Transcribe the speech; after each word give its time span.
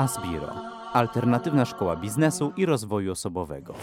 Asbiro. 0.00 0.48
Alternatywna 0.92 1.64
szkoła 1.64 1.96
biznesu 1.96 2.52
i 2.56 2.66
rozwoju 2.66 3.12
osobowego. 3.12 3.74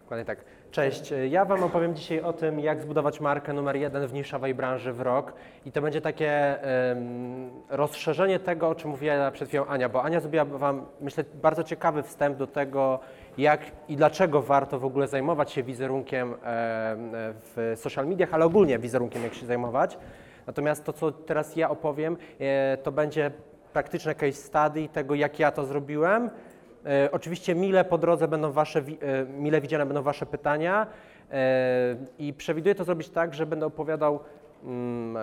Dokładnie 0.00 0.24
tak. 0.24 0.44
Cześć, 0.70 1.14
ja 1.30 1.44
Wam 1.44 1.62
opowiem 1.62 1.94
dzisiaj 1.94 2.20
o 2.20 2.32
tym, 2.32 2.60
jak 2.60 2.82
zbudować 2.82 3.20
markę 3.20 3.52
numer 3.52 3.76
jeden 3.76 4.06
w 4.06 4.12
niszowej 4.12 4.54
branży 4.54 4.92
w 4.92 5.00
rok. 5.00 5.32
I 5.66 5.72
to 5.72 5.82
będzie 5.82 6.00
takie 6.00 6.62
em, 6.62 7.50
rozszerzenie 7.68 8.38
tego, 8.38 8.68
o 8.68 8.74
czym 8.74 8.90
mówiła 8.90 9.30
przed 9.30 9.48
chwilą 9.48 9.66
Ania, 9.66 9.88
bo 9.88 10.02
Ania 10.02 10.20
zrobiła 10.20 10.44
Wam, 10.44 10.86
myślę, 11.00 11.24
bardzo 11.42 11.64
ciekawy 11.64 12.02
wstęp 12.02 12.36
do 12.36 12.46
tego, 12.46 13.00
jak 13.38 13.60
i 13.88 13.96
dlaczego 13.96 14.42
warto 14.42 14.78
w 14.78 14.84
ogóle 14.84 15.08
zajmować 15.08 15.52
się 15.52 15.62
wizerunkiem 15.62 16.32
em, 16.32 16.38
w 16.42 17.72
social 17.76 18.06
mediach, 18.06 18.34
ale 18.34 18.44
ogólnie 18.44 18.78
wizerunkiem, 18.78 19.22
jak 19.22 19.34
się 19.34 19.46
zajmować. 19.46 19.98
Natomiast 20.46 20.84
to, 20.84 20.92
co 20.92 21.12
teraz 21.12 21.56
ja 21.56 21.70
opowiem, 21.70 22.16
e, 22.40 22.76
to 22.82 22.92
będzie 22.92 23.30
praktyczne 23.76 24.14
case 24.14 24.32
study 24.32 24.88
tego, 24.88 25.14
jak 25.14 25.38
ja 25.38 25.50
to 25.50 25.64
zrobiłem. 25.64 26.30
E, 26.86 27.08
Oczywiście 27.12 27.54
mile 27.54 27.84
po 27.84 27.98
drodze 27.98 28.28
będą 28.28 28.52
wasze, 28.52 28.78
e, 28.78 29.24
mile 29.24 29.60
widziane 29.60 29.86
będą 29.86 30.02
wasze 30.02 30.26
pytania 30.26 30.86
e, 31.32 31.96
i 32.18 32.32
przewiduję 32.32 32.74
to 32.74 32.84
zrobić 32.84 33.08
tak, 33.08 33.34
że 33.34 33.46
będę 33.46 33.66
opowiadał 33.66 34.20
mm, 34.64 35.16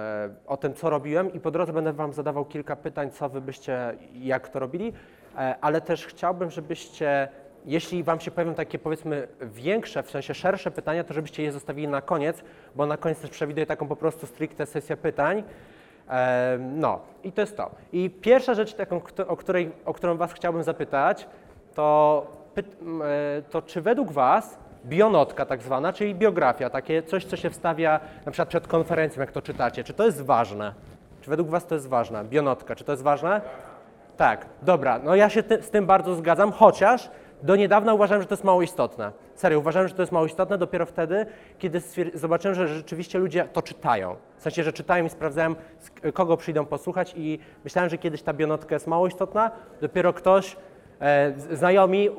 o 0.47 0.57
tym, 0.57 0.73
co 0.73 0.89
robiłem 0.89 1.33
i 1.33 1.39
po 1.39 1.51
drodze 1.51 1.73
będę 1.73 1.93
wam 1.93 2.13
zadawał 2.13 2.45
kilka 2.45 2.75
pytań, 2.75 3.11
co 3.11 3.29
wy 3.29 3.41
byście, 3.41 3.97
jak 4.13 4.49
to 4.49 4.59
robili, 4.59 4.93
ale 5.61 5.81
też 5.81 6.05
chciałbym, 6.05 6.51
żebyście, 6.51 7.27
jeśli 7.65 8.03
wam 8.03 8.19
się 8.19 8.31
pojawią 8.31 8.53
takie 8.53 8.79
powiedzmy 8.79 9.27
większe, 9.41 10.03
w 10.03 10.11
sensie 10.11 10.33
szersze 10.33 10.71
pytania, 10.71 11.03
to 11.03 11.13
żebyście 11.13 11.43
je 11.43 11.51
zostawili 11.51 11.87
na 11.87 12.01
koniec, 12.01 12.43
bo 12.75 12.85
na 12.85 12.97
koniec 12.97 13.19
też 13.19 13.29
przewiduję 13.29 13.65
taką 13.65 13.87
po 13.87 13.95
prostu 13.95 14.27
stricte 14.27 14.65
sesję 14.65 14.97
pytań. 14.97 15.43
No, 16.59 16.99
i 17.23 17.31
to 17.31 17.41
jest 17.41 17.57
to. 17.57 17.71
I 17.91 18.09
pierwsza 18.09 18.53
rzecz, 18.53 18.75
o, 19.27 19.37
której, 19.37 19.71
o 19.85 19.93
którą 19.93 20.17
Was 20.17 20.33
chciałbym 20.33 20.63
zapytać, 20.63 21.27
to, 21.75 22.27
e, 22.57 23.41
to 23.41 23.61
czy 23.61 23.81
według 23.81 24.11
Was 24.11 24.57
bionotka 24.85 25.45
tak 25.45 25.61
zwana, 25.61 25.93
czyli 25.93 26.15
biografia, 26.15 26.69
takie 26.69 27.03
coś, 27.03 27.25
co 27.25 27.37
się 27.37 27.49
wstawia 27.49 27.99
na 28.25 28.31
przykład 28.31 28.49
przed 28.49 28.67
konferencją, 28.67 29.21
jak 29.21 29.31
to 29.31 29.41
czytacie, 29.41 29.83
czy 29.83 29.93
to 29.93 30.05
jest 30.05 30.21
ważne? 30.21 30.73
Czy 31.21 31.29
według 31.29 31.49
Was 31.49 31.65
to 31.65 31.75
jest 31.75 31.87
ważne? 31.87 32.23
Bionotka, 32.25 32.75
czy 32.75 32.83
to 32.83 32.91
jest 32.91 33.03
ważne? 33.03 33.41
Tak, 34.17 34.45
dobra, 34.61 34.99
no 35.03 35.15
ja 35.15 35.29
się 35.29 35.43
ty, 35.43 35.63
z 35.63 35.69
tym 35.69 35.85
bardzo 35.85 36.15
zgadzam, 36.15 36.51
chociaż 36.51 37.09
do 37.43 37.55
niedawna 37.55 37.93
uważałem, 37.93 38.21
że 38.21 38.27
to 38.27 38.33
jest 38.33 38.43
mało 38.43 38.61
istotne. 38.61 39.11
Serio, 39.35 39.59
uważałem, 39.59 39.87
że 39.87 39.95
to 39.95 40.01
jest 40.01 40.11
mało 40.11 40.25
istotne 40.25 40.57
dopiero 40.57 40.85
wtedy, 40.85 41.25
kiedy 41.59 41.81
zobaczyłem, 42.13 42.55
że 42.55 42.67
rzeczywiście 42.67 43.19
ludzie 43.19 43.47
to 43.53 43.61
czytają. 43.61 44.15
W 44.37 44.41
sensie, 44.41 44.63
że 44.63 44.73
czytają 44.73 45.05
i 45.05 45.09
sprawdzałem, 45.09 45.55
kogo 46.13 46.37
przyjdą 46.37 46.65
posłuchać 46.65 47.13
i 47.17 47.39
myślałem, 47.63 47.89
że 47.89 47.97
kiedyś 47.97 48.21
ta 48.21 48.33
bionotka 48.33 48.75
jest 48.75 48.87
mało 48.87 49.07
istotna, 49.07 49.51
dopiero 49.81 50.13
ktoś, 50.13 50.57
e, 50.99 51.33
znajomi 51.51 52.09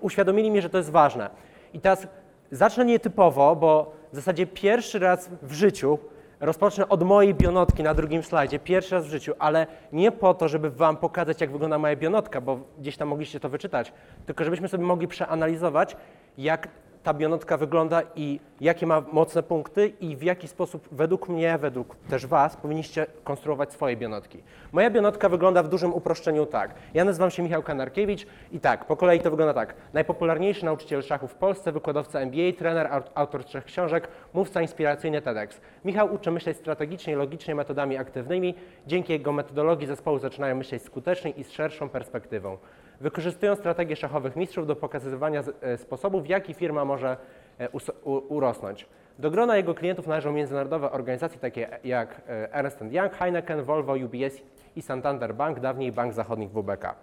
uświadomili 0.00 0.50
mi, 0.50 0.62
że 0.62 0.70
to 0.70 0.78
jest 0.78 0.90
ważne. 0.90 1.30
I 1.72 1.80
teraz 1.80 2.06
zacznę 2.50 2.84
nietypowo, 2.84 3.56
bo 3.56 3.92
w 4.12 4.16
zasadzie 4.16 4.46
pierwszy 4.46 4.98
raz 4.98 5.30
w 5.42 5.52
życiu 5.52 5.98
Rozpocznę 6.40 6.88
od 6.88 7.02
mojej 7.02 7.34
bionotki 7.34 7.82
na 7.82 7.94
drugim 7.94 8.22
slajdzie, 8.22 8.58
pierwszy 8.58 8.94
raz 8.94 9.06
w 9.06 9.10
życiu, 9.10 9.32
ale 9.38 9.66
nie 9.92 10.12
po 10.12 10.34
to, 10.34 10.48
żeby 10.48 10.70
Wam 10.70 10.96
pokazać, 10.96 11.40
jak 11.40 11.52
wygląda 11.52 11.78
moja 11.78 11.96
bionotka, 11.96 12.40
bo 12.40 12.60
gdzieś 12.78 12.96
tam 12.96 13.08
mogliście 13.08 13.40
to 13.40 13.48
wyczytać, 13.48 13.92
tylko 14.26 14.44
żebyśmy 14.44 14.68
sobie 14.68 14.84
mogli 14.84 15.08
przeanalizować, 15.08 15.96
jak 16.38 16.68
ta 17.08 17.14
bionotka 17.14 17.56
wygląda 17.56 18.02
i 18.16 18.40
jakie 18.60 18.86
ma 18.86 19.02
mocne 19.12 19.42
punkty 19.42 19.88
i 20.00 20.16
w 20.16 20.22
jaki 20.22 20.48
sposób 20.48 20.88
według 20.92 21.28
mnie, 21.28 21.58
według 21.58 21.96
też 21.96 22.26
Was 22.26 22.56
powinniście 22.56 23.06
konstruować 23.24 23.72
swoje 23.72 23.96
bionotki. 23.96 24.42
Moja 24.72 24.90
bionotka 24.90 25.28
wygląda 25.28 25.62
w 25.62 25.68
dużym 25.68 25.94
uproszczeniu 25.94 26.46
tak. 26.46 26.74
Ja 26.94 27.04
nazywam 27.04 27.30
się 27.30 27.42
Michał 27.42 27.62
Kanarkiewicz 27.62 28.26
i 28.52 28.60
tak, 28.60 28.84
po 28.84 28.96
kolei 28.96 29.20
to 29.20 29.30
wygląda 29.30 29.54
tak. 29.54 29.74
Najpopularniejszy 29.92 30.64
nauczyciel 30.64 31.02
szachu 31.02 31.28
w 31.28 31.34
Polsce, 31.34 31.72
wykładowca 31.72 32.20
MBA, 32.20 32.52
trener, 32.58 32.86
aut- 32.86 33.10
autor 33.14 33.44
trzech 33.44 33.64
książek, 33.64 34.08
mówca 34.34 34.62
inspiracyjny 34.62 35.22
TEDx. 35.22 35.60
Michał 35.84 36.14
uczy 36.14 36.30
myśleć 36.30 36.56
strategicznie 36.56 37.16
logicznie 37.16 37.54
metodami 37.54 37.96
aktywnymi. 37.96 38.54
Dzięki 38.86 39.12
jego 39.12 39.32
metodologii 39.32 39.86
zespoły 39.86 40.20
zaczynają 40.20 40.54
myśleć 40.56 40.82
skutecznie 40.82 41.30
i 41.30 41.44
z 41.44 41.50
szerszą 41.50 41.88
perspektywą. 41.88 42.58
Wykorzystują 43.00 43.56
strategię 43.56 43.96
szachowych 43.96 44.36
mistrzów 44.36 44.66
do 44.66 44.76
pokazywania 44.76 45.42
e, 45.60 45.78
sposobów, 45.78 46.22
w 46.22 46.26
jaki 46.26 46.54
firma 46.54 46.84
może 46.84 47.16
e, 47.58 47.68
urosnąć. 48.04 48.86
Do 49.18 49.30
grona 49.30 49.56
jego 49.56 49.74
klientów 49.74 50.06
należą 50.06 50.32
międzynarodowe 50.32 50.90
organizacje 50.90 51.38
takie 51.38 51.78
jak 51.84 52.20
e, 52.28 52.52
Ernst 52.52 52.82
Young, 52.90 53.12
Heineken, 53.12 53.62
Volvo, 53.62 53.92
UBS 53.92 54.36
i 54.76 54.82
Santander 54.82 55.34
Bank, 55.34 55.60
dawniej 55.60 55.92
Bank 55.92 56.12
Zachodnich 56.12 56.50
WBK. 56.50 56.94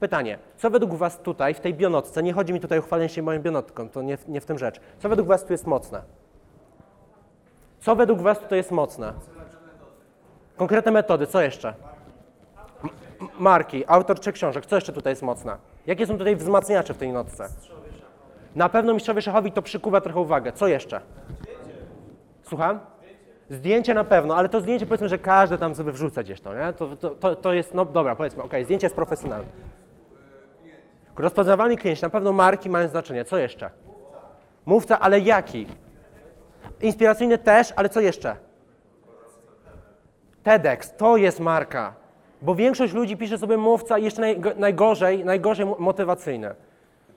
Pytanie, 0.00 0.38
co 0.56 0.70
według 0.70 0.94
Was 0.94 1.18
tutaj, 1.18 1.54
w 1.54 1.60
tej 1.60 1.74
bionotce, 1.74 2.22
nie 2.22 2.32
chodzi 2.32 2.52
mi 2.52 2.60
tutaj 2.60 2.78
o 2.78 2.82
chwalenie 2.82 3.08
się 3.08 3.22
moją 3.22 3.40
bionotką, 3.40 3.88
to 3.88 4.02
nie 4.02 4.18
nie 4.28 4.40
w 4.40 4.46
tym 4.46 4.58
rzecz, 4.58 4.80
co 4.98 5.08
według 5.08 5.28
Was 5.28 5.44
tu 5.44 5.52
jest 5.52 5.66
mocne? 5.66 6.02
Co 7.80 7.96
według 7.96 8.20
Was 8.20 8.38
tutaj 8.38 8.58
jest 8.58 8.70
mocne? 8.70 9.12
Konkretne 10.56 10.92
metody, 10.92 11.26
co 11.26 11.42
jeszcze? 11.42 11.74
Marki, 13.40 13.84
autor 13.86 14.20
trzech 14.20 14.34
książek, 14.34 14.66
co 14.66 14.74
jeszcze 14.74 14.92
tutaj 14.92 15.12
jest 15.12 15.22
mocne? 15.22 15.56
Jakie 15.86 16.06
są 16.06 16.18
tutaj 16.18 16.36
wzmacniacze 16.36 16.94
w 16.94 16.98
tej 16.98 17.12
notce? 17.12 17.48
Na 18.54 18.68
pewno 18.68 18.94
mistrzowie 18.94 19.22
szachowi 19.22 19.52
to 19.52 19.62
przykuwa 19.62 20.00
trochę 20.00 20.20
uwagę. 20.20 20.52
Co 20.52 20.68
jeszcze? 20.68 21.00
Słucham? 22.42 22.80
Zdjęcie 23.50 23.94
na 23.94 24.04
pewno, 24.04 24.36
ale 24.36 24.48
to 24.48 24.60
zdjęcie 24.60 24.86
powiedzmy, 24.86 25.08
że 25.08 25.18
każdy 25.18 25.58
tam 25.58 25.74
sobie 25.74 25.92
wrzuca 25.92 26.22
gdzieś 26.22 26.40
to, 26.40 26.54
nie? 26.54 26.72
To, 26.72 26.96
to, 26.96 27.10
to, 27.10 27.36
to 27.36 27.52
jest, 27.52 27.74
no 27.74 27.84
dobra, 27.84 28.16
powiedzmy, 28.16 28.42
okej, 28.42 28.64
zdjęcie 28.64 28.86
jest 28.86 28.96
profesjonalne. 28.96 29.48
Rozpoznawalny 31.16 31.76
klient, 31.76 32.02
na 32.02 32.10
pewno 32.10 32.32
marki 32.32 32.70
mają 32.70 32.88
znaczenie. 32.88 33.24
Co 33.24 33.38
jeszcze? 33.38 33.70
Mówca, 34.66 35.00
ale 35.00 35.20
jaki? 35.20 35.66
Inspiracyjny 36.80 37.38
też, 37.38 37.72
ale 37.76 37.88
co 37.88 38.00
jeszcze? 38.00 38.36
TEDx, 40.42 40.96
to 40.96 41.16
jest 41.16 41.40
marka. 41.40 41.99
Bo 42.42 42.54
większość 42.54 42.92
ludzi 42.94 43.16
pisze 43.16 43.38
sobie 43.38 43.56
mówca 43.56 43.98
i 43.98 44.04
jeszcze 44.04 44.22
najgo- 44.22 44.56
najgorzej, 44.56 45.24
najgorzej 45.24 45.66
mo- 45.66 45.76
motywacyjne. 45.78 46.54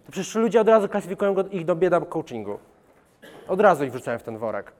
To 0.05 0.11
przecież 0.11 0.35
ludzie 0.35 0.61
od 0.61 0.67
razu 0.67 0.89
klasyfikują 0.89 1.35
ich 1.51 1.65
do 1.65 1.75
bieda 1.75 2.01
coachingu. 2.01 2.59
Od 3.47 3.61
razu 3.61 3.83
ich 3.85 3.91
wrzucają 3.91 4.19
w 4.19 4.23
ten 4.23 4.37
worek. 4.37 4.71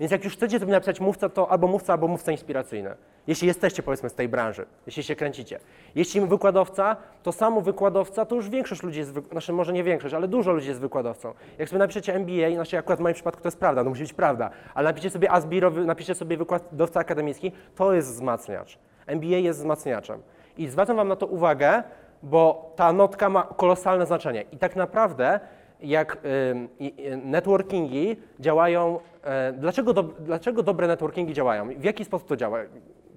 Więc 0.00 0.12
jak 0.12 0.24
już 0.24 0.32
chcecie 0.32 0.58
sobie 0.60 0.72
napisać 0.72 1.00
mówca, 1.00 1.28
to 1.28 1.50
albo 1.50 1.66
mówca, 1.66 1.92
albo 1.92 2.08
mówca 2.08 2.32
inspiracyjny. 2.32 2.94
Jeśli 3.26 3.48
jesteście, 3.48 3.82
powiedzmy, 3.82 4.08
z 4.10 4.14
tej 4.14 4.28
branży, 4.28 4.66
jeśli 4.86 5.02
się 5.02 5.16
kręcicie. 5.16 5.60
Jeśli 5.94 6.20
wykładowca, 6.20 6.96
to 7.22 7.32
samo 7.32 7.60
wykładowca, 7.60 8.24
to 8.26 8.34
już 8.36 8.48
większość 8.48 8.82
ludzi 8.82 8.98
jest, 8.98 9.12
znaczy 9.32 9.52
może 9.52 9.72
nie 9.72 9.84
większość, 9.84 10.14
ale 10.14 10.28
dużo 10.28 10.52
ludzi 10.52 10.68
jest 10.68 10.80
wykładowcą. 10.80 11.32
Jak 11.58 11.68
sobie 11.68 11.78
napiszecie 11.78 12.14
MBA, 12.14 12.50
znaczy 12.54 12.78
akurat 12.78 12.98
w 12.98 13.02
moim 13.02 13.14
przypadku 13.14 13.42
to 13.42 13.48
jest 13.48 13.58
prawda, 13.58 13.84
to 13.84 13.88
musi 13.90 14.02
być 14.02 14.12
prawda, 14.12 14.50
ale 14.74 14.88
napiszecie 14.88 15.10
sobie 15.10 15.30
Asbiro, 15.30 15.70
napiszecie 15.70 16.14
sobie 16.14 16.36
wykładowca 16.36 17.00
akademicki, 17.00 17.52
to 17.76 17.92
jest 17.92 18.08
wzmacniacz. 18.08 18.78
MBA 19.10 19.36
jest 19.36 19.58
wzmacniaczem. 19.58 20.22
I 20.58 20.68
zwracam 20.68 20.96
Wam 20.96 21.08
na 21.08 21.16
to 21.16 21.26
uwagę, 21.26 21.82
bo 22.22 22.72
ta 22.76 22.92
notka 22.92 23.28
ma 23.28 23.42
kolosalne 23.42 24.06
znaczenie. 24.06 24.44
I 24.52 24.56
tak 24.56 24.76
naprawdę 24.76 25.40
jak 25.82 26.18
networkingi 27.24 28.16
działają, 28.40 29.00
e, 29.22 29.52
dlaczego, 29.52 29.92
do, 29.92 30.02
dlaczego 30.02 30.62
dobre 30.62 30.86
networkingi 30.86 31.34
działają? 31.34 31.68
W 31.68 31.84
jaki 31.84 32.04
sposób 32.04 32.28
to 32.28 32.36
działa? 32.36 32.58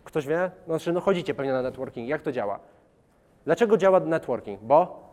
Ktoś 0.03 0.27
wie? 0.27 0.51
No, 0.67 0.73
znaczy, 0.73 0.93
no 0.93 1.01
chodzicie 1.01 1.33
pewnie 1.33 1.51
na 1.51 1.61
networking. 1.61 2.09
Jak 2.09 2.21
to 2.21 2.31
działa? 2.31 2.59
Dlaczego 3.45 3.77
działa 3.77 3.99
networking? 3.99 4.59
Bo? 4.61 5.09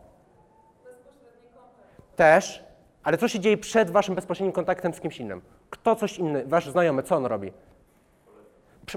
Też, 2.15 2.63
ale 3.03 3.17
co 3.17 3.27
się 3.27 3.39
dzieje 3.39 3.57
przed 3.57 3.89
waszym 3.89 4.15
bezpośrednim 4.15 4.51
kontaktem 4.51 4.93
z 4.93 4.99
kimś 4.99 5.19
innym? 5.19 5.41
Kto 5.69 5.95
coś 5.95 6.19
inny, 6.19 6.43
wasz 6.45 6.69
znajomy, 6.69 7.03
co 7.03 7.15
on 7.15 7.25
robi? 7.25 7.51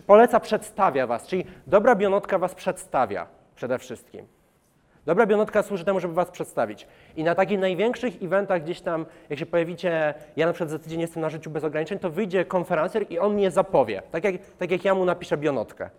Poleca, 0.06 0.40
przedstawia 0.40 1.06
was, 1.06 1.26
czyli 1.26 1.44
dobra 1.66 1.94
bionotka 1.94 2.38
was 2.38 2.54
przedstawia 2.54 3.26
przede 3.54 3.78
wszystkim. 3.78 4.26
Dobra 5.06 5.26
bionotka 5.26 5.62
służy 5.62 5.84
temu, 5.84 6.00
żeby 6.00 6.14
was 6.14 6.30
przedstawić. 6.30 6.86
I 7.16 7.24
na 7.24 7.34
takich 7.34 7.58
największych 7.58 8.22
eventach 8.22 8.62
gdzieś 8.62 8.80
tam, 8.80 9.06
jak 9.30 9.38
się 9.38 9.46
pojawicie, 9.46 10.14
ja 10.36 10.46
na 10.46 10.52
przykład 10.52 10.70
za 10.70 10.78
tydzień 10.78 11.00
jestem 11.00 11.22
na 11.22 11.30
życiu 11.30 11.50
bez 11.50 11.64
ograniczeń, 11.64 11.98
to 11.98 12.10
wyjdzie 12.10 12.44
konferencjer 12.44 13.06
i 13.10 13.18
on 13.18 13.34
mnie 13.34 13.50
zapowie. 13.50 14.02
Tak 14.10 14.24
jak, 14.24 14.34
tak 14.58 14.70
jak 14.70 14.84
ja 14.84 14.94
mu 14.94 15.04
napiszę 15.04 15.36
bionotkę. 15.36 15.90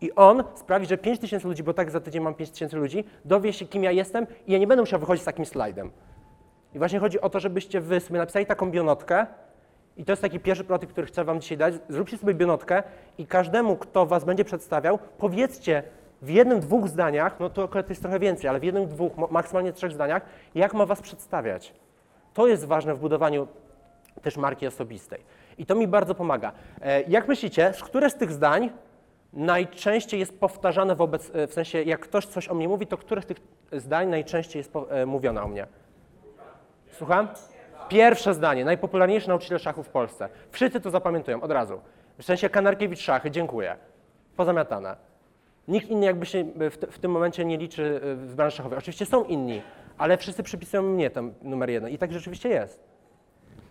I 0.00 0.12
on 0.14 0.44
sprawi, 0.54 0.86
że 0.86 0.98
5 0.98 1.18
tysięcy 1.18 1.48
ludzi, 1.48 1.62
bo 1.62 1.74
tak 1.74 1.90
za 1.90 2.00
tydzień 2.00 2.22
mam 2.22 2.34
5 2.34 2.50
tysięcy 2.50 2.76
ludzi, 2.76 3.04
dowie 3.24 3.52
się, 3.52 3.66
kim 3.66 3.84
ja 3.84 3.90
jestem 3.90 4.26
i 4.46 4.52
ja 4.52 4.58
nie 4.58 4.66
będę 4.66 4.82
musiał 4.82 5.00
wychodzić 5.00 5.22
z 5.22 5.26
takim 5.26 5.46
slajdem. 5.46 5.90
I 6.74 6.78
właśnie 6.78 6.98
chodzi 6.98 7.20
o 7.20 7.30
to, 7.30 7.40
żebyście 7.40 7.80
wy 7.80 8.00
sobie 8.00 8.18
napisali 8.18 8.46
taką 8.46 8.70
bionotkę 8.70 9.26
i 9.96 10.04
to 10.04 10.12
jest 10.12 10.22
taki 10.22 10.40
pierwszy 10.40 10.64
prototyp, 10.64 10.90
który 10.90 11.06
chcę 11.06 11.24
wam 11.24 11.40
dzisiaj 11.40 11.58
dać. 11.58 11.74
Zróbcie 11.88 12.18
sobie 12.18 12.34
bionotkę 12.34 12.82
i 13.18 13.26
każdemu, 13.26 13.76
kto 13.76 14.06
was 14.06 14.24
będzie 14.24 14.44
przedstawiał, 14.44 14.98
powiedzcie 15.18 15.82
w 16.22 16.30
jednym, 16.30 16.60
dwóch 16.60 16.88
zdaniach, 16.88 17.40
no 17.40 17.50
to 17.50 17.64
akurat 17.64 17.88
jest 17.88 18.02
trochę 18.02 18.18
więcej, 18.18 18.48
ale 18.50 18.60
w 18.60 18.64
jednym, 18.64 18.86
dwóch, 18.86 19.12
maksymalnie 19.30 19.72
trzech 19.72 19.92
zdaniach, 19.92 20.22
jak 20.54 20.74
ma 20.74 20.86
was 20.86 21.00
przedstawiać. 21.00 21.74
To 22.34 22.46
jest 22.46 22.64
ważne 22.64 22.94
w 22.94 22.98
budowaniu 22.98 23.48
też 24.22 24.36
marki 24.36 24.66
osobistej. 24.66 25.20
I 25.58 25.66
to 25.66 25.74
mi 25.74 25.88
bardzo 25.88 26.14
pomaga. 26.14 26.52
E, 26.82 27.02
Jak 27.02 27.28
myślicie, 27.28 27.72
z 27.74 27.82
które 27.82 28.10
z 28.10 28.14
tych 28.14 28.32
zdań 28.32 28.70
najczęściej 29.32 30.20
jest 30.20 30.40
powtarzane 30.40 30.94
wobec, 30.96 31.30
e, 31.34 31.46
w 31.46 31.52
sensie 31.52 31.82
jak 31.82 32.00
ktoś 32.00 32.26
coś 32.26 32.48
o 32.48 32.54
mnie 32.54 32.68
mówi, 32.68 32.86
to 32.86 32.96
których 32.96 33.24
tych 33.24 33.36
zdań 33.72 34.08
najczęściej 34.08 34.60
jest 34.60 34.72
e, 34.90 35.06
mówione 35.06 35.42
o 35.42 35.48
mnie? 35.48 35.66
Słucham? 36.92 37.28
Pierwsze 37.88 38.34
zdanie, 38.34 38.64
najpopularniejszy 38.64 39.28
nauczyciel 39.28 39.58
szachu 39.58 39.82
w 39.82 39.88
Polsce. 39.88 40.28
Wszyscy 40.50 40.80
to 40.80 40.90
zapamiętują 40.90 41.40
od 41.42 41.50
razu. 41.50 41.80
W 42.18 42.24
sensie 42.24 42.48
Kanarkiewicz 42.48 42.98
szachy, 43.00 43.30
dziękuję. 43.30 43.76
Pozamiatane. 44.36 44.96
Nikt 45.68 45.88
inny 45.88 46.06
jakby 46.06 46.26
się 46.26 46.44
w, 46.70 46.76
t- 46.78 46.86
w 46.86 46.98
tym 46.98 47.10
momencie 47.10 47.44
nie 47.44 47.56
liczy 47.56 47.82
y, 48.04 48.16
w 48.16 48.34
branży 48.34 48.56
szachowej. 48.56 48.78
Oczywiście 48.78 49.06
są 49.06 49.24
inni, 49.24 49.62
ale 49.98 50.16
wszyscy 50.16 50.42
przypisują 50.42 50.82
mnie 50.82 51.10
tam 51.10 51.34
numer 51.42 51.70
jeden 51.70 51.90
i 51.90 51.98
tak 51.98 52.12
rzeczywiście 52.12 52.48
jest. 52.48 52.85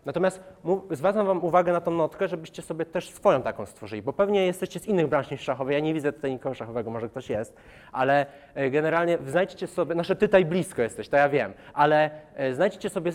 Natomiast 0.06 0.44
zwracam 0.92 1.28
Wam 1.28 1.44
uwagę 1.44 1.74
na 1.74 1.82
tą 1.82 1.92
notkę, 1.92 2.28
żebyście 2.28 2.62
sobie 2.62 2.86
też 2.86 3.10
swoją 3.10 3.42
taką 3.42 3.66
stworzyli, 3.66 4.02
bo 4.02 4.14
pewnie 4.14 4.46
jesteście 4.46 4.80
z 4.80 4.88
innych 4.88 5.08
branż 5.08 5.32
niż 5.32 5.42
szachowej. 5.42 5.74
Ja 5.74 5.80
nie 5.80 5.94
widzę 5.94 6.14
tutaj 6.14 6.32
nikogo 6.32 6.56
szachowego, 6.56 6.92
może 6.92 7.10
ktoś 7.10 7.30
jest, 7.30 7.58
ale 7.92 8.26
e, 8.56 8.70
generalnie 8.70 9.18
znajdźcie 9.26 9.68
sobie, 9.68 9.94
znaczy 9.94 10.16
ty 10.16 10.28
tutaj 10.28 10.46
blisko 10.46 10.82
jesteś, 10.82 11.10
to 11.10 11.18
ja 11.18 11.30
wiem, 11.30 11.54
ale 11.74 12.10
e, 12.36 12.54
znajdźcie 12.54 12.90
sobie 12.90 13.12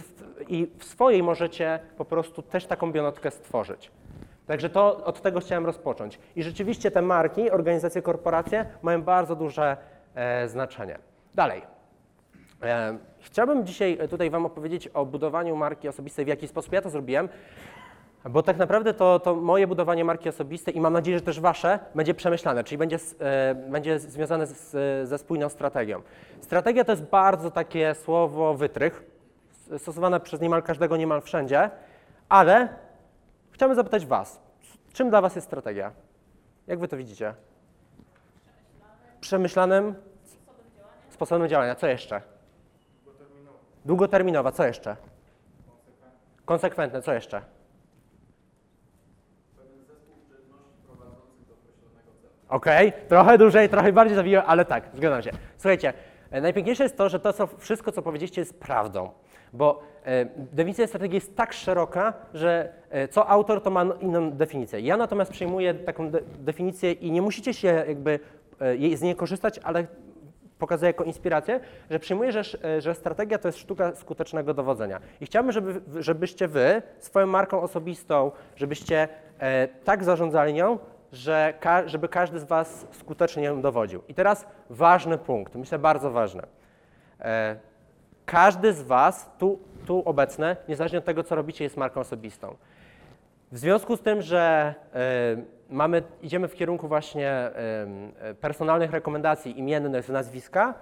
i 0.49 0.71
w 0.79 0.85
swojej 0.85 1.23
możecie 1.23 1.79
po 1.97 2.05
prostu 2.05 2.43
też 2.43 2.67
taką 2.67 2.93
bionotkę 2.93 3.31
stworzyć. 3.31 3.91
Także 4.47 4.71
to 4.71 5.05
od 5.05 5.23
tego 5.23 5.41
chciałem 5.41 5.67
rozpocząć. 5.67 6.19
I 6.37 6.43
rzeczywiście 6.43 6.91
te 6.91 7.03
marki, 7.03 7.51
organizacje, 7.51 8.03
korporacje 8.03 8.67
mają 8.83 9.03
bardzo 9.03 9.37
duże 9.37 9.77
e, 10.15 10.49
znaczenie. 10.49 10.99
Dalej. 11.35 11.80
E, 12.63 12.99
Chciałbym 13.21 13.67
dzisiaj 13.67 13.99
tutaj 14.11 14.31
Wam 14.31 14.47
opowiedzieć 14.47 14.89
o 14.89 15.07
budowaniu 15.07 15.57
marki 15.57 15.89
osobistej, 15.89 16.25
w 16.25 16.29
jaki 16.29 16.49
sposób 16.49 16.73
ja 16.73 16.83
to 16.83 16.91
zrobiłem, 16.91 17.29
bo 18.25 18.43
tak 18.43 18.57
naprawdę 18.57 18.95
to, 18.95 19.21
to 19.21 19.35
moje 19.35 19.67
budowanie 19.67 20.05
marki 20.05 20.29
osobistej 20.29 20.77
i 20.77 20.81
mam 20.81 20.93
nadzieję, 20.93 21.19
że 21.19 21.25
też 21.25 21.41
Wasze 21.41 21.79
będzie 21.95 22.15
przemyślane, 22.15 22.65
czyli 22.65 22.79
będzie, 22.79 22.99
e, 23.21 23.55
będzie 23.55 23.99
związane 23.99 24.47
z, 24.47 25.09
ze 25.09 25.19
spójną 25.19 25.49
strategią. 25.49 26.03
Strategia 26.41 26.85
to 26.85 26.93
jest 26.93 27.05
bardzo 27.05 27.51
takie 27.51 27.95
słowo 27.95 28.55
wytrych, 28.55 29.03
stosowane 29.79 30.21
przez 30.21 30.41
niemal 30.41 30.63
każdego, 30.63 30.97
niemal 30.97 31.21
wszędzie, 31.21 31.71
ale 32.29 32.69
chciałbym 33.51 33.77
zapytać 33.77 34.07
Was, 34.07 34.41
czym 34.93 35.11
dla 35.11 35.21
Was 35.21 35.35
jest 35.35 35.47
strategia? 35.47 35.93
Jak 36.67 36.79
Wy 36.79 36.89
to 36.89 36.97
widzicie? 36.97 37.35
Przemyślanym 39.21 39.95
sposobem 41.11 41.49
działania. 41.49 41.75
Co 41.75 41.87
jeszcze? 41.87 42.21
Długoterminowa, 43.85 44.53
co 44.53 44.67
jeszcze? 44.67 44.97
Konsekwentne, 46.45 47.03
co 47.03 47.13
jeszcze? 47.13 47.43
Okej, 52.49 52.93
trochę 53.09 53.39
dłużej, 53.39 53.69
trochę 53.69 53.93
bardziej 53.93 54.17
zawiłem, 54.17 54.43
ale 54.47 54.65
tak, 54.65 54.85
zgadzam 54.95 55.23
się. 55.23 55.31
Słuchajcie, 55.57 55.93
e, 56.31 56.41
najpiękniejsze 56.41 56.83
jest 56.83 56.97
to, 56.97 57.09
że 57.09 57.21
to 57.21 57.33
co, 57.33 57.47
wszystko, 57.47 57.93
co 57.93 58.03
powiedzieliście, 58.03 58.41
jest 58.41 58.61
prawdą, 58.61 59.11
bo 59.53 59.83
e, 60.05 60.25
definicja 60.37 60.87
strategii 60.87 61.15
jest 61.15 61.37
tak 61.37 61.53
szeroka, 61.53 62.13
że 62.35 62.73
e, 62.91 63.09
co 63.09 63.29
autor, 63.29 63.63
to 63.63 63.71
ma 63.71 63.85
inną 64.01 64.31
definicję. 64.31 64.81
Ja 64.81 64.97
natomiast 64.97 65.31
przyjmuję 65.33 65.75
taką 65.75 66.11
de- 66.11 66.21
definicję 66.39 66.93
i 66.93 67.11
nie 67.11 67.23
musicie 67.23 67.55
się 67.55 67.69
jakby 67.69 68.21
e, 68.93 68.97
z 68.97 69.03
niej 69.03 69.17
korzystać, 69.17 69.59
ale 69.59 69.87
pokazuję 70.61 70.87
jako 70.89 71.05
inspirację, 71.05 71.61
że 71.91 71.99
przyjmuję, 71.99 72.33
że, 72.33 72.43
e, 72.65 72.81
że 72.81 72.95
strategia 72.95 73.39
to 73.39 73.49
jest 73.49 73.59
sztuka 73.59 73.95
skutecznego 73.95 74.55
dowodzenia. 74.55 75.01
I 75.21 75.27
chciałbym, 75.27 75.53
żeby, 75.53 75.81
żebyście 76.03 76.49
wy 76.49 76.83
swoją 76.99 77.27
marką 77.27 77.61
osobistą, 77.63 78.31
żebyście 78.57 79.09
e, 79.39 79.69
tak 79.69 80.05
zarządzali 80.05 80.55
nią, 80.55 80.79
że 81.13 81.55
ka- 81.61 81.89
żeby 81.89 82.09
każdy 82.09 82.39
z 82.39 82.45
was 82.45 82.87
skutecznie 82.93 83.45
ją 83.45 83.61
dowodził. 83.63 84.03
I 84.09 84.15
teraz 84.15 84.47
ważny 84.71 85.19
punkt, 85.19 85.55
myślę 85.55 85.79
bardzo 85.79 86.11
ważny. 86.11 86.43
E, 87.21 87.57
każdy 88.27 88.73
z 88.73 88.83
was 88.83 89.31
tu, 89.39 89.59
tu 89.87 90.03
obecny, 90.05 90.57
niezależnie 90.69 90.99
od 90.99 91.05
tego, 91.05 91.23
co 91.23 91.35
robicie, 91.35 91.65
jest 91.65 91.77
marką 91.77 92.01
osobistą. 92.01 92.57
W 93.53 93.59
związku 93.59 93.97
z 93.97 94.01
tym, 94.01 94.23
że 94.23 94.75
y, 95.39 95.60
mamy, 95.71 96.03
idziemy 96.23 96.49
w 96.49 96.55
kierunku 96.55 96.89
właśnie 96.89 97.51
personalnych 98.41 98.91
rekomendacji 98.91 99.59
imiennych 99.59 100.05
z 100.05 100.09
nazwiska, 100.09 100.75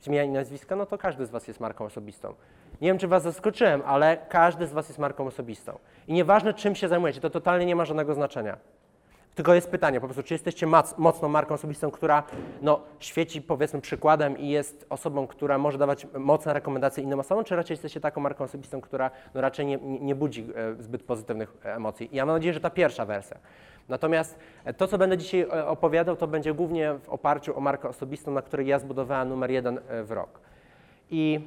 z 0.00 0.06
imienia 0.06 0.24
i 0.24 0.28
nazwiska, 0.28 0.76
no 0.76 0.86
to 0.86 0.98
każdy 0.98 1.26
z 1.26 1.30
Was 1.30 1.48
jest 1.48 1.60
marką 1.60 1.84
osobistą. 1.84 2.34
Nie 2.80 2.88
wiem, 2.88 2.98
czy 2.98 3.08
Was 3.08 3.22
zaskoczyłem, 3.22 3.82
ale 3.86 4.16
każdy 4.28 4.66
z 4.66 4.72
Was 4.72 4.88
jest 4.88 4.98
marką 4.98 5.26
osobistą. 5.26 5.78
I 6.08 6.12
nieważne, 6.12 6.54
czym 6.54 6.74
się 6.74 6.88
zajmujecie, 6.88 7.20
to 7.20 7.30
totalnie 7.30 7.66
nie 7.66 7.76
ma 7.76 7.84
żadnego 7.84 8.14
znaczenia. 8.14 8.56
Tylko 9.34 9.54
jest 9.54 9.70
pytanie 9.70 10.00
po 10.00 10.06
prostu, 10.06 10.22
czy 10.22 10.34
jesteście 10.34 10.66
mac, 10.66 10.98
mocną 10.98 11.28
marką 11.28 11.54
osobistą, 11.54 11.90
która 11.90 12.22
no, 12.62 12.80
świeci 12.98 13.42
powiedzmy 13.42 13.80
przykładem 13.80 14.38
i 14.38 14.48
jest 14.48 14.86
osobą, 14.90 15.26
która 15.26 15.58
może 15.58 15.78
dawać 15.78 16.06
mocne 16.18 16.52
rekomendacje 16.52 17.04
innym 17.04 17.20
osobom, 17.20 17.44
czy 17.44 17.56
raczej 17.56 17.74
jesteście 17.74 18.00
taką 18.00 18.20
marką 18.20 18.44
osobistą, 18.44 18.80
która 18.80 19.10
no, 19.34 19.40
raczej 19.40 19.66
nie, 19.66 19.76
nie 19.78 20.14
budzi 20.14 20.46
e, 20.78 20.82
zbyt 20.82 21.02
pozytywnych 21.02 21.54
e, 21.64 21.74
emocji. 21.74 22.08
I 22.12 22.16
ja 22.16 22.26
mam 22.26 22.36
nadzieję, 22.36 22.54
że 22.54 22.60
ta 22.60 22.70
pierwsza 22.70 23.04
wersja. 23.04 23.36
Natomiast 23.88 24.38
e, 24.64 24.74
to, 24.74 24.86
co 24.88 24.98
będę 24.98 25.18
dzisiaj 25.18 25.46
opowiadał, 25.66 26.16
to 26.16 26.26
będzie 26.26 26.54
głównie 26.54 26.94
w 27.02 27.08
oparciu 27.08 27.56
o 27.58 27.60
markę 27.60 27.88
osobistą, 27.88 28.30
na 28.32 28.42
której 28.42 28.66
ja 28.66 28.78
zbudowałem 28.78 29.28
numer 29.28 29.50
jeden 29.50 29.80
w 30.04 30.10
rok. 30.10 30.40
I 31.10 31.40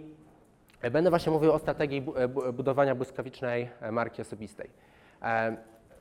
będę 0.91 1.09
właśnie 1.09 1.31
mówił 1.31 1.51
o 1.51 1.59
strategii 1.59 2.01
bu- 2.01 2.13
bu- 2.29 2.53
budowania 2.53 2.95
błyskawicznej 2.95 3.69
marki 3.91 4.21
osobistej. 4.21 4.69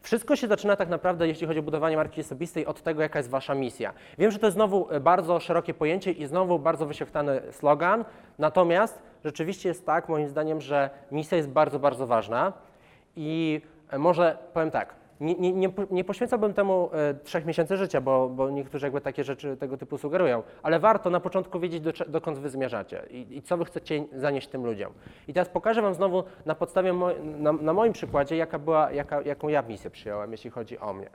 Wszystko 0.07 0.37
się 0.37 0.49
zaczyna 0.49 0.77
tak 0.77 0.89
naprawdę, 0.89 1.29
jeśli 1.29 1.47
chodzi 1.47 1.59
o 1.59 1.63
budowanie 1.63 1.97
marki 1.97 2.21
osobistej, 2.21 2.67
od 2.67 2.83
tego, 2.83 3.03
jaka 3.03 3.19
jest 3.19 3.31
Wasza 3.31 3.55
misja. 3.55 3.93
Wiem, 4.19 4.31
że 4.31 4.39
to 4.39 4.47
jest 4.47 4.55
znowu 4.55 4.91
e, 4.91 5.01
bardzo 5.01 5.41
szerokie 5.41 5.75
pojęcie 5.75 6.13
i 6.13 6.27
znowu 6.27 6.59
bardzo 6.59 6.87
wyświetlany 6.87 7.41
slogan, 7.51 8.05
natomiast 8.39 9.03
rzeczywiście 9.25 9.69
jest 9.69 9.87
tak, 9.87 10.09
moim 10.09 10.29
zdaniem, 10.29 10.61
że 10.61 10.91
misja 11.11 11.37
jest 11.37 11.49
bardzo, 11.49 11.79
bardzo 11.79 12.07
ważna 12.07 12.53
i 13.17 13.61
e, 13.91 13.99
może 13.99 14.39
powiem 14.53 14.71
tak, 14.71 14.95
nie, 15.21 15.35
nie, 15.35 15.53
nie, 15.53 15.69
po- 15.69 15.83
nie 15.91 16.05
poświęcałbym 16.05 16.55
temu 16.55 16.91
e, 16.93 17.15
trzech 17.15 17.45
miesięcy 17.47 17.77
życia, 17.77 18.01
bo, 18.01 18.29
bo 18.29 18.51
niektórzy 18.51 18.87
jakby 18.87 19.01
takie 19.01 19.25
rzeczy 19.25 19.57
tego 19.57 19.77
typu 19.77 19.99
sugerują, 19.99 20.43
ale 20.63 20.81
warto 20.81 21.11
na 21.11 21.21
początku 21.21 21.61
wiedzieć, 21.61 21.81
do, 21.81 21.93
dokąd 22.09 22.39
wy 22.39 22.51
zmierzacie 22.51 23.03
i, 23.11 23.37
i 23.37 23.43
co 23.43 23.57
wy 23.57 23.65
chcecie 23.65 24.05
zanieść 24.13 24.49
tym 24.49 24.67
ludziom. 24.67 24.93
I 25.29 25.33
teraz 25.33 25.49
pokażę 25.49 25.83
wam 25.83 25.95
znowu 25.95 26.25
na 26.47 26.55
podstawie, 26.55 26.93
na, 27.25 27.53
na 27.53 27.73
moim 27.73 27.93
przykładzie, 27.93 28.37
jaka 28.37 28.59
była, 28.59 28.93
jaka, 28.93 29.23
jaką 29.23 29.49
ja 29.49 29.63
misję 29.63 29.91
przyjąłem, 29.91 30.33
jeśli 30.33 30.51
chodzi 30.51 30.79
o 30.79 30.93
mnie. 30.93 31.11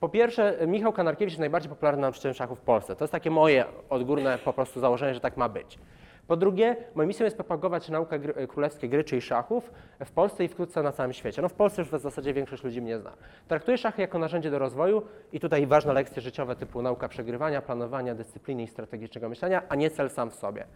Po 0.00 0.08
pierwsze, 0.08 0.56
Michał 0.66 0.92
Kanarkiewicz 0.92 1.32
jest 1.32 1.40
najbardziej 1.40 1.68
popularny 1.70 2.02
nauczycielem 2.02 2.34
szachu 2.34 2.54
w 2.54 2.60
Polsce. 2.60 2.96
To 2.96 3.04
jest 3.04 3.12
takie 3.12 3.30
moje 3.30 3.64
odgórne 3.90 4.38
po 4.38 4.52
prostu 4.52 4.80
założenie, 4.80 5.14
że 5.14 5.20
tak 5.20 5.36
ma 5.36 5.48
być. 5.48 5.78
Po 6.26 6.36
drugie, 6.36 6.76
moją 6.94 7.08
misją 7.08 7.24
jest 7.24 7.36
propagować 7.36 7.88
naukę 7.88 8.18
gry, 8.18 8.46
królewskiej 8.46 8.90
gry, 8.90 9.04
czyli 9.04 9.20
szachów 9.20 9.72
w 10.04 10.10
Polsce 10.10 10.44
i 10.44 10.48
wkrótce 10.48 10.82
na 10.82 10.92
całym 10.92 11.12
świecie. 11.12 11.42
No 11.42 11.48
w 11.48 11.52
Polsce 11.54 11.82
już 11.82 11.90
w 11.90 12.00
zasadzie 12.00 12.34
większość 12.34 12.64
ludzi 12.64 12.82
mnie 12.82 12.98
zna. 12.98 13.12
Traktuję 13.48 13.78
szachy 13.78 14.02
jako 14.02 14.18
narzędzie 14.18 14.50
do 14.50 14.58
rozwoju 14.58 15.02
i 15.32 15.40
tutaj 15.40 15.66
ważne 15.66 15.92
lekcje 15.92 16.22
życiowe 16.22 16.56
typu 16.56 16.82
nauka 16.82 17.08
przegrywania, 17.08 17.62
planowania, 17.62 18.14
dyscypliny 18.14 18.62
i 18.62 18.66
strategicznego 18.66 19.28
myślenia, 19.28 19.62
a 19.68 19.74
nie 19.74 19.90
cel 19.90 20.10
sam 20.10 20.30
w 20.30 20.34
sobie. 20.34 20.66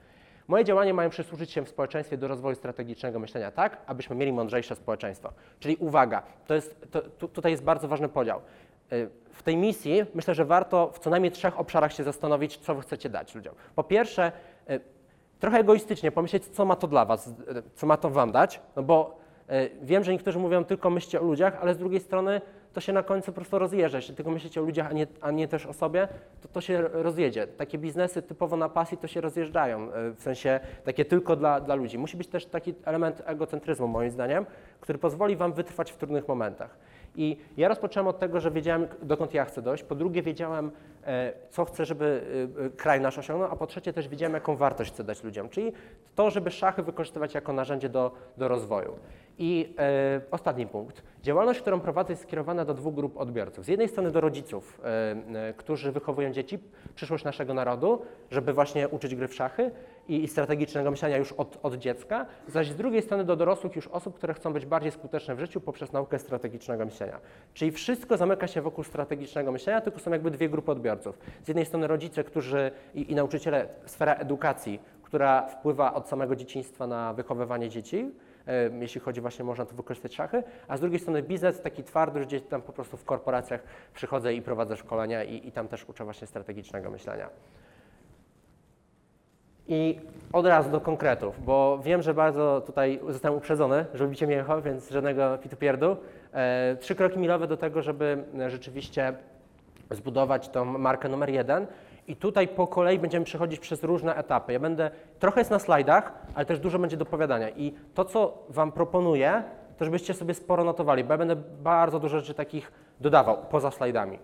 Moje 0.48 0.64
działania 0.64 0.94
mają 0.94 1.10
przysłużyć 1.10 1.50
się 1.50 1.62
w 1.62 1.68
społeczeństwie 1.68 2.16
do 2.16 2.28
rozwoju 2.28 2.54
strategicznego 2.54 3.18
myślenia 3.18 3.50
tak, 3.50 3.78
abyśmy 3.86 4.16
mieli 4.16 4.32
mądrzejsze 4.32 4.76
społeczeństwo. 4.76 5.32
Czyli 5.60 5.76
uwaga, 5.76 6.22
to 6.46 6.54
jest, 6.54 6.90
to, 6.90 7.02
tu, 7.02 7.28
tutaj 7.28 7.52
jest 7.52 7.64
bardzo 7.64 7.88
ważny 7.88 8.08
podział. 8.08 8.40
Y, 8.92 9.10
W 9.32 9.42
tej 9.42 9.56
misji 9.56 10.04
myślę, 10.14 10.34
że 10.34 10.44
warto 10.44 10.90
w 10.92 10.98
co 10.98 11.10
najmniej 11.10 11.32
trzech 11.32 11.60
obszarach 11.60 11.92
się 11.92 12.04
zastanowić, 12.04 12.56
co 12.56 12.74
wy 12.74 12.82
chcecie 12.82 13.08
dać 13.08 13.34
ludziom. 13.34 13.54
Po 13.74 13.84
pierwsze, 13.84 14.32
y, 14.70 14.80
trochę 15.40 15.58
egoistycznie 15.58 16.12
pomyśleć, 16.12 16.46
co 16.46 16.64
ma 16.64 16.76
to 16.76 16.86
dla 16.86 17.04
was, 17.04 17.28
y, 17.28 17.32
co 17.74 17.86
ma 17.86 17.96
to 17.96 18.10
wam 18.10 18.32
dać, 18.32 18.60
no 18.76 18.82
bo 18.82 19.18
y, 19.50 19.70
wiem, 19.82 20.04
że 20.04 20.12
niektórzy 20.12 20.38
mówią 20.38 20.64
tylko 20.64 20.90
myślcie 20.90 21.20
o 21.20 21.24
ludziach, 21.24 21.58
ale 21.60 21.74
z 21.74 21.78
drugiej 21.78 22.00
strony 22.00 22.40
to 22.72 22.80
się 22.80 22.92
na 22.92 23.02
końcu 23.02 23.26
po 23.26 23.32
prostu 23.32 23.58
rozjeżdża. 23.58 23.98
Jeśli 23.98 24.14
tylko 24.14 24.30
myślicie 24.30 24.60
o 24.60 24.64
ludziach, 24.64 24.86
a 24.90 24.92
nie, 24.92 25.06
a 25.20 25.30
nie 25.30 25.48
też 25.48 25.66
o 25.66 25.72
sobie, 25.72 26.08
to 26.40 26.48
to 26.48 26.60
się 26.60 26.82
rozjedzie. 26.92 27.46
Takie 27.46 27.78
biznesy 27.78 28.22
typowo 28.22 28.56
na 28.56 28.68
pasji 28.68 28.98
to 28.98 29.06
się 29.06 29.20
rozjeżdżają, 29.20 29.88
y, 29.88 30.14
w 30.14 30.22
sensie 30.22 30.60
takie 30.84 31.04
tylko 31.04 31.36
dla, 31.36 31.60
dla 31.60 31.74
ludzi. 31.74 31.98
Musi 31.98 32.16
być 32.16 32.28
też 32.28 32.46
taki 32.46 32.74
element 32.84 33.22
egocentryzmu, 33.26 33.88
moim 33.88 34.10
zdaniem, 34.10 34.46
który 34.80 34.98
pozwoli 34.98 35.36
wam 35.36 35.52
wytrwać 35.52 35.92
w 35.92 35.96
trudnych 35.96 36.28
momentach. 36.28 36.78
I 37.18 37.36
ja 37.56 37.68
rozpocząłem 37.68 38.08
od 38.08 38.18
tego, 38.18 38.40
że 38.40 38.50
wiedziałem, 38.50 38.88
dokąd 39.02 39.34
ja 39.34 39.44
chcę 39.44 39.62
dojść. 39.62 39.84
Po 39.84 39.94
drugie, 39.94 40.22
wiedziałem, 40.22 40.70
e, 41.06 41.32
co 41.50 41.64
chcę, 41.64 41.84
żeby 41.84 42.22
e, 42.60 42.64
e, 42.64 42.70
kraj 42.70 43.00
nasz 43.00 43.18
osiągnął, 43.18 43.52
a 43.52 43.56
po 43.56 43.66
trzecie 43.66 43.92
też 43.92 44.08
wiedziałem, 44.08 44.34
jaką 44.34 44.56
wartość 44.56 44.92
chcę 44.92 45.04
dać 45.04 45.24
ludziom. 45.24 45.48
Czyli 45.48 45.72
to, 46.14 46.30
żeby 46.30 46.50
szachy 46.50 46.82
wykorzystywać 46.82 47.34
jako 47.34 47.52
narzędzie 47.52 47.88
do, 47.88 48.12
do 48.36 48.48
rozwoju. 48.48 48.98
I 49.38 49.74
e, 49.78 50.20
ostatni 50.30 50.66
punkt. 50.66 51.02
Działalność, 51.22 51.60
którą 51.60 51.80
prowadzę, 51.80 52.12
jest 52.12 52.22
skierowana 52.22 52.64
do 52.64 52.74
dwóch 52.74 52.94
grup 52.94 53.16
odbiorców. 53.16 53.64
Z 53.64 53.68
jednej 53.68 53.88
strony 53.88 54.10
do 54.10 54.20
rodziców, 54.20 54.80
e, 54.84 54.86
e, 55.48 55.54
którzy 55.54 55.92
wychowują 55.92 56.32
dzieci, 56.32 56.58
przyszłość 56.94 57.24
naszego 57.24 57.54
narodu, 57.54 58.02
żeby 58.30 58.52
właśnie 58.52 58.88
uczyć 58.88 59.14
gry 59.14 59.28
w 59.28 59.34
szachy 59.34 59.70
i, 60.08 60.28
strategicznego 60.28 60.90
myślenia 60.90 61.16
już 61.16 61.32
od, 61.32 61.58
od 61.62 61.74
dziecka, 61.74 62.26
zaś 62.48 62.68
z 62.68 62.76
drugiej 62.76 63.02
strony 63.02 63.24
do 63.24 63.36
dorosłych 63.36 63.76
już 63.76 63.88
osób, 63.88 64.16
które 64.16 64.34
chcą 64.34 64.52
być 64.52 64.66
bardziej 64.66 64.92
skuteczne 64.92 65.34
w 65.34 65.40
życiu 65.40 65.60
poprzez 65.60 65.92
naukę 65.92 66.18
strategicznego 66.18 66.84
myślenia. 66.84 67.20
Czyli 67.54 67.70
wszystko 67.70 68.16
zamyka 68.16 68.46
się 68.46 68.62
wokół 68.62 68.84
strategicznego 68.84 69.52
myślenia, 69.52 69.80
tylko 69.80 69.98
są 69.98 70.10
jakby 70.10 70.30
dwie 70.30 70.48
grupy 70.48 70.70
odbiorców. 70.70 71.18
Z 71.44 71.48
jednej 71.48 71.66
strony 71.66 71.86
rodzice, 71.86 72.24
którzy 72.24 72.70
i, 72.94 73.12
i 73.12 73.14
nauczyciele, 73.14 73.68
sfera 73.86 74.14
edukacji, 74.14 74.80
która 75.02 75.46
wpływa 75.46 75.94
od 75.94 76.08
samego 76.08 76.36
dzieciństwa 76.36 76.86
na 76.86 77.14
wychowywanie 77.14 77.68
dzieci, 77.68 78.10
jeśli 78.80 79.00
chodzi 79.00 79.20
właśnie, 79.20 79.44
można 79.44 79.66
tu 79.66 79.76
wykorzystać 79.76 80.14
szachy, 80.14 80.42
a 80.68 80.76
z 80.76 80.80
drugiej 80.80 80.98
strony 80.98 81.22
biznes 81.22 81.62
taki 81.62 81.84
twardy, 81.84 82.20
że 82.20 82.26
gdzieś 82.26 82.42
tam 82.42 82.62
po 82.62 82.72
prostu 82.72 82.96
w 82.96 83.04
korporacjach 83.04 83.62
przychodzę 83.94 84.34
i 84.34 84.42
prowadzę 84.42 84.76
szkolenia 84.76 85.24
i, 85.24 85.48
i 85.48 85.52
tam 85.52 85.68
też 85.68 85.88
uczę 85.88 86.04
właśnie 86.04 86.26
strategicznego 86.26 86.90
myślenia. 86.90 87.30
I 89.68 90.00
od 90.32 90.46
razu 90.46 90.70
do 90.70 90.80
konkretów, 90.80 91.44
bo 91.44 91.78
wiem, 91.82 92.02
że 92.02 92.14
bardzo 92.14 92.62
tutaj 92.66 93.00
zostałem 93.08 93.38
uprzedzony, 93.38 93.84
że 93.94 94.04
lubicie 94.04 94.26
mięcho, 94.26 94.62
więc 94.62 94.90
żadnego 94.90 95.38
pitu 95.38 95.56
pierdu. 95.56 95.96
E, 96.32 96.76
trzy 96.80 96.94
kroki 96.94 97.18
milowe 97.18 97.46
do 97.46 97.56
tego, 97.56 97.82
żeby 97.82 98.24
rzeczywiście 98.48 99.12
zbudować 99.90 100.48
tą 100.48 100.64
markę 100.64 101.08
numer 101.08 101.30
jeden. 101.30 101.66
I 102.08 102.16
tutaj 102.16 102.48
po 102.48 102.66
kolei 102.66 102.98
będziemy 102.98 103.24
przechodzić 103.24 103.60
przez 103.60 103.84
różne 103.84 104.14
etapy. 104.14 104.52
Ja 104.52 104.60
będę, 104.60 104.90
trochę 105.18 105.40
jest 105.40 105.50
na 105.50 105.58
slajdach, 105.58 106.12
ale 106.34 106.46
też 106.46 106.60
dużo 106.60 106.78
będzie 106.78 106.96
do 106.96 107.04
powiadania. 107.04 107.48
I 107.50 107.74
to, 107.94 108.04
co 108.04 108.38
Wam 108.48 108.72
proponuję, 108.72 109.42
to 109.78 109.84
żebyście 109.84 110.14
sobie 110.14 110.34
sporo 110.34 110.64
notowali, 110.64 111.04
bo 111.04 111.12
ja 111.12 111.18
będę 111.18 111.36
bardzo 111.62 112.00
dużo 112.00 112.20
rzeczy 112.20 112.34
takich 112.34 112.72
dodawał 113.00 113.36
poza 113.50 113.70
slajdami. 113.70 114.18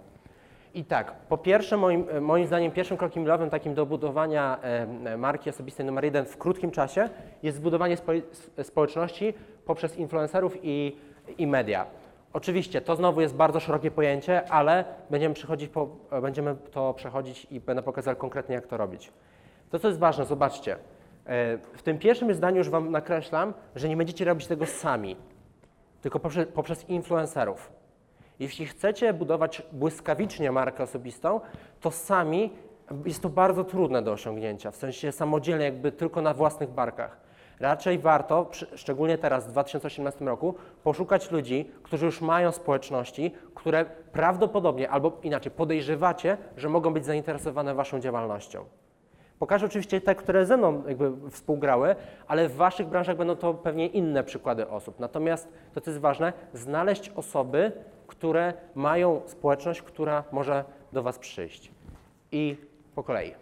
I 0.75 0.85
tak, 0.85 1.13
po 1.13 1.39
pierwsze, 1.39 1.77
moim, 1.77 2.07
e, 2.11 2.21
moim 2.21 2.47
zdaniem, 2.47 2.73
pierwszym 2.73 2.97
krokiem 2.97 3.23
milowym 3.23 3.51
takim 3.51 3.75
do 3.75 3.87
budowania 3.87 4.59
e, 4.63 5.17
marki 5.17 5.51
osobistej 5.51 5.87
numer 5.87 6.05
jeden 6.05 6.25
w 6.25 6.39
krótkim 6.39 6.71
czasie 6.71 7.09
jest 7.43 7.57
zbudowanie 7.57 7.97
spo, 7.97 8.13
społeczności 8.63 9.35
poprzez 9.65 9.97
influencerów 9.97 10.59
i, 10.63 10.97
i 11.39 11.47
media. 11.47 11.87
Oczywiście 12.33 12.81
to 12.81 12.97
znowu 12.97 13.21
jest 13.21 13.35
bardzo 13.35 13.61
szerokie 13.61 13.91
pojęcie, 13.91 14.51
ale 14.53 14.85
będziemy, 15.11 15.35
przechodzić 15.35 15.69
po, 15.69 15.89
e, 16.11 16.21
będziemy 16.21 16.57
to 16.71 16.95
przechodzić 16.95 17.47
i 17.51 17.61
będę 17.61 17.83
pokazał 17.83 18.17
konkretnie, 18.17 18.55
jak 18.55 18.67
to 18.67 18.77
robić. 18.77 19.13
To, 19.71 19.79
co 19.79 19.89
jest 19.89 20.01
ważne, 20.01 20.25
zobaczcie. 20.25 20.77
W 21.75 21.83
tym 21.83 21.99
pierwszym 21.99 22.35
zdaniu 22.35 22.57
już 22.57 22.69
Wam 22.69 22.91
nakreślam, 22.91 23.55
że 23.77 23.89
nie 23.89 23.97
będziecie 23.97 24.25
robić 24.25 24.47
tego 24.47 24.67
sami, 24.67 25.17
tylko 26.03 26.21
poprzez, 26.21 26.49
poprzez 26.49 26.89
influencerów. 26.89 27.73
Jeśli 28.41 28.67
chcecie 28.67 29.13
budować 29.13 29.63
błyskawicznie 29.73 30.53
markę 30.53 30.83
osobistą, 30.83 31.41
to 31.81 31.91
sami 31.91 32.53
jest 33.05 33.23
to 33.23 33.29
bardzo 33.29 33.65
trudne 33.65 34.03
do 34.03 34.13
osiągnięcia, 34.13 34.71
w 34.71 34.77
sensie 34.77 35.13
samodzielnie, 35.13 35.65
jakby 35.65 35.93
tylko 35.93 36.23
na 36.23 36.35
własnych 36.35 36.71
barkach. 36.71 37.25
Raczej 37.61 37.99
warto, 37.99 38.51
szczególnie 38.75 39.19
teraz 39.19 39.47
w 39.47 39.51
2018 39.51 40.25
roku, 40.25 40.55
poszukać 40.83 41.31
ludzi, 41.31 41.71
którzy 41.83 42.07
już 42.07 42.21
mają 42.21 42.53
społeczności, 42.53 43.35
które 43.55 43.85
prawdopodobnie 44.13 44.91
albo 44.91 45.19
inaczej 45.23 45.53
podejrzewacie, 45.53 46.37
że 46.57 46.69
mogą 46.69 46.93
być 46.93 47.05
zainteresowane 47.05 47.75
Waszą 47.75 48.01
działalnością. 48.01 48.65
Pokażę 49.39 49.67
oczywiście 49.67 50.01
te, 50.01 50.15
które 50.15 50.47
ze 50.47 50.57
mną 50.57 50.83
jakby 50.89 51.31
współgrały, 51.31 51.97
ale 52.27 52.49
w 52.49 52.57
Waszych 52.57 52.87
branżach 52.87 53.17
będą 53.17 53.37
to 53.37 53.55
pewnie 53.55 53.87
inne 53.87 54.25
przykłady 54.25 54.69
osób. 54.69 55.01
Natomiast 55.01 55.49
to, 55.73 55.81
co 55.81 55.91
jest 55.91 56.01
ważne, 56.01 56.33
znaleźć 56.53 57.11
osoby, 57.17 57.73
które 58.07 58.53
mają 58.75 59.21
społeczność, 59.27 59.83
która 59.83 60.25
może 60.33 60.65
do 60.93 61.03
Was 61.03 61.19
przyjść. 61.19 61.71
I 62.33 62.57
po 62.95 63.03
kolei. 63.03 63.35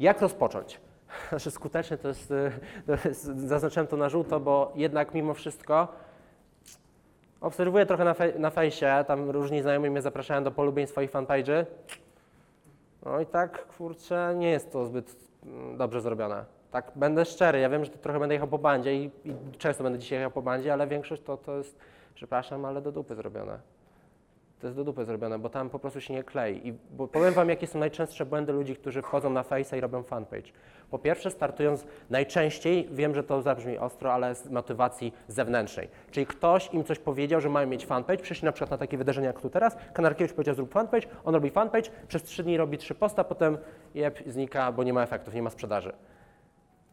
Jak 0.00 0.20
rozpocząć? 0.20 0.80
Znaczy 1.28 1.50
skutecznie 1.50 1.98
to 1.98 2.08
jest, 2.08 2.30
y, 2.30 2.52
to 2.86 3.08
jest, 3.08 3.24
zaznaczyłem 3.24 3.86
to 3.86 3.96
na 3.96 4.08
żółto, 4.08 4.40
bo 4.40 4.72
jednak 4.74 5.14
mimo 5.14 5.34
wszystko 5.34 5.88
obserwuję 7.40 7.86
trochę 7.86 8.04
na, 8.04 8.14
na 8.38 8.50
fejsie, 8.50 9.04
tam 9.06 9.30
różni 9.30 9.62
znajomi 9.62 9.90
mnie 9.90 10.02
zapraszają 10.02 10.44
do 10.44 10.50
polubień 10.50 10.86
swoich 10.86 11.10
fanpage'y. 11.10 11.66
No 13.04 13.20
i 13.20 13.26
tak, 13.26 13.66
kurczę, 13.66 14.34
nie 14.36 14.50
jest 14.50 14.72
to 14.72 14.86
zbyt 14.86 15.16
mm, 15.46 15.76
dobrze 15.76 16.00
zrobione. 16.00 16.44
Tak, 16.70 16.92
będę 16.96 17.24
szczery, 17.24 17.58
ja 17.58 17.68
wiem, 17.68 17.84
że 17.84 17.90
trochę 17.90 18.18
będę 18.20 18.34
jechał 18.34 18.48
po 18.48 18.58
bandzie 18.58 18.94
i, 18.94 19.10
i 19.24 19.34
często 19.58 19.82
będę 19.82 19.98
dzisiaj 19.98 20.18
jechał 20.18 20.30
po 20.30 20.42
bandzie, 20.42 20.72
ale 20.72 20.86
większość 20.86 21.22
to, 21.22 21.36
to 21.36 21.56
jest, 21.56 21.78
przepraszam, 22.14 22.64
ale 22.64 22.82
do 22.82 22.92
dupy 22.92 23.14
zrobione. 23.14 23.58
To 24.60 24.66
jest 24.66 24.76
do 24.76 24.84
dupy 24.84 25.04
zrobione, 25.04 25.38
bo 25.38 25.48
tam 25.48 25.70
po 25.70 25.78
prostu 25.78 26.00
się 26.00 26.14
nie 26.14 26.24
klei. 26.24 26.68
I 26.68 26.72
bo 26.90 27.08
powiem 27.08 27.34
Wam, 27.34 27.48
jakie 27.48 27.66
są 27.66 27.78
najczęstsze 27.78 28.26
błędy 28.26 28.52
ludzi, 28.52 28.76
którzy 28.76 29.02
wchodzą 29.02 29.30
na 29.30 29.42
Face'a 29.42 29.76
i 29.76 29.80
robią 29.80 30.02
fanpage. 30.02 30.52
Po 30.90 30.98
pierwsze, 30.98 31.30
startując 31.30 31.86
najczęściej, 32.10 32.88
wiem, 32.92 33.14
że 33.14 33.24
to 33.24 33.42
zabrzmi 33.42 33.78
ostro, 33.78 34.12
ale 34.12 34.34
z 34.34 34.50
motywacji 34.50 35.12
zewnętrznej. 35.28 35.88
Czyli 36.10 36.26
ktoś 36.26 36.74
im 36.74 36.84
coś 36.84 36.98
powiedział, 36.98 37.40
że 37.40 37.48
mają 37.48 37.66
mieć 37.66 37.86
fanpage, 37.86 38.22
przyszli 38.22 38.46
na 38.46 38.52
przykład 38.52 38.70
na 38.70 38.78
takie 38.78 38.98
wydarzenia 38.98 39.26
jak 39.26 39.40
tu 39.40 39.50
teraz, 39.50 39.76
Kanarkiewicz 39.92 40.32
powiedział 40.32 40.54
zrób 40.54 40.72
fanpage, 40.72 41.08
on 41.24 41.34
robi 41.34 41.50
fanpage, 41.50 41.90
przez 42.08 42.22
trzy 42.22 42.42
dni 42.42 42.56
robi 42.56 42.78
trzy 42.78 42.94
posta, 42.94 43.24
potem 43.24 43.58
jeb, 43.94 44.18
znika, 44.26 44.72
bo 44.72 44.82
nie 44.82 44.92
ma 44.92 45.02
efektów, 45.02 45.34
nie 45.34 45.42
ma 45.42 45.50
sprzedaży. 45.50 45.92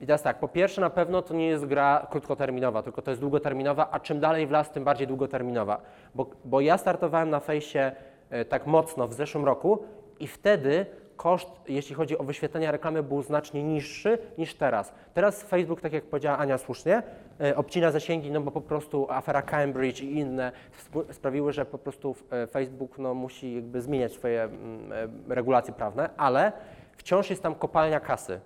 I 0.01 0.05
teraz 0.05 0.21
tak, 0.21 0.39
po 0.39 0.47
pierwsze 0.47 0.81
na 0.81 0.89
pewno 0.89 1.21
to 1.21 1.33
nie 1.33 1.47
jest 1.47 1.65
gra 1.65 2.07
krótkoterminowa, 2.11 2.83
tylko 2.83 3.01
to 3.01 3.11
jest 3.11 3.21
długoterminowa, 3.21 3.87
a 3.91 3.99
czym 3.99 4.19
dalej 4.19 4.47
w 4.47 4.51
las, 4.51 4.71
tym 4.71 4.83
bardziej 4.83 5.07
długoterminowa. 5.07 5.81
Bo, 6.15 6.25
bo 6.45 6.61
ja 6.61 6.77
startowałem 6.77 7.29
na 7.29 7.39
fejsie 7.39 7.91
e, 8.29 8.45
tak 8.45 8.67
mocno 8.67 9.07
w 9.07 9.13
zeszłym 9.13 9.45
roku 9.45 9.83
i 10.19 10.27
wtedy 10.27 10.85
koszt, 11.17 11.49
jeśli 11.67 11.95
chodzi 11.95 12.17
o 12.17 12.23
wyświetlenia 12.23 12.71
reklamy, 12.71 13.03
był 13.03 13.21
znacznie 13.21 13.63
niższy 13.63 14.17
niż 14.37 14.55
teraz. 14.55 14.93
Teraz 15.13 15.43
Facebook, 15.43 15.81
tak 15.81 15.93
jak 15.93 16.03
powiedziała 16.03 16.37
Ania 16.37 16.57
słusznie, 16.57 17.03
e, 17.41 17.55
obcina 17.55 17.91
zasięgi, 17.91 18.31
no 18.31 18.41
bo 18.41 18.51
po 18.51 18.61
prostu 18.61 19.07
afera 19.09 19.41
Cambridge 19.41 20.01
i 20.01 20.17
inne 20.17 20.51
sp- 20.85 21.07
sprawiły, 21.11 21.53
że 21.53 21.65
po 21.65 21.77
prostu 21.77 22.15
e, 22.31 22.47
Facebook 22.47 22.97
no, 22.97 23.13
musi 23.13 23.55
jakby 23.55 23.81
zmieniać 23.81 24.11
swoje 24.13 24.43
mm, 24.43 24.91
regulacje 25.29 25.73
prawne, 25.73 26.09
ale 26.17 26.51
wciąż 26.97 27.29
jest 27.29 27.43
tam 27.43 27.55
kopalnia 27.55 27.99
kasy 27.99 28.39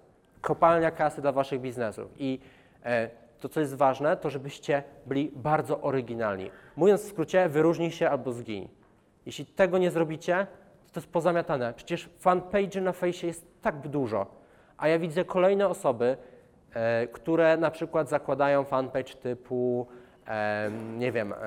kopalnia 0.45 0.91
kasy 0.91 1.21
dla 1.21 1.31
waszych 1.31 1.61
biznesów. 1.61 2.11
I 2.17 2.39
e, 2.83 3.09
to, 3.39 3.49
co 3.49 3.59
jest 3.59 3.75
ważne, 3.75 4.17
to 4.17 4.29
żebyście 4.29 4.83
byli 5.05 5.31
bardzo 5.35 5.81
oryginalni. 5.81 6.51
Mówiąc 6.75 7.01
w 7.01 7.09
skrócie, 7.09 7.49
wyróżnij 7.49 7.91
się 7.91 8.09
albo 8.09 8.31
zgiń. 8.31 8.69
Jeśli 9.25 9.45
tego 9.45 9.77
nie 9.77 9.91
zrobicie, 9.91 10.47
to 10.87 10.93
to 10.93 10.99
jest 10.99 11.11
pozamiatane. 11.11 11.73
Przecież 11.73 12.09
fanpage 12.19 12.81
na 12.81 12.91
fejsie 12.91 13.27
jest 13.27 13.47
tak 13.61 13.87
dużo, 13.87 14.27
a 14.77 14.87
ja 14.87 14.99
widzę 14.99 15.25
kolejne 15.25 15.67
osoby, 15.67 16.17
e, 16.73 17.07
które 17.07 17.57
na 17.57 17.71
przykład 17.71 18.09
zakładają 18.09 18.63
fanpage 18.63 19.13
typu 19.13 19.87
em, 20.25 20.99
nie 20.99 21.11
wiem, 21.11 21.33
em, 21.33 21.39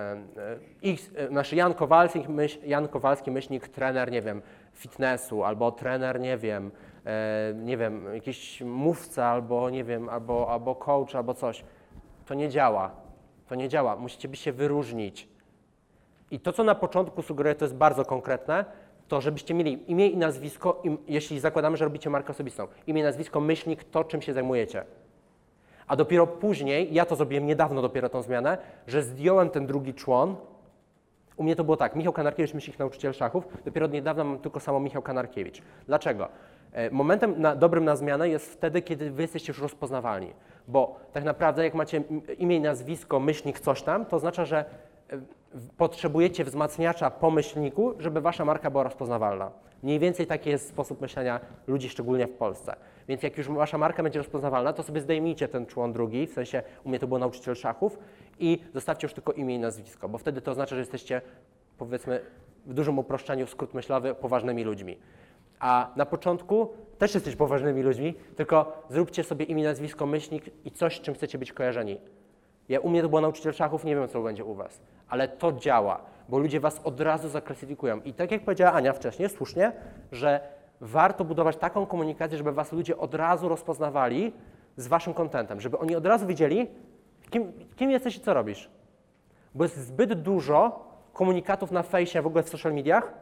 e, 0.82 0.90
X, 0.92 1.10
e, 1.16 1.28
znaczy 1.28 1.56
Jan 1.56 1.74
Kowalski, 1.74 2.28
myśl, 2.28 2.58
Jan 2.66 2.88
Kowalski, 2.88 3.30
myślnik, 3.30 3.68
trener, 3.68 4.10
nie 4.10 4.22
wiem, 4.22 4.42
fitnessu, 4.72 5.44
albo 5.44 5.72
trener, 5.72 6.20
nie 6.20 6.36
wiem, 6.36 6.70
e, 6.70 6.97
nie 7.54 7.76
wiem, 7.76 8.14
jakiś 8.14 8.60
mówca, 8.60 9.26
albo 9.26 9.70
nie 9.70 9.84
wiem, 9.84 10.08
albo, 10.08 10.50
albo 10.50 10.74
coach, 10.74 11.14
albo 11.14 11.34
coś. 11.34 11.64
To 12.26 12.34
nie 12.34 12.48
działa. 12.48 12.90
To 13.48 13.54
nie 13.54 13.68
działa. 13.68 13.96
Musicie 13.96 14.28
by 14.28 14.36
się 14.36 14.52
wyróżnić. 14.52 15.28
I 16.30 16.40
to, 16.40 16.52
co 16.52 16.64
na 16.64 16.74
początku 16.74 17.22
sugeruję, 17.22 17.54
to 17.54 17.64
jest 17.64 17.74
bardzo 17.74 18.04
konkretne, 18.04 18.64
to 19.08 19.20
żebyście 19.20 19.54
mieli 19.54 19.90
imię 19.90 20.06
i 20.06 20.16
nazwisko, 20.16 20.80
im, 20.84 20.98
jeśli 21.08 21.40
zakładamy, 21.40 21.76
że 21.76 21.84
robicie 21.84 22.10
markę 22.10 22.30
osobistą. 22.30 22.68
Imię, 22.86 23.02
nazwisko, 23.02 23.40
myślnik, 23.40 23.84
to, 23.84 24.04
czym 24.04 24.22
się 24.22 24.32
zajmujecie. 24.32 24.84
A 25.86 25.96
dopiero 25.96 26.26
później, 26.26 26.94
ja 26.94 27.06
to 27.06 27.16
zrobiłem 27.16 27.46
niedawno 27.46 27.82
dopiero 27.82 28.08
tą 28.08 28.22
zmianę, 28.22 28.58
że 28.86 29.02
zdjąłem 29.02 29.50
ten 29.50 29.66
drugi 29.66 29.94
człon. 29.94 30.36
U 31.36 31.42
mnie 31.42 31.56
to 31.56 31.64
było 31.64 31.76
tak, 31.76 31.96
Michał 31.96 32.12
Kanarkiewicz, 32.12 32.54
myślnik, 32.54 32.78
nauczyciel 32.78 33.12
szachów. 33.12 33.48
Dopiero 33.64 33.86
od 33.86 33.92
niedawna 33.92 34.24
mam 34.24 34.38
tylko 34.38 34.60
samo 34.60 34.80
Michał 34.80 35.02
Kanarkiewicz. 35.02 35.62
Dlaczego? 35.86 36.28
E, 36.72 36.90
Momentem 36.90 37.40
na, 37.40 37.56
dobrym 37.56 37.84
na 37.84 37.96
zmianę 37.96 38.28
jest 38.28 38.52
wtedy, 38.52 38.82
kiedy 38.82 39.10
wy 39.10 39.22
jesteście 39.22 39.50
już 39.50 39.62
rozpoznawalni. 39.62 40.32
Bo 40.68 40.96
tak 41.12 41.24
naprawdę 41.24 41.64
jak 41.64 41.74
macie 41.74 41.96
im- 41.96 42.22
imię 42.38 42.56
i 42.56 42.60
nazwisko, 42.60 43.20
myślnik, 43.20 43.60
coś 43.60 43.82
tam, 43.82 44.06
to 44.06 44.16
oznacza, 44.16 44.44
że 44.44 44.64
e, 45.10 45.20
potrzebujecie 45.76 46.44
wzmacniacza 46.44 47.10
po 47.10 47.30
myślniku, 47.30 47.94
żeby 47.98 48.20
wasza 48.20 48.44
marka 48.44 48.70
była 48.70 48.82
rozpoznawalna. 48.82 49.50
Mniej 49.82 49.98
więcej 49.98 50.26
taki 50.26 50.50
jest 50.50 50.68
sposób 50.68 51.00
myślenia 51.00 51.40
ludzi, 51.66 51.88
szczególnie 51.88 52.26
w 52.26 52.32
Polsce. 52.32 52.76
Więc 53.08 53.22
jak 53.22 53.38
już 53.38 53.48
wasza 53.48 53.78
marka 53.78 54.02
będzie 54.02 54.18
rozpoznawalna, 54.18 54.72
to 54.72 54.82
sobie 54.82 55.00
zdejmijcie 55.00 55.48
ten 55.48 55.66
człon 55.66 55.92
drugi, 55.92 56.26
w 56.26 56.32
sensie 56.32 56.62
u 56.84 56.88
mnie 56.88 56.98
to 56.98 57.06
był 57.06 57.18
nauczyciel 57.18 57.54
szachów 57.54 57.98
i 58.38 58.58
zostawcie 58.74 59.04
już 59.04 59.14
tylko 59.14 59.32
imię 59.32 59.54
i 59.54 59.58
nazwisko, 59.58 60.08
bo 60.08 60.18
wtedy 60.18 60.40
to 60.40 60.50
oznacza, 60.50 60.74
że 60.76 60.80
jesteście 60.80 61.20
powiedzmy 61.78 62.20
w 62.66 62.74
dużym 62.74 62.98
uproszczeniu, 62.98 63.46
skrót 63.46 63.74
myślowy, 63.74 64.14
poważnymi 64.14 64.64
ludźmi. 64.64 64.98
A 65.60 65.90
na 65.96 66.06
początku 66.06 66.68
też 66.98 67.14
jesteście 67.14 67.38
poważnymi 67.38 67.82
ludźmi, 67.82 68.14
tylko 68.36 68.82
zróbcie 68.90 69.24
sobie 69.24 69.44
imię, 69.44 69.64
nazwisko, 69.64 70.06
myślnik 70.06 70.44
i 70.64 70.70
coś, 70.70 71.00
czym 71.00 71.14
chcecie 71.14 71.38
być 71.38 71.52
kojarzeni. 71.52 72.00
Ja, 72.68 72.80
u 72.80 72.88
mnie 72.88 73.02
to 73.02 73.08
było 73.08 73.20
nauczyciel 73.20 73.52
szachów, 73.52 73.84
nie 73.84 73.96
wiem, 73.96 74.08
co 74.08 74.22
będzie 74.22 74.44
u 74.44 74.54
Was. 74.54 74.80
Ale 75.08 75.28
to 75.28 75.52
działa, 75.52 76.00
bo 76.28 76.38
ludzie 76.38 76.60
Was 76.60 76.80
od 76.84 77.00
razu 77.00 77.28
zaklasyfikują. 77.28 78.00
I 78.00 78.12
tak 78.12 78.30
jak 78.30 78.44
powiedziała 78.44 78.72
Ania 78.72 78.92
wcześniej, 78.92 79.28
słusznie, 79.28 79.72
że 80.12 80.40
warto 80.80 81.24
budować 81.24 81.56
taką 81.56 81.86
komunikację, 81.86 82.38
żeby 82.38 82.52
Was 82.52 82.72
ludzie 82.72 82.96
od 82.96 83.14
razu 83.14 83.48
rozpoznawali 83.48 84.32
z 84.76 84.86
Waszym 84.86 85.14
kontentem, 85.14 85.60
żeby 85.60 85.78
oni 85.78 85.96
od 85.96 86.06
razu 86.06 86.26
wiedzieli, 86.26 86.66
kim, 87.30 87.52
kim 87.76 87.90
jesteś 87.90 88.16
i 88.16 88.20
co 88.20 88.34
robisz. 88.34 88.70
Bo 89.54 89.64
jest 89.64 89.76
zbyt 89.76 90.22
dużo 90.22 90.88
komunikatów 91.12 91.70
na 91.70 91.82
fejsie, 91.82 92.22
w 92.22 92.26
ogóle 92.26 92.42
w 92.42 92.48
social 92.48 92.74
mediach, 92.74 93.12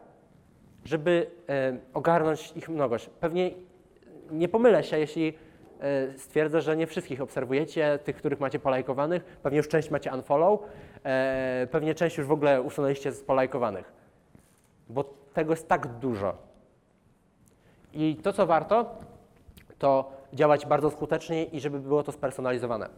żeby 0.87 1.31
e, 1.49 1.79
ogarnąć 1.95 2.53
ich 2.57 2.69
mnogość. 2.69 3.11
Pewnie 3.21 3.51
nie 4.31 4.49
pomylę 4.49 4.85
się, 4.85 4.99
jeśli 4.99 5.35
e, 5.81 6.19
stwierdzę, 6.19 6.61
że 6.61 6.77
nie 6.77 6.87
wszystkich 6.87 7.21
obserwujecie, 7.21 7.99
tych, 8.05 8.17
których 8.17 8.41
macie 8.41 8.59
polajkowanych, 8.59 9.25
pewnie 9.25 9.57
już 9.57 9.69
część 9.69 9.91
macie 9.91 10.15
unfollow, 10.15 10.61
e, 11.05 11.67
pewnie 11.71 11.95
część 11.95 12.19
już 12.19 12.27
w 12.27 12.33
ogóle 12.33 12.63
usunęliście 12.63 13.13
z 13.13 13.23
polajkowanych, 13.23 13.93
bo 14.89 15.05
tego 15.35 15.53
jest 15.53 15.69
tak 15.69 15.87
dużo. 15.87 16.37
I 17.93 18.17
to, 18.23 18.33
co 18.33 18.47
warto, 18.47 18.99
to 19.79 20.13
działać 20.33 20.67
bardzo 20.67 20.91
skutecznie 20.91 21.45
i 21.45 21.61
żeby 21.61 21.81
było 21.81 22.03
to 22.03 22.13
spersonalizowane. 22.13 22.89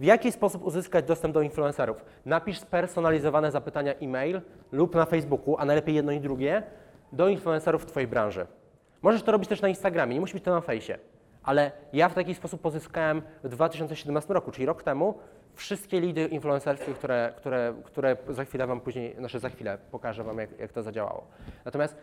W 0.00 0.04
jaki 0.04 0.32
sposób 0.32 0.64
uzyskać 0.64 1.04
dostęp 1.04 1.34
do 1.34 1.42
influencerów? 1.42 2.04
Napisz 2.26 2.58
spersonalizowane 2.58 3.50
zapytania 3.50 3.94
e-mail 3.94 4.40
lub 4.72 4.94
na 4.94 5.06
Facebooku, 5.06 5.56
a 5.58 5.64
najlepiej 5.64 5.94
jedno 5.94 6.12
i 6.12 6.20
drugie, 6.20 6.62
do 7.12 7.28
influencerów 7.28 7.82
w 7.82 7.86
Twojej 7.86 8.06
branży. 8.06 8.46
Możesz 9.02 9.22
to 9.22 9.32
robić 9.32 9.48
też 9.48 9.62
na 9.62 9.68
Instagramie, 9.68 10.14
nie 10.14 10.20
musi 10.20 10.34
być 10.34 10.44
to 10.44 10.50
na 10.50 10.60
fejsie. 10.60 10.98
Ale 11.42 11.72
ja 11.92 12.08
w 12.08 12.14
taki 12.14 12.34
sposób 12.34 12.60
pozyskałem 12.60 13.22
w 13.44 13.48
2017 13.48 14.34
roku, 14.34 14.50
czyli 14.50 14.66
rok 14.66 14.82
temu, 14.82 15.14
wszystkie 15.54 16.00
lidy 16.00 16.26
influencerskie, 16.26 16.94
które, 16.94 17.32
które, 17.36 17.74
które 17.84 18.16
za 18.28 18.44
chwilę 18.44 18.66
Wam 18.66 18.80
później, 18.80 19.16
znaczy 19.18 19.38
za 19.38 19.48
chwilę 19.48 19.78
pokażę 19.90 20.24
Wam, 20.24 20.38
jak, 20.38 20.58
jak 20.58 20.72
to 20.72 20.82
zadziałało. 20.82 21.26
Natomiast 21.64 21.96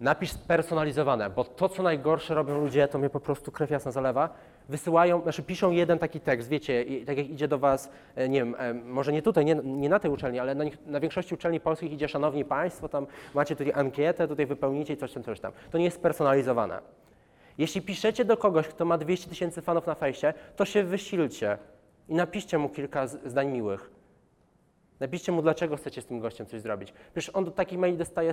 napisz 0.00 0.30
spersonalizowane, 0.30 1.30
bo 1.30 1.44
to, 1.44 1.68
co 1.68 1.82
najgorsze 1.82 2.34
robią 2.34 2.60
ludzie, 2.60 2.88
to 2.88 2.98
mnie 2.98 3.10
po 3.10 3.20
prostu 3.20 3.52
krew 3.52 3.70
jasna 3.70 3.90
zalewa. 3.90 4.28
Wysyłają, 4.68 5.22
znaczy 5.22 5.42
piszą 5.42 5.70
jeden 5.70 5.98
taki 5.98 6.20
tekst, 6.20 6.48
wiecie, 6.48 6.82
i 6.82 7.04
tak 7.04 7.18
jak 7.18 7.28
idzie 7.28 7.48
do 7.48 7.58
Was, 7.58 7.90
e, 8.14 8.28
nie 8.28 8.38
wiem, 8.38 8.54
e, 8.58 8.74
może 8.74 9.12
nie 9.12 9.22
tutaj, 9.22 9.44
nie, 9.44 9.54
nie 9.54 9.88
na 9.88 9.98
tej 9.98 10.10
uczelni, 10.10 10.38
ale 10.38 10.54
na, 10.54 10.64
na 10.86 11.00
większości 11.00 11.34
uczelni 11.34 11.60
polskich 11.60 11.92
idzie, 11.92 12.08
szanowni 12.08 12.44
Państwo, 12.44 12.88
tam 12.88 13.06
macie 13.34 13.56
tutaj 13.56 13.72
ankietę, 13.74 14.28
tutaj 14.28 14.46
wypełnicie 14.46 14.94
i 14.94 14.96
coś 14.96 15.12
tam, 15.12 15.22
coś 15.22 15.40
tam. 15.40 15.52
To 15.70 15.78
nie 15.78 15.84
jest 15.84 15.96
spersonalizowane. 15.96 16.80
Jeśli 17.58 17.82
piszecie 17.82 18.24
do 18.24 18.36
kogoś, 18.36 18.68
kto 18.68 18.84
ma 18.84 18.98
200 18.98 19.28
tysięcy 19.28 19.62
fanów 19.62 19.86
na 19.86 19.94
fejsie, 19.94 20.34
to 20.56 20.64
się 20.64 20.84
wysilcie 20.84 21.58
i 22.08 22.14
napiszcie 22.14 22.58
mu 22.58 22.68
kilka 22.68 23.06
zdań 23.06 23.48
miłych. 23.48 24.01
Napiszcie 25.02 25.32
mu, 25.32 25.42
dlaczego 25.42 25.76
chcecie 25.76 26.02
z 26.02 26.06
tym 26.06 26.20
gościem 26.20 26.46
coś 26.46 26.60
zrobić. 26.60 26.92
Przecież 27.12 27.30
on 27.34 27.44
do 27.44 27.50
takich 27.50 27.78
maili 27.78 27.98
dostaje 27.98 28.32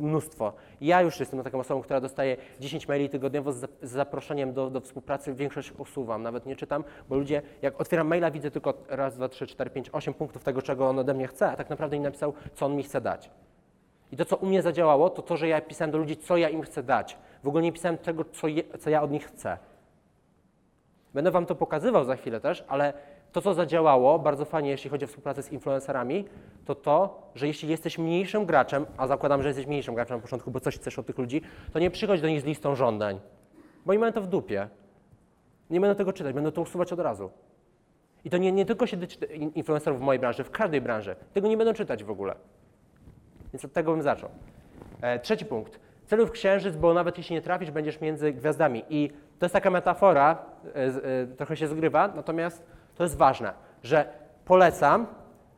mnóstwo. 0.00 0.52
Ja 0.80 1.02
już 1.02 1.20
jestem 1.20 1.42
taką 1.42 1.60
osobą, 1.60 1.82
która 1.82 2.00
dostaje 2.00 2.36
10 2.60 2.88
maili 2.88 3.08
tygodniowo 3.08 3.52
z 3.52 3.68
zaproszeniem 3.82 4.52
do, 4.52 4.70
do 4.70 4.80
współpracy. 4.80 5.34
Większość 5.34 5.72
usuwam, 5.72 6.22
nawet 6.22 6.46
nie 6.46 6.56
czytam, 6.56 6.84
bo 7.08 7.16
ludzie, 7.16 7.42
jak 7.62 7.80
otwieram 7.80 8.06
maila, 8.06 8.30
widzę 8.30 8.50
tylko 8.50 8.74
raz, 8.88 9.16
dwa, 9.16 9.28
trzy, 9.28 9.46
cztery, 9.46 9.70
pięć, 9.70 9.90
osiem 9.92 10.14
punktów 10.14 10.44
tego, 10.44 10.62
czego 10.62 10.88
on 10.88 10.98
ode 10.98 11.14
mnie 11.14 11.26
chce, 11.26 11.50
a 11.50 11.56
tak 11.56 11.70
naprawdę 11.70 11.98
nie 11.98 12.04
napisał, 12.04 12.32
co 12.54 12.66
on 12.66 12.76
mi 12.76 12.82
chce 12.82 13.00
dać. 13.00 13.30
I 14.12 14.16
to, 14.16 14.24
co 14.24 14.36
u 14.36 14.46
mnie 14.46 14.62
zadziałało, 14.62 15.10
to 15.10 15.22
to, 15.22 15.36
że 15.36 15.48
ja 15.48 15.60
pisałem 15.60 15.90
do 15.90 15.98
ludzi, 15.98 16.16
co 16.16 16.36
ja 16.36 16.48
im 16.48 16.62
chcę 16.62 16.82
dać. 16.82 17.18
W 17.42 17.48
ogóle 17.48 17.62
nie 17.62 17.72
pisałem 17.72 17.98
tego, 17.98 18.24
co, 18.24 18.48
je, 18.48 18.62
co 18.78 18.90
ja 18.90 19.02
od 19.02 19.10
nich 19.10 19.26
chcę. 19.26 19.58
Będę 21.14 21.30
Wam 21.30 21.46
to 21.46 21.54
pokazywał 21.54 22.04
za 22.04 22.16
chwilę 22.16 22.40
też, 22.40 22.64
ale 22.68 22.92
to, 23.32 23.40
co 23.40 23.54
zadziałało 23.54 24.18
bardzo 24.18 24.44
fajnie, 24.44 24.70
jeśli 24.70 24.90
chodzi 24.90 25.04
o 25.04 25.08
współpracę 25.08 25.42
z 25.42 25.52
influencerami, 25.52 26.24
to 26.64 26.74
to, 26.74 27.22
że 27.34 27.46
jeśli 27.46 27.68
jesteś 27.68 27.98
mniejszym 27.98 28.46
graczem, 28.46 28.86
a 28.96 29.06
zakładam, 29.06 29.42
że 29.42 29.48
jesteś 29.48 29.66
mniejszym 29.66 29.94
graczem 29.94 30.16
na 30.16 30.22
początku, 30.22 30.50
bo 30.50 30.60
coś 30.60 30.76
chcesz 30.76 30.98
od 30.98 31.06
tych 31.06 31.18
ludzi, 31.18 31.42
to 31.72 31.78
nie 31.78 31.90
przychodź 31.90 32.20
do 32.20 32.28
nich 32.28 32.40
z 32.40 32.44
listą 32.44 32.74
żądań, 32.74 33.20
bo 33.86 33.90
oni 33.90 33.98
mają 33.98 34.12
to 34.12 34.20
w 34.20 34.26
dupie. 34.26 34.68
Nie 35.70 35.80
będą 35.80 35.94
tego 35.96 36.12
czytać, 36.12 36.34
będą 36.34 36.50
to 36.50 36.60
usuwać 36.60 36.92
od 36.92 37.00
razu. 37.00 37.30
I 38.24 38.30
to 38.30 38.36
nie, 38.38 38.52
nie 38.52 38.66
tylko 38.66 38.86
się 38.86 38.96
tyczy 38.96 39.24
in- 39.24 39.52
influencerów 39.54 39.98
w 39.98 40.02
mojej 40.02 40.20
branży, 40.20 40.44
w 40.44 40.50
każdej 40.50 40.80
branży. 40.80 41.16
Tego 41.32 41.48
nie 41.48 41.56
będą 41.56 41.72
czytać 41.72 42.04
w 42.04 42.10
ogóle. 42.10 42.34
Więc 43.52 43.64
od 43.64 43.72
tego 43.72 43.92
bym 43.92 44.02
zaczął. 44.02 44.30
E, 45.00 45.18
trzeci 45.18 45.44
punkt. 45.44 45.80
Celuj 46.06 46.26
w 46.26 46.30
księżyc, 46.30 46.76
bo 46.76 46.94
nawet 46.94 47.18
jeśli 47.18 47.34
nie 47.34 47.42
trafisz, 47.42 47.70
będziesz 47.70 48.00
między 48.00 48.32
gwiazdami. 48.32 48.84
I 48.90 49.10
to 49.38 49.46
jest 49.46 49.52
taka 49.52 49.70
metafora, 49.70 50.38
e, 50.64 50.74
e, 50.74 51.26
trochę 51.26 51.56
się 51.56 51.66
zgrywa, 51.66 52.08
natomiast 52.08 52.66
to 52.98 53.04
jest 53.04 53.16
ważne, 53.16 53.52
że 53.82 54.12
polecam, 54.44 55.06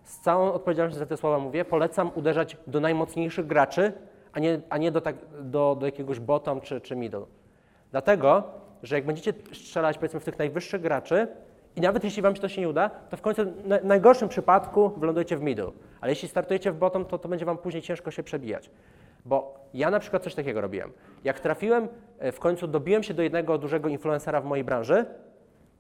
z 0.05 0.21
całą 0.21 0.53
odpowiedzialnością 0.53 0.99
za 0.99 1.07
te 1.07 1.17
słowa 1.17 1.39
mówię, 1.39 1.65
polecam 1.65 2.11
uderzać 2.15 2.57
do 2.67 2.81
najmocniejszych 2.81 3.47
graczy, 3.47 3.93
a 4.33 4.41
nie, 4.41 4.61
a 4.71 4.79
nie 4.79 4.93
do, 4.93 5.01
tak, 5.01 5.17
do, 5.41 5.77
do 5.81 5.87
jakiegoś 5.87 6.21
bottom 6.21 6.61
czy, 6.61 6.81
czy 6.81 6.97
middle. 6.97 7.25
Dlatego, 7.91 8.45
że 8.83 8.95
jak 8.95 9.07
będziecie 9.07 9.33
strzelać 9.53 9.99
powiedzmy 9.99 10.21
w 10.21 10.25
tych 10.25 10.39
najwyższych 10.39 10.83
graczy 10.83 11.29
i 11.77 11.81
nawet 11.81 12.05
jeśli 12.05 12.23
wam 12.23 12.37
się 12.37 12.43
to 12.43 12.49
się 12.49 12.61
nie 12.61 12.69
uda, 12.69 12.89
to 12.89 13.17
w 13.17 13.21
końcu 13.21 13.43
na, 13.65 13.79
w 13.79 13.85
najgorszym 13.85 14.29
przypadku 14.29 14.89
wylądujecie 14.97 15.37
w 15.37 15.43
middle. 15.43 15.71
Ale 16.01 16.13
jeśli 16.13 16.29
startujecie 16.29 16.73
w 16.73 16.77
bottom, 16.77 17.05
to, 17.05 17.19
to 17.19 17.29
będzie 17.29 17.45
wam 17.45 17.59
później 17.59 17.83
ciężko 17.83 18.11
się 18.11 18.23
przebijać. 18.23 18.71
Bo 19.25 19.55
ja 19.75 19.91
na 19.91 20.01
przykład 20.01 20.23
coś 20.23 20.35
takiego 20.35 20.61
robiłem. 20.61 20.93
Jak 21.25 21.41
trafiłem, 21.41 21.89
e, 22.19 22.33
w 22.33 22.41
końcu 22.41 22.67
dobiłem 22.67 23.03
się 23.03 23.15
do 23.15 23.23
jednego 23.23 23.59
dużego 23.59 23.89
influencera 23.89 24.41
w 24.41 24.45
mojej 24.45 24.65
branży, 24.65 25.07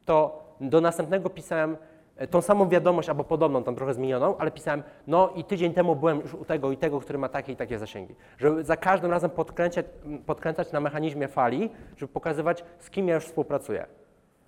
to 0.04 0.44
do 0.60 0.80
następnego 0.80 1.30
pisałem 1.30 1.76
e, 2.16 2.26
tą 2.26 2.40
samą 2.40 2.68
wiadomość 2.68 3.08
albo 3.08 3.24
podobną, 3.24 3.64
tam 3.64 3.74
trochę 3.76 3.94
zmienioną, 3.94 4.36
ale 4.38 4.50
pisałem, 4.50 4.82
no 5.06 5.30
i 5.36 5.44
tydzień 5.44 5.74
temu 5.74 5.96
byłem 5.96 6.20
już 6.20 6.34
u 6.34 6.44
tego 6.44 6.72
i 6.72 6.76
tego, 6.76 7.00
który 7.00 7.18
ma 7.18 7.28
takie 7.28 7.52
i 7.52 7.56
takie 7.56 7.78
zasięgi. 7.78 8.14
Żeby 8.38 8.64
za 8.64 8.76
każdym 8.76 9.10
razem 9.10 9.30
podkręcać, 9.30 9.86
podkręcać 10.26 10.72
na 10.72 10.80
mechanizmie 10.80 11.28
fali, 11.28 11.70
żeby 11.96 12.12
pokazywać, 12.12 12.64
z 12.78 12.90
kim 12.90 13.08
ja 13.08 13.14
już 13.14 13.24
współpracuję. 13.24 13.86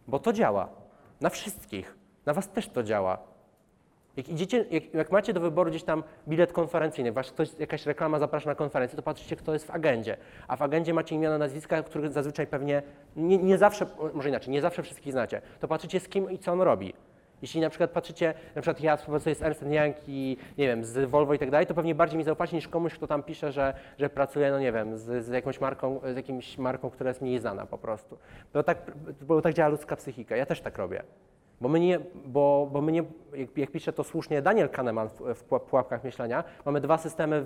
Bo 0.08 0.18
to 0.18 0.32
działa. 0.32 0.68
Na 1.20 1.30
wszystkich. 1.30 1.96
Na 2.26 2.34
was 2.34 2.48
też 2.48 2.68
to 2.68 2.82
działa. 2.82 3.31
Jak, 4.16 4.28
idziecie, 4.28 4.64
jak, 4.70 4.94
jak 4.94 5.12
macie 5.12 5.32
do 5.32 5.40
wyboru 5.40 5.70
gdzieś 5.70 5.82
tam 5.82 6.02
bilet 6.28 6.52
konferencyjny, 6.52 7.12
wasz 7.12 7.32
ktoś, 7.32 7.48
jakaś 7.58 7.86
reklama 7.86 8.18
zaprasza 8.18 8.48
na 8.48 8.54
konferencję, 8.54 8.96
to 8.96 9.02
patrzycie, 9.02 9.36
kto 9.36 9.52
jest 9.52 9.66
w 9.66 9.70
agendzie. 9.70 10.16
A 10.48 10.56
w 10.56 10.62
agendzie 10.62 10.94
macie 10.94 11.14
imiona, 11.14 11.38
nazwiska, 11.38 11.82
których 11.82 12.12
zazwyczaj 12.12 12.46
pewnie 12.46 12.82
nie, 13.16 13.38
nie 13.38 13.58
zawsze, 13.58 13.86
może 14.14 14.28
inaczej, 14.28 14.52
nie 14.52 14.60
zawsze 14.60 14.82
wszystkich 14.82 15.12
znacie. 15.12 15.42
To 15.60 15.68
patrzycie, 15.68 16.00
z 16.00 16.08
kim 16.08 16.30
i 16.30 16.38
co 16.38 16.52
on 16.52 16.60
robi. 16.60 16.94
Jeśli 17.42 17.60
na 17.60 17.70
przykład 17.70 17.90
patrzycie, 17.90 18.34
na 18.54 18.62
przykład 18.62 18.80
ja 18.80 18.96
współpracuję 18.96 19.34
z 19.34 19.42
Ernst 19.42 19.62
Young 19.62 19.96
i 20.08 20.36
nie 20.58 20.66
wiem, 20.66 20.84
z 20.84 21.10
Volvo 21.10 21.34
i 21.34 21.38
tak 21.38 21.50
dalej, 21.50 21.66
to 21.66 21.74
pewnie 21.74 21.94
bardziej 21.94 22.18
mi 22.18 22.24
zaufacie 22.24 22.56
niż 22.56 22.68
komuś, 22.68 22.94
kto 22.94 23.06
tam 23.06 23.22
pisze, 23.22 23.52
że, 23.52 23.74
że 23.98 24.10
pracuje, 24.10 24.50
no 24.50 24.58
nie 24.58 24.72
wiem, 24.72 24.98
z, 24.98 25.24
z 25.24 25.28
jakąś 25.28 25.60
marką, 25.60 26.00
z 26.12 26.16
jakimś 26.16 26.58
marką, 26.58 26.90
która 26.90 27.10
jest 27.10 27.22
mniej 27.22 27.38
znana 27.38 27.66
po 27.66 27.78
prostu. 27.78 28.18
Bo 28.54 28.62
tak, 28.62 28.78
bo 29.20 29.42
tak 29.42 29.54
działa 29.54 29.68
ludzka 29.68 29.96
psychika. 29.96 30.36
Ja 30.36 30.46
też 30.46 30.60
tak 30.60 30.78
robię. 30.78 31.02
Bo 31.62 31.68
my 31.68 31.80
nie, 31.80 31.98
bo, 32.24 32.68
bo 32.72 32.80
my 32.80 32.92
nie 32.92 33.02
jak, 33.34 33.58
jak 33.58 33.70
pisze 33.70 33.92
to 33.92 34.04
słusznie 34.04 34.42
Daniel 34.42 34.68
Kahneman 34.68 35.08
w, 35.08 35.12
w 35.34 35.44
pułap- 35.48 35.60
pułapkach 35.60 36.04
myślenia, 36.04 36.44
mamy 36.64 36.80
dwa 36.80 36.98
systemy 36.98 37.36
e, 37.36 37.44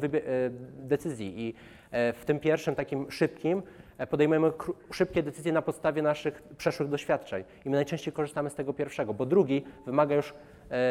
decyzji 0.87 1.41
i 1.41 1.55
e, 1.91 2.13
w 2.13 2.25
tym 2.25 2.41
pierwszym 2.41 2.75
takim 2.75 3.11
szybkim 3.11 3.63
e, 3.99 4.07
podejmujemy 4.07 4.53
szybkie 4.93 5.23
decyzje 5.23 5.53
na 5.53 5.63
podstawie 5.63 6.03
naszych 6.03 6.43
przeszłych 6.59 6.89
doświadczeń 6.89 7.45
i 7.65 7.71
my 7.71 7.77
najczęściej 7.77 8.13
korzystamy 8.13 8.51
z 8.51 8.55
tego 8.55 8.73
pierwszego, 8.73 9.15
bo 9.15 9.27
drugi 9.27 9.65
wymaga 9.87 10.15
już, 10.15 10.35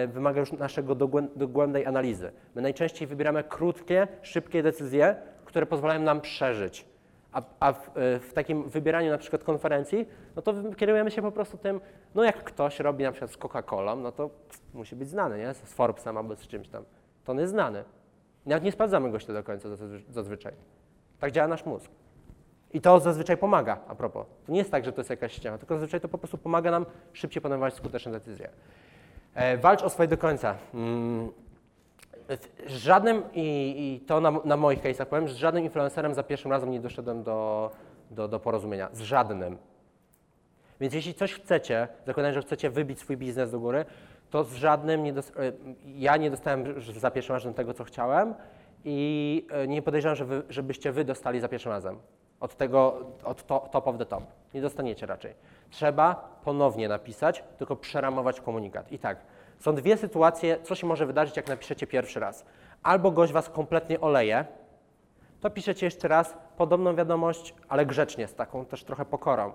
wymaga 0.07 0.39
już 0.39 0.51
naszego 0.51 0.95
dogłę- 0.95 1.27
dogłębnej 1.35 1.85
analizy. 1.85 2.31
My 2.55 2.61
najczęściej 2.61 3.07
wybieramy 3.07 3.43
krótkie, 3.43 4.07
szybkie 4.21 4.63
decyzje, 4.63 5.15
które 5.45 5.65
pozwalają 5.65 6.01
nam 6.01 6.21
przeżyć. 6.21 6.85
A, 7.35 7.41
a 7.59 7.73
w, 7.73 7.97
e, 7.97 8.19
w 8.19 8.33
takim 8.33 8.69
wybieraniu 8.69 9.11
na 9.11 9.17
przykład 9.17 9.43
konferencji, 9.43 10.05
no 10.35 10.41
to 10.41 10.53
kierujemy 10.77 11.11
się 11.11 11.21
po 11.21 11.31
prostu 11.31 11.57
tym, 11.57 11.81
no 12.15 12.23
jak 12.23 12.43
ktoś 12.43 12.79
robi 12.79 13.03
na 13.03 13.11
przykład 13.11 13.31
z 13.31 13.37
Coca-Colą, 13.37 14.01
no 14.01 14.11
to 14.11 14.29
musi 14.73 14.95
być 14.95 15.09
znany, 15.09 15.37
nie? 15.37 15.53
Z 15.53 15.73
Forbesem 15.73 16.17
albo 16.17 16.35
z 16.35 16.47
czymś 16.47 16.67
tam. 16.67 16.83
To 17.25 17.31
on 17.31 17.39
jest 17.39 17.51
znany. 17.51 17.83
Nawet 18.45 18.63
nie 18.63 18.71
sprawdzamy 18.71 19.11
gościa 19.11 19.33
do 19.33 19.43
końca 19.43 19.69
zazwy- 19.69 20.03
zazwyczaj. 20.09 20.53
Tak 21.19 21.31
działa 21.31 21.47
nasz 21.47 21.65
mózg. 21.65 21.91
I 22.73 22.81
to 22.81 22.99
zazwyczaj 22.99 23.37
pomaga, 23.37 23.77
a 23.87 23.95
propos. 23.95 24.27
To 24.45 24.51
nie 24.51 24.57
jest 24.57 24.71
tak, 24.71 24.85
że 24.85 24.91
to 24.91 25.01
jest 25.01 25.09
jakaś 25.09 25.33
ściana, 25.33 25.57
tylko 25.57 25.75
zazwyczaj 25.75 26.01
to 26.01 26.07
po 26.07 26.17
prostu 26.17 26.37
pomaga 26.37 26.71
nam 26.71 26.85
szybciej 27.13 27.41
podejmować 27.41 27.73
skuteczne 27.73 28.11
decyzje. 28.11 28.49
E, 29.33 29.57
walcz 29.57 29.83
o 29.83 29.89
swoje 29.89 30.07
do 30.07 30.17
końca. 30.17 30.55
Mm, 30.73 31.29
z 32.67 32.71
żadnym, 32.71 33.23
i, 33.33 33.75
i 33.77 34.05
to 34.05 34.21
na, 34.21 34.31
na 34.45 34.57
moich 34.57 34.83
case'ach 34.83 35.05
powiem, 35.05 35.29
z 35.29 35.35
żadnym 35.35 35.63
influencerem 35.63 36.13
za 36.13 36.23
pierwszym 36.23 36.51
razem 36.51 36.71
nie 36.71 36.79
doszedłem 36.79 37.23
do, 37.23 37.71
do, 38.11 38.27
do 38.27 38.39
porozumienia. 38.39 38.89
Z 38.93 39.01
żadnym. 39.01 39.57
Więc 40.79 40.93
jeśli 40.93 41.13
coś 41.13 41.33
chcecie, 41.33 41.87
zakładając, 42.05 42.35
że 42.35 42.41
chcecie 42.41 42.69
wybić 42.69 42.99
swój 42.99 43.17
biznes 43.17 43.51
do 43.51 43.59
góry, 43.59 43.85
to 44.29 44.43
z 44.43 44.55
żadnym 44.55 45.03
nie 45.03 45.11
e, 45.11 45.13
ja 45.85 46.17
nie 46.17 46.31
dostałem 46.31 46.81
za 46.81 47.11
pierwszym 47.11 47.33
razem 47.35 47.53
tego, 47.53 47.73
co 47.73 47.83
chciałem 47.83 48.33
i 48.85 49.47
e, 49.51 49.67
nie 49.67 49.81
podejrzewam, 49.81 50.15
że 50.15 50.25
żebyście 50.49 50.91
wy 50.91 51.05
dostali 51.05 51.39
za 51.39 51.47
pierwszym 51.47 51.71
razem. 51.71 51.99
Od 52.39 52.55
tego, 52.55 53.05
od 53.23 53.47
to, 53.47 53.69
top 53.71 53.87
of 53.87 53.97
the 53.97 54.05
top. 54.05 54.23
Nie 54.53 54.61
dostaniecie 54.61 55.05
raczej. 55.05 55.33
Trzeba 55.69 56.39
ponownie 56.43 56.87
napisać, 56.87 57.43
tylko 57.57 57.75
przeramować 57.75 58.41
komunikat. 58.41 58.91
I 58.91 58.99
tak, 58.99 59.17
Są 59.59 59.75
dwie 59.75 59.97
sytuacje, 59.97 60.57
co 60.63 60.75
się 60.75 60.87
może 60.87 61.05
wydarzyć, 61.05 61.37
jak 61.37 61.47
napiszecie 61.47 61.87
pierwszy 61.87 62.19
raz. 62.19 62.45
Albo 62.83 63.11
gość 63.11 63.33
was 63.33 63.49
kompletnie 63.49 64.01
oleje, 64.01 64.45
to 65.41 65.49
piszecie 65.49 65.85
jeszcze 65.85 66.07
raz 66.07 66.37
podobną 66.57 66.95
wiadomość, 66.95 67.55
ale 67.69 67.85
grzecznie, 67.85 68.27
z 68.27 68.35
taką 68.35 68.65
też 68.65 68.83
trochę 68.83 69.05
pokorą. 69.05 69.53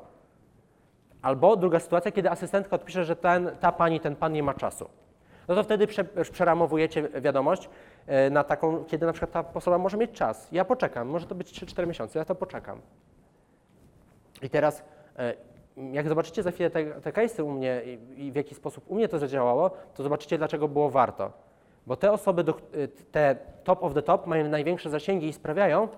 Albo 1.23 1.57
druga 1.57 1.81
sytuacja, 1.81 2.13
kiedy 2.13 2.31
asystentka 2.31 2.77
odpisze, 2.77 3.05
że 3.05 3.17
ten, 3.17 3.51
ta 3.61 3.73
pani, 3.73 4.01
ten 4.01 4.17
pan 4.17 4.33
nie 4.33 4.43
ma 4.43 4.55
czasu. 4.55 4.89
No 5.49 5.55
to 5.55 5.63
wtedy 5.63 5.87
prze, 5.87 6.05
przeramowujecie 6.05 7.09
wiadomość 7.09 7.69
e, 8.07 8.31
na 8.31 8.45
taką, 8.45 8.85
kiedy 8.85 9.07
na 9.07 9.13
przykład 9.13 9.33
ta 9.33 9.45
osoba 9.55 9.79
może 9.79 9.97
mieć 9.97 10.11
czas. 10.11 10.49
Ja 10.53 10.65
poczekam, 10.65 11.09
może 11.09 11.27
to 11.27 11.35
być 11.35 11.65
3-4 11.65 11.87
miesiące, 11.87 12.19
ja 12.19 12.25
to 12.25 12.35
poczekam. 12.35 12.81
I 14.43 14.51
teraz, 14.51 14.83
e, 15.19 15.35
jak 15.93 16.09
zobaczycie 16.09 16.43
za 16.43 16.51
chwilę 16.51 16.71
te, 16.71 16.85
te 16.85 17.13
case'y 17.13 17.45
u 17.45 17.51
mnie 17.51 17.83
i, 17.85 18.27
i 18.27 18.33
w 18.33 18.37
jaki 18.37 18.55
sposób 18.55 18.85
u 18.89 18.95
mnie 18.95 19.09
to 19.09 19.19
zadziałało, 19.19 19.71
to 19.95 20.03
zobaczycie, 20.03 20.39
dlaczego 20.39 20.69
było 20.69 20.91
warto. 20.91 21.33
Bo 21.87 21.97
te 21.97 22.13
osoby, 22.13 22.45
do, 22.45 22.53
e, 22.53 22.89
te 22.89 23.37
top 23.65 23.83
of 23.83 23.95
the 23.95 24.03
top 24.03 24.27
mają 24.27 24.49
największe 24.49 24.91
zasięgi 24.91 25.27
i 25.29 25.33
sprawiają, 25.33 25.89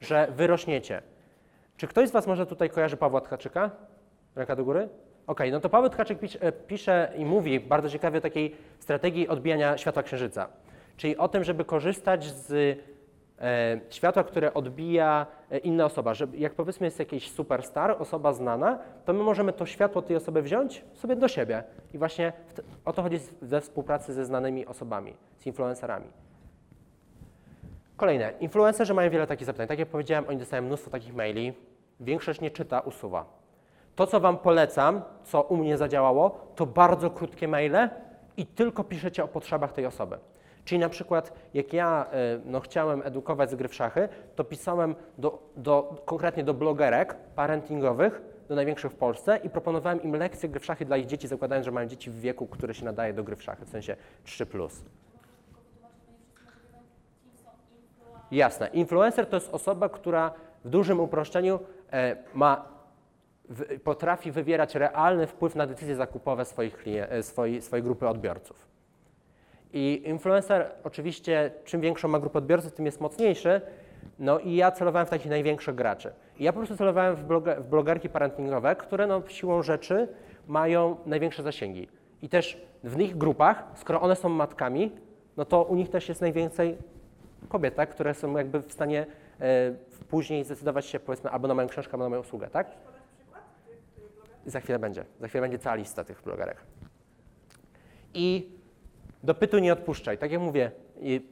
że 0.00 0.28
wy 0.36 0.46
rośniecie. 0.46 1.02
Czy 1.76 1.86
ktoś 1.86 2.08
z 2.08 2.12
Was 2.12 2.26
może 2.26 2.46
tutaj 2.46 2.70
kojarzy 2.70 2.96
Pawła 2.96 3.20
Tkaczyka? 3.20 3.70
Ręka 4.36 4.56
do 4.56 4.64
góry? 4.64 4.88
Okej, 5.26 5.52
no 5.52 5.60
to 5.60 5.68
Paweł 5.68 5.90
Tkaczyk 5.90 6.18
pisze, 6.18 6.52
pisze 6.52 7.12
i 7.16 7.24
mówi 7.24 7.60
bardzo 7.60 7.88
ciekawie 7.88 8.18
o 8.18 8.20
takiej 8.20 8.56
strategii 8.78 9.28
odbijania 9.28 9.78
światła 9.78 10.02
księżyca. 10.02 10.48
Czyli 10.96 11.16
o 11.16 11.28
tym, 11.28 11.44
żeby 11.44 11.64
korzystać 11.64 12.24
z 12.24 12.78
światła, 13.90 14.24
które 14.24 14.54
odbija 14.54 15.26
e, 15.50 15.58
inna 15.58 15.84
osoba. 15.84 16.14
Że 16.14 16.26
jak 16.34 16.54
powiedzmy 16.54 16.86
jest 16.86 16.98
jakiś 16.98 17.30
superstar, 17.30 17.96
osoba 17.98 18.32
znana, 18.32 18.78
to 19.04 19.12
my 19.12 19.22
możemy 19.22 19.52
to 19.52 19.66
światło 19.66 20.02
tej 20.02 20.16
osoby 20.16 20.42
wziąć 20.42 20.84
sobie 20.94 21.16
do 21.16 21.28
siebie. 21.28 21.62
I 21.94 21.98
właśnie 21.98 22.32
o 22.84 22.92
to 22.92 23.02
chodzi 23.02 23.18
ze 23.42 23.60
współpracy 23.60 24.14
ze 24.14 24.24
znanymi 24.24 24.66
osobami, 24.66 25.14
z 25.38 25.46
influencerami. 25.46 26.06
Kolejne. 27.96 28.32
Influencerzy 28.40 28.94
mają 28.94 29.10
wiele 29.10 29.26
takich 29.26 29.46
zapytań. 29.46 29.68
Tak 29.68 29.78
jak 29.78 29.88
powiedziałem, 29.88 30.24
oni 30.28 30.38
dostają 30.38 30.62
mnóstwo 30.62 30.90
takich 30.90 31.14
maili. 31.14 31.52
Większość 32.00 32.40
nie 32.40 32.50
czyta, 32.50 32.80
usuwa. 32.80 33.24
To, 33.96 34.06
co 34.06 34.20
Wam 34.20 34.38
polecam, 34.38 35.02
co 35.22 35.42
u 35.42 35.56
mnie 35.56 35.76
zadziałało, 35.76 36.40
to 36.56 36.66
bardzo 36.66 37.10
krótkie 37.10 37.48
maile 37.48 37.90
i 38.36 38.46
tylko 38.46 38.84
piszecie 38.84 39.24
o 39.24 39.28
potrzebach 39.28 39.72
tej 39.72 39.86
osoby. 39.86 40.18
Czyli 40.64 40.78
na 40.78 40.88
przykład, 40.88 41.32
jak 41.54 41.72
ja 41.72 42.06
y, 42.36 42.40
no, 42.44 42.60
chciałem 42.60 43.02
edukować 43.04 43.50
z 43.50 43.54
gry 43.54 43.68
w 43.68 43.74
szachy, 43.74 44.08
to 44.36 44.44
pisałem 44.44 44.94
do, 45.18 45.42
do, 45.56 46.02
konkretnie 46.04 46.44
do 46.44 46.54
blogerek 46.54 47.16
parentingowych, 47.34 48.22
do 48.48 48.54
największych 48.54 48.92
w 48.92 48.94
Polsce 48.94 49.36
i 49.44 49.50
proponowałem 49.50 50.02
im 50.02 50.12
lekcje 50.12 50.48
gry 50.48 50.60
w 50.60 50.64
szachy 50.64 50.84
dla 50.84 50.96
ich 50.96 51.06
dzieci, 51.06 51.28
zakładając, 51.28 51.64
że 51.64 51.72
mają 51.72 51.88
dzieci 51.88 52.10
w 52.10 52.20
wieku, 52.20 52.46
który 52.46 52.74
się 52.74 52.84
nadaje 52.84 53.12
do 53.12 53.24
gry 53.24 53.36
w 53.36 53.42
szachy, 53.42 53.64
w 53.64 53.68
sensie 53.68 53.96
3+. 54.26 54.68
Jasne. 58.30 58.68
Influencer 58.68 59.26
to 59.26 59.36
jest 59.36 59.54
osoba, 59.54 59.88
która 59.88 60.32
w 60.64 60.68
dużym 60.68 61.00
uproszczeniu 61.00 61.60
e, 61.92 62.16
ma, 62.34 62.64
w, 63.48 63.80
potrafi 63.80 64.32
wywierać 64.32 64.74
realny 64.74 65.26
wpływ 65.26 65.54
na 65.54 65.66
decyzje 65.66 65.96
zakupowe 65.96 66.44
swoich 66.44 66.84
klien- 66.84 67.06
e, 67.10 67.22
swojej, 67.22 67.62
swojej 67.62 67.82
grupy 67.82 68.08
odbiorców. 68.08 68.69
I 69.72 70.02
influencer 70.06 70.70
oczywiście, 70.84 71.50
czym 71.64 71.80
większą 71.80 72.08
ma 72.08 72.18
grupę 72.18 72.38
odbiorców, 72.38 72.72
tym 72.72 72.86
jest 72.86 73.00
mocniejszy. 73.00 73.60
No 74.18 74.38
i 74.38 74.56
ja 74.56 74.70
celowałem 74.70 75.06
w 75.06 75.10
takich 75.10 75.30
największych 75.30 75.74
graczy. 75.74 76.12
I 76.38 76.44
ja 76.44 76.52
po 76.52 76.58
prostu 76.58 76.76
celowałem 76.76 77.16
w, 77.16 77.24
bloge, 77.24 77.60
w 77.60 77.66
blogerki 77.66 78.08
parentingowe, 78.08 78.76
które 78.76 79.06
no 79.06 79.22
siłą 79.28 79.62
rzeczy 79.62 80.08
mają 80.48 80.96
największe 81.06 81.42
zasięgi. 81.42 81.88
I 82.22 82.28
też 82.28 82.62
w 82.84 83.00
ich 83.00 83.16
grupach, 83.16 83.64
skoro 83.74 84.00
one 84.00 84.16
są 84.16 84.28
matkami, 84.28 84.92
no 85.36 85.44
to 85.44 85.62
u 85.62 85.76
nich 85.76 85.90
też 85.90 86.08
jest 86.08 86.20
najwięcej 86.20 86.78
kobiet, 87.48 87.74
tak, 87.74 87.90
które 87.90 88.14
są 88.14 88.36
jakby 88.36 88.60
w 88.60 88.72
stanie 88.72 89.06
e, 89.40 89.74
później 90.08 90.44
zdecydować 90.44 90.86
się 90.86 91.00
powiedzmy 91.00 91.30
albo 91.30 91.48
na 91.48 91.54
moją 91.54 91.68
książkę, 91.68 91.92
albo 91.92 92.04
na 92.04 92.08
moją 92.08 92.20
usługę, 92.20 92.48
tak? 92.48 92.70
Za 94.46 94.60
chwilę 94.60 94.78
będzie. 94.78 95.04
Za 95.20 95.28
chwilę 95.28 95.42
będzie 95.42 95.58
cała 95.58 95.76
lista 95.76 96.04
tych 96.04 96.22
blogerek. 96.22 96.56
I 98.14 98.59
do 99.22 99.34
pytu 99.34 99.58
nie 99.58 99.72
odpuszczaj. 99.72 100.18
Tak 100.18 100.32
jak 100.32 100.40
mówię, 100.40 100.70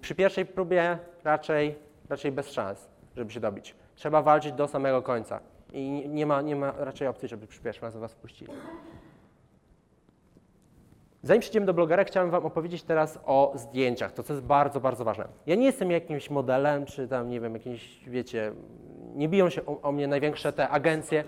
przy 0.00 0.14
pierwszej 0.14 0.46
próbie 0.46 0.98
raczej, 1.24 1.74
raczej 2.08 2.32
bez 2.32 2.50
szans, 2.52 2.88
żeby 3.16 3.32
się 3.32 3.40
dobić. 3.40 3.74
Trzeba 3.94 4.22
walczyć 4.22 4.52
do 4.52 4.68
samego 4.68 5.02
końca. 5.02 5.40
I 5.72 6.08
nie- 6.08 6.26
ma, 6.26 6.42
nie 6.42 6.56
ma 6.56 6.72
raczej 6.76 7.08
opcji, 7.08 7.28
żeby 7.28 7.46
przy 7.46 7.60
pierwszym 7.60 7.84
razem 7.84 8.00
was 8.00 8.12
wpuścili. 8.12 8.52
Zanim 11.22 11.40
przejdziemy 11.40 11.66
do 11.66 11.74
blogera, 11.74 12.04
chciałem 12.04 12.30
Wam 12.30 12.46
opowiedzieć 12.46 12.82
teraz 12.82 13.18
o 13.24 13.52
zdjęciach, 13.54 14.12
to 14.12 14.22
co 14.22 14.32
jest 14.32 14.44
bardzo, 14.46 14.80
bardzo 14.80 15.04
ważne. 15.04 15.28
Ja 15.46 15.54
nie 15.54 15.66
jestem 15.66 15.90
jakimś 15.90 16.30
modelem, 16.30 16.86
czy 16.86 17.08
tam, 17.08 17.28
nie 17.28 17.40
wiem, 17.40 17.54
jakimś, 17.54 18.04
wiecie, 18.06 18.52
nie 19.14 19.28
biją 19.28 19.50
się 19.50 19.66
o, 19.66 19.80
o 19.80 19.92
mnie 19.92 20.08
największe 20.08 20.52
te 20.52 20.68
agencje, 20.68 21.24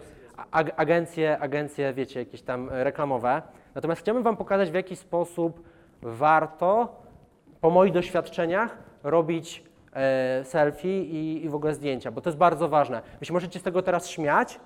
ag, 0.51 0.71
agencje, 0.77 1.39
agencje, 1.39 1.93
wiecie, 1.93 2.21
jakieś 2.21 2.43
tam 2.43 2.69
reklamowe. 2.73 3.43
Natomiast 3.75 4.01
chciałbym 4.01 4.23
Wam 4.25 4.37
pokazać, 4.37 4.71
w 4.71 4.75
jaki 4.75 4.97
sposób 4.97 5.63
warto 6.03 7.01
po 7.61 7.71
moich 7.71 7.93
doświadczeniach 7.93 8.79
robić 9.03 9.65
e, 9.93 10.45
selfie 10.45 11.03
i, 11.03 11.45
i 11.45 11.49
w 11.49 11.55
ogóle 11.55 11.75
zdjęcia, 11.75 12.11
bo 12.11 12.21
to 12.21 12.31
jest 12.31 12.39
bardzo 12.39 12.69
ważne. 12.69 13.03
Wy 13.21 13.27
się 13.27 13.33
możecie 13.33 13.59
z 13.59 13.63
tego 13.63 13.83
teraz 13.83 14.09
śmiać, 14.09 14.61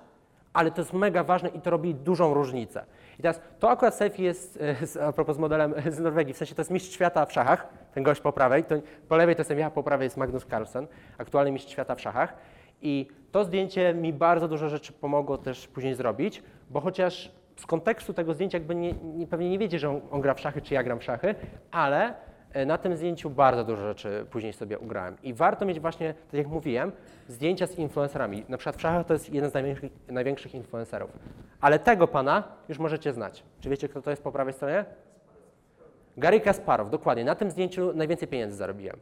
ale 0.53 0.71
to 0.71 0.81
jest 0.81 0.93
mega 0.93 1.23
ważne 1.23 1.49
i 1.49 1.61
to 1.61 1.69
robi 1.69 1.95
dużą 1.95 2.33
różnicę. 2.33 2.85
I 3.19 3.21
teraz 3.21 3.41
to 3.59 3.69
akurat 3.69 3.95
selfie 3.95 4.23
jest, 4.23 4.59
e, 4.81 4.87
z, 4.87 4.97
a 4.97 5.13
propos 5.13 5.35
z 5.35 5.39
modelem 5.39 5.73
z 5.89 5.99
Norwegii, 5.99 6.33
w 6.33 6.37
sensie 6.37 6.55
to 6.55 6.61
jest 6.61 6.71
mistrz 6.71 6.93
świata 6.93 7.25
w 7.25 7.33
szachach, 7.33 7.67
ten 7.93 8.03
gość 8.03 8.21
po 8.21 8.31
prawej, 8.31 8.63
to, 8.63 8.75
po 9.07 9.15
lewej 9.15 9.35
to 9.35 9.41
jestem 9.41 9.59
ja, 9.59 9.69
po 9.69 9.83
prawej 9.83 10.05
jest 10.05 10.17
Magnus 10.17 10.45
Carlsen, 10.45 10.87
aktualny 11.17 11.51
mistrz 11.51 11.71
świata 11.71 11.95
w 11.95 12.01
szachach. 12.01 12.35
I 12.81 13.07
to 13.31 13.43
zdjęcie 13.43 13.93
mi 13.93 14.13
bardzo 14.13 14.47
dużo 14.47 14.69
rzeczy 14.69 14.93
pomogło 14.93 15.37
też 15.37 15.67
później 15.67 15.95
zrobić, 15.95 16.43
bo 16.69 16.81
chociaż 16.81 17.31
z 17.55 17.65
kontekstu 17.65 18.13
tego 18.13 18.33
zdjęcia 18.33 18.57
jakby 18.57 18.75
nie, 18.75 18.93
nie, 18.93 19.27
pewnie 19.27 19.49
nie 19.49 19.59
wiecie, 19.59 19.79
że 19.79 19.89
on, 19.89 20.01
on 20.11 20.21
gra 20.21 20.33
w 20.33 20.39
szachy, 20.39 20.61
czy 20.61 20.73
ja 20.73 20.83
gram 20.83 20.99
w 20.99 21.03
szachy, 21.03 21.35
ale 21.71 22.13
e, 22.53 22.65
na 22.65 22.77
tym 22.77 22.97
zdjęciu 22.97 23.29
bardzo 23.29 23.63
dużo 23.63 23.87
rzeczy 23.87 24.25
później 24.31 24.53
sobie 24.53 24.79
ugrałem. 24.79 25.17
I 25.23 25.33
warto 25.33 25.65
mieć 25.65 25.79
właśnie, 25.79 26.13
tak 26.13 26.33
jak 26.33 26.47
mówiłem, 26.47 26.91
zdjęcia 27.27 27.67
z 27.67 27.75
influencerami. 27.77 28.45
Na 28.49 28.57
przykład 28.57 28.75
w 28.75 28.81
szachach 28.81 29.05
to 29.05 29.13
jest 29.13 29.33
jeden 29.33 29.49
z 29.49 29.53
największych, 29.53 29.91
największych 30.07 30.55
influencerów. 30.55 31.11
Ale 31.61 31.79
tego 31.79 32.07
pana 32.07 32.43
już 32.69 32.79
możecie 32.79 33.13
znać. 33.13 33.43
Czy 33.59 33.69
wiecie, 33.69 33.89
kto 33.89 34.01
to 34.01 34.09
jest 34.09 34.23
po 34.23 34.31
prawej 34.31 34.53
stronie? 34.53 34.85
Gary 36.17 36.39
Kasparow, 36.39 36.89
dokładnie. 36.89 37.23
Na 37.23 37.35
tym 37.35 37.51
zdjęciu 37.51 37.93
najwięcej 37.93 38.27
pieniędzy 38.27 38.57
zarobiłem. 38.57 38.97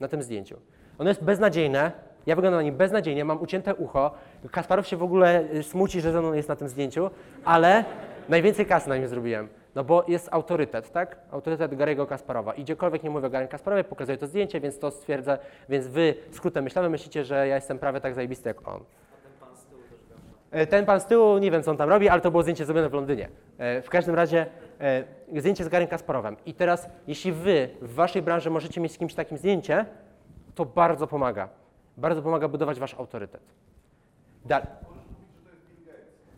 Na 0.00 0.08
tym 0.08 0.22
zdjęciu. 0.22 0.56
Ono 0.98 1.10
jest 1.10 1.24
beznadziejne. 1.24 2.09
Ja 2.26 2.36
wyglądam 2.36 2.58
na 2.58 2.62
nim 2.62 2.74
beznadziejnie, 2.76 3.24
mam 3.24 3.42
ucięte 3.42 3.74
ucho. 3.74 4.10
Kasparow 4.52 4.86
się 4.86 4.96
w 4.96 5.02
ogóle 5.02 5.44
y, 5.54 5.62
smuci, 5.62 6.00
że 6.00 6.12
ze 6.12 6.20
mną 6.20 6.32
jest 6.32 6.48
na 6.48 6.56
tym 6.56 6.68
zdjęciu, 6.68 7.10
ale 7.44 7.84
najwięcej 8.28 8.66
kasy 8.66 8.88
na 8.88 8.96
nim 8.96 9.08
zrobiłem. 9.08 9.48
No 9.74 9.84
bo 9.84 10.04
jest 10.08 10.28
autorytet, 10.32 10.90
tak? 10.92 11.16
Autorytet 11.30 11.72
Gary'ego 11.72 12.06
Kasparowa. 12.06 12.54
I 12.54 12.62
gdziekolwiek 12.62 13.02
nie 13.02 13.10
mówię 13.10 13.26
o 13.26 13.30
Garym 13.30 13.48
Kasparowie, 13.48 13.84
pokazuję 13.84 14.18
to 14.18 14.26
zdjęcie, 14.26 14.60
więc 14.60 14.78
to 14.78 14.90
stwierdzę. 14.90 15.38
Więc 15.68 15.86
wy 15.86 16.14
skrótem 16.32 16.64
myślamy, 16.64 16.88
myślicie, 16.90 17.24
że 17.24 17.48
ja 17.48 17.54
jestem 17.54 17.78
prawie 17.78 18.00
tak 18.00 18.14
zajebisty 18.14 18.48
jak 18.48 18.68
on. 18.68 18.80
E, 20.50 20.66
Ten 20.66 20.86
pan 20.86 21.00
z 21.00 21.06
tyłu, 21.06 21.38
nie 21.38 21.50
wiem 21.50 21.62
co 21.62 21.70
on 21.70 21.76
tam 21.76 21.88
robi, 21.88 22.08
ale 22.08 22.20
to 22.20 22.30
było 22.30 22.42
zdjęcie 22.42 22.64
zrobione 22.64 22.88
w 22.88 22.92
Londynie. 22.92 23.28
E, 23.58 23.82
W 23.82 23.88
każdym 23.90 24.14
razie 24.14 24.46
e, 24.80 25.04
zdjęcie 25.40 25.64
z 25.64 25.68
Garym 25.68 25.88
Kasparowem. 25.88 26.36
I 26.46 26.54
teraz, 26.54 26.88
jeśli 27.06 27.32
wy 27.32 27.68
w 27.82 27.94
waszej 27.94 28.22
branży 28.22 28.50
możecie 28.50 28.80
mieć 28.80 28.92
z 28.92 28.98
kimś 28.98 29.14
takim 29.14 29.38
zdjęcie, 29.38 29.84
to 30.54 30.64
bardzo 30.64 31.06
pomaga. 31.06 31.48
Bardzo 32.00 32.22
pomaga 32.22 32.48
budować 32.48 32.80
wasz 32.80 32.94
autorytet. 32.94 33.40
Dal- 34.46 34.66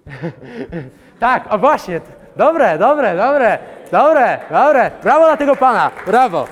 tak, 1.21 1.53
o 1.53 1.59
właśnie. 1.59 2.01
Dobre, 2.37 2.79
dobre, 2.79 3.17
dobre, 3.17 3.59
dobre, 3.93 4.39
dobre. 4.51 4.91
Brawo 5.03 5.25
dla 5.27 5.37
tego 5.37 5.57
pana, 5.57 5.91
brawo. 6.07 6.47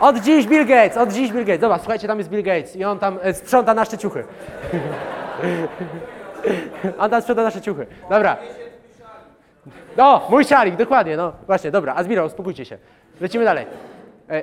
Od 0.00 0.18
dziś 0.18 0.46
Bill 0.46 0.66
Gates, 0.66 0.96
od 0.96 1.12
dziś 1.12 1.32
Bill 1.32 1.44
Gates. 1.44 1.60
Zobacz, 1.60 1.80
słuchajcie, 1.80 2.08
tam 2.08 2.18
jest 2.18 2.30
Bill 2.30 2.42
Gates 2.42 2.76
i 2.76 2.84
on 2.84 2.98
tam 2.98 3.18
e, 3.22 3.34
sprząta 3.34 3.74
nasze 3.74 3.98
ciuchy. 3.98 4.24
On 6.98 7.10
tam 7.10 7.22
sprzeda 7.22 7.42
nasze 7.42 7.60
ciuchy. 7.60 7.86
Dobra. 8.10 8.36
No, 9.96 10.26
mój 10.30 10.44
szalik, 10.44 10.76
dokładnie, 10.76 11.16
no 11.16 11.32
właśnie, 11.46 11.70
dobra. 11.70 11.94
Azmiro, 11.94 12.24
uspokójcie 12.26 12.64
się. 12.64 12.78
Lecimy 13.20 13.44
dalej. 13.44 13.66
E, 14.30 14.42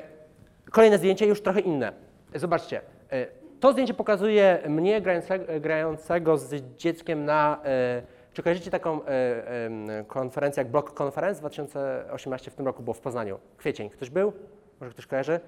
kolejne 0.72 0.98
zdjęcie, 0.98 1.26
już 1.28 1.42
trochę 1.42 1.60
inne. 1.60 1.92
Zobaczcie. 2.36 2.82
E, 3.16 3.28
to 3.60 3.72
zdjęcie 3.72 3.94
pokazuje 3.94 4.60
mnie 4.70 5.02
grającego, 5.02 5.46
grającego 5.60 6.38
z 6.38 6.78
dzieckiem 6.78 7.26
na. 7.26 7.62
E, 7.66 8.02
czy 8.34 8.44
kojarzycie 8.44 8.72
taką 8.72 9.06
e, 9.06 10.04
konferencję 10.08 10.62
jak 10.62 10.72
Block 10.72 11.02
Conference 11.02 11.40
2018 11.40 12.52
w 12.52 12.56
tym 12.56 12.66
roku 12.66 12.84
było 12.84 12.94
w 12.94 13.00
Poznaniu? 13.00 13.40
Kwiecień. 13.58 13.90
Ktoś 13.90 14.10
był? 14.10 14.34
Może 14.80 14.92
ktoś 14.92 15.08
kojarzy? 15.08 15.40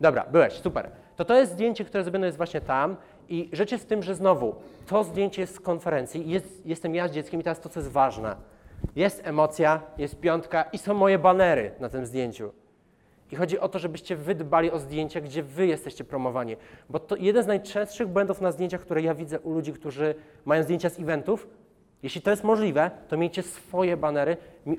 Dobra, 0.00 0.26
byłeś, 0.32 0.52
super. 0.52 0.90
To 1.16 1.24
to 1.24 1.34
jest 1.34 1.52
zdjęcie, 1.52 1.84
które 1.84 2.04
zrobione 2.04 2.26
jest 2.26 2.36
właśnie 2.36 2.60
tam 2.60 2.96
i 3.28 3.48
rzecz 3.52 3.72
jest 3.72 3.84
w 3.84 3.86
tym, 3.86 4.02
że 4.02 4.14
znowu 4.14 4.54
to 4.86 5.04
zdjęcie 5.04 5.42
jest 5.42 5.54
z 5.54 5.60
konferencji 5.60 6.30
jest, 6.30 6.66
jestem 6.66 6.94
ja 6.94 7.08
z 7.08 7.12
dzieckiem 7.12 7.40
i 7.40 7.42
teraz 7.42 7.60
to, 7.60 7.68
co 7.68 7.80
jest 7.80 7.92
ważne. 7.92 8.36
Jest 8.96 9.26
emocja, 9.26 9.82
jest 9.98 10.20
piątka 10.20 10.62
i 10.62 10.78
są 10.78 10.94
moje 10.94 11.18
banery 11.18 11.70
na 11.80 11.88
tym 11.88 12.06
zdjęciu. 12.06 12.52
I 13.32 13.36
chodzi 13.36 13.58
o 13.58 13.68
to, 13.68 13.78
żebyście 13.78 14.16
wy 14.16 14.34
dbali 14.34 14.70
o 14.70 14.78
zdjęcia, 14.78 15.20
gdzie 15.20 15.42
wy 15.42 15.66
jesteście 15.66 16.04
promowani. 16.04 16.56
Bo 16.90 16.98
to 16.98 17.16
jeden 17.16 17.44
z 17.44 17.46
najczęstszych 17.46 18.08
błędów 18.08 18.40
na 18.40 18.52
zdjęciach, 18.52 18.80
które 18.80 19.02
ja 19.02 19.14
widzę 19.14 19.40
u 19.40 19.52
ludzi, 19.52 19.72
którzy 19.72 20.14
mają 20.44 20.62
zdjęcia 20.62 20.90
z 20.90 21.00
eventów. 21.00 21.48
Jeśli 22.02 22.22
to 22.22 22.30
jest 22.30 22.44
możliwe, 22.44 22.90
to 23.08 23.16
miejcie 23.16 23.42
swoje 23.42 23.96
banery, 23.96 24.36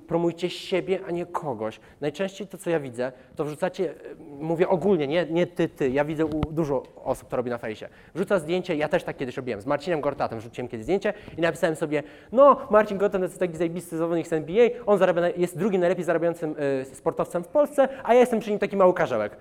promujcie 0.08 0.50
siebie, 0.50 1.00
a 1.08 1.12
nie 1.12 1.26
kogoś. 1.26 1.80
Najczęściej 2.02 2.48
to, 2.48 2.58
co 2.58 2.70
ja 2.70 2.80
widzę, 2.80 3.12
to 3.36 3.46
wrzucacie, 3.46 3.90
e, 3.92 3.96
mówię 4.40 4.70
ogólnie, 4.70 5.08
nie, 5.08 5.26
nie 5.26 5.48
ty, 5.48 5.70
ty, 5.70 5.90
ja 5.90 6.06
widzę 6.06 6.30
dużo 6.52 6.84
osób, 7.04 7.30
to 7.30 7.38
robi 7.38 7.50
na 7.50 7.58
fejsie. 7.58 7.90
Wrzuca 8.16 8.40
zdjęcie, 8.40 8.76
ja 8.76 8.88
też 8.88 9.04
tak 9.04 9.18
kiedyś 9.18 9.38
robiłem, 9.38 9.62
z 9.62 9.66
Marcinem 9.66 10.02
Gortatem 10.02 10.40
wrzuciłem 10.40 10.68
kiedyś 10.68 10.84
zdjęcie 10.84 11.14
i 11.38 11.42
napisałem 11.42 11.76
sobie, 11.76 12.04
no 12.32 12.58
Marcin 12.70 12.98
Gortat 12.98 13.22
jest 13.22 13.40
taki 13.40 13.58
zajebisty 13.58 13.98
zawodnik 13.98 14.28
z 14.28 14.34
NBA, 14.34 14.70
on 14.86 14.98
zarabia, 14.98 15.30
jest 15.30 15.58
drugim 15.58 15.82
najlepiej 15.82 16.06
zarabiającym 16.06 16.56
y, 16.82 16.86
sportowcem 16.96 17.44
w 17.44 17.48
Polsce, 17.48 17.88
a 18.04 18.14
ja 18.14 18.20
jestem 18.20 18.40
przy 18.40 18.50
nim 18.50 18.60
taki 18.60 18.78
mały 18.78 18.94
karzełek. 18.94 19.38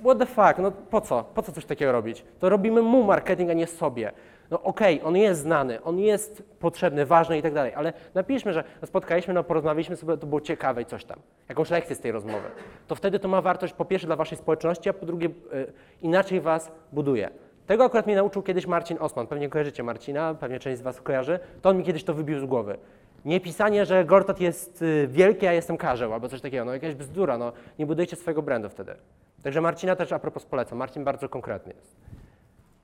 What 0.00 0.18
the 0.18 0.26
fuck, 0.26 0.58
no 0.58 0.70
po 0.70 1.00
co? 1.00 1.24
Po 1.34 1.42
co 1.42 1.52
coś 1.52 1.64
takiego 1.64 1.92
robić? 1.92 2.24
To 2.38 2.48
robimy 2.48 2.82
mu 2.82 3.04
marketing, 3.04 3.50
a 3.50 3.52
nie 3.52 3.66
sobie. 3.66 4.12
No 4.50 4.62
okej, 4.62 5.00
on 5.04 5.16
jest 5.16 5.40
znany, 5.40 5.82
on 5.82 5.98
jest 5.98 6.42
potrzebny, 6.58 7.06
ważny 7.06 7.38
i 7.38 7.42
tak 7.42 7.54
dalej, 7.54 7.74
ale 7.74 7.92
napiszmy, 8.14 8.52
że 8.52 8.64
spotkaliśmy, 8.84 9.34
no 9.34 9.44
porozmawialiśmy 9.44 9.96
sobie, 9.96 10.16
to 10.16 10.26
było 10.26 10.40
ciekawe 10.40 10.82
i 10.82 10.86
coś 10.86 11.04
tam. 11.04 11.18
Jakąś 11.48 11.70
lekcję 11.70 11.96
z 11.96 12.00
tej 12.00 12.12
rozmowy. 12.12 12.48
To 12.86 12.94
wtedy 12.94 13.18
to 13.18 13.28
ma 13.28 13.42
wartość 13.42 13.72
po 13.72 13.84
pierwsze 13.84 14.06
dla 14.06 14.16
waszej 14.16 14.38
społeczności, 14.38 14.88
a 14.88 14.92
po 14.92 15.06
drugie 15.06 15.28
y, 15.28 15.72
inaczej 16.02 16.40
was 16.40 16.72
buduje. 16.92 17.30
Tego 17.66 17.84
akurat 17.84 18.06
mnie 18.06 18.16
nauczył 18.16 18.42
kiedyś 18.42 18.66
Marcin 18.66 18.96
Osman. 19.00 19.26
Pewnie 19.26 19.48
kojarzycie 19.48 19.82
Marcina, 19.82 20.34
pewnie 20.34 20.58
część 20.58 20.78
z 20.78 20.82
was 20.82 21.00
kojarzy. 21.00 21.38
To 21.62 21.68
on 21.68 21.78
mi 21.78 21.84
kiedyś 21.84 22.04
to 22.04 22.14
wybił 22.14 22.40
z 22.40 22.44
głowy. 22.44 22.78
Nie 23.24 23.40
pisanie, 23.40 23.86
że 23.86 24.04
Gortat 24.04 24.40
jest 24.40 24.82
y, 24.82 25.08
wielki, 25.10 25.46
a 25.46 25.52
jestem 25.52 25.76
karzeł, 25.76 26.12
albo 26.12 26.28
coś 26.28 26.40
takiego. 26.40 26.64
No 26.64 26.72
jakaś 26.72 26.94
bzdura, 26.94 27.38
no 27.38 27.52
nie 27.78 27.86
budujcie 27.86 28.16
swojego 28.16 28.42
brandu 28.42 28.68
wtedy. 28.68 28.94
Także 29.42 29.60
Marcina 29.60 29.96
też 29.96 30.12
a 30.12 30.18
propos 30.18 30.44
polecam. 30.44 30.78
Marcin 30.78 31.04
bardzo 31.04 31.28
konkretny 31.28 31.72
jest. 31.72 31.96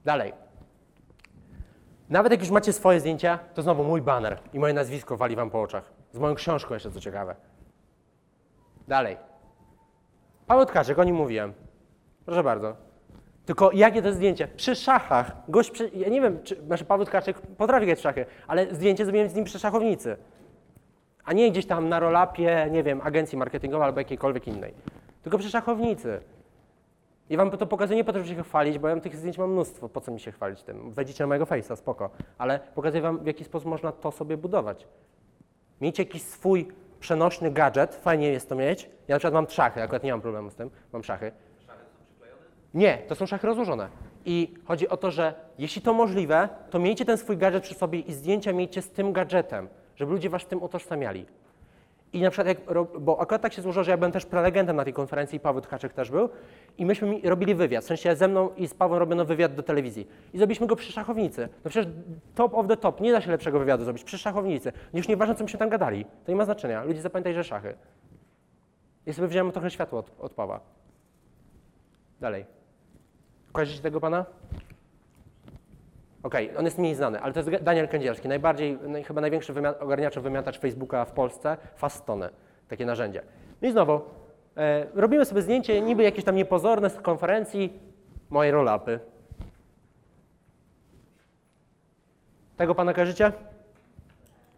Dalej. 0.05 0.33
Nawet 2.09 2.33
jak 2.33 2.41
już 2.41 2.51
macie 2.51 2.73
swoje 2.73 3.01
zdjęcia, 3.01 3.39
to 3.55 3.63
znowu 3.63 3.85
mój 3.85 4.03
baner 4.03 4.39
i 4.53 4.59
moje 4.59 4.75
nazwisko 4.75 5.17
wali 5.17 5.37
wam 5.37 5.51
po 5.51 5.63
oczach. 5.63 5.93
Z 6.13 6.19
moją 6.19 6.35
książką 6.35 6.75
jeszcze, 6.75 6.91
co 6.91 7.01
ciekawe. 7.01 7.37
Dalej. 8.89 9.17
Paweł 10.47 10.67
Tkaczyk, 10.67 10.99
o 10.99 11.05
nim 11.05 11.17
mówiłem. 11.17 11.53
Proszę 12.25 12.43
bardzo. 12.43 12.77
Tylko 13.47 13.73
jakie 13.73 14.03
to 14.03 14.13
zdjęcie? 14.13 14.49
Przy 14.49 14.75
szachach. 14.75 15.33
Gość, 15.49 15.71
przy, 15.71 15.91
ja 15.95 16.09
nie 16.09 16.21
wiem, 16.21 16.43
czy 16.43 16.63
znaczy 16.67 16.85
Paweł 16.85 17.07
Tkaczyk 17.07 17.41
potrafi 17.41 17.87
grać 17.87 17.99
w 17.99 18.03
szachy, 18.03 18.27
ale 18.47 18.75
zdjęcie 18.75 19.05
zrobiłem 19.05 19.29
z 19.29 19.35
nim 19.35 19.45
przy 19.45 19.59
szachownicy. 19.59 20.17
A 21.25 21.33
nie 21.33 21.51
gdzieś 21.51 21.67
tam 21.67 21.89
na 21.89 22.01
rolapie, 22.01 22.69
nie 22.71 22.83
wiem, 22.83 23.01
agencji 23.05 23.39
marketingowej 23.39 23.87
albo 23.87 24.01
jakiejkolwiek 24.01 24.49
innej. 24.49 24.75
Tylko 25.23 25.39
przy 25.39 25.51
szachownicy. 25.51 26.21
I 27.31 27.37
wam 27.37 27.51
to 27.51 27.67
pokazuję 27.67 27.97
nie 27.97 28.05
po 28.05 28.13
to, 28.13 28.19
żeby 28.19 28.37
się 28.37 28.43
chwalić, 28.43 28.79
bo 28.79 28.89
ja 28.89 29.01
tych 29.01 29.17
zdjęć 29.17 29.39
mam 29.39 29.53
mnóstwo. 29.53 29.89
Po 29.89 30.01
co 30.01 30.13
mi 30.13 30.21
się 30.21 30.33
chwalić 30.33 30.63
tym? 30.63 30.93
Wejdziecie 30.93 31.25
na 31.25 31.29
mojego 31.29 31.45
face'a, 31.45 31.77
spoko. 31.77 32.11
Ale 32.39 32.61
pokazuję 32.75 33.03
wam, 33.03 33.19
w 33.19 33.27
jaki 33.27 33.45
sposób 33.45 33.69
można 33.69 33.93
to 33.93 34.11
sobie 34.11 34.37
budować. 34.37 34.87
Miejcie 35.81 36.03
jakiś 36.03 36.23
swój 36.23 36.69
przenośny 37.01 37.51
gadżet, 37.51 37.95
fajnie 37.95 38.29
jest 38.29 38.49
to 38.49 38.55
mieć. 38.55 38.91
Ja 39.09 39.15
na 39.15 39.19
przykład 39.19 39.35
mam 39.35 39.51
szachy, 39.51 39.83
akurat 39.83 40.03
nie 40.03 40.11
mam 40.11 40.21
problemu 40.21 40.51
z 40.51 40.55
tym, 40.55 40.71
mam 40.93 41.05
szachy. 41.05 41.33
Nie, 42.75 42.99
to 42.99 43.15
są 43.15 43.27
szachy 43.27 43.47
rozłożone. 43.47 43.89
I 44.25 44.55
chodzi 44.65 44.89
o 44.89 44.97
to, 44.97 45.11
że 45.11 45.35
jeśli 45.59 45.83
to 45.83 45.95
możliwe, 45.95 46.49
to 46.71 46.79
miejcie 46.79 47.05
ten 47.05 47.19
swój 47.19 47.37
gadżet 47.37 47.63
przy 47.63 47.75
sobie 47.75 48.01
i 48.01 48.13
zdjęcia 48.13 48.53
miejcie 48.53 48.83
z 48.83 48.91
tym 48.91 49.13
gadżetem, 49.13 49.69
żeby 49.97 50.13
ludzie 50.13 50.31
was 50.31 50.43
w 50.43 50.47
tym 50.47 50.63
utożsamiali. 50.63 51.27
I 52.15 52.23
na 52.23 52.31
przykład, 52.31 52.47
jak, 52.49 52.59
bo 53.01 53.21
akurat 53.21 53.43
tak 53.43 53.53
się 53.53 53.63
złożyło, 53.63 53.85
że 53.85 53.91
ja 53.91 53.97
byłem 53.97 54.13
też 54.13 54.27
prelegentem 54.27 54.77
na 54.77 54.85
tej 54.85 54.93
konferencji 54.93 55.37
i 55.37 55.41
Paweł 55.41 55.61
Tkaczyk 55.63 55.93
też 55.93 56.11
był 56.11 56.29
i 56.79 56.87
myśmy 56.87 57.21
robili 57.25 57.55
wywiad, 57.55 57.85
w 57.85 57.87
sensie 57.87 58.17
ze 58.17 58.29
mną 58.29 58.51
i 58.57 58.69
z 58.69 58.75
Pawłem 58.75 58.99
robiono 58.99 59.25
wywiad 59.25 59.55
do 59.55 59.63
telewizji 59.63 60.09
i 60.35 60.39
zrobiliśmy 60.39 60.67
go 60.67 60.77
przy 60.77 60.93
szachownicy. 60.93 61.49
No 61.65 61.71
przecież 61.71 61.93
top 62.35 62.55
of 62.55 62.67
the 62.67 62.77
top, 62.77 63.01
nie 63.01 63.13
da 63.13 63.21
się 63.21 63.31
lepszego 63.31 63.59
wywiadu 63.59 63.85
zrobić 63.85 64.05
przy 64.05 64.19
szachownicy. 64.19 64.73
Już 64.93 65.09
nieważne, 65.09 65.35
co 65.35 65.45
myśmy 65.45 65.59
tam 65.59 65.69
gadali, 65.69 66.05
to 66.25 66.33
nie 66.33 66.37
ma 66.37 66.45
znaczenia. 66.45 66.85
Ludzie 66.85 67.01
zapamiętaj, 67.01 67.35
że 67.35 67.45
szachy. 67.45 67.75
Ja 69.07 69.13
sobie 69.13 69.29
wziąłem 69.29 69.53
trochę 69.53 69.71
światło 69.71 69.99
od, 69.99 70.13
od 70.19 70.33
Pawła. 70.33 70.61
Dalej. 72.21 72.45
Kojarzycie 73.53 73.83
tego 73.83 74.01
pana? 74.01 74.25
Okej, 76.25 76.57
on 76.59 76.65
jest 76.65 76.79
mniej 76.79 76.95
znany, 76.95 77.21
ale 77.21 77.33
to 77.33 77.41
jest 77.41 77.65
Daniel 77.65 77.89
Kędzierski, 77.89 78.29
najbardziej, 78.29 78.79
naj, 78.83 79.05
chyba 79.05 79.21
największy 79.21 79.53
wymia- 79.55 79.75
ogarniacz 79.81 80.19
wymiatacz 80.19 80.59
Facebooka 80.59 81.05
w 81.05 81.13
Polsce, 81.13 81.57
Fastone, 81.77 82.31
takie 82.69 82.87
narzędzie. 82.87 83.23
No 83.63 83.69
i 83.69 83.73
znowu, 83.73 84.01
e, 84.57 84.87
robimy 84.95 85.25
sobie 85.25 85.43
zdjęcie, 85.43 85.81
niby 85.81 86.03
jakieś 86.03 86.25
tam 86.25 86.37
niepozorne 86.37 86.91
z 86.91 87.01
konferencji, 87.01 87.81
moje 88.31 88.53
roll-upy. 88.53 88.99
Tego 92.57 92.75
pana 92.75 92.95
kojarzycie? 92.95 93.33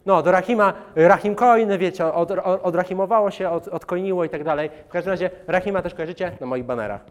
No, 0.06 0.22
do 0.22 0.30
Rahima, 0.32 0.74
Rahim 0.96 1.34
Coin, 1.34 1.78
wiecie, 1.78 2.04
od, 2.12 2.30
od, 2.30 2.60
odrahimowało 2.62 3.30
się, 3.30 3.50
od, 3.50 3.68
odcoiniło 3.68 4.24
i 4.24 4.28
tak 4.28 4.44
dalej. 4.44 4.70
W 4.88 4.90
każdym 4.90 5.10
razie 5.10 5.30
Rahima 5.46 5.82
też 5.82 5.94
kojarzycie 5.94 6.36
na 6.40 6.46
moich 6.46 6.64
banerach. 6.64 7.04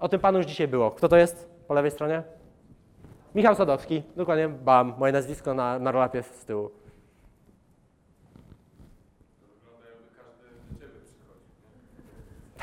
O 0.00 0.08
tym 0.08 0.20
panu 0.20 0.38
już 0.38 0.46
dzisiaj 0.46 0.68
było. 0.68 0.90
Kto 0.90 1.08
to 1.08 1.16
jest 1.16 1.50
po 1.68 1.74
lewej 1.74 1.90
stronie? 1.90 2.22
Michał 3.34 3.54
Sadowski, 3.54 4.02
dokładnie, 4.16 4.48
bam, 4.48 4.94
moje 4.98 5.12
nazwisko 5.12 5.54
na, 5.54 5.78
na 5.78 5.92
rolapie 5.92 6.22
z 6.22 6.44
tyłu. 6.44 6.70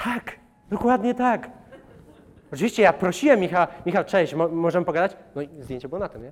Tak, 0.03 0.35
dokładnie 0.69 1.15
tak. 1.15 1.49
Oczywiście 2.53 2.83
ja 2.83 2.93
prosiłem 2.93 3.39
Michała, 3.39 3.67
Michał, 3.85 4.03
cześć, 4.03 4.33
mo 4.33 4.47
możemy 4.47 4.85
pogadać? 4.85 5.17
No 5.35 5.41
i 5.41 5.49
zdjęcie 5.59 5.89
było 5.89 5.99
na 5.99 6.09
tym, 6.09 6.23
nie? 6.23 6.31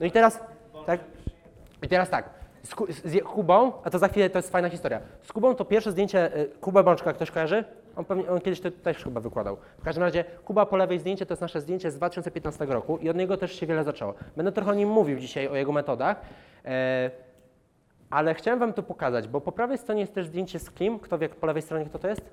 No 0.00 0.06
i 0.06 0.10
teraz, 0.10 0.40
tak, 0.86 1.00
i 1.82 1.88
teraz 1.88 2.10
tak, 2.10 2.30
z, 2.62 2.74
z 3.04 3.24
Kubą, 3.24 3.72
a 3.84 3.90
to 3.90 3.98
za 3.98 4.08
chwilę 4.08 4.30
to 4.30 4.38
jest 4.38 4.50
fajna 4.50 4.68
historia. 4.68 5.00
Z 5.22 5.32
Kubą 5.32 5.54
to 5.54 5.64
pierwsze 5.64 5.92
zdjęcie, 5.92 6.36
y, 6.36 6.48
Kubę 6.60 6.84
Bączka 6.84 7.12
ktoś 7.12 7.30
kojarzy? 7.30 7.64
On, 7.96 8.04
pewnie, 8.04 8.30
on 8.30 8.40
kiedyś 8.40 8.60
to 8.60 8.70
też 8.70 9.04
chyba 9.04 9.20
wykładał. 9.20 9.56
W 9.78 9.84
każdym 9.84 10.04
razie 10.04 10.24
Kuba 10.44 10.66
po 10.66 10.76
lewej 10.76 10.98
zdjęcie 10.98 11.26
to 11.26 11.32
jest 11.32 11.42
nasze 11.42 11.60
zdjęcie 11.60 11.90
z 11.90 11.96
2015 11.96 12.66
roku 12.66 12.98
i 12.98 13.10
od 13.10 13.16
niego 13.16 13.36
też 13.36 13.60
się 13.60 13.66
wiele 13.66 13.84
zaczęło. 13.84 14.14
Będę 14.36 14.52
trochę 14.52 14.70
o 14.70 14.74
nim 14.74 14.88
mówił 14.88 15.18
dzisiaj, 15.18 15.48
o 15.48 15.54
jego 15.56 15.72
metodach, 15.72 16.20
e, 16.64 17.10
ale 18.10 18.34
chciałem 18.34 18.60
wam 18.60 18.72
to 18.72 18.82
pokazać, 18.82 19.28
bo 19.28 19.40
po 19.40 19.52
prawej 19.52 19.78
stronie 19.78 20.00
jest 20.00 20.14
też 20.14 20.26
zdjęcie 20.26 20.58
z 20.58 20.70
kim? 20.70 20.98
Kto 20.98 21.18
wie 21.18 21.28
po 21.28 21.46
lewej 21.46 21.62
stronie 21.62 21.86
kto 21.86 21.98
to 21.98 22.08
jest? 22.08 22.30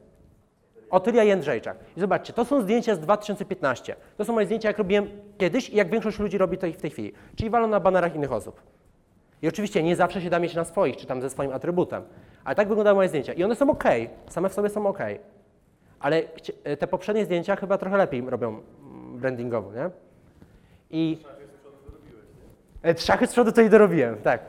Otylia 0.89 1.23
Jędrzejczak. 1.23 1.77
I 1.97 1.99
zobaczcie, 1.99 2.33
to 2.33 2.45
są 2.45 2.61
zdjęcia 2.61 2.95
z 2.95 2.99
2015. 2.99 3.95
To 4.17 4.25
są 4.25 4.33
moje 4.33 4.45
zdjęcia, 4.45 4.69
jak 4.69 4.77
robiłem 4.77 5.09
kiedyś 5.37 5.69
i 5.69 5.75
jak 5.75 5.89
większość 5.89 6.19
ludzi 6.19 6.37
robi 6.37 6.57
to 6.57 6.67
w 6.67 6.77
tej 6.77 6.91
chwili. 6.91 7.13
Czyli 7.35 7.49
walą 7.49 7.67
na 7.67 7.79
banerach 7.79 8.15
innych 8.15 8.31
osób. 8.31 8.61
I 9.41 9.47
oczywiście 9.47 9.83
nie 9.83 9.95
zawsze 9.95 10.21
się 10.21 10.29
da 10.29 10.39
mieć 10.39 10.55
na 10.55 10.63
swoich, 10.63 10.97
czy 10.97 11.05
tam 11.05 11.21
ze 11.21 11.29
swoim 11.29 11.51
atrybutem. 11.53 12.03
Ale 12.43 12.55
tak 12.55 12.67
wyglądają 12.67 12.95
moje 12.95 13.09
zdjęcia. 13.09 13.33
I 13.33 13.43
one 13.43 13.55
są 13.55 13.69
ok, 13.69 13.83
same 14.27 14.49
w 14.49 14.53
sobie 14.53 14.69
są 14.69 14.87
ok. 14.87 14.99
Ale 16.01 16.21
chci- 16.21 16.77
te 16.77 16.87
poprzednie 16.87 17.25
zdjęcia 17.25 17.55
chyba 17.55 17.77
trochę 17.77 17.97
lepiej 17.97 18.29
robią 18.29 18.49
mm, 18.49 19.19
brandingowo, 19.19 19.71
nie? 19.73 19.89
I... 20.89 21.17
E, 22.85 22.97
Szachy 22.97 23.27
z 23.27 23.31
przodu 23.31 23.51
to 23.51 23.61
i 23.61 23.69
dorobiłem, 23.69 24.17
tak. 24.17 24.39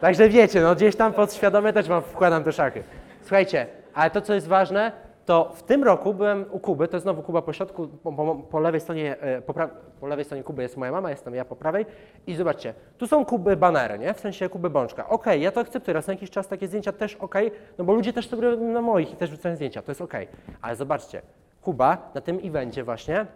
Także 0.00 0.28
wiecie, 0.28 0.60
no 0.60 0.74
gdzieś 0.74 0.96
tam 0.96 1.12
podświadomie 1.12 1.72
też 1.72 1.88
wam 1.88 2.02
wkładam 2.02 2.44
te 2.44 2.52
szachy. 2.52 2.82
Słuchajcie, 3.20 3.66
ale 3.94 4.10
to 4.10 4.20
co 4.20 4.34
jest 4.34 4.46
ważne, 4.46 4.92
to 5.26 5.52
w 5.54 5.62
tym 5.62 5.84
roku 5.84 6.14
byłem 6.14 6.44
u 6.50 6.60
Kuby, 6.60 6.88
to 6.88 6.96
jest 6.96 7.02
znowu 7.02 7.22
Kuba 7.22 7.42
po 7.42 7.52
środku, 7.52 7.88
po, 7.88 8.12
po, 8.12 8.34
po 8.34 8.60
lewej 8.60 8.80
stronie, 8.80 9.20
e, 9.20 9.42
po, 9.42 9.54
po 10.00 10.06
lewej 10.06 10.24
stronie 10.24 10.42
Kuby 10.42 10.62
jest 10.62 10.76
moja 10.76 10.92
mama, 10.92 11.10
jestem 11.10 11.34
ja 11.34 11.44
po 11.44 11.56
prawej 11.56 11.86
i 12.26 12.34
zobaczcie, 12.34 12.74
tu 12.98 13.06
są 13.06 13.24
Kuby 13.24 13.56
banery, 13.56 13.98
nie? 13.98 14.14
W 14.14 14.20
sensie 14.20 14.48
Kuby 14.48 14.70
Bączka. 14.70 15.08
Okej, 15.08 15.42
ja 15.42 15.52
to 15.52 15.60
akceptuję, 15.60 15.94
raz 15.94 16.06
na 16.06 16.12
jakiś 16.12 16.30
czas 16.30 16.48
takie 16.48 16.66
zdjęcia 16.66 16.92
też 16.92 17.14
okej, 17.14 17.50
no 17.78 17.84
bo 17.84 17.92
ludzie 17.92 18.12
też 18.12 18.28
sobie 18.28 18.42
robią 18.42 18.64
na 18.64 18.82
moich 18.82 19.12
i 19.12 19.16
też 19.16 19.30
wrzucają 19.30 19.56
zdjęcia, 19.56 19.82
to 19.82 19.90
jest 19.90 20.00
okej. 20.00 20.28
Ale 20.62 20.76
zobaczcie, 20.76 21.22
Kuba 21.62 22.10
na 22.14 22.20
tym 22.20 22.38
evencie 22.44 22.84
właśnie 22.84 23.26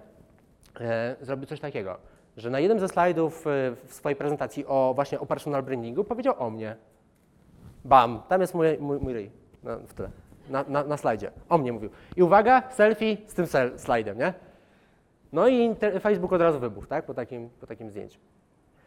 e, 0.80 1.16
zrobił 1.20 1.46
coś 1.46 1.60
takiego, 1.60 1.96
że 2.36 2.50
na 2.50 2.60
jednym 2.60 2.80
ze 2.80 2.88
slajdów 2.88 3.46
e, 3.46 3.50
w 3.86 3.94
swojej 3.94 4.16
prezentacji 4.16 4.66
o 4.66 4.92
właśnie 4.94 5.20
o 5.20 5.26
personal 5.26 5.62
brandingu 5.62 6.04
powiedział 6.04 6.34
o 6.38 6.50
mnie. 6.50 6.76
Bam, 7.84 8.22
tam 8.28 8.40
jest 8.40 8.54
mój, 8.54 8.78
mój, 8.78 8.98
mój 8.98 9.12
ryj 9.12 9.30
na, 9.62 9.76
w 9.76 9.94
tle, 9.94 10.10
na, 10.50 10.64
na, 10.68 10.84
na 10.84 10.96
slajdzie. 10.96 11.30
O 11.48 11.58
mnie 11.58 11.72
mówił. 11.72 11.90
I 12.16 12.22
uwaga, 12.22 12.62
selfie 12.70 13.16
z 13.26 13.34
tym 13.34 13.46
sel, 13.46 13.78
slajdem, 13.78 14.18
nie? 14.18 14.34
No 15.32 15.48
i 15.48 15.74
Facebook 16.00 16.32
od 16.32 16.40
razu 16.40 16.60
wybuchł, 16.60 16.86
tak? 16.86 17.06
Po 17.06 17.14
takim, 17.14 17.50
po 17.60 17.66
takim 17.66 17.90
zdjęciu. 17.90 18.20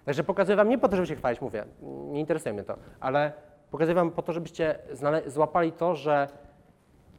Także 0.06 0.24
pokazuję 0.24 0.56
wam 0.56 0.70
nie 0.70 0.78
po 0.78 0.88
to, 0.90 0.96
żeby 0.96 1.08
się 1.08 1.16
chwalić, 1.16 1.42
mówię, 1.42 1.66
nie 2.12 2.20
interesuje 2.20 2.54
mnie 2.54 2.64
to, 2.64 2.78
ale 3.00 3.32
pokazuję 3.72 3.96
wam 3.96 4.12
po 4.12 4.22
to, 4.22 4.34
żebyście 4.34 4.80
złapali 5.28 5.72
to, 5.72 5.96
że 5.96 6.28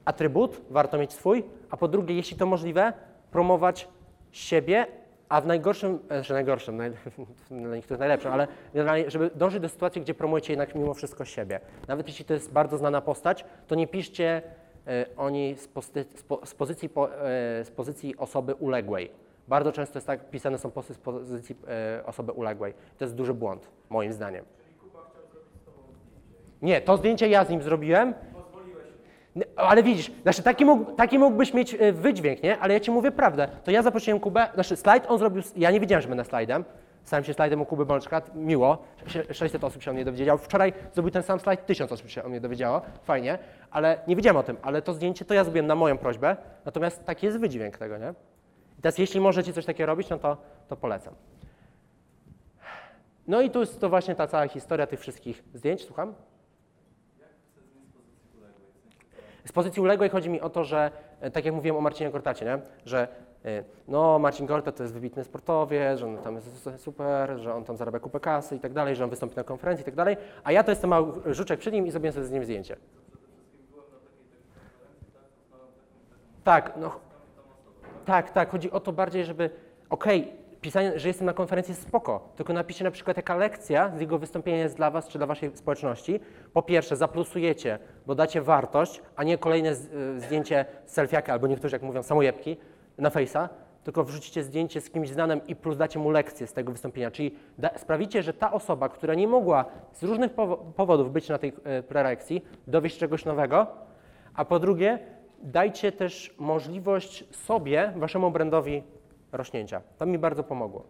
atrybut 0.04 0.60
warto 0.70 0.98
mieć 0.98 1.12
swój, 1.12 1.44
a 1.70 1.76
po 1.76 1.88
drugie, 1.88 2.14
jeśli 2.14 2.36
to 2.36 2.46
możliwe, 2.46 2.92
promować 3.30 3.88
siebie, 4.32 4.86
A 5.34 5.40
w 5.40 5.46
najgorszym, 5.46 5.98
e, 6.08 6.14
znaczy 6.14 6.32
najgorszym, 6.32 6.76
naj, 6.76 6.90
dla 7.50 7.76
niektórych 7.76 7.98
najlepszym, 7.98 8.32
ale 8.32 8.48
generalnie, 8.74 9.10
żeby 9.10 9.30
dążyć 9.34 9.60
do 9.60 9.68
sytuacji, 9.68 10.00
gdzie 10.02 10.14
promujecie 10.14 10.52
jednak 10.52 10.74
mimo 10.74 10.94
wszystko 10.94 11.24
siebie. 11.24 11.60
Nawet 11.88 12.08
jeśli 12.08 12.24
to 12.24 12.34
jest 12.34 12.52
bardzo 12.52 12.78
znana 12.78 13.00
postać, 13.00 13.44
to 13.66 13.74
nie 13.74 13.86
piszcie 13.86 14.42
e, 14.86 15.06
o 15.16 15.30
niej 15.30 15.56
z, 15.56 15.68
posty, 15.68 16.04
z, 16.14 16.22
po, 16.22 16.46
z, 16.46 16.54
pozycji, 16.54 16.88
po, 16.88 17.14
e, 17.14 17.64
z 17.64 17.70
pozycji 17.70 18.16
osoby 18.16 18.54
uległej. 18.54 19.10
Bardzo 19.48 19.72
często 19.72 19.96
jest 19.98 20.06
tak, 20.06 20.30
pisane 20.30 20.58
są 20.58 20.70
posty 20.70 20.94
z 20.94 20.98
pozycji 20.98 21.56
osoby 22.04 22.32
uległej. 22.32 22.74
To 22.98 23.04
jest 23.04 23.14
duży 23.14 23.34
błąd, 23.34 23.68
moim 23.90 24.12
zdaniem. 24.12 24.44
Nie, 26.62 26.80
to 26.80 26.96
zdjęcie 26.96 27.28
ja 27.28 27.44
z 27.44 27.50
nim 27.50 27.62
zrobiłem. 27.62 28.14
Ale 29.56 29.82
widzisz, 29.82 30.10
znaczy 30.22 30.42
taki, 30.42 30.64
mógł, 30.64 30.92
taki 30.92 31.18
mógłbyś 31.18 31.54
mieć 31.54 31.74
e, 31.74 31.92
wydźwięk, 31.92 32.42
nie? 32.42 32.58
Ale 32.58 32.74
ja 32.74 32.80
ci 32.80 32.90
mówię 32.90 33.10
prawdę. 33.10 33.48
To 33.64 33.70
ja 33.70 33.82
zaprosiłem 33.82 34.20
Kubę, 34.20 34.48
znaczy 34.54 34.76
slajd 34.76 35.04
on 35.10 35.18
zrobił, 35.18 35.42
ja 35.56 35.70
nie 35.70 35.80
wiedziałem, 35.80 36.02
że 36.02 36.08
będę 36.08 36.24
slajdem. 36.24 36.64
Stałem 37.04 37.24
się 37.24 37.34
slajdem 37.34 37.60
u 37.60 37.66
Kuby 37.66 37.86
Bączka, 37.86 38.22
miło, 38.34 38.78
Sze- 39.06 39.34
600 39.34 39.64
osób 39.64 39.82
się 39.82 39.90
o 39.90 39.94
mnie 39.94 40.04
dowiedziało. 40.04 40.38
Wczoraj 40.38 40.72
zrobił 40.92 41.10
ten 41.10 41.22
sam 41.22 41.40
slajd, 41.40 41.66
1000 41.66 41.92
osób 41.92 42.08
się 42.10 42.24
o 42.24 42.28
mnie 42.28 42.40
dowiedziało, 42.40 42.82
fajnie, 43.02 43.38
ale 43.70 43.98
nie 44.06 44.16
wiedziałem 44.16 44.36
o 44.36 44.42
tym, 44.42 44.56
ale 44.62 44.82
to 44.82 44.92
zdjęcie 44.92 45.24
to 45.24 45.34
ja 45.34 45.44
zrobiłem 45.44 45.66
na 45.66 45.74
moją 45.74 45.98
prośbę, 45.98 46.36
natomiast 46.64 47.04
taki 47.04 47.26
jest 47.26 47.38
wydźwięk 47.38 47.78
tego, 47.78 47.98
nie? 47.98 48.14
I 48.78 48.82
teraz 48.82 48.98
jeśli 48.98 49.20
możecie 49.20 49.52
coś 49.52 49.64
takiego 49.64 49.86
robić, 49.86 50.08
no 50.10 50.18
to, 50.18 50.36
to 50.68 50.76
polecam. 50.76 51.14
No 53.26 53.40
i 53.40 53.50
tu 53.50 53.60
jest 53.60 53.80
to 53.80 53.88
właśnie 53.88 54.14
ta 54.14 54.26
cała 54.26 54.48
historia 54.48 54.86
tych 54.86 55.00
wszystkich 55.00 55.44
zdjęć, 55.54 55.84
słucham? 55.84 56.14
Z 59.46 59.52
pozycji 59.52 59.82
uległej 59.82 60.10
chodzi 60.10 60.30
mi 60.30 60.40
o 60.40 60.50
to, 60.50 60.64
że 60.64 60.90
e, 61.20 61.30
tak 61.30 61.44
jak 61.44 61.54
mówiłem 61.54 61.76
o 61.76 61.80
Marcinie 61.80 62.10
Gortacie, 62.10 62.44
nie? 62.44 62.58
że 62.84 63.08
e, 63.44 63.64
no 63.88 64.18
Marcin 64.18 64.46
Gorta 64.46 64.72
to 64.72 64.82
jest 64.82 64.94
wybitny 64.94 65.24
sportowiec, 65.24 65.98
że 65.98 66.06
on 66.06 66.18
tam 66.18 66.34
jest 66.34 66.70
super, 66.76 67.38
że 67.38 67.54
on 67.54 67.64
tam 67.64 67.76
zarabia 67.76 67.98
kupę 67.98 68.20
kasy 68.20 68.56
i 68.56 68.60
tak 68.60 68.72
dalej, 68.72 68.96
że 68.96 69.04
on 69.04 69.10
wystąpi 69.10 69.36
na 69.36 69.44
konferencji 69.44 69.82
i 69.82 69.84
tak 69.84 69.94
dalej, 69.94 70.16
a 70.44 70.52
ja 70.52 70.64
to 70.64 70.70
jestem 70.70 70.90
mały 70.90 71.34
żuczek 71.34 71.60
przy 71.60 71.72
nim 71.72 71.86
i 71.86 71.90
zrobiłem 71.90 72.12
sobie 72.12 72.26
z 72.26 72.30
nim 72.30 72.44
zdjęcie. 72.44 72.76
Tak, 76.44 76.72
no. 76.76 77.00
Tak, 78.04 78.30
tak, 78.30 78.50
chodzi 78.50 78.70
o 78.70 78.80
to 78.80 78.92
bardziej, 78.92 79.24
żeby, 79.24 79.50
okej, 79.90 80.32
pisanie, 80.64 80.98
że 80.98 81.08
jestem 81.08 81.26
na 81.26 81.32
konferencji 81.32 81.74
spoko, 81.74 82.28
tylko 82.36 82.52
napiszcie 82.52 82.84
na 82.84 82.90
przykład 82.90 83.16
jaka 83.16 83.36
lekcja 83.36 83.90
z 83.96 84.00
jego 84.00 84.18
wystąpienia 84.18 84.58
jest 84.58 84.76
dla 84.76 84.90
Was 84.90 85.08
czy 85.08 85.18
dla 85.18 85.26
Waszej 85.26 85.56
społeczności. 85.56 86.20
Po 86.52 86.62
pierwsze, 86.62 86.96
zaplusujecie, 86.96 87.78
bo 88.06 88.14
dacie 88.14 88.42
wartość, 88.42 89.02
a 89.16 89.24
nie 89.24 89.38
kolejne 89.38 89.74
z, 89.74 89.92
y, 89.94 90.20
zdjęcie 90.20 90.64
selfiaka, 90.86 91.32
albo 91.32 91.46
niektórzy 91.46 91.76
jak 91.76 91.82
mówią 91.82 92.02
samojebki 92.02 92.56
na 92.98 93.08
Face'a, 93.10 93.48
tylko 93.84 94.04
wrzucicie 94.04 94.42
zdjęcie 94.42 94.80
z 94.80 94.90
kimś 94.90 95.08
znanym 95.08 95.40
i 95.46 95.56
plus 95.56 95.76
dacie 95.76 95.98
mu 95.98 96.10
lekcję 96.10 96.46
z 96.46 96.52
tego 96.52 96.72
wystąpienia, 96.72 97.10
czyli 97.10 97.34
da, 97.58 97.70
sprawicie, 97.78 98.22
że 98.22 98.32
ta 98.32 98.52
osoba, 98.52 98.88
która 98.88 99.14
nie 99.14 99.28
mogła 99.28 99.64
z 99.92 100.02
różnych 100.02 100.34
powo- 100.34 100.72
powodów 100.76 101.12
być 101.12 101.28
na 101.28 101.38
tej 101.38 101.52
y, 101.78 101.82
prelekcji, 101.82 102.44
dowie 102.66 102.90
się 102.90 102.98
czegoś 102.98 103.24
nowego, 103.24 103.66
a 104.34 104.44
po 104.44 104.58
drugie, 104.58 104.98
dajcie 105.42 105.92
też 105.92 106.34
możliwość 106.38 107.24
sobie, 107.30 107.92
waszemu 107.96 108.30
brandowi 108.30 108.82
rośnięcia. 109.34 109.82
To 109.98 110.06
mi 110.06 110.18
bardzo 110.18 110.44
pomogło. 110.44 110.84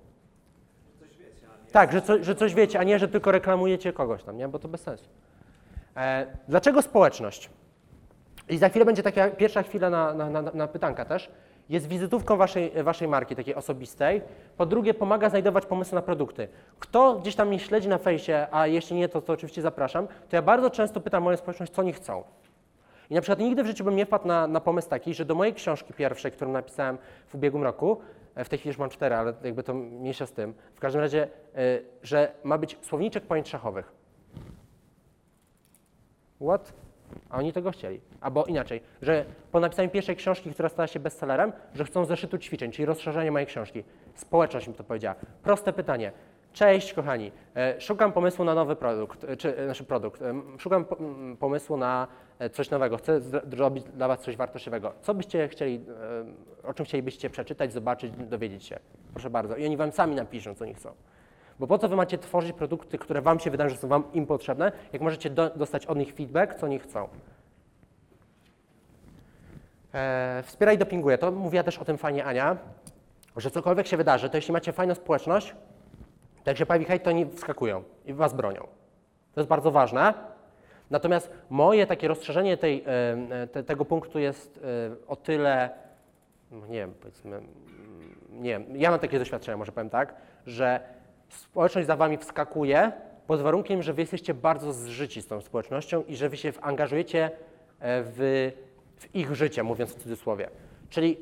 Tak, 1.72 1.92
że, 1.92 2.02
co, 2.02 2.24
że 2.24 2.34
coś 2.34 2.54
wiecie, 2.54 2.78
a 2.78 2.82
nie, 2.82 2.98
że 2.98 3.08
tylko 3.08 3.32
reklamujecie 3.32 3.92
kogoś 3.92 4.22
tam, 4.22 4.36
nie? 4.36 4.48
bo 4.48 4.58
to 4.58 4.68
bez 4.68 4.80
sensu. 4.80 5.08
E, 5.96 6.26
dlaczego 6.48 6.82
społeczność? 6.82 7.50
I 8.48 8.58
za 8.58 8.68
chwilę 8.68 8.84
będzie 8.84 9.02
taka 9.02 9.30
pierwsza 9.30 9.62
chwila 9.62 9.90
na, 9.90 10.14
na, 10.14 10.30
na, 10.30 10.42
na 10.42 10.68
pytanka 10.68 11.04
też. 11.04 11.30
Jest 11.68 11.88
wizytówką 11.88 12.36
waszej, 12.36 12.82
waszej 12.82 13.08
marki, 13.08 13.36
takiej 13.36 13.54
osobistej. 13.54 14.22
Po 14.56 14.66
drugie, 14.66 14.94
pomaga 14.94 15.30
znajdować 15.30 15.66
pomysły 15.66 15.94
na 15.94 16.02
produkty. 16.02 16.48
Kto 16.78 17.14
gdzieś 17.14 17.34
tam 17.34 17.48
mnie 17.48 17.58
śledzi 17.58 17.88
na 17.88 17.98
fejsie, 17.98 18.46
a 18.50 18.66
jeśli 18.66 18.96
nie, 18.96 19.08
to, 19.08 19.22
to 19.22 19.32
oczywiście 19.32 19.62
zapraszam, 19.62 20.06
to 20.06 20.36
ja 20.36 20.42
bardzo 20.42 20.70
często 20.70 21.00
pytam 21.00 21.22
moją 21.22 21.36
społeczność, 21.36 21.72
co 21.72 21.82
oni 21.82 21.92
chcą. 21.92 22.24
I 23.10 23.14
na 23.14 23.20
przykład 23.20 23.38
nigdy 23.38 23.62
w 23.62 23.66
życiu 23.66 23.84
bym 23.84 23.96
nie 23.96 24.06
wpadł 24.06 24.28
na, 24.28 24.46
na 24.46 24.60
pomysł 24.60 24.88
taki, 24.88 25.14
że 25.14 25.24
do 25.24 25.34
mojej 25.34 25.54
książki 25.54 25.94
pierwszej, 25.94 26.32
którą 26.32 26.52
napisałem 26.52 26.98
w 27.28 27.34
ubiegłym 27.34 27.62
roku, 27.62 28.00
w 28.36 28.48
tej 28.48 28.58
chwili 28.58 28.70
już 28.70 28.78
mam 28.78 28.90
cztery, 28.90 29.14
ale 29.14 29.34
jakby 29.44 29.62
to 29.62 29.74
mniejsza 29.74 30.26
z 30.26 30.32
tym, 30.32 30.54
w 30.74 30.80
każdym 30.80 31.00
razie, 31.00 31.22
e, 31.22 31.28
że 32.02 32.32
ma 32.44 32.58
być 32.58 32.78
słowniczek 32.82 33.24
pojęć 33.26 33.48
szachowych. 33.48 33.92
What? 36.40 36.72
A 37.30 37.38
oni 37.38 37.52
tego 37.52 37.70
chcieli. 37.70 38.00
Albo 38.20 38.44
inaczej, 38.44 38.80
że 39.02 39.24
po 39.52 39.60
napisaniu 39.60 39.90
pierwszej 39.90 40.16
książki, 40.16 40.50
która 40.50 40.68
stała 40.68 40.86
się 40.86 41.00
bestsellerem, 41.00 41.52
że 41.74 41.84
chcą 41.84 42.04
zeszytu 42.04 42.38
ćwiczeń, 42.38 42.70
czyli 42.70 42.86
rozszerzenie 42.86 43.30
mojej 43.30 43.46
książki. 43.46 43.84
Społeczność 44.14 44.68
mi 44.68 44.74
to 44.74 44.84
powiedziała. 44.84 45.16
Proste 45.42 45.72
pytanie. 45.72 46.12
Cześć, 46.54 46.92
kochani. 46.94 47.32
E, 47.56 47.80
Szukam 47.80 48.12
pomysłu 48.12 48.44
na 48.44 48.54
nowy 48.54 48.76
produkt, 48.76 49.24
e, 49.24 49.36
czy 49.36 49.56
e, 49.56 49.66
nasz 49.66 49.82
produkt. 49.82 50.22
E, 50.22 50.28
m, 50.30 50.56
Szukam 50.58 50.84
pomysłu 51.38 51.76
na 51.76 52.06
coś 52.52 52.70
nowego. 52.70 52.96
Chcę 52.96 53.20
zro- 53.20 53.56
zrobić 53.56 53.84
dla 53.84 54.08
Was 54.08 54.20
coś 54.20 54.36
wartościowego. 54.36 54.92
Co 55.02 55.14
byście 55.14 55.48
chcieli, 55.48 55.84
o 56.64 56.74
czym 56.74 56.86
chcielibyście 56.86 57.30
przeczytać, 57.30 57.72
zobaczyć, 57.72 58.12
dowiedzieć 58.12 58.64
się? 58.64 58.78
Proszę 59.12 59.30
bardzo. 59.30 59.56
I 59.56 59.66
oni 59.66 59.76
Wam 59.76 59.92
sami 59.92 60.14
napiszą, 60.14 60.54
co 60.54 60.64
oni 60.64 60.74
chcą. 60.74 60.90
Bo 61.58 61.66
po 61.66 61.78
co 61.78 61.88
Wy 61.88 61.96
macie 61.96 62.18
tworzyć 62.18 62.52
produkty, 62.52 62.98
które 62.98 63.22
Wam 63.22 63.40
się 63.40 63.50
wydają, 63.50 63.70
że 63.70 63.76
są 63.76 63.88
Wam 63.88 64.04
im 64.12 64.26
potrzebne, 64.26 64.72
jak 64.92 65.02
możecie 65.02 65.30
do, 65.30 65.50
dostać 65.50 65.86
od 65.86 65.98
nich 65.98 66.12
feedback, 66.14 66.54
co 66.54 66.66
oni 66.66 66.78
chcą. 66.78 67.08
E, 69.94 70.42
wspieraj 70.46 70.78
dopinguje. 70.78 71.18
To 71.18 71.30
mówiła 71.32 71.62
też 71.62 71.78
o 71.78 71.84
tym 71.84 71.98
fajnie 71.98 72.24
Ania, 72.24 72.56
że 73.36 73.50
cokolwiek 73.50 73.86
się 73.86 73.96
wydarzy, 73.96 74.30
to 74.30 74.36
jeśli 74.36 74.52
macie 74.52 74.72
fajną 74.72 74.94
społeczność, 74.94 75.54
się 76.54 76.66
pojawi 76.66 76.84
hejt, 76.84 77.02
to 77.02 77.10
oni 77.10 77.26
wskakują 77.26 77.82
i 78.04 78.14
was 78.14 78.34
bronią. 78.34 78.60
To 79.34 79.40
jest 79.40 79.48
bardzo 79.48 79.70
ważne. 79.70 80.14
Natomiast 80.90 81.30
moje 81.50 81.86
takie 81.86 82.08
rozszerzenie 82.08 82.56
tej, 82.56 82.84
e, 82.86 83.46
te, 83.46 83.62
tego 83.62 83.84
punktu 83.84 84.18
jest 84.18 84.60
e, 84.64 85.06
o 85.06 85.16
tyle, 85.16 85.70
no 86.50 86.66
nie 86.66 86.78
wiem, 86.78 86.94
powiedzmy, 87.00 87.36
mm, 87.36 87.52
nie 88.30 88.50
wiem, 88.50 88.64
ja 88.76 88.90
mam 88.90 89.00
takie 89.00 89.18
doświadczenia, 89.18 89.56
może 89.56 89.72
powiem 89.72 89.90
tak, 89.90 90.14
że 90.46 90.80
społeczność 91.28 91.86
za 91.86 91.96
wami 91.96 92.18
wskakuje 92.18 92.92
pod 93.26 93.40
warunkiem, 93.40 93.82
że 93.82 93.92
wy 93.92 94.02
jesteście 94.02 94.34
bardzo 94.34 94.72
zżyci 94.72 95.22
z 95.22 95.26
tą 95.26 95.40
społecznością 95.40 96.02
i 96.02 96.16
że 96.16 96.28
wy 96.28 96.36
się 96.36 96.52
angażujecie 96.60 97.24
e, 97.24 98.02
w, 98.02 98.50
w 98.96 99.14
ich 99.14 99.34
życie, 99.34 99.62
mówiąc 99.62 99.94
w 99.94 100.02
cudzysłowie. 100.02 100.50
Czyli 100.90 101.16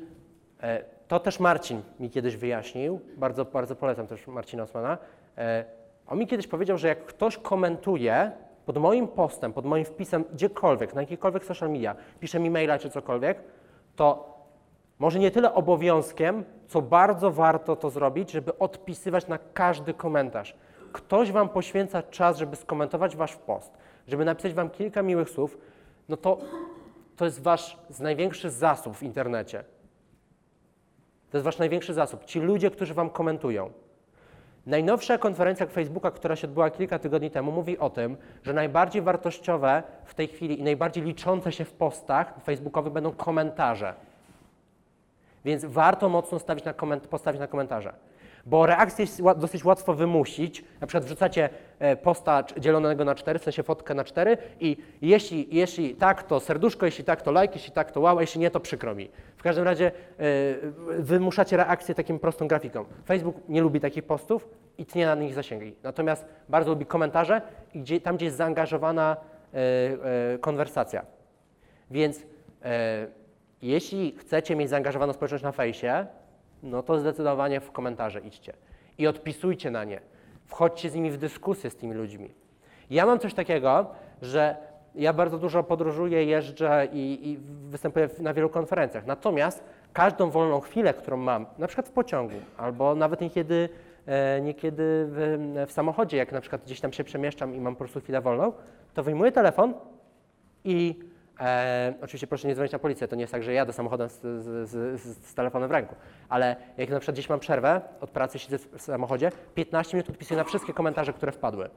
to 1.13 1.19
też 1.19 1.39
Marcin 1.39 1.81
mi 1.99 2.09
kiedyś 2.09 2.37
wyjaśnił, 2.37 2.99
bardzo, 3.17 3.45
bardzo 3.45 3.75
polecam 3.75 4.07
też 4.07 4.27
Marcina 4.27 4.63
Osmana. 4.63 4.97
E, 5.37 5.65
On 6.07 6.19
mi 6.19 6.27
kiedyś 6.27 6.47
powiedział, 6.47 6.77
że 6.77 6.87
jak 6.87 7.05
ktoś 7.05 7.37
komentuje 7.37 8.31
pod 8.65 8.77
moim 8.77 9.07
postem, 9.07 9.53
pod 9.53 9.65
moim 9.65 9.85
wpisem 9.85 10.23
gdziekolwiek, 10.33 10.93
na 10.93 11.01
jakikolwiek 11.01 11.45
social 11.45 11.69
media, 11.69 11.95
pisze 12.19 12.39
mi 12.39 12.49
maila 12.49 12.79
czy 12.79 12.89
cokolwiek, 12.89 13.43
to 13.95 14.37
może 14.99 15.19
nie 15.19 15.31
tyle 15.31 15.53
obowiązkiem, 15.53 16.43
co 16.67 16.81
bardzo 16.81 17.31
warto 17.31 17.75
to 17.75 17.89
zrobić, 17.89 18.31
żeby 18.31 18.57
odpisywać 18.57 19.27
na 19.27 19.39
każdy 19.53 19.93
komentarz. 19.93 20.55
Ktoś 20.93 21.31
Wam 21.31 21.49
poświęca 21.49 22.03
czas, 22.03 22.37
żeby 22.37 22.55
skomentować 22.55 23.15
Wasz 23.15 23.35
post, 23.35 23.77
żeby 24.07 24.25
napisać 24.25 24.53
Wam 24.53 24.69
kilka 24.69 25.01
miłych 25.01 25.29
słów, 25.29 25.57
no 26.09 26.17
to 26.17 26.37
to 27.15 27.25
jest 27.25 27.41
Wasz 27.41 27.77
największy 27.99 28.49
zasób 28.49 28.95
w 28.95 29.03
internecie. 29.03 29.63
To 31.33 31.37
jest 31.37 31.45
Wasz 31.45 31.57
największy 31.57 31.93
zasób. 31.93 32.25
Ci 32.25 32.39
ludzie, 32.39 32.71
którzy 32.71 32.93
Wam 32.93 33.09
komentują. 33.09 33.71
Najnowsza 34.65 35.17
konferencja 35.17 35.65
Facebooka, 35.65 36.11
która 36.11 36.35
się 36.35 36.47
odbyła 36.47 36.69
kilka 36.69 36.99
tygodni 36.99 37.31
temu, 37.31 37.51
mówi 37.51 37.77
o 37.77 37.89
tym, 37.89 38.17
że 38.43 38.53
najbardziej 38.53 39.01
wartościowe 39.01 39.83
w 40.05 40.13
tej 40.13 40.27
chwili 40.27 40.59
i 40.59 40.63
najbardziej 40.63 41.03
liczące 41.03 41.51
się 41.51 41.65
w 41.65 41.73
postach 41.73 42.33
facebookowych 42.43 42.93
będą 42.93 43.11
komentarze. 43.11 43.93
Więc 45.45 45.65
warto 45.65 46.09
mocno 46.09 46.39
stawić 46.39 46.65
na 46.65 46.73
postawić 47.09 47.39
na 47.39 47.47
komentarze. 47.47 47.93
Bo 48.45 48.65
reakcję 48.65 49.03
jest 49.03 49.21
dosyć 49.37 49.65
łatwo 49.65 49.93
wymusić. 49.93 50.63
Na 50.81 50.87
przykład 50.87 51.05
wrzucacie 51.05 51.49
e, 51.79 51.95
posta 51.95 52.43
dzielonego 52.57 53.05
na 53.05 53.15
cztery, 53.15 53.39
w 53.39 53.43
sensie 53.43 53.63
fotkę 53.63 53.93
na 53.93 54.03
cztery 54.03 54.37
i 54.59 54.77
jeśli, 55.01 55.47
jeśli 55.51 55.95
tak, 55.95 56.23
to 56.23 56.39
serduszko, 56.39 56.85
jeśli 56.85 57.03
tak, 57.03 57.21
to 57.21 57.41
like, 57.41 57.53
jeśli 57.53 57.71
tak, 57.71 57.91
to 57.91 57.99
wow, 57.99 58.17
a 58.17 58.21
jeśli 58.21 58.41
nie, 58.41 58.51
to 58.51 58.59
przykro 58.59 58.95
mi. 58.95 59.09
W 59.37 59.43
każdym 59.43 59.65
razie 59.65 59.87
e, 59.87 59.91
wymuszacie 60.99 61.57
reakcję 61.57 61.95
takim 61.95 62.19
prostą 62.19 62.47
grafiką. 62.47 62.85
Facebook 63.05 63.35
nie 63.49 63.61
lubi 63.61 63.79
takich 63.79 64.03
postów 64.03 64.49
i 64.77 64.85
tnie 64.85 65.05
na 65.05 65.15
nich 65.15 65.33
zasięgi. 65.33 65.75
Natomiast 65.83 66.25
bardzo 66.49 66.71
lubi 66.71 66.85
komentarze 66.85 67.41
i 67.73 67.79
gdzie, 67.79 68.01
tam, 68.01 68.15
gdzie 68.15 68.25
jest 68.25 68.37
zaangażowana 68.37 69.17
e, 69.53 69.57
e, 70.33 70.37
konwersacja. 70.37 71.05
Więc 71.91 72.25
jeśli 73.61 74.15
chcecie 74.17 74.55
mieć 74.55 74.69
zaangażowaną 74.69 75.13
społeczność 75.13 75.43
na 75.43 75.51
fejsie, 75.51 76.07
no 76.63 76.83
to 76.83 76.99
zdecydowanie 76.99 77.59
w 77.59 77.71
komentarze 77.71 78.19
idźcie 78.19 78.53
i 78.97 79.07
odpisujcie 79.07 79.71
na 79.71 79.83
nie. 79.83 79.99
Wchodźcie 80.45 80.89
z 80.89 80.95
nimi 80.95 81.11
w 81.11 81.17
dyskusję 81.17 81.69
z 81.69 81.75
tymi 81.75 81.93
ludźmi. 81.93 82.29
Ja 82.89 83.05
mam 83.05 83.19
coś 83.19 83.33
takiego, 83.33 83.85
że 84.21 84.57
ja 84.95 85.13
bardzo 85.13 85.37
dużo 85.37 85.63
podróżuję, 85.63 86.25
jeżdżę 86.25 86.87
i, 86.93 87.29
i 87.29 87.37
występuję 87.69 88.09
na 88.19 88.33
wielu 88.33 88.49
konferencjach. 88.49 89.05
Natomiast 89.05 89.63
każdą 89.93 90.29
wolną 90.29 90.59
chwilę, 90.59 90.93
którą 90.93 91.17
mam, 91.17 91.45
na 91.57 91.67
przykład 91.67 91.87
w 91.87 91.91
pociągu, 91.91 92.35
albo 92.57 92.95
nawet 92.95 93.21
niekiedy, 93.21 93.69
e, 94.05 94.41
niekiedy 94.41 94.83
w, 95.07 95.65
w 95.67 95.71
samochodzie, 95.71 96.17
jak 96.17 96.31
na 96.31 96.41
przykład 96.41 96.63
gdzieś 96.65 96.79
tam 96.81 96.93
się 96.93 97.03
przemieszczam 97.03 97.55
i 97.55 97.59
mam 97.59 97.75
po 97.75 97.79
prostu 97.79 97.99
chwilę 97.99 98.21
wolną, 98.21 98.53
to 98.93 99.03
wyjmuję 99.03 99.31
telefon 99.31 99.73
i 100.63 100.99
e, 101.43 101.93
oczywiście 102.01 102.27
proszę 102.27 102.47
nie 102.47 102.55
dzwonić 102.55 102.73
na 102.73 102.79
policję, 102.79 103.07
to 103.07 103.15
nie 103.15 103.21
jest 103.21 103.33
tak, 103.33 103.43
że 103.43 103.53
jadę 103.53 103.73
samochodem 103.73 104.09
z, 104.09 104.19
z, 104.21 104.69
z, 104.69 105.01
z, 105.27 105.33
telefonem 105.33 105.69
w 105.69 105.71
ręku, 105.71 105.95
ale 106.29 106.55
jak 106.77 106.89
na 106.89 106.99
przykład 106.99 107.15
gdzieś 107.15 107.29
mam 107.29 107.39
przerwę 107.39 107.81
od 108.01 108.09
pracy, 108.09 108.39
siedzę 108.39 108.57
w 108.57 108.81
samochodzie, 108.81 109.31
15 109.55 109.97
minut 109.97 110.09
odpisuję 110.09 110.37
na 110.37 110.43
wszystkie 110.43 110.73
komentarze, 110.73 111.13
które 111.13 111.31
wpadły. 111.31 111.69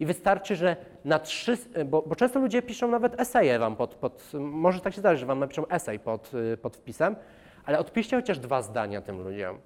I 0.00 0.06
wystarczy, 0.06 0.56
że 0.56 0.76
na 1.04 1.18
trzy, 1.18 1.58
bo, 1.86 2.02
bo 2.02 2.16
często 2.16 2.40
ludzie 2.40 2.62
piszą 2.62 2.88
nawet 2.88 3.20
eseje 3.20 3.58
wam 3.58 3.76
pod, 3.76 3.94
pod, 3.94 4.32
może 4.40 4.80
tak 4.80 4.94
się 4.94 5.00
zdarzyć, 5.00 5.20
że 5.20 5.26
wam 5.26 5.38
napiszą 5.38 5.68
esej 5.68 5.98
pod, 5.98 6.34
y, 6.34 6.56
pod 6.56 6.76
wpisem, 6.76 7.16
ale 7.64 7.78
odpiszcie 7.78 8.16
chociaż 8.16 8.38
dwa 8.38 8.62
zdania 8.62 9.00
tym 9.00 9.22
ludziom. 9.22 9.58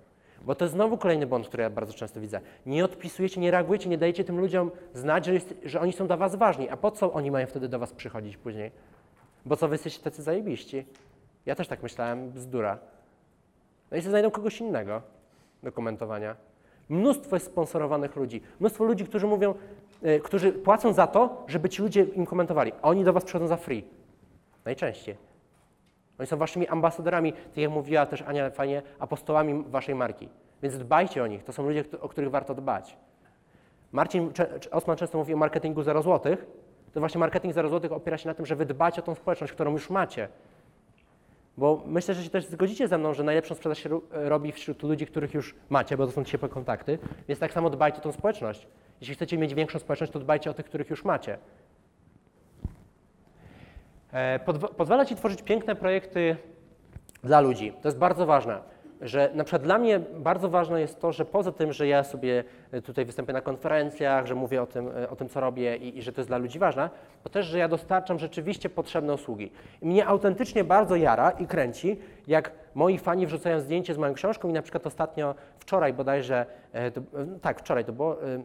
Bo 0.44 0.54
to 0.54 0.64
jest 0.64 0.74
znowu 0.74 0.98
kolejny 0.98 1.26
błąd, 1.26 1.48
który 1.48 1.62
ja 1.62 1.70
bardzo 1.70 1.92
często 1.94 2.20
widzę. 2.20 2.40
Nie 2.66 2.84
odpisujecie, 2.84 3.40
nie 3.40 3.50
reagujecie, 3.50 3.88
nie 3.88 3.98
dajecie 3.98 4.24
tym 4.24 4.40
ludziom 4.40 4.70
znać, 4.94 5.26
że, 5.26 5.34
jest, 5.34 5.54
że 5.64 5.80
oni 5.80 5.92
są 5.92 6.06
dla 6.06 6.16
was 6.16 6.34
ważni. 6.34 6.68
A 6.68 6.76
po 6.76 6.90
co 6.90 7.12
oni 7.12 7.30
mają 7.30 7.46
wtedy 7.46 7.68
do 7.68 7.78
was 7.78 7.92
przychodzić 7.92 8.36
później? 8.36 8.70
Bo 9.46 9.56
co, 9.56 9.68
wy 9.68 9.74
jesteście 9.74 10.02
tacy 10.02 10.22
zajebiści? 10.22 10.86
Ja 11.46 11.54
też 11.54 11.68
tak 11.68 11.82
myślałem, 11.82 12.30
bzdura. 12.30 12.78
No 13.90 13.96
i 13.96 14.00
sobie 14.00 14.10
znajdą 14.10 14.30
kogoś 14.30 14.60
innego 14.60 15.02
do 15.62 15.72
komentowania. 15.72 16.36
Mnóstwo 16.88 17.36
jest 17.36 17.46
sponsorowanych 17.46 18.16
ludzi. 18.16 18.40
Mnóstwo 18.60 18.84
ludzi, 18.84 19.04
którzy 19.04 19.26
mówią, 19.26 19.54
y, 20.04 20.20
którzy 20.20 20.52
płacą 20.52 20.92
za 20.92 21.06
to, 21.06 21.44
żeby 21.48 21.68
ci 21.68 21.82
ludzie 21.82 22.02
im 22.02 22.26
komentowali. 22.26 22.72
Oni 22.82 23.04
do 23.04 23.12
was 23.12 23.24
przychodzą 23.24 23.46
za 23.46 23.56
free. 23.56 23.84
Najczęściej. 24.64 25.31
Oni 26.18 26.26
są 26.26 26.36
waszymi 26.36 26.68
ambasadorami, 26.68 27.32
tak 27.32 27.56
jak 27.56 27.70
mówiła 27.70 28.06
też 28.06 28.22
Ania 28.22 28.50
fajnie, 28.50 28.82
apostołami 28.98 29.64
waszej 29.68 29.94
marki. 29.94 30.28
Więc 30.62 30.78
dbajcie 30.78 31.22
o 31.22 31.26
nich. 31.26 31.44
To 31.44 31.52
są 31.52 31.62
ludzie, 31.66 31.84
o 32.00 32.08
których 32.08 32.30
warto 32.30 32.54
dbać. 32.54 32.96
Marcin 33.92 34.32
Osman 34.70 34.96
często 34.96 35.18
mówi 35.18 35.34
o 35.34 35.36
marketingu 35.36 35.82
0 35.82 36.02
złotych. 36.02 36.46
To 36.92 37.00
właśnie 37.00 37.18
marketing 37.18 37.54
0 37.54 37.68
złotych 37.68 37.92
opiera 37.92 38.18
się 38.18 38.28
na 38.28 38.34
tym, 38.34 38.46
że 38.46 38.56
wy 38.56 38.66
dbacie 38.66 39.00
o 39.02 39.04
tą 39.04 39.14
społeczność, 39.14 39.52
którą 39.52 39.72
już 39.72 39.90
macie. 39.90 40.28
Bo 41.56 41.82
myślę, 41.86 42.14
że 42.14 42.24
się 42.24 42.30
też 42.30 42.46
zgodzicie 42.46 42.88
ze 42.88 42.98
mną, 42.98 43.14
że 43.14 43.22
najlepszą 43.24 43.54
sprzedaż 43.54 43.78
się 43.78 43.88
ro- 43.88 44.00
robi 44.10 44.52
wśród 44.52 44.82
ludzi, 44.82 45.06
których 45.06 45.34
już 45.34 45.54
macie, 45.70 45.96
bo 45.96 46.06
to 46.06 46.12
są 46.12 46.24
ciepłe 46.24 46.48
kontakty. 46.48 46.98
Więc 47.28 47.40
tak 47.40 47.52
samo 47.52 47.70
dbajcie 47.70 47.98
o 47.98 48.00
tą 48.00 48.12
społeczność. 48.12 48.68
Jeśli 49.00 49.14
chcecie 49.14 49.38
mieć 49.38 49.54
większą 49.54 49.78
społeczność, 49.78 50.12
to 50.12 50.18
dbajcie 50.18 50.50
o 50.50 50.54
tych, 50.54 50.66
których 50.66 50.90
już 50.90 51.04
macie. 51.04 51.38
E, 54.12 54.40
Pozwala 54.76 55.04
Ci 55.04 55.16
tworzyć 55.16 55.42
piękne 55.42 55.74
projekty 55.74 56.36
dla 57.24 57.40
ludzi. 57.40 57.72
To 57.82 57.88
jest 57.88 57.98
bardzo 57.98 58.26
ważne, 58.26 58.58
że 59.00 59.30
na 59.34 59.44
przykład 59.44 59.62
dla 59.62 59.78
mnie 59.78 60.00
bardzo 60.00 60.48
ważne 60.48 60.80
jest 60.80 61.00
to, 61.00 61.12
że 61.12 61.24
poza 61.24 61.52
tym, 61.52 61.72
że 61.72 61.86
ja 61.86 62.04
sobie 62.04 62.44
tutaj 62.80 63.04
występuję 63.04 63.34
na 63.34 63.40
konferencjach, 63.40 64.26
że 64.26 64.34
mówię 64.34 64.62
o 64.62 64.66
tym, 64.66 64.88
e, 64.88 65.10
o 65.10 65.16
tym 65.16 65.28
co 65.28 65.40
robię 65.40 65.76
i, 65.76 65.98
i 65.98 66.02
że 66.02 66.12
to 66.12 66.20
jest 66.20 66.30
dla 66.30 66.38
ludzi 66.38 66.58
ważne, 66.58 66.90
to 67.22 67.30
też, 67.30 67.46
że 67.46 67.58
ja 67.58 67.68
dostarczam 67.68 68.18
rzeczywiście 68.18 68.68
potrzebne 68.70 69.14
usługi. 69.14 69.52
I 69.82 69.86
mnie 69.86 70.06
autentycznie 70.06 70.64
bardzo 70.64 70.96
jara 70.96 71.30
i 71.30 71.46
kręci, 71.46 71.98
jak 72.26 72.52
moi 72.74 72.98
fani 72.98 73.26
wrzucają 73.26 73.60
zdjęcie 73.60 73.94
z 73.94 73.98
moją 73.98 74.14
książką 74.14 74.48
i 74.48 74.52
na 74.52 74.62
przykład 74.62 74.86
ostatnio, 74.86 75.34
wczoraj 75.58 75.92
bodajże, 75.92 76.46
e, 76.72 76.90
to, 76.90 77.00
e, 77.00 77.04
tak, 77.42 77.60
wczoraj 77.60 77.84
to 77.84 77.92
było, 77.92 78.22
e, 78.22 78.26
e, 78.26 78.40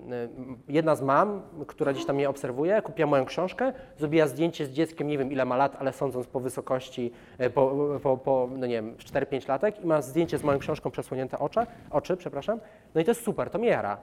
jedna 0.67 0.95
z 0.95 1.01
mam, 1.01 1.41
która 1.67 1.93
gdzieś 1.93 2.05
tam 2.05 2.15
mnie 2.15 2.29
obserwuje, 2.29 2.81
kupiła 2.81 3.09
moją 3.09 3.25
książkę, 3.25 3.73
zrobiła 3.97 4.27
zdjęcie 4.27 4.65
z 4.65 4.69
dzieckiem, 4.69 5.07
nie 5.07 5.17
wiem 5.17 5.31
ile 5.31 5.45
ma 5.45 5.57
lat, 5.57 5.75
ale 5.79 5.93
sądząc 5.93 6.27
po 6.27 6.39
wysokości, 6.39 7.11
e, 7.37 7.49
po, 7.49 7.75
po, 8.03 8.17
po 8.17 8.49
no 8.57 8.65
nie 8.65 8.75
wiem, 8.75 8.95
4-5 8.95 9.49
latek 9.49 9.83
i 9.83 9.87
ma 9.87 10.01
zdjęcie 10.01 10.37
z 10.37 10.43
moją 10.43 10.59
książką 10.59 10.91
przesłonięte 10.91 11.39
oczy, 11.39 11.59
oczy, 11.91 12.17
przepraszam, 12.17 12.59
no 12.95 13.01
i 13.01 13.05
to 13.05 13.11
jest 13.11 13.23
super, 13.23 13.49
to 13.49 13.59
mnie 13.59 13.69
jara, 13.69 13.97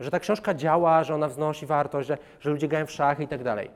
że 0.00 0.10
ta 0.10 0.20
książka 0.20 0.54
działa, 0.54 1.04
że 1.04 1.14
ona 1.14 1.28
wznosi 1.28 1.66
wartość, 1.66 2.08
że, 2.08 2.18
że 2.40 2.50
ludzie 2.50 2.68
grają 2.68 2.86
w 2.86 2.90
szachy 2.90 3.22
i 3.22 3.28
tak 3.28 3.42
dalej. 3.42 3.70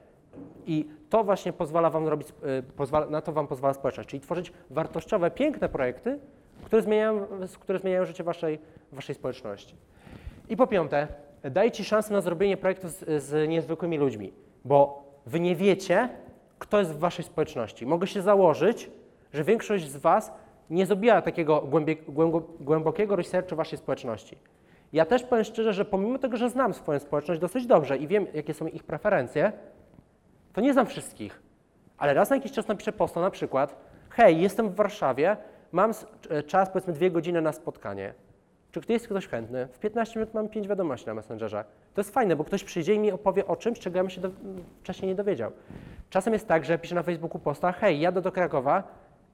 I 0.66 0.88
to 1.10 1.24
właśnie 1.24 1.52
pozwala 1.52 1.90
wam 1.90 2.08
robić, 2.08 2.28
y, 2.28 2.62
pozwala, 2.62 3.06
na 3.06 3.20
to 3.20 3.32
wam 3.32 3.46
pozwala 3.46 3.74
społeczność, 3.74 4.08
czyli 4.08 4.20
tworzyć 4.20 4.52
wartościowe, 4.70 5.30
piękne 5.30 5.68
projekty, 5.68 6.18
które 6.64 6.82
zmieniają, 6.82 7.26
które 7.60 7.78
zmieniają 7.78 8.04
życie 8.04 8.24
waszej, 8.24 8.58
waszej 8.92 9.14
społeczności. 9.14 9.76
I 10.48 10.56
po 10.56 10.66
piąte, 10.66 11.08
daje 11.44 11.70
ci 11.70 11.84
szansę 11.84 12.12
na 12.12 12.20
zrobienie 12.20 12.56
projektu 12.56 12.88
z, 12.88 13.22
z 13.22 13.48
niezwykłymi 13.48 13.98
ludźmi, 13.98 14.32
bo 14.64 15.04
wy 15.26 15.40
nie 15.40 15.56
wiecie, 15.56 16.08
kto 16.58 16.78
jest 16.78 16.90
w 16.90 16.98
waszej 16.98 17.24
społeczności. 17.24 17.86
Mogę 17.86 18.06
się 18.06 18.22
założyć, 18.22 18.90
że 19.32 19.44
większość 19.44 19.88
z 19.88 19.96
was 19.96 20.32
nie 20.70 20.86
zrobiła 20.86 21.22
takiego 21.22 21.60
głębie, 21.60 21.96
głębo, 21.96 22.40
głębokiego 22.60 23.16
researchu 23.16 23.56
waszej 23.56 23.78
społeczności. 23.78 24.36
Ja 24.92 25.04
też 25.04 25.22
powiem 25.22 25.44
szczerze, 25.44 25.72
że 25.72 25.84
pomimo 25.84 26.18
tego, 26.18 26.36
że 26.36 26.50
znam 26.50 26.74
swoją 26.74 26.98
społeczność 26.98 27.40
dosyć 27.40 27.66
dobrze 27.66 27.96
i 27.96 28.06
wiem, 28.06 28.26
jakie 28.34 28.54
są 28.54 28.66
ich 28.66 28.84
preferencje, 28.84 29.52
to 30.52 30.60
nie 30.60 30.72
znam 30.72 30.86
wszystkich, 30.86 31.42
ale 31.98 32.14
raz 32.14 32.30
na 32.30 32.36
jakiś 32.36 32.52
czas 32.52 32.68
napiszę 32.68 32.92
posta 32.92 33.20
na 33.20 33.30
przykład, 33.30 33.76
hej, 34.10 34.40
jestem 34.40 34.68
w 34.68 34.74
Warszawie, 34.74 35.36
mam 35.72 35.92
e, 36.30 36.42
czas 36.42 36.70
powiedzmy 36.70 36.92
dwie 36.92 37.10
godziny 37.10 37.42
na 37.42 37.52
spotkanie. 37.52 38.14
Czy 38.70 38.80
ktoś 38.80 38.94
jest 38.94 39.08
ktoś 39.08 39.28
chętny? 39.28 39.68
W 39.72 39.78
15 39.78 40.20
minut 40.20 40.34
mam 40.34 40.48
pięć 40.48 40.68
wiadomości 40.68 41.06
na 41.06 41.14
Messengerze. 41.14 41.64
To 41.94 42.00
jest 42.00 42.14
fajne, 42.14 42.36
bo 42.36 42.44
ktoś 42.44 42.64
przyjdzie 42.64 42.94
i 42.94 42.98
mi 42.98 43.12
opowie 43.12 43.46
o 43.46 43.56
czymś, 43.56 43.78
czego 43.78 43.96
ja 43.96 44.02
bym 44.02 44.10
się 44.10 44.20
do, 44.20 44.30
wcześniej 44.80 45.08
nie 45.08 45.14
dowiedział. 45.14 45.52
Czasem 46.10 46.32
jest 46.32 46.48
tak, 46.48 46.64
że 46.64 46.78
piszę 46.78 46.94
na 46.94 47.02
Facebooku 47.02 47.38
posta, 47.38 47.72
hej, 47.72 48.00
jadę 48.00 48.20
do 48.20 48.32
Krakowa, 48.32 48.82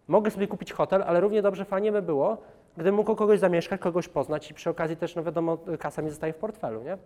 mogę 0.09 0.31
sobie 0.31 0.47
kupić 0.47 0.73
hotel, 0.73 1.03
ale 1.07 1.21
równie 1.21 1.43
dobrze 1.43 1.65
fajnie 1.65 1.93
by 1.93 2.03
było, 2.03 2.43
gdybym 2.77 2.95
mógł 2.95 3.15
kogoś 3.15 3.39
zamieszkać, 3.39 3.81
kogoś 3.81 4.09
poznać 4.09 4.51
i 4.51 4.55
przy 4.55 4.71
okazji 4.71 4.97
też, 4.97 5.15
no 5.17 5.25
wiadomo, 5.25 5.59
kasa 5.79 6.03
mi 6.03 6.11
zostaje 6.11 6.33
w 6.33 6.37
portfelu, 6.37 6.83
nie? 6.83 6.99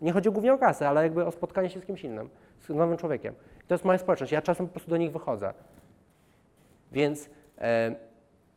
Nie 0.00 0.12
chodzi 0.12 0.30
głównie 0.30 0.52
o 0.52 0.58
kasę, 0.58 0.88
ale 0.88 1.02
jakby 1.02 1.26
o 1.26 1.30
spotkanie 1.30 1.70
się 1.70 1.80
z 1.80 1.84
kimś 1.84 2.04
innym, 2.04 2.28
z 2.60 2.68
nowym 2.68 2.96
człowiekiem. 2.96 3.34
To 3.66 3.74
jest 3.74 3.84
moja 3.84 3.98
społeczność, 3.98 4.32
ja 4.32 4.42
czasem 4.42 4.66
po 4.66 4.72
prostu 4.72 4.90
do 4.90 4.96
nich 4.96 5.12
wychodzę. 5.12 5.54
Więc 6.92 7.30
e, 7.58 7.94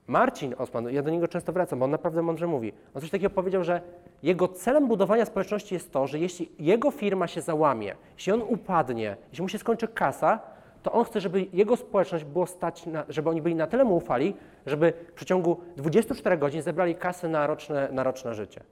Marcin 0.07 0.55
Osman, 0.57 0.89
ja 0.89 1.01
do 1.01 1.09
niego 1.11 1.27
często 1.27 1.53
wracam, 1.53 1.79
bo 1.79 1.85
on 1.85 1.91
naprawdę 1.91 2.21
mądrze 2.21 2.47
mówi. 2.47 2.73
On 2.93 3.01
coś 3.01 3.09
takiego 3.09 3.29
powiedział, 3.29 3.63
że 3.63 3.81
jego 4.23 4.47
celem 4.47 4.87
budowania 4.87 5.25
społeczności 5.25 5.73
jest 5.73 5.91
to, 5.91 6.07
że 6.07 6.19
jeśli 6.19 6.51
jego 6.59 6.91
firma 6.91 7.27
się 7.27 7.41
załamie, 7.41 7.95
jeśli 8.17 8.33
on 8.33 8.41
upadnie, 8.41 9.17
jeśli 9.29 9.41
mu 9.41 9.49
się 9.49 9.57
skończy 9.57 9.87
kasa, 9.87 10.39
to 10.83 10.91
on 10.91 11.05
chce, 11.05 11.21
żeby 11.21 11.45
jego 11.53 11.75
społeczność 11.77 12.23
było 12.23 12.47
stać, 12.47 12.85
na, 12.85 13.05
żeby 13.09 13.29
oni 13.29 13.41
byli 13.41 13.55
na 13.55 13.67
tyle 13.67 13.83
mu 13.83 13.95
ufali, 13.95 14.35
żeby 14.65 14.93
w 15.07 15.13
przeciągu 15.13 15.57
24 15.77 16.37
godzin 16.37 16.61
zebrali 16.61 16.95
kasę 16.95 17.29
na 17.29 17.47
roczne, 17.47 17.89
na 17.91 18.03
roczne 18.03 18.33
życie. 18.33 18.63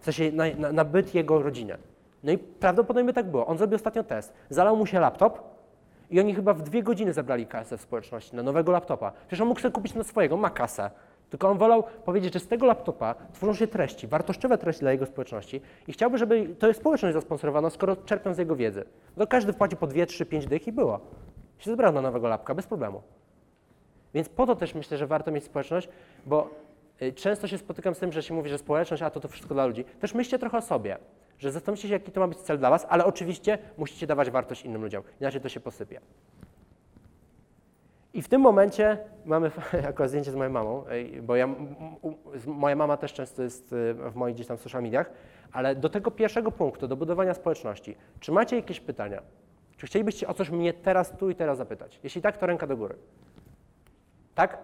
W 0.00 0.04
sensie 0.04 0.32
na, 0.32 0.44
na, 0.58 0.72
na 0.72 0.84
byt 0.84 1.14
jego 1.14 1.42
rodziny. 1.42 1.76
No 2.24 2.32
i 2.32 2.38
prawdopodobnie 2.38 3.12
tak 3.12 3.30
było. 3.30 3.46
On 3.46 3.58
zrobił 3.58 3.76
ostatnio 3.76 4.04
test. 4.04 4.32
Zalał 4.50 4.76
mu 4.76 4.86
się 4.86 5.00
laptop 5.00 5.38
i 6.10 6.20
oni 6.20 6.34
chyba 6.34 6.54
w 6.54 6.62
dwie 6.62 6.82
godziny 6.82 7.12
zebrali 7.12 7.46
kasę 7.46 7.78
w 7.78 7.80
społeczności 7.80 8.36
na 8.36 8.42
nowego 8.42 8.72
laptopa. 8.72 9.12
Przecież 9.26 9.40
on 9.40 9.48
mógł 9.48 9.60
sobie 9.60 9.72
kupić 9.72 9.94
na 9.94 10.04
swojego, 10.04 10.36
ma 10.36 10.50
kasę. 10.50 10.90
Tylko 11.30 11.48
on 11.48 11.58
wolał 11.58 11.84
powiedzieć, 12.04 12.34
że 12.34 12.40
z 12.40 12.48
tego 12.48 12.66
laptopa 12.66 13.14
tworzą 13.32 13.54
się 13.54 13.66
treści, 13.66 14.06
wartościowe 14.06 14.58
treści 14.58 14.80
dla 14.80 14.92
jego 14.92 15.06
społeczności 15.06 15.60
i 15.88 15.92
chciałby, 15.92 16.18
żeby 16.18 16.48
to 16.58 16.68
jest 16.68 16.80
społeczność 16.80 17.14
zasponsorowana, 17.14 17.70
skoro 17.70 17.96
czerpią 17.96 18.34
z 18.34 18.38
jego 18.38 18.56
wiedzy. 18.56 18.84
No 19.16 19.26
każdy 19.26 19.52
wpłacił 19.52 19.78
po 19.78 19.86
2, 19.86 20.06
3, 20.06 20.26
5 20.26 20.46
dych 20.46 20.66
i 20.66 20.72
było. 20.72 21.00
Się 21.62 21.70
zebrano 21.70 22.02
na 22.02 22.08
nowego 22.08 22.28
lapka 22.28 22.54
bez 22.54 22.66
problemu. 22.66 23.02
Więc 24.14 24.28
po 24.28 24.46
to 24.46 24.56
też 24.56 24.74
myślę, 24.74 24.98
że 24.98 25.06
warto 25.06 25.30
mieć 25.30 25.44
społeczność, 25.44 25.88
bo 26.26 26.50
y, 27.02 27.12
często 27.12 27.48
się 27.48 27.58
spotykam 27.58 27.94
z 27.94 27.98
tym, 27.98 28.12
że 28.12 28.22
się 28.22 28.34
mówi, 28.34 28.50
że 28.50 28.58
społeczność, 28.58 29.02
a 29.02 29.10
to 29.10 29.20
to 29.20 29.28
wszystko 29.28 29.54
dla 29.54 29.66
ludzi. 29.66 29.84
Też 29.84 30.14
myślcie 30.14 30.38
trochę 30.38 30.58
o 30.58 30.62
sobie, 30.62 30.98
że 31.38 31.52
zastanówcie 31.52 31.88
się, 31.88 31.94
jaki 31.94 32.12
to 32.12 32.20
ma 32.20 32.28
być 32.28 32.38
cel 32.38 32.58
dla 32.58 32.70
was, 32.70 32.86
ale 32.88 33.04
oczywiście 33.04 33.58
musicie 33.78 34.06
dawać 34.06 34.30
wartość 34.30 34.64
innym 34.64 34.82
ludziom, 34.82 35.02
inaczej 35.20 35.40
to 35.40 35.48
się 35.48 35.60
posypie. 35.60 36.00
I 38.14 38.22
w 38.22 38.28
tym 38.28 38.40
momencie 38.40 38.98
mamy 39.24 39.50
jako 39.88 40.08
zdjęcie 40.08 40.30
z 40.30 40.34
moją 40.34 40.50
mamą, 40.50 40.84
bo 41.22 41.36
ja, 41.36 41.48
moja 42.46 42.76
mama 42.76 42.96
też 42.96 43.12
często 43.12 43.42
jest 43.42 43.72
y, 43.72 43.94
w 43.94 44.14
moich 44.14 44.34
gdzieś 44.34 44.46
tam 44.46 44.58
social 44.58 44.82
mediach, 44.82 45.10
ale 45.52 45.74
do 45.74 45.88
tego 45.88 46.10
pierwszego 46.10 46.50
punktu, 46.50 46.88
do 46.88 46.96
budowania 46.96 47.34
społeczności, 47.34 47.96
czy 48.20 48.32
macie 48.32 48.56
jakieś 48.56 48.80
pytania? 48.80 49.22
Czy 49.82 49.86
chcielibyście 49.86 50.28
o 50.28 50.34
coś 50.34 50.50
mnie 50.50 50.72
teraz, 50.72 51.12
tu 51.18 51.30
i 51.30 51.34
teraz 51.34 51.58
zapytać? 51.58 52.00
Jeśli 52.02 52.22
tak, 52.22 52.36
to 52.36 52.46
ręka 52.46 52.66
do 52.66 52.76
góry. 52.76 52.94
Tak? 54.34 54.58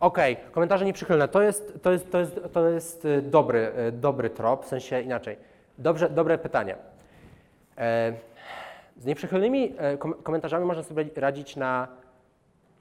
Okej, 0.00 0.36
komentarze 0.52 0.84
nieprzychylne. 0.84 1.28
To 1.28 1.42
jest, 1.42 1.82
to 1.82 1.92
jest, 1.92 2.10
to 2.10 2.18
jest, 2.18 2.40
to 2.52 2.68
jest 2.68 3.04
y, 3.04 3.22
dobry, 3.22 3.72
y, 3.88 3.92
dobry 3.92 4.30
trop, 4.30 4.64
w 4.64 4.68
sensie 4.68 5.00
inaczej. 5.00 5.36
Dobrze, 5.78 6.10
dobre 6.10 6.38
pytanie. 6.38 6.76
E, 7.78 8.12
z 8.96 9.04
nieprzychylnymi 9.04 9.74
e, 9.78 9.96
kom- 9.96 10.22
komentarzami 10.22 10.66
można 10.66 10.82
sobie 10.82 11.04
radzić 11.16 11.56
na, 11.56 11.88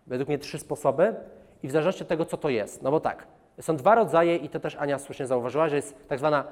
według 0.07 0.27
mnie, 0.27 0.37
trzy 0.37 0.59
sposoby 0.59 1.15
i 1.63 1.67
w 1.67 1.71
zależności 1.71 2.03
od 2.03 2.09
tego, 2.09 2.25
co 2.25 2.37
to 2.37 2.49
jest. 2.49 2.81
No 2.81 2.91
bo 2.91 2.99
tak, 2.99 3.27
są 3.61 3.77
dwa 3.77 3.95
rodzaje 3.95 4.35
i 4.35 4.49
to 4.49 4.59
też 4.59 4.75
Ania 4.75 4.99
słusznie 4.99 5.27
zauważyła, 5.27 5.69
że 5.69 5.75
jest 5.75 6.07
tak 6.07 6.19
zwana 6.19 6.43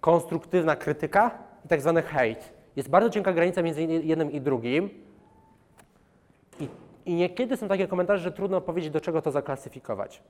konstruktywna 0.00 0.76
krytyka 0.76 1.38
i 1.64 1.68
tak 1.68 1.80
zwany 1.80 2.02
hejt. 2.02 2.59
Jest 2.76 2.88
bardzo 2.88 3.10
cienka 3.10 3.32
granica 3.32 3.62
między 3.62 3.82
jednym 3.82 4.32
i 4.32 4.40
drugim. 4.40 4.90
I, 6.60 6.68
I 7.06 7.14
niekiedy 7.14 7.56
są 7.56 7.68
takie 7.68 7.88
komentarze, 7.88 8.22
że 8.22 8.32
trudno 8.32 8.60
powiedzieć, 8.60 8.90
do 8.90 9.00
czego 9.00 9.22
to 9.22 9.30
zaklasyfikować. 9.30 10.22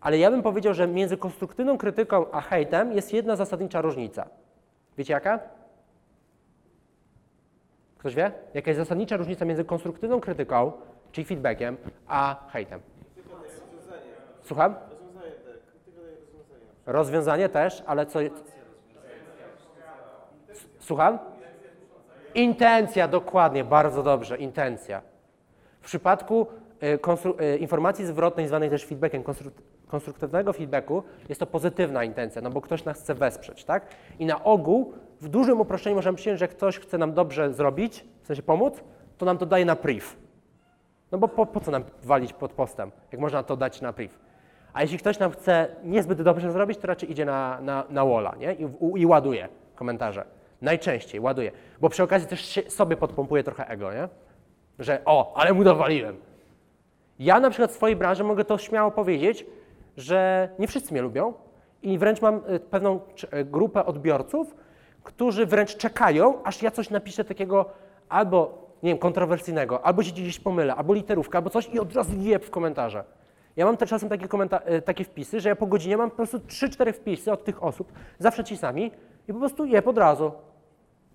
Ale 0.00 0.18
ja 0.18 0.30
bym 0.30 0.42
powiedział, 0.42 0.74
że 0.74 0.88
między 0.88 1.16
konstruktywną 1.16 1.78
krytyką 1.78 2.30
a 2.30 2.40
hejtem 2.40 2.92
jest 2.92 3.12
jedna 3.12 3.36
zasadnicza 3.36 3.80
różnica. 3.80 4.28
Wiecie 4.98 5.12
jaka? 5.12 5.40
Ktoś 7.98 8.14
wie? 8.14 8.32
Jaka 8.54 8.70
jest 8.70 8.78
zasadnicza 8.78 9.16
różnica 9.16 9.44
między 9.44 9.64
konstruktywną 9.64 10.20
krytyką, 10.20 10.72
czyli 11.12 11.24
feedbackiem, 11.24 11.76
a 12.06 12.36
hejtem? 12.52 12.80
Słucham? 14.42 14.74
Rozwiązanie 16.86 17.48
też, 17.48 17.82
ale 17.86 18.06
co. 18.06 18.18
Słucham? 20.78 21.18
Intencja, 22.34 23.08
dokładnie, 23.08 23.64
bardzo 23.64 24.02
dobrze, 24.02 24.38
intencja. 24.38 25.02
W 25.80 25.84
przypadku 25.84 26.46
konstru- 27.00 27.42
y, 27.42 27.58
informacji 27.58 28.06
zwrotnej, 28.06 28.48
zwanej 28.48 28.70
też 28.70 28.84
feedbackiem, 28.86 29.22
konstru- 29.22 29.50
konstruktywnego 29.88 30.52
feedbacku, 30.52 31.02
jest 31.28 31.40
to 31.40 31.46
pozytywna 31.46 32.04
intencja, 32.04 32.42
no 32.42 32.50
bo 32.50 32.60
ktoś 32.60 32.84
nas 32.84 33.00
chce 33.00 33.14
wesprzeć, 33.14 33.64
tak? 33.64 33.86
I 34.18 34.26
na 34.26 34.44
ogół, 34.44 34.92
w 35.20 35.28
dużym 35.28 35.60
uproszczeniu 35.60 35.96
możemy 35.96 36.16
przyjąć, 36.16 36.40
że 36.40 36.48
ktoś 36.48 36.78
chce 36.78 36.98
nam 36.98 37.12
dobrze 37.12 37.52
zrobić, 37.52 38.04
w 38.22 38.26
sensie 38.26 38.42
pomóc, 38.42 38.74
to 39.18 39.26
nam 39.26 39.38
to 39.38 39.46
daje 39.46 39.64
na 39.64 39.76
priv. 39.76 40.04
No 41.12 41.18
bo 41.18 41.28
po, 41.28 41.46
po 41.46 41.60
co 41.60 41.70
nam 41.70 41.84
walić 42.02 42.32
pod 42.32 42.52
postem, 42.52 42.90
jak 43.12 43.20
można 43.20 43.42
to 43.42 43.56
dać 43.56 43.80
na 43.80 43.92
priv? 43.92 44.10
A 44.72 44.82
jeśli 44.82 44.98
ktoś 44.98 45.18
nam 45.18 45.30
chce 45.30 45.68
niezbyt 45.84 46.22
dobrze 46.22 46.52
zrobić, 46.52 46.78
to 46.78 46.86
raczej 46.86 47.10
idzie 47.12 47.24
na, 47.24 47.60
na, 47.60 47.84
na 47.90 48.04
walla, 48.04 48.34
nie? 48.38 48.52
I, 48.54 48.64
u, 48.64 48.96
I 48.96 49.06
ładuje 49.06 49.48
komentarze. 49.74 50.24
Najczęściej 50.62 51.20
ładuje, 51.20 51.52
bo 51.80 51.88
przy 51.88 52.02
okazji 52.02 52.28
też 52.28 52.60
sobie 52.68 52.96
podpompuje 52.96 53.44
trochę 53.44 53.68
ego, 53.68 53.92
nie? 53.92 54.08
Że 54.78 55.02
o, 55.04 55.32
ale 55.36 55.52
mu 55.52 55.64
dowaliłem. 55.64 56.16
Ja 57.18 57.40
na 57.40 57.50
przykład 57.50 57.70
w 57.70 57.74
swojej 57.74 57.96
branży 57.96 58.24
mogę 58.24 58.44
to 58.44 58.58
śmiało 58.58 58.90
powiedzieć, 58.90 59.46
że 59.96 60.48
nie 60.58 60.68
wszyscy 60.68 60.92
mnie 60.92 61.02
lubią 61.02 61.34
i 61.82 61.98
wręcz 61.98 62.20
mam 62.22 62.36
y, 62.36 62.60
pewną 62.60 63.00
y, 63.34 63.44
grupę 63.44 63.86
odbiorców, 63.86 64.56
którzy 65.02 65.46
wręcz 65.46 65.76
czekają, 65.76 66.42
aż 66.44 66.62
ja 66.62 66.70
coś 66.70 66.90
napiszę 66.90 67.24
takiego 67.24 67.70
albo, 68.08 68.68
nie 68.82 68.90
wiem, 68.90 68.98
kontrowersyjnego, 68.98 69.86
albo 69.86 70.02
się 70.02 70.12
gdzieś 70.12 70.40
pomylę, 70.40 70.74
albo 70.74 70.94
literówka, 70.94 71.38
albo 71.38 71.50
coś 71.50 71.68
i 71.68 71.80
od 71.80 71.94
razu 71.94 72.12
jeb 72.16 72.44
w 72.44 72.50
komentarze. 72.50 73.04
Ja 73.56 73.66
mam 73.66 73.76
też 73.76 73.90
czasem 73.90 74.08
takie, 74.08 74.26
y, 74.76 74.82
takie 74.82 75.04
wpisy, 75.04 75.40
że 75.40 75.48
ja 75.48 75.56
po 75.56 75.66
godzinie 75.66 75.96
mam 75.96 76.10
po 76.10 76.16
prostu 76.16 76.38
3-4 76.38 76.92
wpisy 76.92 77.32
od 77.32 77.44
tych 77.44 77.62
osób, 77.62 77.92
zawsze 78.18 78.44
ci 78.44 78.56
sami 78.56 78.90
i 79.28 79.32
po 79.32 79.38
prostu 79.38 79.64
jeb 79.64 79.86
od 79.86 79.98
razu. 79.98 80.32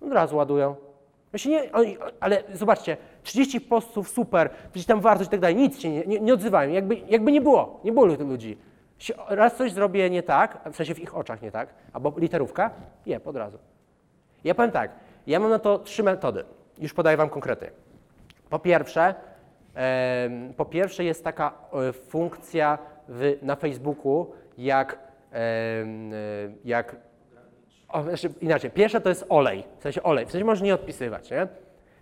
Od 0.00 0.12
razu 0.12 0.36
ładują. 0.36 0.76
Się 1.36 1.50
nie, 1.50 1.70
ale 2.20 2.42
zobaczcie, 2.52 2.96
30 3.22 3.60
postów, 3.60 4.08
super, 4.08 4.50
gdzieś 4.72 4.86
tam 4.86 5.00
wartość 5.00 5.28
i 5.28 5.30
tak 5.30 5.40
dalej, 5.40 5.56
nic 5.56 5.80
się 5.80 5.90
nie, 5.90 6.06
nie, 6.06 6.20
nie 6.20 6.34
odzywają, 6.34 6.72
jakby, 6.72 6.96
jakby 7.08 7.32
nie 7.32 7.40
było, 7.40 7.80
nie 7.84 7.92
było 7.92 8.16
tych 8.16 8.28
ludzi. 8.28 8.58
Raz 9.28 9.56
coś 9.56 9.72
zrobię 9.72 10.10
nie 10.10 10.22
tak, 10.22 10.58
w 10.72 10.76
sensie 10.76 10.94
w 10.94 11.00
ich 11.00 11.16
oczach 11.16 11.42
nie 11.42 11.50
tak, 11.50 11.74
albo 11.92 12.12
literówka, 12.16 12.70
je, 13.06 13.20
od 13.24 13.36
razu. 13.36 13.58
Ja 14.44 14.54
powiem 14.54 14.70
tak, 14.70 14.90
ja 15.26 15.40
mam 15.40 15.50
na 15.50 15.58
to 15.58 15.78
trzy 15.78 16.02
metody, 16.02 16.44
już 16.78 16.94
podaję 16.94 17.16
Wam 17.16 17.30
konkrety. 17.30 17.70
Po 18.50 18.58
pierwsze, 18.58 19.14
po 20.56 20.64
pierwsze 20.64 21.04
jest 21.04 21.24
taka 21.24 21.52
e, 21.72 21.92
funkcja 21.92 22.78
w, 23.08 23.38
na 23.42 23.56
Facebooku, 23.56 24.32
jak, 24.58 24.98
e, 25.32 25.38
jak 26.64 26.96
o, 27.88 28.02
znaczy 28.02 28.30
inaczej, 28.40 28.70
pierwsze 28.70 29.00
to 29.00 29.08
jest 29.08 29.26
olej, 29.28 29.64
w 29.78 29.82
sensie 29.82 30.02
olej, 30.02 30.26
w 30.26 30.30
sensie 30.30 30.44
możesz 30.44 30.62
nie 30.62 30.74
odpisywać, 30.74 31.30
nie? 31.30 31.46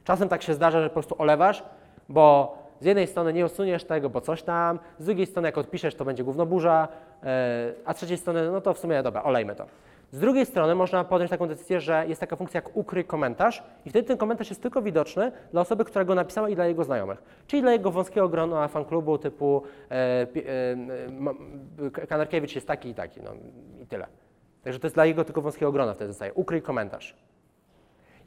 Czasem 0.04 0.28
tak 0.28 0.42
się 0.42 0.54
zdarza, 0.54 0.80
że 0.82 0.88
po 0.88 0.92
prostu 0.92 1.14
olewasz, 1.18 1.62
bo 2.08 2.58
z 2.80 2.84
jednej 2.84 3.06
strony 3.06 3.32
nie 3.32 3.44
usuniesz 3.46 3.84
tego, 3.84 4.10
bo 4.10 4.20
coś 4.20 4.42
tam, 4.42 4.78
z 4.98 5.04
drugiej 5.04 5.26
strony 5.26 5.48
jak 5.48 5.58
odpiszesz, 5.58 5.94
to 5.94 6.04
będzie 6.04 6.24
gówno 6.24 6.46
burza, 6.46 6.88
e, 7.22 7.72
a 7.84 7.92
z 7.92 7.96
trzeciej 7.96 8.16
strony, 8.16 8.50
no 8.50 8.60
to 8.60 8.74
w 8.74 8.78
sumie 8.78 9.02
dobra, 9.02 9.22
olejmy 9.22 9.54
to. 9.54 9.66
Z 10.12 10.18
drugiej 10.20 10.46
strony 10.46 10.74
można 10.74 11.04
podjąć 11.04 11.30
taką 11.30 11.48
decyzję, 11.48 11.80
że 11.80 12.04
jest 12.08 12.20
taka 12.20 12.36
funkcja 12.36 12.58
jak 12.58 12.76
ukryj 12.76 13.04
komentarz 13.04 13.62
i 13.86 13.90
wtedy 13.90 14.08
ten 14.08 14.16
komentarz 14.16 14.50
jest 14.50 14.62
tylko 14.62 14.82
widoczny 14.82 15.32
dla 15.52 15.60
osoby, 15.60 15.84
która 15.84 16.04
go 16.04 16.14
napisała 16.14 16.48
i 16.48 16.54
dla 16.54 16.66
jego 16.66 16.84
znajomych. 16.84 17.22
Czyli 17.46 17.62
dla 17.62 17.72
jego 17.72 17.90
wąskiego 17.90 18.28
grona 18.28 18.68
fanklubu 18.68 19.18
typu 19.18 19.62
m- 19.90 21.30
m- 21.78 21.90
Kanarkiewicz 22.08 22.54
jest 22.54 22.66
taki 22.66 22.88
i 22.88 22.94
taki, 22.94 23.22
no 23.22 23.30
i 23.82 23.86
tyle. 23.86 24.06
Także 24.66 24.80
to 24.80 24.86
jest 24.86 24.94
dla 24.94 25.06
jego 25.06 25.24
tylko 25.24 25.42
wąskiego 25.42 25.72
grona 25.72 25.94
wtedy 25.94 26.12
zostaje. 26.12 26.34
Ukryj 26.34 26.62
komentarz. 26.62 27.16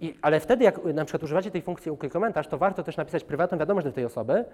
I, 0.02 0.18
ale 0.22 0.40
wtedy, 0.40 0.64
jak 0.64 0.84
na 0.86 1.06
przykład 1.06 1.24
używacie 1.24 1.52
tej 1.52 1.62
funkcji 1.62 1.92
ukryj 1.92 2.12
komentarz, 2.12 2.48
to 2.48 2.58
warto 2.58 2.84
też 2.84 2.98
napisać 2.98 3.24
prywatną 3.24 3.58
wiadomość 3.58 3.88
do 3.88 3.94
tej 3.94 4.06
osoby. 4.06 4.46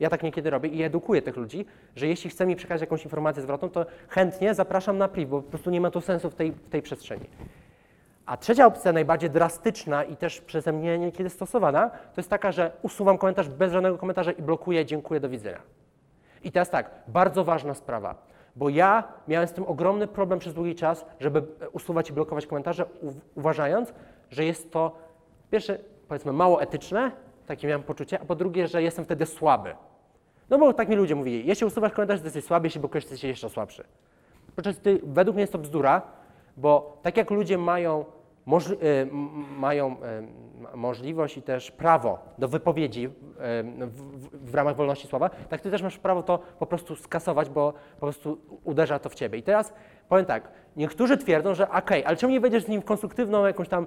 Ja 0.00 0.10
tak 0.10 0.22
niekiedy 0.22 0.50
robię 0.50 0.68
i 0.68 0.82
edukuję 0.82 1.22
tych 1.22 1.36
ludzi, 1.36 1.66
że 1.96 2.06
jeśli 2.06 2.30
chce 2.30 2.46
mi 2.46 2.56
przekazać 2.56 2.80
jakąś 2.80 3.04
informację 3.04 3.42
zwrotną, 3.42 3.70
to 3.70 3.86
chętnie 4.08 4.54
zapraszam 4.54 4.98
na 4.98 5.08
priv, 5.08 5.30
bo 5.30 5.42
po 5.42 5.50
prostu 5.50 5.70
nie 5.70 5.80
ma 5.80 5.90
to 5.90 6.00
sensu 6.00 6.30
w 6.30 6.34
tej, 6.34 6.52
w 6.52 6.68
tej 6.68 6.82
przestrzeni. 6.82 7.26
A 8.26 8.36
trzecia 8.36 8.66
opcja, 8.66 8.92
najbardziej 8.92 9.30
drastyczna 9.30 10.04
i 10.04 10.16
też 10.16 10.40
przeze 10.40 10.72
mnie 10.72 10.98
niekiedy 10.98 11.30
stosowana, 11.30 11.90
to 11.90 12.16
jest 12.16 12.30
taka, 12.30 12.52
że 12.52 12.70
usuwam 12.82 13.18
komentarz 13.18 13.48
bez 13.48 13.72
żadnego 13.72 13.98
komentarza 13.98 14.32
i 14.32 14.42
blokuję, 14.42 14.86
dziękuję, 14.86 15.20
do 15.20 15.28
widzenia. 15.28 15.62
I 16.44 16.52
teraz 16.52 16.70
tak, 16.70 16.90
bardzo 17.08 17.44
ważna 17.44 17.74
sprawa, 17.74 18.33
bo 18.56 18.68
ja 18.68 19.04
miałem 19.28 19.48
z 19.48 19.52
tym 19.52 19.64
ogromny 19.64 20.06
problem 20.06 20.38
przez 20.38 20.54
długi 20.54 20.74
czas, 20.74 21.06
żeby 21.20 21.42
e, 21.60 21.70
usuwać 21.70 22.10
i 22.10 22.12
blokować 22.12 22.46
komentarze, 22.46 22.86
uważając, 23.34 23.94
że 24.30 24.44
jest 24.44 24.72
to 24.72 24.96
pierwsze, 25.50 25.78
powiedzmy, 26.08 26.32
mało 26.32 26.62
etyczne, 26.62 27.12
takie 27.46 27.68
miałem 27.68 27.82
poczucie, 27.82 28.20
a 28.20 28.24
po 28.24 28.34
drugie, 28.34 28.66
że 28.66 28.82
jestem 28.82 29.04
wtedy 29.04 29.26
słaby. 29.26 29.74
No 30.50 30.58
bo 30.58 30.72
tak 30.72 30.88
mi 30.88 30.96
ludzie 30.96 31.14
mówili, 31.14 31.46
jeśli 31.46 31.66
usuwasz 31.66 31.92
komentarz, 31.92 32.20
to 32.20 32.24
jesteś 32.26 32.44
słaby, 32.44 32.66
jeśli 32.66 32.80
blokujesz, 32.80 33.04
to 33.04 33.10
jesteś 33.10 33.28
jeszcze 33.28 33.50
słabszy. 33.50 33.84
Podczas 34.56 34.78
gdy 34.78 35.00
według 35.02 35.34
mnie 35.34 35.40
jest 35.40 35.52
to 35.52 35.58
bzdura, 35.58 36.02
bo 36.56 36.98
tak 37.02 37.16
jak 37.16 37.30
ludzie 37.30 37.58
mają, 37.58 38.04
y, 38.46 39.08
mają 39.58 39.96
y, 40.72 40.76
możliwość 40.76 41.36
i 41.36 41.42
też 41.42 41.70
prawo 41.70 42.18
do 42.38 42.48
wypowiedzi 42.48 43.04
y, 43.04 43.10
w, 43.86 44.02
w, 44.02 44.50
w 44.50 44.54
ramach 44.54 44.76
wolności 44.76 45.08
słowa, 45.08 45.30
tak 45.48 45.60
ty 45.60 45.70
też 45.70 45.82
masz 45.82 45.98
prawo 45.98 46.22
to 46.22 46.38
po 46.58 46.66
prostu 46.66 46.96
skasować, 46.96 47.50
bo 47.50 47.72
po 47.94 48.00
prostu 48.00 48.38
uderza 48.64 48.98
to 48.98 49.08
w 49.08 49.14
ciebie. 49.14 49.38
I 49.38 49.42
teraz 49.42 49.72
powiem 50.08 50.26
tak, 50.26 50.48
niektórzy 50.76 51.16
twierdzą, 51.16 51.54
że 51.54 51.70
okej, 51.70 52.04
ale 52.04 52.16
czemu 52.16 52.32
nie 52.32 52.40
wejdziesz 52.40 52.64
z 52.64 52.68
nim 52.68 52.80
w 52.80 52.84
konstruktywną, 52.84 53.46
jakąś 53.46 53.68
tam 53.68 53.86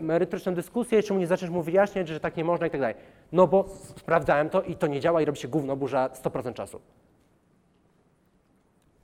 merytoryczną 0.00 0.54
dyskusję, 0.54 1.02
czemu 1.02 1.20
nie 1.20 1.26
zaczniesz 1.26 1.50
mu 1.50 1.62
wyjaśniać, 1.62 2.08
że 2.08 2.20
tak 2.20 2.36
nie 2.36 2.44
można 2.44 2.66
i 2.66 2.70
tak 2.70 2.80
dalej. 2.80 2.96
No 3.32 3.46
bo 3.46 3.64
sprawdzałem 3.96 4.50
to 4.50 4.62
i 4.62 4.76
to 4.76 4.86
nie 4.86 5.00
działa 5.00 5.22
i 5.22 5.24
robi 5.24 5.38
się 5.38 5.48
gówno 5.48 5.76
burza 5.76 6.08
100% 6.08 6.54
czasu. 6.54 6.80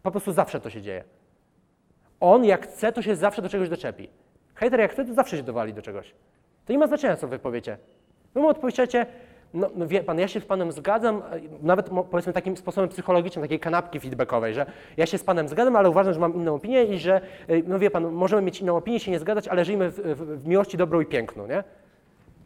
Po 0.02 0.10
prostu 0.10 0.32
zawsze 0.32 0.60
to 0.60 0.70
się 0.70 0.82
dzieje. 0.82 1.04
On 2.20 2.44
jak 2.44 2.66
chce, 2.66 2.92
to 2.92 3.02
się 3.02 3.16
zawsze 3.16 3.42
do 3.42 3.48
czegoś 3.48 3.68
doczepi. 3.68 4.08
Hejter 4.58 4.80
jak 4.80 4.94
to 4.94 5.04
zawsze 5.14 5.36
się 5.36 5.42
dowali 5.42 5.74
do 5.74 5.82
czegoś. 5.82 6.14
To 6.66 6.72
nie 6.72 6.78
ma 6.78 6.86
znaczenia, 6.86 7.16
co 7.16 7.28
wy 7.28 7.38
powiecie. 7.38 7.76
Wy 8.34 8.40
mu 8.40 8.48
odpowiecie, 8.48 9.06
no, 9.54 9.70
no 9.74 9.86
wie 9.86 10.02
pan, 10.02 10.18
ja 10.18 10.28
się 10.28 10.40
z 10.40 10.44
panem 10.44 10.72
zgadzam, 10.72 11.16
e, 11.16 11.22
nawet 11.62 11.90
powiedzmy 12.10 12.32
takim 12.32 12.56
sposobem 12.56 12.88
psychologicznym, 12.88 13.42
takiej 13.44 13.60
kanapki 13.60 14.00
feedbackowej, 14.00 14.54
że 14.54 14.66
ja 14.96 15.06
się 15.06 15.18
z 15.18 15.24
panem 15.24 15.48
zgadzam, 15.48 15.76
ale 15.76 15.90
uważam, 15.90 16.14
że 16.14 16.20
mam 16.20 16.34
inną 16.34 16.54
opinię 16.54 16.84
i 16.84 16.98
że, 16.98 17.16
e, 17.48 17.62
no 17.66 17.78
wie 17.78 17.90
pan, 17.90 18.12
możemy 18.12 18.42
mieć 18.42 18.60
inną 18.60 18.76
opinię, 18.76 19.00
się 19.00 19.10
nie 19.10 19.18
zgadzać, 19.18 19.48
ale 19.48 19.64
żyjmy 19.64 19.90
w, 19.90 19.94
w, 20.00 20.42
w 20.42 20.46
miłości 20.46 20.76
dobrą 20.76 21.00
i 21.00 21.06
piękną, 21.06 21.46
nie? 21.46 21.64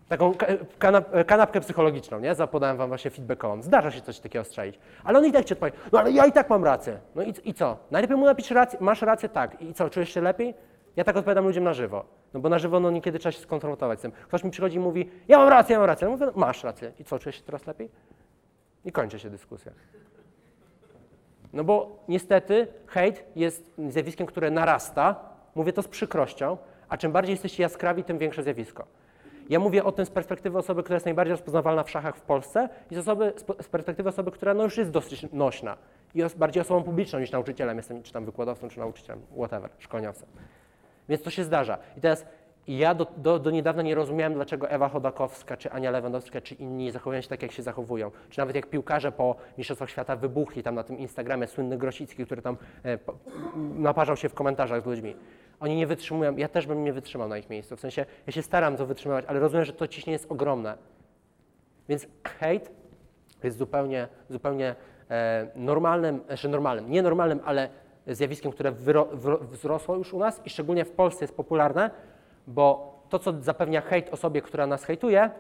Taką 0.09 0.35
ka- 0.35 0.47
kanap, 0.79 1.09
kanapkę 1.27 1.61
psychologiczną, 1.61 2.21
nie? 2.21 2.35
Zapodałem 2.35 2.77
wam 2.77 2.89
właśnie 2.89 3.11
feedbackową. 3.11 3.63
Zdarza 3.63 3.91
się 3.91 4.01
coś 4.01 4.19
takiego 4.21 4.45
strzelić. 4.45 4.79
Ale 5.05 5.19
on 5.19 5.27
i 5.27 5.33
tak 5.33 5.45
ci 5.45 5.55
odpowie, 5.55 5.73
no 5.93 5.99
ale 5.99 6.11
ja 6.13 6.27
i 6.27 6.33
tak 6.33 6.51
mam 6.51 6.65
rację. 6.65 6.99
No 7.15 7.23
i, 7.23 7.35
i 7.45 7.55
co? 7.55 7.77
Najlepiej 7.91 8.17
mu 8.17 8.27
napisz 8.27 8.51
rację, 8.51 8.79
masz 8.83 9.03
rację, 9.03 9.29
tak. 9.29 9.63
I 9.63 9.75
co, 9.75 9.91
czujesz 9.91 10.15
się 10.15 10.21
lepiej? 10.21 10.55
Ja 10.97 11.05
tak 11.05 11.17
odpowiadam 11.17 11.45
ludziom 11.45 11.65
na 11.65 11.75
żywo. 11.75 12.05
No 12.35 12.41
bo 12.41 12.49
na 12.49 12.59
żywo 12.59 12.81
no 12.81 12.91
niekiedy 12.91 13.19
trzeba 13.19 13.33
się 13.33 13.39
skonfrontować 13.39 13.99
z 13.99 14.03
tym. 14.03 14.13
Ktoś 14.13 14.45
mi 14.45 14.51
przychodzi 14.51 14.77
i 14.77 14.81
mówi, 14.81 15.11
ja 15.29 15.39
mam 15.39 15.49
rację, 15.49 15.73
ja 15.73 15.79
mam 15.79 15.87
rację. 15.87 16.05
Ja 16.05 16.11
mówię, 16.13 16.27
no, 16.27 16.33
masz 16.35 16.65
rację. 16.65 16.93
I 16.99 17.05
co, 17.05 17.19
czujesz 17.19 17.37
się 17.37 17.43
teraz 17.43 17.67
lepiej? 17.67 17.91
I 18.85 18.93
kończy 18.93 19.19
się 19.19 19.31
dyskusja. 19.31 19.73
No 21.53 21.65
bo 21.65 22.05
niestety 22.09 22.67
hejt 22.87 23.25
jest 23.37 23.75
zjawiskiem, 23.89 24.27
które 24.27 24.51
narasta. 24.51 25.17
Mówię 25.55 25.73
to 25.73 25.83
z 25.83 25.89
przykrością, 25.89 26.57
a 26.89 26.97
czym 26.97 27.13
bardziej 27.13 27.33
jesteście 27.33 27.63
jaskrawi, 27.63 28.05
tym 28.05 28.19
większe 28.19 28.43
zjawisko. 28.43 28.87
Ja 29.49 29.61
mówię 29.61 29.85
o 29.85 29.93
tym 29.93 30.07
z 30.07 30.11
perspektywy 30.11 30.59
osoby, 30.59 30.83
która 30.83 30.97
jest 30.97 31.07
najbardziej 31.07 31.31
rozpoznawalna 31.31 31.83
w 31.83 31.91
szachach 31.91 32.17
w 32.17 32.21
Polsce 32.21 32.69
i 32.91 32.95
z, 32.95 32.99
osoby, 32.99 33.33
z 33.61 33.69
perspektywy 33.69 34.09
osoby, 34.09 34.31
która 34.31 34.55
no 34.55 34.65
już 34.65 34.77
jest 34.77 34.91
dosyć 34.91 35.27
nośna 35.33 35.77
i 36.15 36.23
os, 36.23 36.35
bardziej 36.35 36.61
osobą 36.61 36.83
publiczną 36.83 37.19
niż 37.19 37.31
nauczycielem 37.31 37.77
jestem, 37.77 38.03
czy 38.03 38.13
tam 38.13 38.25
wykładowcą, 38.25 38.69
czy 38.69 38.79
nauczycielem, 38.79 39.23
whatever, 39.37 39.71
szkoleniowcem. 39.79 40.29
Więc 41.13 41.23
to 41.23 41.31
się 41.31 41.45
zdarza. 41.45 41.79
I 41.97 42.01
teraz 42.01 42.27
ja 42.69 42.95
do, 42.95 43.07
do, 43.17 43.39
do 43.39 43.51
niedawna 43.51 43.83
nie 43.83 43.95
rozumiałem, 43.95 44.35
dlaczego 44.35 44.71
Ewa 44.71 44.89
Chodakowska, 44.89 45.57
czy 45.57 45.71
Ania 45.71 45.91
Lewandowska, 45.91 46.41
czy 46.41 46.55
inni 46.55 46.91
zachowują 46.91 47.21
się 47.21 47.29
tak, 47.29 47.43
jak 47.43 47.53
się 47.53 47.63
zachowują. 47.63 48.11
Czy 48.31 48.39
nawet 48.39 48.57
jak 48.57 48.67
piłkarze 48.67 49.13
po 49.13 49.37
Mistrzostwach 49.59 49.91
Świata 49.91 50.17
wybuchli 50.17 50.63
tam 50.63 50.75
na 50.75 50.83
tym 50.83 50.99
Instagramie, 50.99 51.47
słynny 51.47 51.79
Grosicki, 51.79 52.25
który 52.25 52.43
tam 52.43 52.57
e, 52.83 52.99
po, 52.99 53.15
naparzał 53.75 54.17
się 54.17 54.29
w 54.29 54.35
komentarzach 54.35 54.83
z 54.83 54.87
ludźmi. 54.87 55.17
Oni 55.61 55.77
nie 55.77 55.87
wytrzymują, 55.87 56.37
ja 56.37 56.49
też 56.49 56.67
bym 56.67 56.85
nie 56.85 56.93
wytrzymał 56.93 57.29
na 57.29 57.39
ich 57.39 57.51
miejscu. 57.51 57.77
W 57.77 57.81
sensie, 57.81 58.07
ja 58.27 58.33
się 58.33 58.43
staram 58.43 58.77
to 58.77 58.87
wytrzymywać, 58.87 59.25
ale 59.29 59.41
rozumiem, 59.41 59.65
że 59.65 59.73
to 59.73 59.89
ciśnienie 59.89 60.13
jest 60.13 60.33
ogromne. 60.33 60.79
Więc 61.89 62.07
hejt 62.25 62.71
jest 63.43 63.59
zupełnie, 63.59 64.09
zupełnie 64.31 64.75
e, 65.11 65.47
normalnym, 65.57 66.21
znaczy 66.27 66.49
normalnym, 66.49 66.91
nie 66.91 67.03
normalnym, 67.03 67.41
ale 67.45 67.69
zjawiskiem, 68.07 68.53
które 68.53 68.73
wzrosło 69.41 69.97
już 69.97 70.15
u 70.15 70.19
nas 70.19 70.41
i 70.45 70.51
szczególnie 70.51 70.85
w 70.85 70.91
Polsce 70.91 71.25
jest 71.25 71.37
popularne, 71.37 71.91
bo 72.47 72.93
to, 73.09 73.19
co 73.19 73.33
zapewnia 73.41 73.81
hejt 73.81 74.09
osobie, 74.11 74.43
która 74.43 74.67
nas 74.67 74.85
hejtuje, 74.85 75.31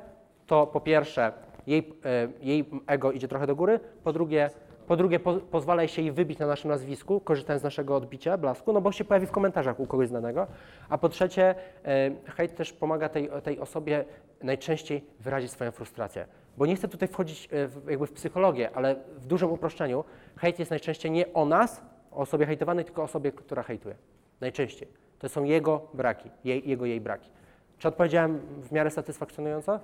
to 0.46 0.66
po 0.66 0.80
pierwsze 0.80 1.32
jej, 1.66 1.92
e, 2.04 2.28
jej 2.40 2.70
ego 2.86 3.12
idzie 3.12 3.28
trochę 3.28 3.46
do 3.46 3.56
góry, 3.56 3.80
po 4.04 4.12
drugie, 4.12 4.50
po 4.86 4.96
drugie 4.96 5.20
po, 5.20 5.34
pozwala 5.34 5.88
się 5.88 6.02
jej 6.02 6.12
wybić 6.12 6.38
na 6.38 6.46
naszym 6.46 6.70
nazwisku, 6.70 7.20
korzystając 7.20 7.60
z 7.60 7.64
naszego 7.64 7.96
odbicia, 7.96 8.38
blasku, 8.38 8.72
no 8.72 8.80
bo 8.80 8.92
się 8.92 9.04
pojawi 9.04 9.26
w 9.26 9.30
komentarzach 9.30 9.80
u 9.80 9.86
kogoś 9.86 10.08
znanego, 10.08 10.46
a 10.88 10.98
po 10.98 11.08
trzecie 11.08 11.54
e, 11.84 12.10
hejt 12.36 12.56
też 12.56 12.72
pomaga 12.72 13.08
tej, 13.08 13.30
tej 13.42 13.58
osobie 13.58 14.04
najczęściej 14.42 15.04
wyrazić 15.20 15.50
swoją 15.50 15.70
frustrację. 15.70 16.26
Bo 16.56 16.66
nie 16.66 16.76
chcę 16.76 16.88
tutaj 16.88 17.08
wchodzić 17.08 17.48
e, 17.52 17.68
w, 17.68 17.90
jakby 17.90 18.06
w 18.06 18.12
psychologię, 18.12 18.70
ale 18.74 18.96
w 19.16 19.26
dużym 19.26 19.52
uproszczeniu 19.52 20.04
hejt 20.36 20.58
jest 20.58 20.70
najczęściej 20.70 21.10
nie 21.10 21.32
o 21.32 21.44
nas, 21.44 21.82
o 22.12 22.16
osobie 22.16 22.46
hejtowanej, 22.46 22.84
tylko 22.84 23.02
o 23.02 23.04
osobie, 23.04 23.32
która 23.32 23.62
hejtuje. 23.62 23.94
Najczęściej. 24.40 24.88
To 25.18 25.28
są 25.28 25.44
jego 25.44 25.88
braki, 25.94 26.30
jej, 26.44 26.68
jego, 26.68 26.86
jej 26.86 27.00
braki. 27.00 27.30
Czy 27.78 27.88
odpowiedziałem 27.88 28.38
w 28.62 28.72
miarę 28.72 28.90
satysfakcjonująco? 28.90 29.80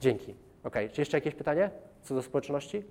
Dzięki. 0.00 0.34
Okej, 0.64 0.90
czy 0.90 1.00
jeszcze 1.00 1.16
jakieś 1.16 1.34
pytanie 1.34 1.70
co 2.02 2.14
do 2.14 2.22
społeczności? 2.22 2.84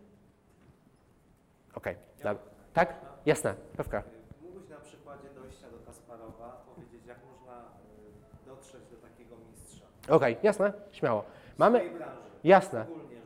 Okej, 1.75 1.95
dobra. 2.17 2.35
Tak? 2.73 2.95
Jasne, 3.25 3.53
pewka. 3.77 4.03
Mógłbyś 4.41 4.69
na 4.69 4.75
przykładzie 4.77 5.27
dojścia 5.35 5.67
do 5.71 5.85
Kasparowa 5.85 6.63
powiedzieć, 6.75 7.05
jak 7.07 7.17
można 7.31 7.59
y, 7.61 8.45
dotrzeć 8.45 8.81
do 8.91 8.97
takiego 9.07 9.35
mistrza 9.51 9.85
Okej, 10.09 10.37
jasne, 10.43 10.73
śmiało. 10.91 11.21
w 11.55 11.59
Mamy, 11.59 11.89
branży? 11.89 12.21
jasne, 12.43 12.85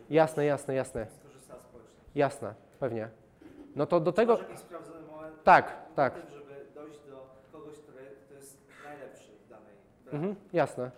jasne, 0.10 0.46
jasne, 0.46 0.74
jasne, 0.76 1.08
skorzystała 1.20 1.60
społeczność. 1.60 2.06
jasne, 2.16 2.54
pewnie. 2.80 3.10
No 3.76 3.86
to 3.86 4.00
do 4.00 4.12
tego, 4.12 4.40
tak, 5.48 5.74
tak, 5.96 6.14
moment, 6.14 6.32
żeby 6.32 6.54
dojść 6.76 7.00
do 7.10 7.28
kogoś, 7.52 7.78
który 7.80 8.06
kto 8.26 8.34
jest 8.34 8.58
najlepszy 8.84 9.32
w 9.46 9.50
danej 9.50 9.74
branży. 10.06 10.16
mhm, 10.18 10.36
jasne. 10.54 10.92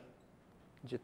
Gdzie? 0.83 0.99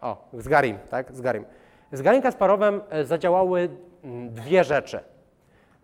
O, 0.00 0.28
z 0.32 0.48
Garim, 0.48 0.78
tak, 0.90 1.12
z 1.12 1.20
Garim. 1.20 1.44
Z 1.92 2.02
Garim 2.02 2.22
Kasparowem 2.22 2.80
e, 2.90 3.04
zadziałały 3.04 3.68
mm, 4.04 4.30
dwie 4.34 4.64
rzeczy. 4.64 5.00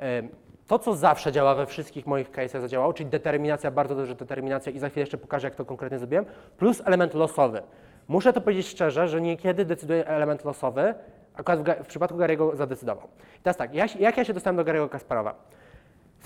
E, 0.00 0.22
To, 0.66 0.78
co 0.78 0.94
zawsze 0.94 1.32
działa 1.32 1.54
we 1.54 1.66
wszystkich 1.66 2.06
moich 2.06 2.30
case'ach 2.30 2.61
zadziałało, 2.61 2.92
czyli 2.92 3.11
determinacja, 3.11 3.70
bardzo 3.70 3.94
duża 3.94 4.14
determinacja 4.14 4.72
i 4.72 4.78
za 4.78 4.88
chwilę 4.88 5.02
jeszcze 5.02 5.18
pokażę, 5.18 5.46
jak 5.46 5.54
to 5.54 5.64
konkretnie 5.64 5.98
zrobiłem, 5.98 6.24
plus 6.58 6.82
element 6.84 7.14
losowy. 7.14 7.62
Muszę 8.08 8.32
to 8.32 8.40
powiedzieć 8.40 8.68
szczerze, 8.68 9.08
że 9.08 9.20
niekiedy 9.20 9.64
decyduje 9.64 10.06
element 10.06 10.44
losowy, 10.44 10.94
akurat 11.34 11.61
w, 11.61 11.84
w 11.84 11.86
przypadku 11.86 12.18
Gary'ego 12.18 12.56
zadecydował. 12.56 13.08
I 13.38 13.42
teraz 13.42 13.56
tak, 13.56 13.74
jak 14.00 14.16
ja 14.16 14.24
się 14.24 14.34
dostałem 14.34 14.56
do 14.56 14.64
Gary'ego 14.64 14.88
Kasparowa? 14.88 15.34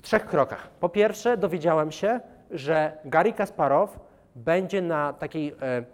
Trzech 0.04 0.26
krokach. 0.26 0.68
Po 0.80 0.88
pierwsze, 0.88 1.36
dowiedziałem 1.36 1.92
się, 1.92 2.20
że 2.50 2.92
Gary 3.04 3.32
Kasparow 3.32 3.98
będzie 4.36 4.82
na 4.82 5.12
takiej, 5.12 5.54
e, 5.62 5.84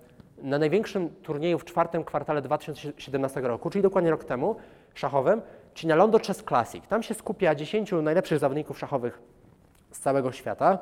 na 0.42 0.58
największym 0.58 1.10
turnieju 1.22 1.58
w 1.58 1.64
czwartym 1.64 2.04
kwartale 2.04 2.42
2017 2.42 3.40
roku, 3.40 3.70
czyli 3.70 3.82
dokładnie 3.82 4.10
rok 4.10 4.24
temu, 4.24 4.56
szachowym, 4.94 5.42
czyli 5.74 5.88
na 5.88 5.94
Londo 5.94 6.18
Chess 6.18 6.44
Classic. 6.48 6.86
Tam 6.86 7.02
się 7.02 7.14
skupia 7.14 7.54
10 7.54 8.02
najlepszych 8.02 8.38
zawodników 8.38 8.78
szachowych 8.78 9.18
z 9.90 10.00
całego 10.00 10.32
świata 10.32 10.78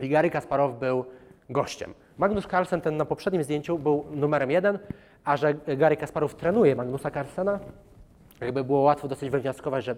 i 0.00 0.08
Gary 0.08 0.30
Kasparow 0.30 0.78
był 0.78 1.04
gościem. 1.50 1.94
Magnus 2.18 2.46
Carlsen, 2.46 2.80
ten 2.80 2.96
na 2.96 3.04
poprzednim 3.04 3.42
zdjęciu, 3.42 3.78
był 3.78 4.04
numerem 4.10 4.50
jeden, 4.50 4.78
a 5.24 5.36
że 5.36 5.54
Gary 5.54 5.96
Kasparow 5.96 6.34
trenuje 6.34 6.76
Magnusa 6.76 7.10
Carlsena, 7.10 7.58
jakby 8.40 8.64
było 8.64 8.80
łatwo 8.80 9.08
dosyć 9.08 9.30
wywnioskować, 9.30 9.84
że 9.84 9.96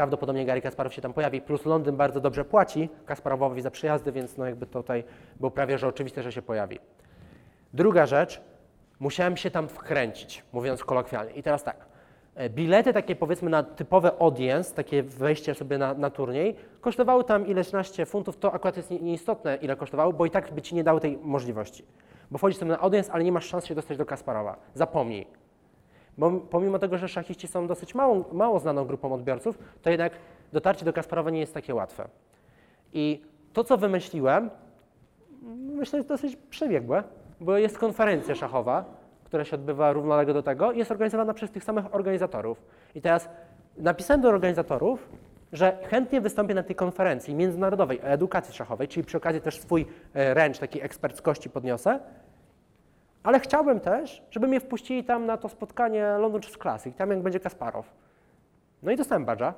prawdopodobnie 0.00 0.46
Gary 0.46 0.60
Kasparow 0.60 0.94
się 0.94 1.02
tam 1.02 1.12
pojawi, 1.12 1.40
plus 1.40 1.64
Londyn 1.66 1.96
bardzo 1.96 2.20
dobrze 2.20 2.44
płaci 2.44 2.88
Kasparowowi 3.06 3.60
za 3.62 3.70
przyjazdy, 3.70 4.12
więc 4.12 4.36
no 4.36 4.46
jakby 4.46 4.66
tutaj 4.66 5.04
było 5.36 5.50
prawie, 5.50 5.78
że 5.78 5.88
oczywiste, 5.88 6.22
że 6.22 6.32
się 6.32 6.42
pojawi. 6.42 6.78
Druga 7.74 8.06
rzecz, 8.06 8.40
musiałem 9.00 9.36
się 9.36 9.50
tam 9.50 9.68
wkręcić, 9.68 10.44
mówiąc 10.52 10.84
kolokwialnie. 10.84 11.32
I 11.32 11.42
teraz 11.42 11.64
tak, 11.64 11.76
e, 12.34 12.50
bilety 12.50 12.92
takie 12.92 13.16
powiedzmy 13.16 13.50
na 13.50 13.62
typowe 13.62 14.12
audience, 14.20 14.74
takie 14.74 15.02
wejście 15.02 15.54
sobie 15.54 15.78
na, 15.78 15.94
na 15.94 16.10
turniej, 16.10 16.56
kosztowały 16.80 17.24
tam 17.24 17.46
ileś 17.46 17.72
naście 17.72 18.06
funtów, 18.06 18.36
to 18.36 18.52
akurat 18.52 18.76
jest 18.76 18.90
nie- 18.90 19.00
nieistotne 19.00 19.56
ile 19.56 19.76
kosztowało, 19.76 20.12
bo 20.12 20.26
i 20.26 20.30
tak 20.30 20.52
by 20.54 20.62
Ci 20.62 20.74
nie 20.74 20.84
dały 20.84 21.00
tej 21.00 21.18
możliwości. 21.22 21.84
Bo 22.30 22.38
wchodzisz 22.38 22.58
sobie 22.58 22.70
na 22.72 22.78
audience, 22.78 23.12
ale 23.12 23.24
nie 23.24 23.32
masz 23.32 23.46
szans 23.46 23.64
się 23.64 23.74
dostać 23.74 23.98
do 23.98 24.06
Kasparowa. 24.06 24.56
Zapomnij. 24.74 25.26
Bo 26.20 26.30
pomimo 26.30 26.78
tego, 26.78 26.98
że 26.98 27.08
szachiści 27.08 27.48
są 27.48 27.66
dosyć 27.66 27.94
mało, 27.94 28.24
mało 28.32 28.58
znaną 28.58 28.84
grupą 28.84 29.12
odbiorców, 29.12 29.58
to 29.82 29.90
jednak 29.90 30.12
dotarcie 30.52 30.84
do 30.84 30.92
Kasparowa 30.92 31.30
nie 31.30 31.40
jest 31.40 31.54
takie 31.54 31.74
łatwe. 31.74 32.08
I 32.92 33.22
to, 33.52 33.64
co 33.64 33.76
wymyśliłem, 33.76 34.50
myślę, 35.74 35.96
jest 35.96 36.08
dosyć 36.08 36.36
przebiegłe, 36.36 37.02
bo 37.40 37.58
jest 37.58 37.78
konferencja 37.78 38.34
szachowa, 38.34 38.84
która 39.24 39.44
się 39.44 39.56
odbywa 39.56 39.92
równolegle 39.92 40.34
do 40.34 40.42
tego 40.42 40.72
i 40.72 40.78
jest 40.78 40.90
organizowana 40.90 41.34
przez 41.34 41.50
tych 41.50 41.64
samych 41.64 41.94
organizatorów. 41.94 42.62
I 42.94 43.00
teraz 43.00 43.28
napisałem 43.76 44.20
do 44.20 44.28
organizatorów, 44.28 45.08
że 45.52 45.78
chętnie 45.88 46.20
wystąpię 46.20 46.54
na 46.54 46.62
tej 46.62 46.76
konferencji 46.76 47.34
międzynarodowej 47.34 48.00
o 48.00 48.04
edukacji 48.04 48.54
szachowej, 48.54 48.88
czyli 48.88 49.04
przy 49.04 49.16
okazji 49.16 49.40
też 49.40 49.60
swój 49.60 49.86
e, 50.14 50.34
ręcz, 50.34 50.58
taki 50.58 50.82
eksperckości 50.82 51.50
podniosę, 51.50 52.00
ale 53.22 53.40
chciałbym 53.40 53.80
też, 53.80 54.22
żeby 54.30 54.48
mnie 54.48 54.60
wpuścili 54.60 55.04
tam 55.04 55.26
na 55.26 55.36
to 55.36 55.48
spotkanie 55.48 56.04
London 56.18 56.42
Chess 56.42 56.58
Classic, 56.58 56.96
tam 56.96 57.10
jak 57.10 57.22
będzie 57.22 57.40
Kasparow. 57.40 57.92
No 58.82 58.92
i 58.92 58.96
dostałem 58.96 59.24
badża 59.24 59.54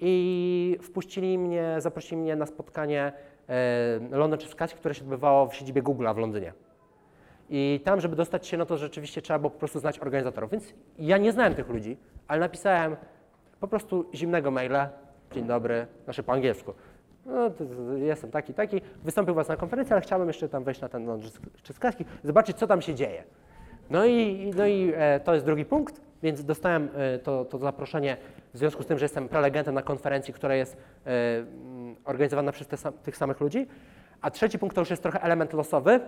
i 0.00 0.78
wpuścili 0.82 1.38
mnie, 1.38 1.76
zaprosili 1.78 2.16
mnie 2.16 2.36
na 2.36 2.46
spotkanie 2.46 3.12
e, 3.48 4.16
London 4.16 4.38
Chess 4.40 4.54
Classic, 4.54 4.78
które 4.78 4.94
się 4.94 5.02
odbywało 5.02 5.48
w 5.48 5.54
siedzibie 5.54 5.82
Google'a 5.82 6.14
w 6.14 6.18
Londynie. 6.18 6.52
I 7.50 7.80
tam, 7.84 8.00
żeby 8.00 8.16
dostać 8.16 8.46
się, 8.46 8.56
no 8.56 8.66
to 8.66 8.76
rzeczywiście 8.76 9.22
trzeba 9.22 9.38
było 9.38 9.50
po 9.50 9.58
prostu 9.58 9.78
znać 9.78 9.98
organizatorów. 9.98 10.50
Więc 10.50 10.74
ja 10.98 11.18
nie 11.18 11.32
znałem 11.32 11.54
tych 11.54 11.68
ludzi, 11.68 11.96
ale 12.28 12.40
napisałem 12.40 12.96
po 13.60 13.68
prostu 13.68 14.10
zimnego 14.14 14.50
maila. 14.50 14.90
Dzień 15.32 15.46
dobry, 15.46 15.86
znaczy 16.04 16.22
po 16.22 16.32
angielsku. 16.32 16.74
No, 17.26 17.50
jestem 17.96 18.30
taki, 18.30 18.54
taki. 18.54 18.80
Wystąpił 19.04 19.34
was 19.34 19.48
na 19.48 19.56
konferencji, 19.56 19.92
ale 19.92 20.02
chciałem 20.02 20.28
jeszcze 20.28 20.48
tam 20.48 20.64
wejść 20.64 20.80
na 20.80 20.88
ten 20.88 21.22
Chess 21.66 21.78
Classic, 21.78 22.08
zobaczyć, 22.24 22.56
co 22.56 22.66
tam 22.66 22.82
się 22.82 22.94
dzieje. 22.94 23.24
No 23.90 24.06
i, 24.06 24.50
no 24.56 24.66
i 24.66 24.92
e, 24.96 25.20
to 25.20 25.34
jest 25.34 25.46
drugi 25.46 25.64
punkt, 25.64 26.00
więc 26.22 26.44
dostałem 26.44 26.88
e, 26.94 27.18
to, 27.18 27.44
to 27.44 27.58
zaproszenie 27.58 28.16
w 28.54 28.58
związku 28.58 28.82
z 28.82 28.86
tym, 28.86 28.98
że 28.98 29.04
jestem 29.04 29.28
prelegentem 29.28 29.74
na 29.74 29.82
konferencji, 29.82 30.34
która 30.34 30.54
jest 30.54 30.76
e, 30.76 31.10
mm, 31.38 31.96
organizowana 32.04 32.52
przez 32.52 32.66
te, 32.68 32.76
tych 32.92 33.16
samych 33.16 33.40
ludzi. 33.40 33.66
A 34.20 34.30
trzeci 34.30 34.58
punkt 34.58 34.74
to 34.74 34.80
już 34.80 34.90
jest 34.90 35.02
trochę 35.02 35.22
element 35.22 35.52
losowy, 35.52 36.00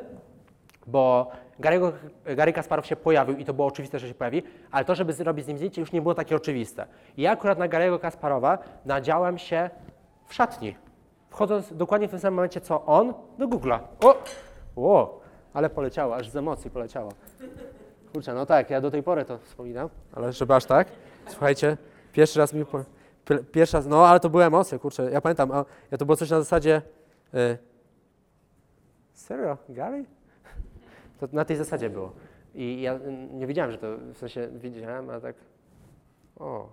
bo 0.86 1.30
Gary'ego, 1.60 1.92
Gary 2.36 2.52
Kasparow 2.52 2.86
się 2.86 2.96
pojawił 2.96 3.36
i 3.36 3.44
to 3.44 3.54
było 3.54 3.68
oczywiste, 3.68 3.98
że 3.98 4.08
się 4.08 4.14
pojawi, 4.14 4.42
ale 4.70 4.84
to, 4.84 4.94
żeby 4.94 5.12
zrobić 5.12 5.44
z 5.44 5.48
nim 5.48 5.56
zdjęcie 5.56 5.80
już 5.80 5.92
nie 5.92 6.02
było 6.02 6.14
takie 6.14 6.36
oczywiste. 6.36 6.86
I 7.16 7.22
ja 7.22 7.30
akurat 7.30 7.58
na 7.58 7.68
Gary'ego 7.68 8.00
Kasparowa 8.00 8.58
nadziałem 8.84 9.38
się 9.38 9.70
w 10.26 10.34
szatni, 10.34 10.74
wchodząc 11.39 11.76
dokładnie 11.76 12.09
w 12.09 12.11
tym 12.11 12.20
samym 12.20 12.34
momencie, 12.34 12.61
co 12.61 12.84
on, 12.86 13.14
do 13.39 13.49
Google'a. 13.49 13.78
O! 14.05 14.22
o! 14.76 15.20
Ale 15.55 15.70
poleciało, 15.70 16.16
aż 16.16 16.28
z 16.28 16.36
emocji 16.36 16.70
poleciało. 16.70 17.12
Kurczę, 18.12 18.34
no 18.34 18.47
tak, 18.47 18.70
ja 18.70 18.80
do 18.80 18.91
tej 18.91 19.03
pory 19.03 19.24
to 19.24 19.39
wspominam, 19.39 19.89
ale 20.12 20.32
żeby 20.32 20.55
aż 20.55 20.64
tak. 20.64 20.89
Słuchajcie, 21.26 21.76
pierwszy 22.12 22.39
raz 22.39 22.53
mi. 22.53 22.64
Po, 22.64 22.78
pi- 23.24 23.45
pierwszy 23.53 23.76
raz, 23.76 23.86
no 23.86 24.07
ale 24.07 24.20
to 24.20 24.30
były 24.30 24.45
emocje, 24.45 24.78
kurczę. 24.78 25.11
Ja 25.11 25.20
pamiętam, 25.20 25.53
a, 25.53 25.64
ja 25.91 25.99
to 25.99 26.07
było 26.07 26.16
coś 26.16 26.30
na 26.30 26.39
zasadzie. 26.39 26.82
Y, 27.34 27.59
serio, 29.12 29.57
Gary? 29.68 30.05
To 31.20 31.26
na 31.32 31.45
tej 31.45 31.57
zasadzie 31.57 31.91
było. 31.91 32.12
I 32.55 32.82
ja 32.82 32.99
nie 33.32 33.47
wiedziałem, 33.47 33.72
że 33.72 33.78
to 33.78 33.86
w 34.14 34.18
sensie 34.18 34.49
widziałem, 34.53 35.11
a 35.11 35.20
tak. 35.20 35.36
O, 36.39 36.68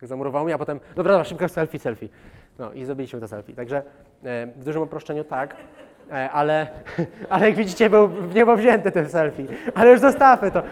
tak 0.00 0.08
zamurowało 0.08 0.44
mnie, 0.44 0.54
a 0.54 0.58
potem. 0.58 0.80
Dobra, 0.96 1.12
dobra, 1.12 1.24
szybko 1.24 1.48
selfie, 1.48 1.78
selfie. 1.78 2.08
No 2.58 2.72
i 2.72 2.84
zrobiliśmy 2.84 3.20
to 3.20 3.28
selfie. 3.28 3.54
Także 3.54 3.82
e, 4.24 4.46
w 4.46 4.64
dużym 4.64 4.82
uproszczeniu 4.82 5.24
tak. 5.24 5.56
E, 6.12 6.30
ale, 6.30 6.66
ale 7.30 7.46
jak 7.46 7.56
widzicie, 7.56 7.90
był 7.90 8.08
w 8.08 8.34
niebo 8.34 8.56
wzięty 8.56 8.90
ten 8.90 9.08
selfie. 9.08 9.46
Ale 9.74 9.90
już 9.90 10.00
zostawmy 10.00 10.50
to. 10.50 10.62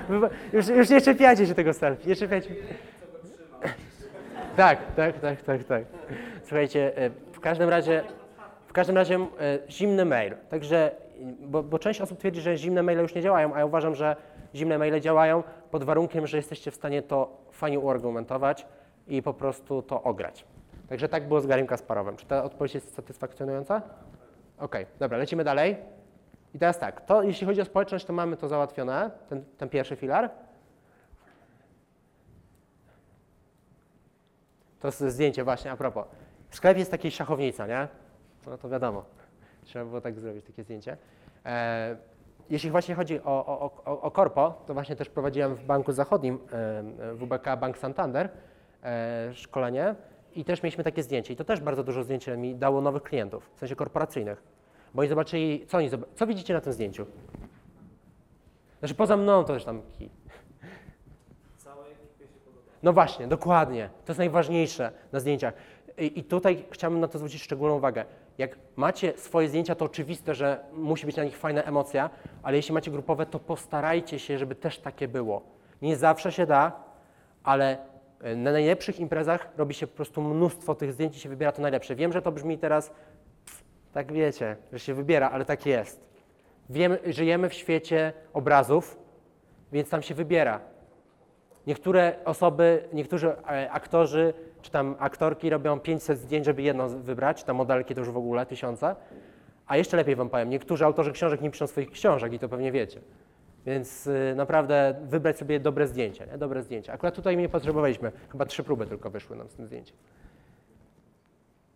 Już, 0.53 0.69
już 0.69 0.91
nie 0.91 1.01
czepiajcie 1.01 1.47
się 1.47 1.55
tego 1.55 1.73
selfie. 1.73 2.09
Nie 2.09 2.17
czepiajcie. 2.17 2.55
Tak, 4.57 4.79
tak, 4.97 5.19
tak, 5.21 5.43
tak, 5.43 5.65
tak. 5.65 5.85
Słuchajcie, 6.43 6.97
e, 6.97 7.11
w 7.33 7.41
każdym 7.41 7.69
razie, 7.69 8.03
w 8.67 8.73
każdym 8.73 8.97
razie 8.97 9.15
e, 9.15 9.59
zimny 9.69 10.05
mail. 10.05 10.35
Także, 10.51 10.91
bo, 11.41 11.63
bo 11.63 11.79
część 11.79 12.01
osób 12.01 12.19
twierdzi, 12.19 12.41
że 12.41 12.57
zimne 12.57 12.83
maile 12.83 12.99
już 12.99 13.15
nie 13.15 13.23
działają, 13.23 13.55
a 13.55 13.59
ja 13.59 13.67
uważam, 13.67 13.95
że 13.95 14.17
zimne 14.55 14.79
maile 14.79 15.01
działają 15.01 15.43
pod 15.71 15.85
warunkiem, 15.85 16.27
że 16.27 16.37
jesteście 16.37 16.71
w 16.71 16.75
stanie 16.75 17.03
to 17.03 17.37
fajnie 17.53 17.81
uargumentować 17.81 18.67
i 19.09 19.23
po 19.23 19.35
prostu 19.35 19.83
to 19.83 20.03
ograć. 20.03 20.45
Także 20.93 21.09
tak 21.09 21.29
było 21.29 21.41
z 21.41 21.47
Garym 21.47 21.67
Kasparowem. 21.67 22.17
Czy 22.17 22.27
ta 22.27 22.45
odpowiedź 22.45 22.75
jest 22.75 22.95
satysfakcjonująca? 22.95 23.83
Okej, 24.59 24.87
dobra, 24.99 25.19
lecimy 25.19 25.45
dalej. 25.45 25.77
I 26.55 26.59
teraz 26.59 26.79
tak, 26.79 27.01
to 27.01 27.23
jeśli 27.23 27.47
chodzi 27.47 27.61
o 27.61 27.65
społeczność, 27.65 28.05
to 28.05 28.13
mamy 28.13 28.37
to 28.37 28.49
załatwione, 28.49 29.11
ten, 29.29 29.45
ten 29.59 29.69
pierwszy 29.69 29.97
filar. 29.97 30.31
To 34.81 34.89
jest 34.89 35.01
zdjęcie 35.01 35.45
właśnie, 35.45 35.71
a 35.71 35.77
propos. 35.77 36.07
Sklep 36.51 36.79
jest 36.79 36.91
taki 36.91 37.11
szachownica, 37.11 37.67
nie? 37.67 37.89
No 38.47 38.59
to 38.59 38.69
wiadomo. 38.69 39.05
Trzeba 39.65 39.85
było 39.85 40.01
tak 40.01 40.21
zrobić, 40.21 40.45
takie 40.47 40.63
zdjęcie. 40.63 40.97
E, 41.47 41.97
jeśli 42.51 42.71
właśnie 42.71 42.95
chodzi 42.95 43.21
o, 43.21 43.47
o, 43.47 43.71
o, 43.85 44.03
o 44.03 44.11
korpo, 44.11 44.63
to 44.67 44.75
właśnie 44.75 44.97
też 44.97 45.09
prowadziłem 45.09 45.55
w 45.55 45.65
Banku 45.65 45.93
Zachodnim 45.93 46.39
e, 46.53 47.15
WBK 47.15 47.57
Bank 47.57 47.79
Santander 47.79 48.29
e, 48.83 49.35
szkolenie 49.35 49.95
i 50.35 50.45
też 50.45 50.63
mieliśmy 50.63 50.85
takie 50.85 51.03
zdjęcie. 51.03 51.33
I 51.33 51.37
to 51.37 51.45
też 51.45 51.61
bardzo 51.61 51.85
dużo 51.85 52.05
zdjęć 52.05 52.27
mi 52.27 52.55
dało 52.55 52.81
nowych 52.81 53.03
klientów, 53.03 53.51
w 53.55 53.59
sensie 53.59 53.77
korporacyjnych. 53.77 54.43
Bo 54.95 55.01
oni 55.01 55.09
zobaczyli, 55.09 55.67
co 55.67 55.79
oni 55.79 55.91
zob- 55.91 56.05
co 56.15 56.27
widzicie 56.27 56.55
na 56.55 56.61
tym 56.61 56.73
zdjęciu? 56.73 57.07
Znaczy 58.79 58.95
poza 58.95 59.17
mną 59.17 59.45
to 59.45 59.53
też 59.55 59.65
tam. 59.65 59.83
No 62.83 62.93
właśnie, 62.93 63.27
dokładnie. 63.27 63.91
To 64.05 64.13
jest 64.13 64.19
najważniejsze 64.19 64.93
na 65.13 65.21
zdjęciach. 65.21 65.55
I, 65.99 66.19
I 66.19 66.25
tutaj 66.25 66.65
chciałbym 66.71 67.01
na 67.01 67.09
to 67.09 67.19
zwrócić 67.19 67.43
szczególną 67.43 67.77
uwagę. 67.77 68.05
Jak 68.39 68.59
macie 68.77 69.13
swoje 69.17 69.49
zdjęcia, 69.49 69.75
to 69.75 69.85
oczywiste, 69.85 70.35
że 70.35 70.65
musi 70.73 71.07
być 71.07 71.17
na 71.17 71.25
nich 71.25 71.37
fajna 71.37 71.63
emocja, 71.63 72.11
ale 72.43 72.57
jeśli 72.57 72.75
macie 72.75 72.91
grupowe, 72.91 73.27
to 73.27 73.39
postarajcie 73.39 74.19
się, 74.19 74.39
żeby 74.39 74.55
też 74.55 74.79
takie 74.79 75.09
było. 75.09 75.43
Nie 75.83 75.97
zawsze 75.97 76.33
się 76.33 76.47
da, 76.47 76.73
ale 77.43 77.79
na 78.37 78.53
najlepszych 78.53 79.01
imprezach 79.01 79.49
robi 79.57 79.75
się 79.75 79.87
po 79.87 79.97
prostu 79.97 80.23
mnóstwo 80.23 80.75
tych 80.75 80.93
zdjęć 80.93 81.17
i 81.17 81.21
się 81.21 81.29
wybiera 81.29 81.53
to 81.53 81.63
najlepsze. 81.63 81.95
Wiem, 81.95 82.13
że 82.13 82.23
to 82.23 82.33
brzmi 82.33 82.59
teraz, 82.59 82.93
tak 83.93 84.13
wiecie, 84.13 84.57
że 84.73 84.79
się 84.79 84.95
wybiera, 84.95 85.31
ale 85.31 85.45
tak 85.45 85.67
jest. 85.67 86.01
Wiemy, 86.71 86.99
żyjemy 87.07 87.49
w 87.49 87.55
świecie 87.55 88.13
obrazów, 88.33 88.99
więc 89.73 89.91
tam 89.91 90.03
się 90.03 90.15
wybiera. 90.15 90.61
Niektóre 91.67 92.15
osoby, 92.25 92.89
niektórzy 92.93 93.29
e, 93.29 93.71
aktorzy 93.71 94.35
czy 94.63 94.71
tam 94.71 94.97
aktorki 94.99 95.51
robią 95.51 95.81
500 95.81 96.19
zdjęć, 96.19 96.47
żeby 96.47 96.63
jedno 96.63 96.89
wybrać, 96.89 97.45
tam 97.45 97.57
modelki 97.57 97.95
to 97.95 98.01
już 98.01 98.11
w 98.11 98.17
ogóle 98.17 98.47
tysiące. 98.47 98.97
A 99.67 99.77
jeszcze 99.77 99.97
lepiej 99.97 100.17
wam 100.17 100.31
powiem, 100.31 100.51
niektórzy 100.51 100.85
autorzy 100.85 101.13
książek 101.13 101.41
nie 101.41 101.51
piszą 101.51 101.67
swoich 101.67 101.91
książek 101.91 102.33
i 102.33 102.39
to 102.39 102.49
pewnie 102.49 102.73
wiecie. 102.73 103.01
Więc 103.67 104.07
y, 104.07 104.35
naprawdę 104.37 104.95
wybrać 105.03 105.39
sobie 105.39 105.61
dobre 105.61 105.87
zdjęcia, 105.87 106.25
nie? 106.25 106.39
dobre 106.39 106.63
zdjęcia. 106.63 106.93
Akurat 106.93 107.15
tutaj 107.15 107.37
nie 107.37 107.49
potrzebowaliśmy, 107.49 108.13
chyba 108.33 108.47
trzy 108.47 108.65
próby 108.65 108.87
tylko 108.87 109.11
wyszły 109.11 109.37
nam 109.37 109.49
z 109.49 109.55
tym 109.55 109.67
zdjęciem. 109.67 109.97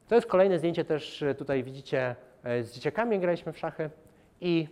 To 0.09 0.15
jest 0.15 0.27
kolejne 0.27 0.59
zdjęcie 0.59 0.85
też 0.85 1.23
y, 1.23 1.35
tutaj 1.35 1.65
widzicie 1.65 2.17
e, 2.45 2.63
z 2.63 2.73
dzieciakami 2.73 3.19
graliśmy 3.19 3.53
w 3.53 3.59
szachy 3.59 3.91
i 4.41 4.69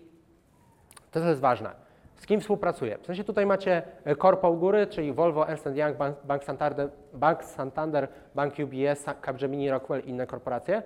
to 1.11 1.21
co 1.21 1.29
jest 1.29 1.41
ważne. 1.41 1.71
Z 2.17 2.27
kim 2.27 2.41
współpracuję? 2.41 2.99
W 2.99 3.07
sensie 3.07 3.25
tutaj 3.25 3.47
macie 3.47 3.83
korpo 4.19 4.51
u 4.51 4.57
góry, 4.57 4.87
czyli 4.87 5.13
Volvo, 5.13 5.49
Ernst 5.49 5.67
Young, 5.67 5.97
Bank, 5.97 6.17
Bank, 6.25 6.45
Santander, 6.45 6.91
Bank 7.13 7.45
Santander, 7.45 8.09
Bank 8.35 8.55
UBS, 8.59 9.05
Capgemini, 9.27 9.71
Rockwell 9.71 10.03
i 10.05 10.09
inne 10.09 10.27
korporacje. 10.27 10.83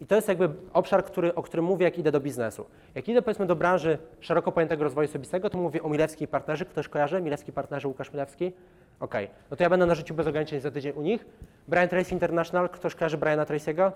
I 0.00 0.06
to 0.06 0.14
jest 0.14 0.28
jakby 0.28 0.48
obszar, 0.72 1.04
który, 1.04 1.34
o 1.34 1.42
którym 1.42 1.64
mówię, 1.64 1.84
jak 1.84 1.98
idę 1.98 2.12
do 2.12 2.20
biznesu. 2.20 2.66
Jak 2.94 3.08
idę 3.08 3.22
powiedzmy 3.22 3.46
do 3.46 3.56
branży 3.56 3.98
szeroko 4.20 4.52
pojętego 4.52 4.84
rozwoju 4.84 5.08
osobistego, 5.08 5.50
to 5.50 5.58
mówię 5.58 5.82
o 5.82 5.88
Milewskiej 5.88 6.28
Partnerzy. 6.28 6.64
Ktoś 6.64 6.88
kojarzy? 6.88 7.22
Milewski 7.22 7.52
Partnerzy, 7.52 7.88
Łukasz 7.88 8.12
Milewski? 8.12 8.52
Okej. 9.00 9.30
No 9.50 9.56
to 9.56 9.62
ja 9.62 9.70
będę 9.70 9.86
na 9.86 9.94
życiu 9.94 10.14
bez 10.14 10.26
ograniczeń 10.26 10.60
za 10.60 10.70
tydzień 10.70 10.92
u 10.96 11.02
nich. 11.02 11.26
Brian 11.68 11.88
Tracy 11.88 12.12
International. 12.12 12.68
Ktoś 12.68 12.94
kojarzy 12.94 13.18
Briana 13.18 13.44
Tracy'ego? 13.44 13.92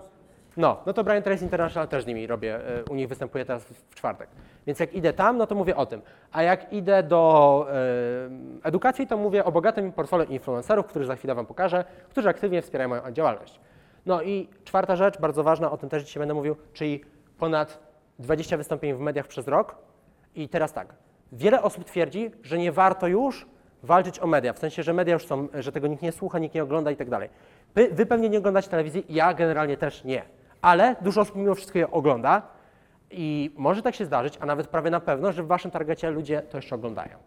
No, 0.57 0.77
no 0.85 0.93
to 0.93 1.03
Brian 1.03 1.23
Tracy 1.23 1.43
International 1.43 1.87
też 1.87 2.03
z 2.03 2.07
nimi 2.07 2.27
robię, 2.27 2.55
e, 2.55 2.83
u 2.89 2.95
nich 2.95 3.07
występuję 3.07 3.45
teraz 3.45 3.63
w, 3.63 3.95
czwartek. 3.95 4.29
Więc 4.67 4.79
jak 4.79 4.93
idę 4.93 5.13
tam, 5.13 5.37
no 5.37 5.47
to 5.47 5.55
mówię 5.55 5.75
o 5.75 5.85
tym. 5.85 6.01
A 6.31 6.43
jak 6.43 6.73
idę 6.73 7.03
do 7.03 7.67
e, 7.69 8.67
edukacji, 8.67 9.07
to 9.07 9.17
mówię 9.17 9.45
o 9.45 9.51
bogatym 9.51 9.91
portfolio 9.91 10.25
influencerów, 10.25 10.85
których 10.85 11.07
za 11.07 11.15
chwilę 11.15 11.35
Wam 11.35 11.45
pokażę, 11.45 11.85
którzy 12.09 12.29
aktywnie 12.29 12.61
wspierają 12.61 12.89
moją 12.89 13.11
działalność. 13.11 13.59
No 14.05 14.21
i 14.21 14.49
czwarta 14.63 14.95
rzecz, 14.95 15.19
bardzo 15.19 15.43
ważna, 15.43 15.71
o 15.71 15.77
tym 15.77 15.89
też 15.89 16.03
dzisiaj 16.03 16.21
będę 16.21 16.33
mówił, 16.33 16.55
czyli 16.73 17.01
ponad 17.37 17.79
20 18.19 18.57
wystąpień 18.57 18.93
w 18.93 18.99
mediach 18.99 19.27
przez 19.27 19.47
rok. 19.47 19.75
I 20.35 20.49
teraz 20.49 20.73
tak, 20.73 20.95
wiele 21.31 21.61
osób 21.61 21.85
twierdzi, 21.85 22.31
że 22.43 22.57
nie 22.57 22.71
warto 22.71 23.07
już 23.07 23.47
walczyć 23.83 24.19
o 24.19 24.27
media, 24.27 24.53
w 24.53 24.59
sensie, 24.59 24.83
że 24.83 24.93
media 24.93 25.13
już 25.13 25.25
są, 25.25 25.47
że 25.53 25.71
tego 25.71 25.87
nikt 25.87 26.03
nie 26.03 26.11
słucha, 26.11 26.39
nikt 26.39 26.55
nie 26.55 26.63
ogląda 26.63 26.91
i 26.91 26.95
tak 26.95 27.09
dalej. 27.09 27.29
Wy, 27.75 28.05
pewnie 28.05 28.29
nie 28.29 28.37
oglądacie 28.37 28.69
telewizji, 28.69 29.05
ja 29.09 29.33
generalnie 29.33 29.77
też 29.77 30.03
nie, 30.03 30.23
ale 30.61 30.95
dużo 31.01 31.21
osób 31.21 31.35
mimo 31.35 31.55
wszystko 31.55 31.79
je 31.79 31.91
ogląda 31.91 32.41
i 33.11 33.51
może 33.57 33.81
tak 33.81 33.95
się 33.95 34.05
zdarzyć, 34.05 34.37
a 34.41 34.45
nawet 34.45 34.67
prawie 34.67 34.89
na 34.89 34.99
pewno, 34.99 35.31
że 35.31 35.43
w 35.43 35.47
waszym 35.47 35.71
targecie 35.71 36.11
ludzie 36.11 36.41
to 36.41 36.57
jeszcze 36.57 36.75
oglądają. 36.75 37.17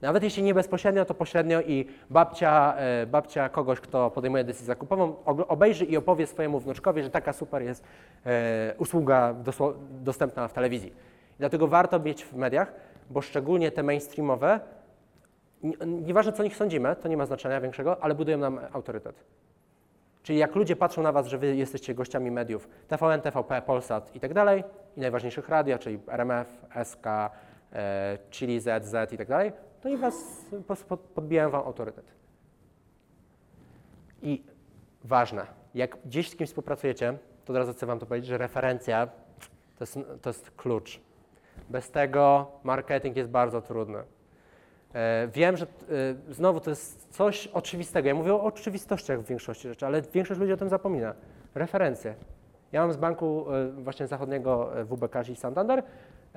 Nawet 0.00 0.22
jeśli 0.22 0.42
nie 0.42 0.54
bezpośrednio, 0.54 1.04
to 1.04 1.14
pośrednio 1.14 1.60
i 1.60 1.86
babcia, 2.10 2.74
e, 2.76 3.06
babcia 3.06 3.48
kogoś, 3.48 3.80
kto 3.80 4.10
podejmuje 4.10 4.44
decyzję 4.44 4.66
zakupową, 4.66 5.24
obejrzy 5.24 5.84
i 5.84 5.96
opowie 5.96 6.26
swojemu 6.26 6.60
wnuczkowi, 6.60 7.02
że 7.02 7.10
taka 7.10 7.32
super 7.32 7.62
jest 7.62 7.84
e, 8.26 8.74
usługa 8.78 9.34
dostępna 9.90 10.48
w 10.48 10.52
telewizji. 10.52 10.92
Dlatego 11.38 11.68
warto 11.68 12.00
mieć 12.00 12.24
w 12.24 12.34
mediach, 12.34 12.72
bo 13.10 13.20
szczególnie 13.20 13.70
te 13.70 13.82
mainstreamowe, 13.82 14.60
nieważne 15.86 16.32
co 16.32 16.42
o 16.42 16.44
nich 16.44 16.56
sądzimy, 16.56 16.96
to 16.96 17.08
nie 17.08 17.16
ma 17.16 17.26
znaczenia 17.26 17.60
większego, 17.60 18.04
ale 18.04 18.14
budują 18.14 18.38
nam 18.38 18.60
autorytet. 18.72 19.24
Czyli 20.22 20.38
jak 20.38 20.54
ludzie 20.54 20.76
patrzą 20.76 21.02
na 21.02 21.12
was, 21.12 21.26
że 21.26 21.38
wy 21.38 21.56
jesteście 21.56 21.94
gościami 21.94 22.30
mediów 22.30 22.68
TVN, 22.88 23.20
TVP, 23.20 23.62
Polsat 23.62 24.16
i 24.16 24.20
tak 24.20 24.34
dalej, 24.34 24.64
i 24.96 25.00
najważniejszych 25.00 25.48
radia, 25.48 25.78
czyli 25.78 25.98
RMF, 26.08 26.66
SK, 26.84 27.06
e, 27.72 28.18
Chili, 28.30 28.60
ZZ 28.60 29.12
i 29.12 29.18
tak 29.18 29.28
dalej, 29.28 29.52
to 29.80 29.88
i 29.88 29.96
was 29.96 30.44
po 30.50 30.56
prostu 30.62 30.86
pod- 30.86 31.00
podbijają 31.00 31.50
wam 31.50 31.62
autorytet. 31.66 32.04
I 34.22 34.42
ważne, 35.04 35.46
jak 35.74 35.98
gdzieś 36.04 36.30
z 36.30 36.36
kimś 36.36 36.50
współpracujecie, 36.50 37.18
to 37.44 37.52
od 37.52 37.56
razu 37.56 37.72
chcę 37.72 37.86
wam 37.86 37.98
to 37.98 38.06
powiedzieć, 38.06 38.28
że 38.28 38.38
referencja 38.38 39.06
to 39.78 39.82
jest, 39.84 39.98
to 40.22 40.30
jest 40.30 40.50
klucz. 40.50 41.00
Bez 41.70 41.90
tego 41.90 42.46
marketing 42.64 43.16
jest 43.16 43.30
bardzo 43.30 43.62
trudny. 43.62 43.98
E, 44.94 45.28
Wiem, 45.32 45.56
że 45.56 45.66
e, 45.66 45.68
znowu 46.34 46.60
to 46.60 46.70
jest 46.70 47.08
coś 47.10 47.46
oczywistego. 47.46 48.08
Ja 48.08 48.14
mówię 48.14 48.34
o 48.34 48.42
oczywistościach 48.44 49.20
w 49.20 49.26
większości 49.26 49.68
rzeczy, 49.68 49.86
ale 49.86 50.02
większość 50.02 50.40
ludzi 50.40 50.52
o 50.52 50.56
tym 50.56 50.68
zapomina. 50.68 51.14
Referencje. 51.54 52.14
Ja 52.72 52.80
mam 52.80 52.92
z 52.92 52.96
banku 52.96 53.46
e, 53.52 53.68
właśnie 53.68 54.06
zachodniego 54.06 54.70
WBK, 54.84 55.24
czyli 55.24 55.36
Santander. 55.36 55.82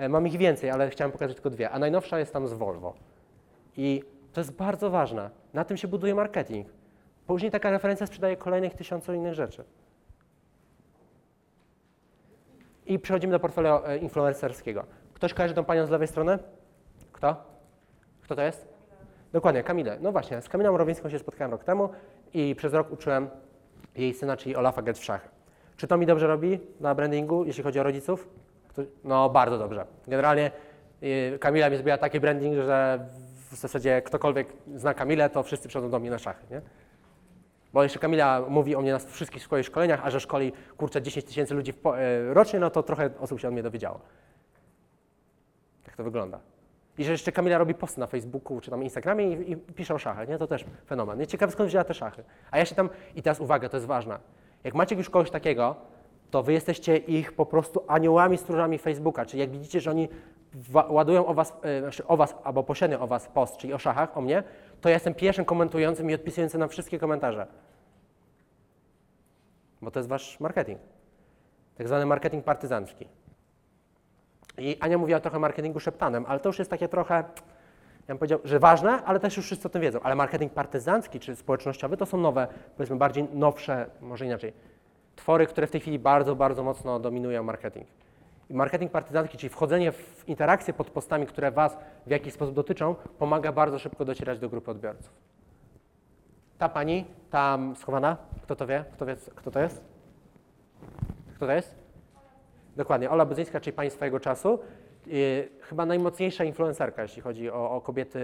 Mam 0.09 0.27
ich 0.27 0.37
więcej, 0.37 0.69
ale 0.69 0.89
chciałem 0.89 1.11
pokazać 1.11 1.35
tylko 1.35 1.49
dwie. 1.49 1.69
A 1.69 1.79
najnowsza 1.79 2.19
jest 2.19 2.33
tam 2.33 2.47
z 2.47 2.53
Volvo. 2.53 2.93
I 3.77 4.03
to 4.33 4.41
jest 4.41 4.53
bardzo 4.53 4.89
ważne. 4.89 5.29
Na 5.53 5.65
tym 5.65 5.77
się 5.77 5.87
buduje 5.87 6.15
marketing. 6.15 6.67
Później 7.27 7.51
taka 7.51 7.71
referencja 7.71 8.07
sprzedaje 8.07 8.37
kolejnych 8.37 8.73
tysiące 8.73 9.15
innych 9.15 9.33
rzeczy. 9.33 9.63
I 12.85 12.99
przechodzimy 12.99 13.31
do 13.31 13.39
portfolio 13.39 13.87
e, 13.87 13.97
influencerskiego. 13.97 14.85
Ktoś 15.13 15.33
kojarzy 15.33 15.53
tą 15.53 15.63
panią 15.63 15.85
z 15.85 15.89
lewej 15.89 16.07
strony? 16.07 16.39
Kto? 17.11 17.43
Kto 18.21 18.35
to 18.35 18.41
jest? 18.41 18.67
Dokładnie, 19.33 19.63
Kamilę. 19.63 19.97
No 20.01 20.11
właśnie, 20.11 20.41
z 20.41 20.49
Kamilą 20.49 20.77
Rowińską 20.77 21.09
się 21.09 21.19
spotkałem 21.19 21.51
rok 21.51 21.63
temu 21.63 21.89
i 22.33 22.55
przez 22.55 22.73
rok 22.73 22.91
uczyłem 22.91 23.29
jej 23.95 24.13
syna, 24.13 24.37
czyli 24.37 24.55
Olafa 24.55 24.81
grać 24.81 24.99
w 24.99 25.03
szachy. 25.03 25.29
Czy 25.77 25.87
to 25.87 25.97
mi 25.97 26.05
dobrze 26.05 26.27
robi 26.27 26.59
na 26.79 26.95
brandingu, 26.95 27.45
jeśli 27.45 27.63
chodzi 27.63 27.79
o 27.79 27.83
rodziców? 27.83 28.29
No 29.03 29.29
bardzo 29.29 29.57
dobrze. 29.57 29.85
Generalnie 30.07 30.51
y, 31.03 31.37
Kamila 31.39 31.69
mi 31.69 31.75
zrobiła 31.75 31.97
taki 31.97 32.19
branding, 32.19 32.55
że 32.55 33.05
w 33.51 33.55
zasadzie 33.55 34.01
ktokolwiek 34.01 34.47
zna 34.75 34.93
Kamilę, 34.93 35.29
to 35.29 35.43
wszyscy 35.43 35.67
przychodzą 35.67 35.89
do 35.89 35.99
mnie 35.99 36.09
na 36.09 36.19
szachy, 36.19 36.45
nie? 36.51 36.61
Bo 37.73 37.83
jeszcze 37.83 37.99
Kamila 37.99 38.41
mówi 38.49 38.75
o 38.75 38.81
mnie 38.81 38.91
na 38.91 38.99
wszystkich 38.99 39.43
swoich 39.43 39.65
szkoleniach, 39.65 40.01
a 40.03 40.09
że 40.09 40.19
szkoli, 40.19 40.51
kurczę, 40.77 41.01
10 41.01 41.25
tysięcy 41.25 41.53
ludzi 41.53 41.73
e, 41.85 42.33
rocznie, 42.33 42.59
no 42.59 42.69
to 42.69 42.83
trochę 42.83 43.09
osób 43.19 43.39
się 43.39 43.47
o 43.47 43.51
mnie 43.51 43.63
dowiedziało. 43.63 43.99
Tak 45.85 45.95
to 45.95 46.03
wygląda. 46.03 46.39
I 46.97 47.03
że 47.03 47.11
jeszcze 47.11 47.31
Kamila 47.31 47.57
robi 47.57 47.73
posty 47.73 47.99
na 47.99 48.07
Facebooku 48.07 48.61
czy 48.61 48.71
tam 48.71 48.83
Instagramie 48.83 49.33
i, 49.33 49.51
i 49.51 49.57
pisze 49.57 49.93
o 49.93 49.97
szachach, 49.97 50.27
nie? 50.27 50.37
To 50.37 50.47
też 50.47 50.65
fenomen. 50.85 51.19
Nie 51.19 51.27
ciekawe 51.27 51.51
skąd 51.51 51.69
wzięła 51.69 51.83
te 51.83 51.93
szachy. 51.93 52.23
A 52.51 52.57
ja 52.57 52.65
się 52.65 52.75
tam, 52.75 52.89
i 53.15 53.21
teraz 53.21 53.39
uwaga, 53.39 53.69
to 53.69 53.77
jest 53.77 53.87
ważne. 53.87 54.19
Jak 54.63 54.73
macie 54.73 54.95
już 54.95 55.09
kogoś 55.09 55.31
takiego, 55.31 55.75
to 56.31 56.43
wy 56.43 56.53
jesteście 56.53 56.97
ich 56.97 57.33
po 57.33 57.45
prostu 57.45 57.83
aniołami, 57.87 58.37
stróżami 58.37 58.77
Facebooka. 58.77 59.25
Czyli 59.25 59.39
jak 59.39 59.51
widzicie, 59.51 59.81
że 59.81 59.91
oni 59.91 60.09
ładują 60.89 61.25
o 61.25 61.33
was, 61.33 61.53
e, 61.61 61.81
znaczy 61.81 62.07
o 62.07 62.17
was 62.17 62.35
albo 62.43 62.63
pośrednio 62.63 62.99
o 62.99 63.07
was 63.07 63.27
post, 63.27 63.57
czyli 63.57 63.73
o 63.73 63.77
szachach, 63.77 64.17
o 64.17 64.21
mnie, 64.21 64.43
to 64.81 64.89
ja 64.89 64.93
jestem 64.93 65.13
pierwszym 65.13 65.45
komentującym 65.45 66.09
i 66.09 66.13
odpisującym 66.13 66.59
na 66.59 66.67
wszystkie 66.67 66.99
komentarze. 66.99 67.47
Bo 69.81 69.91
to 69.91 69.99
jest 69.99 70.09
wasz 70.09 70.39
marketing. 70.39 70.79
Tak 71.77 71.87
zwany 71.87 72.05
marketing 72.05 72.45
partyzancki. 72.45 73.07
I 74.57 74.77
Ania 74.79 74.97
mówiła 74.97 75.19
trochę 75.19 75.37
o 75.37 75.39
marketingu 75.39 75.79
szeptanem, 75.79 76.25
ale 76.27 76.39
to 76.39 76.49
już 76.49 76.59
jest 76.59 76.71
takie 76.71 76.87
trochę, 76.87 77.15
ja 77.15 78.07
bym 78.07 78.17
powiedział, 78.17 78.39
że 78.43 78.59
ważne, 78.59 79.03
ale 79.03 79.19
też 79.19 79.37
już 79.37 79.45
wszyscy 79.45 79.67
o 79.67 79.69
tym 79.69 79.81
wiedzą. 79.81 79.99
Ale 80.03 80.15
marketing 80.15 80.53
partyzancki 80.53 81.19
czy 81.19 81.35
społecznościowy 81.35 81.97
to 81.97 82.05
są 82.05 82.17
nowe, 82.17 82.47
powiedzmy 82.77 82.95
bardziej 82.95 83.23
nowsze, 83.33 83.89
może 84.01 84.25
inaczej, 84.25 84.53
twory, 85.15 85.47
które 85.47 85.67
w 85.67 85.71
tej 85.71 85.81
chwili 85.81 85.99
bardzo, 85.99 86.35
bardzo 86.35 86.63
mocno 86.63 86.99
dominują 86.99 87.43
marketing. 87.43 87.87
Marketing 88.53 88.91
partyzancki, 88.91 89.37
czyli 89.37 89.49
wchodzenie 89.49 89.91
w 89.91 90.23
interakcje 90.27 90.73
pod 90.73 90.89
postami, 90.89 91.25
które 91.25 91.51
Was 91.51 91.77
w 92.07 92.09
jakiś 92.09 92.33
sposób 92.33 92.55
dotyczą, 92.55 92.95
pomaga 93.19 93.51
bardzo 93.51 93.79
szybko 93.79 94.05
docierać 94.05 94.39
do 94.39 94.49
grupy 94.49 94.71
odbiorców. 94.71 95.13
ta 96.57 96.69
pani 96.69 97.05
tam 97.29 97.75
schowana, 97.75 98.17
kto 98.43 98.55
to 98.55 98.67
wie? 98.67 98.85
Kto 98.93 99.05
wie, 99.05 99.15
kto 99.35 99.51
to 99.51 99.59
jest? 99.59 99.83
Kto 101.35 101.45
to 101.45 101.51
jest? 101.51 101.75
Dokładnie, 102.75 103.09
Ola 103.09 103.25
Budzyńska, 103.25 103.59
czyli 103.59 103.75
pani 103.75 103.89
swojego 103.89 104.19
czasu. 104.19 104.59
Chyba 105.61 105.85
najmocniejsza 105.85 106.43
influencerka, 106.43 107.01
jeśli 107.01 107.21
chodzi 107.21 107.49
o, 107.49 107.71
o 107.71 107.81
kobiety, 107.81 108.19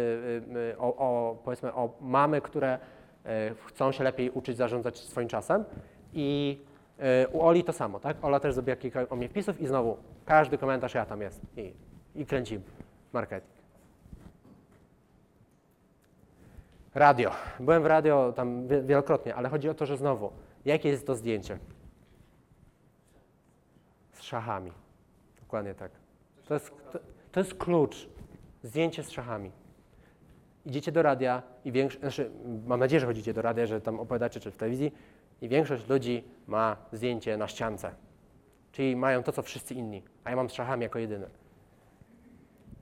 yy, 0.53 0.61
yy, 0.61 0.77
o, 0.77 0.95
o, 0.97 1.37
powiedzmy 1.43 1.73
o 1.73 1.89
mamy, 2.01 2.41
które 2.41 2.79
yy, 3.25 3.31
chcą 3.65 3.91
się 3.91 4.03
lepiej 4.03 4.29
uczyć 4.29 4.57
zarządzać 4.57 4.99
swoim 4.99 5.27
czasem. 5.27 5.63
I 6.13 6.57
u 7.31 7.41
Oli 7.41 7.63
to 7.63 7.73
samo, 7.73 7.99
tak? 7.99 8.17
Ola 8.21 8.39
też 8.39 8.53
zrobiła 8.53 8.75
kilka 8.75 9.09
o 9.09 9.15
mnie 9.15 9.29
wpisów 9.29 9.61
i 9.61 9.67
znowu 9.67 9.97
każdy 10.25 10.57
komentarz 10.57 10.93
ja 10.93 11.05
tam 11.05 11.21
jest 11.21 11.41
i, 11.57 11.73
i 12.15 12.25
kręcimy 12.25 12.61
marketing. 13.13 13.57
Radio. 16.95 17.31
Byłem 17.59 17.83
w 17.83 17.85
radio 17.85 18.33
tam 18.35 18.67
wie- 18.67 18.81
wielokrotnie, 18.81 19.35
ale 19.35 19.49
chodzi 19.49 19.69
o 19.69 19.73
to, 19.73 19.85
że 19.85 19.97
znowu, 19.97 20.31
jakie 20.65 20.89
jest 20.89 21.07
to 21.07 21.15
zdjęcie? 21.15 21.57
Z 24.11 24.21
szachami. 24.21 24.71
Dokładnie 25.39 25.73
tak. 25.75 25.91
To 26.47 26.53
jest, 26.53 26.71
to, 26.91 26.99
to 27.31 27.39
jest 27.39 27.55
klucz. 27.55 28.09
Zdjęcie 28.63 29.03
z 29.03 29.11
szachami. 29.11 29.51
Idziecie 30.65 30.91
do 30.91 31.01
radia 31.01 31.43
i 31.65 31.71
większość, 31.71 31.99
znaczy, 31.99 32.31
mam 32.67 32.79
nadzieję, 32.79 32.99
że 32.99 33.05
chodzicie 33.05 33.33
do 33.33 33.41
radia, 33.41 33.65
że 33.65 33.81
tam 33.81 33.99
opowiadacie 33.99 34.39
czy 34.39 34.51
w 34.51 34.57
telewizji 34.57 34.91
i 35.41 35.49
większość 35.49 35.87
ludzi 35.89 36.23
ma 36.47 36.77
zdjęcie 36.91 37.37
na 37.37 37.47
ściance. 37.47 37.91
Czyli 38.71 38.95
mają 38.95 39.23
to, 39.23 39.31
co 39.31 39.41
wszyscy 39.41 39.73
inni, 39.73 40.03
a 40.23 40.29
ja 40.29 40.35
mam 40.35 40.49
z 40.49 40.53
szachami 40.53 40.83
jako 40.83 40.99
jedyny. 40.99 41.27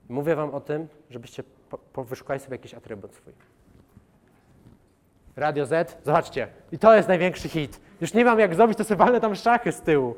Mówię 0.08 0.36
wam 0.36 0.50
o 0.50 0.60
tym, 0.60 0.88
żebyście 1.10 1.42
po, 1.70 1.78
po 1.78 2.04
wyszukali 2.04 2.40
sobie 2.40 2.54
jakiś 2.54 2.74
atrybut 2.74 3.14
swój. 3.14 3.32
Radio 5.36 5.66
Z, 5.66 5.98
zobaczcie, 6.04 6.48
i 6.72 6.78
to 6.78 6.96
jest 6.96 7.08
największy 7.08 7.48
hit. 7.48 7.80
Już 8.00 8.14
nie 8.14 8.24
mam 8.24 8.38
jak 8.38 8.54
zrobić, 8.54 8.78
to 8.78 8.84
sobie 8.84 8.98
walnę 8.98 9.20
tam 9.20 9.34
szachy 9.34 9.72
z 9.72 9.80
tyłu. 9.80 10.14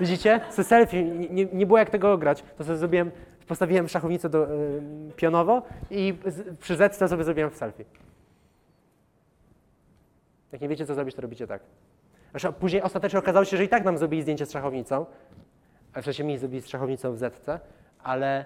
Widzicie? 0.00 0.40
Se 0.50 0.64
selfie, 0.64 1.04
nie, 1.04 1.44
nie, 1.44 1.66
było 1.66 1.78
jak 1.78 1.90
tego 1.90 2.12
ograć. 2.12 2.44
To 2.58 2.64
sobie 2.64 2.76
zrobiłem, 2.76 3.10
postawiłem 3.46 3.88
szachownicę 3.88 4.28
do, 4.28 4.54
y, 4.54 4.82
pionowo 5.16 5.62
i 5.90 6.14
przy 6.60 6.76
Z 6.76 6.96
sobie 6.96 7.24
zrobiłem 7.24 7.50
w 7.50 7.56
selfie. 7.56 7.84
Jak 10.52 10.60
nie 10.60 10.68
wiecie, 10.68 10.86
co 10.86 10.94
zrobić, 10.94 11.14
to 11.14 11.22
robicie 11.22 11.46
tak. 11.46 11.62
Zresztą 12.30 12.52
później 12.52 12.82
ostatecznie 12.82 13.18
okazało 13.18 13.44
się, 13.44 13.56
że 13.56 13.64
i 13.64 13.68
tak 13.68 13.84
nam 13.84 13.98
zrobili 13.98 14.22
zdjęcie 14.22 14.46
z 14.46 14.52
szachownicą, 14.52 15.06
a 15.94 16.00
w 16.00 16.04
sensie 16.04 16.24
mi 16.24 16.38
zrobili 16.38 16.62
z 16.62 16.66
szachownicą 16.66 17.12
w 17.12 17.18
Zetce, 17.18 17.60
ale 18.02 18.44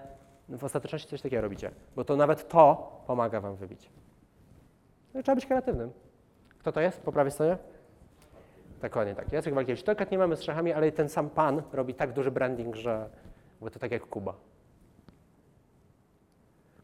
w 0.48 0.64
ostateczności 0.64 1.08
coś 1.08 1.22
takiego 1.22 1.42
robicie, 1.42 1.70
bo 1.96 2.04
to 2.04 2.16
nawet 2.16 2.48
to 2.48 2.92
pomaga 3.06 3.40
wam 3.40 3.56
wybić. 3.56 3.90
No, 5.14 5.22
trzeba 5.22 5.36
być 5.36 5.46
kreatywnym. 5.46 5.90
Kto 6.58 6.72
to 6.72 6.80
jest 6.80 7.00
po 7.00 7.12
prawej 7.12 7.32
stronie? 7.32 7.58
Dokładnie 8.82 9.14
tak. 9.14 9.32
Jacek 9.32 9.54
Walkiewicz. 9.54 9.82
To 9.82 9.92
nie 10.10 10.18
mamy 10.18 10.36
z 10.36 10.42
szachami, 10.42 10.72
ale 10.72 10.92
ten 10.92 11.08
sam 11.08 11.30
pan 11.30 11.62
robi 11.72 11.94
tak 11.94 12.12
duży 12.12 12.30
branding, 12.30 12.76
że 12.76 13.08
bo 13.60 13.70
to 13.70 13.78
tak 13.78 13.90
jak 13.90 14.06
Kuba. 14.06 14.34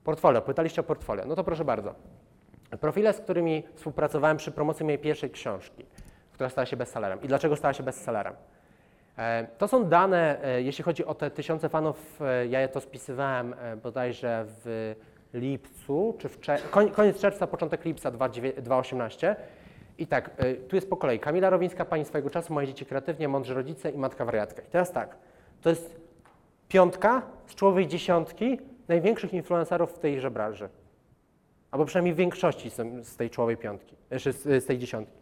Portfolio. 0.05 0.43
Pytaliście 0.43 0.81
o 0.81 0.85
portfolio. 0.85 1.25
No 1.27 1.35
to 1.37 1.45
proszę 1.45 1.65
bardzo. 1.65 1.95
Profile, 2.77 3.13
z 3.13 3.21
którymi 3.21 3.63
współpracowałem 3.75 4.37
przy 4.37 4.51
promocji 4.51 4.85
mojej 4.85 4.99
pierwszej 4.99 5.31
książki, 5.31 5.87
która 6.33 6.51
stała 6.51 6.67
się 6.67 6.77
bestsellerem. 6.77 7.23
I 7.23 7.29
dlaczego 7.29 7.57
stała 7.57 7.75
się 7.75 7.83
bestsellerem? 7.83 8.35
E, 9.19 9.47
To 9.59 9.69
są 9.69 9.85
dane, 9.85 10.45
e, 10.45 10.63
jeśli 10.63 10.85
chodzi 10.85 11.05
o 11.05 11.15
te 11.15 11.31
tysiące 11.31 11.69
fanów, 11.69 12.23
e, 12.23 12.47
ja 12.47 12.61
je 12.61 12.69
to 12.69 12.81
spisywałem 12.81 13.55
bodajże 13.83 14.45
w 14.47 14.95
lipcu, 15.35 16.17
czy 16.19 16.29
w 16.29 16.39
koniec 16.93 17.21
czerwca, 17.21 17.47
początek 17.47 17.85
lipca 17.85 18.11
2009 18.11 18.65
2018. 18.65 19.37
I 19.99 20.07
tak, 20.07 20.31
tu 20.69 20.77
jest 20.77 20.91
po 20.91 20.97
kolei. 20.97 21.19
Kamila 21.19 21.51
Rowińska, 21.51 21.85
Pani 21.85 22.05
swojego 22.05 22.31
czasu, 22.31 22.53
Moje 22.53 22.67
dzieci 22.67 22.87
kreatywnie, 22.87 23.29
Mądrzy 23.29 23.55
rodzice 23.55 23.91
i 23.91 23.99
Matka 23.99 24.25
wariatka. 24.25 24.63
I 24.63 24.67
teraz 24.71 24.93
tak, 24.93 25.17
to 25.63 25.71
jest 25.71 26.01
piątka 26.69 27.23
z 27.47 27.55
czołowej 27.55 27.87
dziesiątki 27.87 28.59
największych 28.89 29.35
influencerów 29.35 29.93
w 29.93 29.99
tejże 29.99 30.31
branży. 30.31 30.69
Albo 31.71 31.85
przynajmniej 31.85 32.15
w 32.15 32.17
większości 32.17 32.71
z 33.03 33.17
tej 33.17 33.31
czołowej 33.31 33.57
piątki, 33.57 33.97
znaczy 34.09 34.33
z, 34.33 34.43
z 34.43 34.67
tej 34.67 34.79
dziesiątki. 34.79 35.19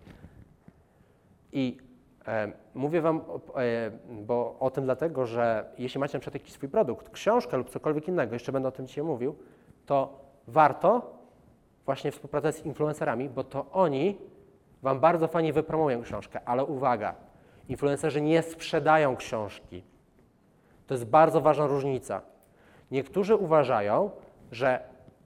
I 1.53 1.79
e, 2.27 2.53
mówię 2.75 3.01
Wam 3.01 3.21
e, 3.57 3.91
bo, 4.11 4.57
o 4.61 4.71
tym 4.71 4.85
dlatego, 4.85 5.27
że 5.27 5.65
jeśli 5.79 6.01
macie 6.01 6.19
na 6.19 6.21
przykład 6.21 6.43
jakiś 6.43 6.55
swój 6.55 6.69
produkt, 6.69 7.11
książkę 7.11 7.57
lub 7.57 7.71
cokolwiek 7.71 8.09
innego, 8.09 8.35
jeszcze 8.35 8.53
będę 8.53 8.69
o 8.69 8.73
tym 8.73 8.87
dzisiaj 8.87 9.05
mówił, 9.05 9.37
to 9.87 10.21
warto 10.49 11.17
właśnie 11.85 12.13
współpracować 12.13 12.55
z 12.55 12.65
influencerami, 12.67 13.29
bo 13.29 13.45
to 13.45 13.67
oni 13.73 14.19
Wam 14.83 15.01
bardzo 15.01 15.29
fajnie 15.29 15.53
wypromują 15.53 16.03
książkę, 16.03 16.41
ale 16.45 16.65
uwaga, 16.65 17.15
influencerzy 17.69 18.21
nie 18.21 18.43
sprzedają 18.43 19.17
książki. 19.17 19.83
To 20.87 20.95
jest 20.95 21.05
bardzo 21.05 21.41
ważna 21.41 21.67
różnica. 21.67 22.23
Niektórzy 22.91 23.37
uważają, 23.37 24.11
że 24.53 24.81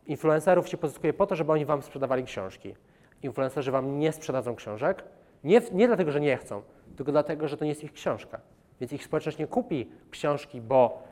influencerów 0.07 0.69
się 0.69 0.77
pozyskuje 0.77 1.13
po 1.13 1.27
to, 1.27 1.37
żeby 1.37 1.53
oni 1.53 1.65
Wam 1.65 1.83
sprzedawali 1.83 2.25
książki. 2.25 2.75
Influencerzy 3.23 3.71
Wam 3.71 3.99
nie 3.99 4.13
sprzedadzą 4.13 4.55
książek, 4.55 5.05
nie, 5.45 5.61
nie 5.73 5.87
dlatego, 5.87 6.11
że 6.11 6.21
nie 6.21 6.37
chcą, 6.37 6.63
tylko 6.97 7.13
dlatego, 7.13 7.49
że 7.49 7.57
to 7.57 7.65
nie 7.65 7.71
jest 7.71 7.85
ich 7.85 7.93
książka. 7.93 8.41
Więc 8.81 8.93
ich 8.93 9.05
społeczność 9.05 9.39
nie 9.39 9.47
kupi 9.47 9.91
książki, 10.11 10.61
bo 10.61 11.03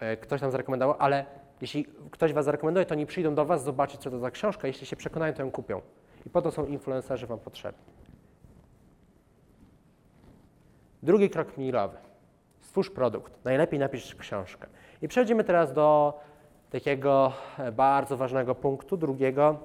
e, 0.00 0.16
ktoś 0.16 0.40
nam 0.40 0.50
zarekomendował, 0.50 0.96
ale 0.98 1.24
jeśli 1.60 1.86
ktoś 2.10 2.32
Was 2.32 2.44
zarekomenduje, 2.44 2.86
to 2.86 2.94
oni 2.94 3.06
przyjdą 3.06 3.34
do 3.34 3.44
Was 3.44 3.64
zobaczyć, 3.64 4.00
co 4.00 4.10
to 4.10 4.18
za 4.18 4.30
książka. 4.30 4.66
Jeśli 4.66 4.86
się 4.86 4.96
przekonają, 4.96 5.34
to 5.34 5.42
ją 5.42 5.50
kupią. 5.50 5.80
I 6.26 6.30
po 6.30 6.42
to 6.42 6.50
są 6.50 6.66
influencerzy 6.66 7.26
Wam 7.26 7.38
potrzebni. 7.38 7.84
Drugi 11.02 11.30
krok 11.30 11.58
milowy. 11.58 11.96
Stwórz 12.60 12.90
produkt. 12.90 13.44
Najlepiej 13.44 13.78
napisz 13.78 14.14
książkę. 14.14 14.66
I 15.02 15.08
przechodzimy 15.08 15.44
teraz 15.44 15.72
do 15.72 16.18
takiego 16.70 17.32
e, 17.58 17.72
bardzo 17.72 18.16
ważnego 18.16 18.54
punktu, 18.54 18.96
drugiego, 18.96 19.58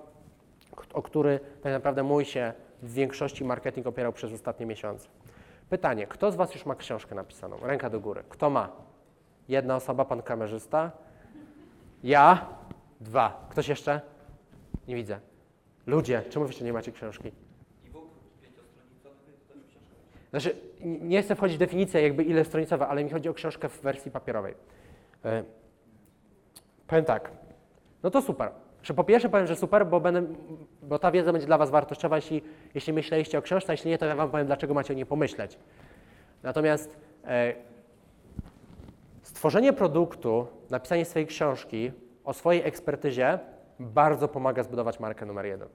o 0.94 1.02
który 1.02 1.40
tak 1.62 1.74
naprawdę 1.74 2.04
mój 2.04 2.26
się 2.26 2.54
w 2.82 2.94
większości 2.94 3.46
marketing 3.46 3.88
opierał 3.88 4.14
przez 4.14 4.34
ostatnie 4.34 4.66
miesiące. 4.66 5.08
Pytanie, 5.70 6.08
kto 6.08 6.32
z 6.32 6.36
Was 6.36 6.54
już 6.54 6.66
ma 6.66 6.76
książkę 6.76 7.16
napisaną? 7.16 7.58
Ręka 7.64 7.90
do 7.90 8.00
góry. 8.00 8.24
Kto 8.30 8.50
ma? 8.50 8.70
Jedna 9.50 9.76
osoba, 9.76 10.06
pan 10.06 10.22
kamerzysta. 10.22 10.92
Ja. 12.04 12.46
Dwa. 13.02 13.48
Ktoś 13.50 13.68
jeszcze? 13.68 14.02
Nie 14.88 14.96
widzę. 14.96 15.20
Ludzie, 15.88 16.24
czemu 16.30 16.46
jeszcze 16.46 16.66
nie 16.66 16.74
macie 16.74 16.92
książki? 16.92 17.32
Znaczy, 20.30 20.56
nie 20.82 21.24
chcę 21.24 21.36
wchodzić 21.36 21.58
w 21.58 21.60
definicję 21.60 22.02
jakby 22.02 22.24
ile 22.24 22.46
stronicowa, 22.46 22.88
ale 22.88 23.04
mi 23.04 23.10
chodzi 23.10 23.30
o 23.30 23.34
książkę 23.34 23.70
w 23.70 23.82
wersji 23.82 24.12
papierowej. 24.12 24.56
Powiem 26.92 27.06
tak, 27.06 27.32
no 28.04 28.12
to 28.12 28.22
super. 28.22 28.52
Że 28.84 28.94
po 28.94 29.04
pierwsze 29.04 29.30
powiem, 29.30 29.48
że 29.48 29.56
super, 29.56 29.88
bo, 29.88 30.00
będę, 30.00 30.24
bo 30.84 31.00
ta 31.00 31.12
wiedza 31.12 31.32
będzie 31.32 31.48
dla 31.48 31.58
Was 31.58 31.70
wartościowa, 31.70 32.16
jeśli, 32.16 32.42
jeśli 32.74 32.94
myśleliście 32.94 33.38
o 33.38 33.42
książce, 33.42 33.70
a 33.70 33.74
jeśli 33.74 33.92
nie, 33.92 33.98
to 33.98 34.06
ja 34.06 34.16
Wam 34.16 34.32
powiem, 34.32 34.48
dlaczego 34.48 34.74
macie 34.74 34.94
o 34.94 34.96
niej 34.96 35.06
pomyśleć. 35.06 35.58
Natomiast 36.44 36.98
e, 37.26 37.54
stworzenie 39.22 39.74
produktu, 39.74 40.48
napisanie 40.70 41.06
swojej 41.06 41.28
książki 41.28 41.92
o 42.24 42.34
swojej 42.34 42.62
ekspertyzie 42.68 43.40
bardzo 43.80 44.28
pomaga 44.28 44.64
zbudować 44.64 45.00
markę 45.00 45.26
numer 45.26 45.46
jeden. 45.46 45.68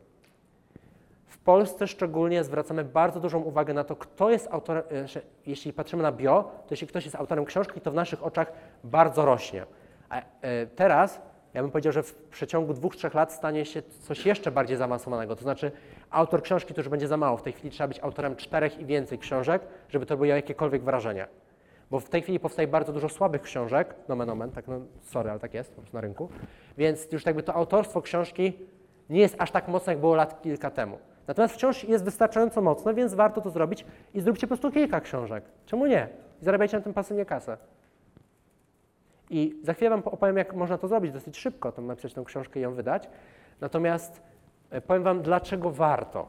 W 1.27 1.39
Polsce 1.39 1.87
szczególnie 1.87 2.45
zwracamy 2.45 2.85
bardzo 2.85 3.21
dużą 3.21 3.41
uwagę 3.41 3.75
na 3.75 3.85
to, 3.85 3.97
kto 3.97 4.31
jest 4.31 4.49
autorem, 4.51 4.83
e, 4.91 5.21
jeśli 5.47 5.73
patrzymy 5.73 6.03
na 6.03 6.13
bio, 6.13 6.43
to 6.43 6.67
jeśli 6.71 6.87
ktoś 6.87 7.05
jest 7.05 7.17
autorem 7.17 7.45
książki, 7.45 7.81
to 7.81 7.91
w 7.91 7.95
naszych 7.95 8.25
oczach 8.25 8.53
bardzo 8.85 9.25
rośnie. 9.25 9.67
A 10.09 10.19
e, 10.19 10.67
teraz 10.67 11.21
ja 11.55 11.63
bym 11.63 11.71
powiedział, 11.71 11.93
że 11.93 12.03
w 12.03 12.15
przeciągu 12.15 12.75
dwóch, 12.75 12.97
trzech 12.97 13.15
lat 13.15 13.33
stanie 13.33 13.65
się 13.65 13.83
coś 13.83 14.27
jeszcze 14.27 14.51
bardziej 14.51 14.77
zaawansowanego. 14.77 15.37
To 15.37 15.43
znaczy 15.43 15.73
autor 16.11 16.43
książki 16.43 16.75
to 16.75 16.81
już 16.81 16.89
będzie 16.89 17.09
za 17.09 17.17
mało. 17.17 17.37
W 17.37 17.43
tej 17.43 17.53
chwili 17.53 17.71
trzeba 17.71 17.89
być 17.89 18.01
autorem 18.01 18.37
czterech 18.37 18.79
i 18.79 18.85
więcej 18.85 19.19
książek, 19.19 19.63
żeby 19.89 20.07
to 20.07 20.17
było 20.17 20.27
jakiekolwiek 20.27 20.83
wrażenie. 20.83 21.27
Bo 21.91 22.01
w 22.01 22.09
tej 22.09 22.23
chwili 22.23 22.41
powstaje 22.41 22.69
bardzo 22.69 22.93
dużo 22.93 23.09
słabych 23.09 23.43
książek, 23.43 23.95
nomen 24.09 24.31
omen, 24.31 24.51
tak 24.51 24.69
no, 24.69 24.81
sorry, 25.03 25.31
ale 25.31 25.41
tak 25.41 25.55
jest 25.55 25.71
po 25.71 25.81
prostu 25.81 25.97
na 25.97 26.01
rynku, 26.01 26.29
więc 26.79 27.13
już 27.13 27.27
jakby 27.27 27.43
to 27.43 27.55
autorstwo 27.55 28.03
książki 28.03 28.59
nie 29.11 29.21
jest 29.21 29.37
aż 29.39 29.51
tak 29.51 29.69
mocne, 29.69 29.93
jak 29.93 30.01
było 30.01 30.15
lat 30.15 30.43
kilka 30.43 30.71
temu. 30.71 30.99
Natomiast 31.27 31.55
wciąż 31.55 31.85
jest 31.85 32.05
wystarczająco 32.05 32.61
mocne, 32.61 32.95
więc 32.95 33.15
warto 33.15 33.41
to 33.41 33.51
zrobić 33.51 33.85
i 34.15 34.21
zróbcie 34.21 34.47
po 34.47 34.49
prostu 34.49 34.71
kilka 34.71 35.01
książek. 35.01 35.45
Czemu 35.67 35.87
nie? 35.87 36.09
I 36.43 36.45
zarabiajcie 36.45 36.77
na 36.77 36.83
tym 36.83 36.95
pasywnie 36.95 37.25
kasę. 37.25 37.57
I 39.31 39.61
za 39.63 39.75
chwilę 39.75 39.91
Wam 39.91 40.03
opowiem, 40.05 40.37
jak 40.37 40.55
można 40.55 40.79
to 40.79 40.89
zrobić 40.89 41.13
dosyć 41.13 41.39
szybko, 41.39 41.73
to 41.73 41.83
napisać 41.83 42.15
tę 42.15 42.25
książkę 42.25 42.61
i 42.61 42.63
ją 42.63 42.75
wydać. 42.75 43.09
Natomiast 43.61 44.23
e, 44.71 44.81
powiem 44.81 45.03
Wam, 45.03 45.23
dlaczego 45.23 45.71
warto. 45.71 46.29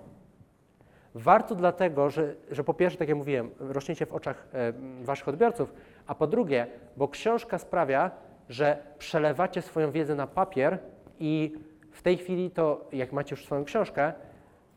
Warto 1.15 1.55
dlatego, 1.55 2.09
że, 2.09 2.35
że 2.51 2.63
po 2.63 2.73
pierwsze, 2.73 2.99
tak 2.99 3.07
jak 3.07 3.17
mówiłem, 3.17 3.51
rośniecie 3.59 4.05
w 4.05 4.13
oczach 4.13 4.47
e, 4.53 4.73
Waszych 5.03 5.27
odbiorców, 5.27 5.73
a 6.07 6.15
po 6.15 6.27
drugie, 6.27 6.67
bo 6.97 7.07
książka 7.07 7.57
sprawia, 7.57 8.11
że 8.49 8.77
przelewacie 8.97 9.61
swoją 9.61 9.91
wiedzę 9.91 10.15
na 10.15 10.27
papier 10.27 10.79
i 11.19 11.53
w 11.91 12.01
tej 12.01 12.17
chwili 12.17 12.51
to, 12.51 12.87
jak 12.91 13.11
macie 13.11 13.33
już 13.33 13.45
swoją 13.45 13.63
książkę, 13.63 14.13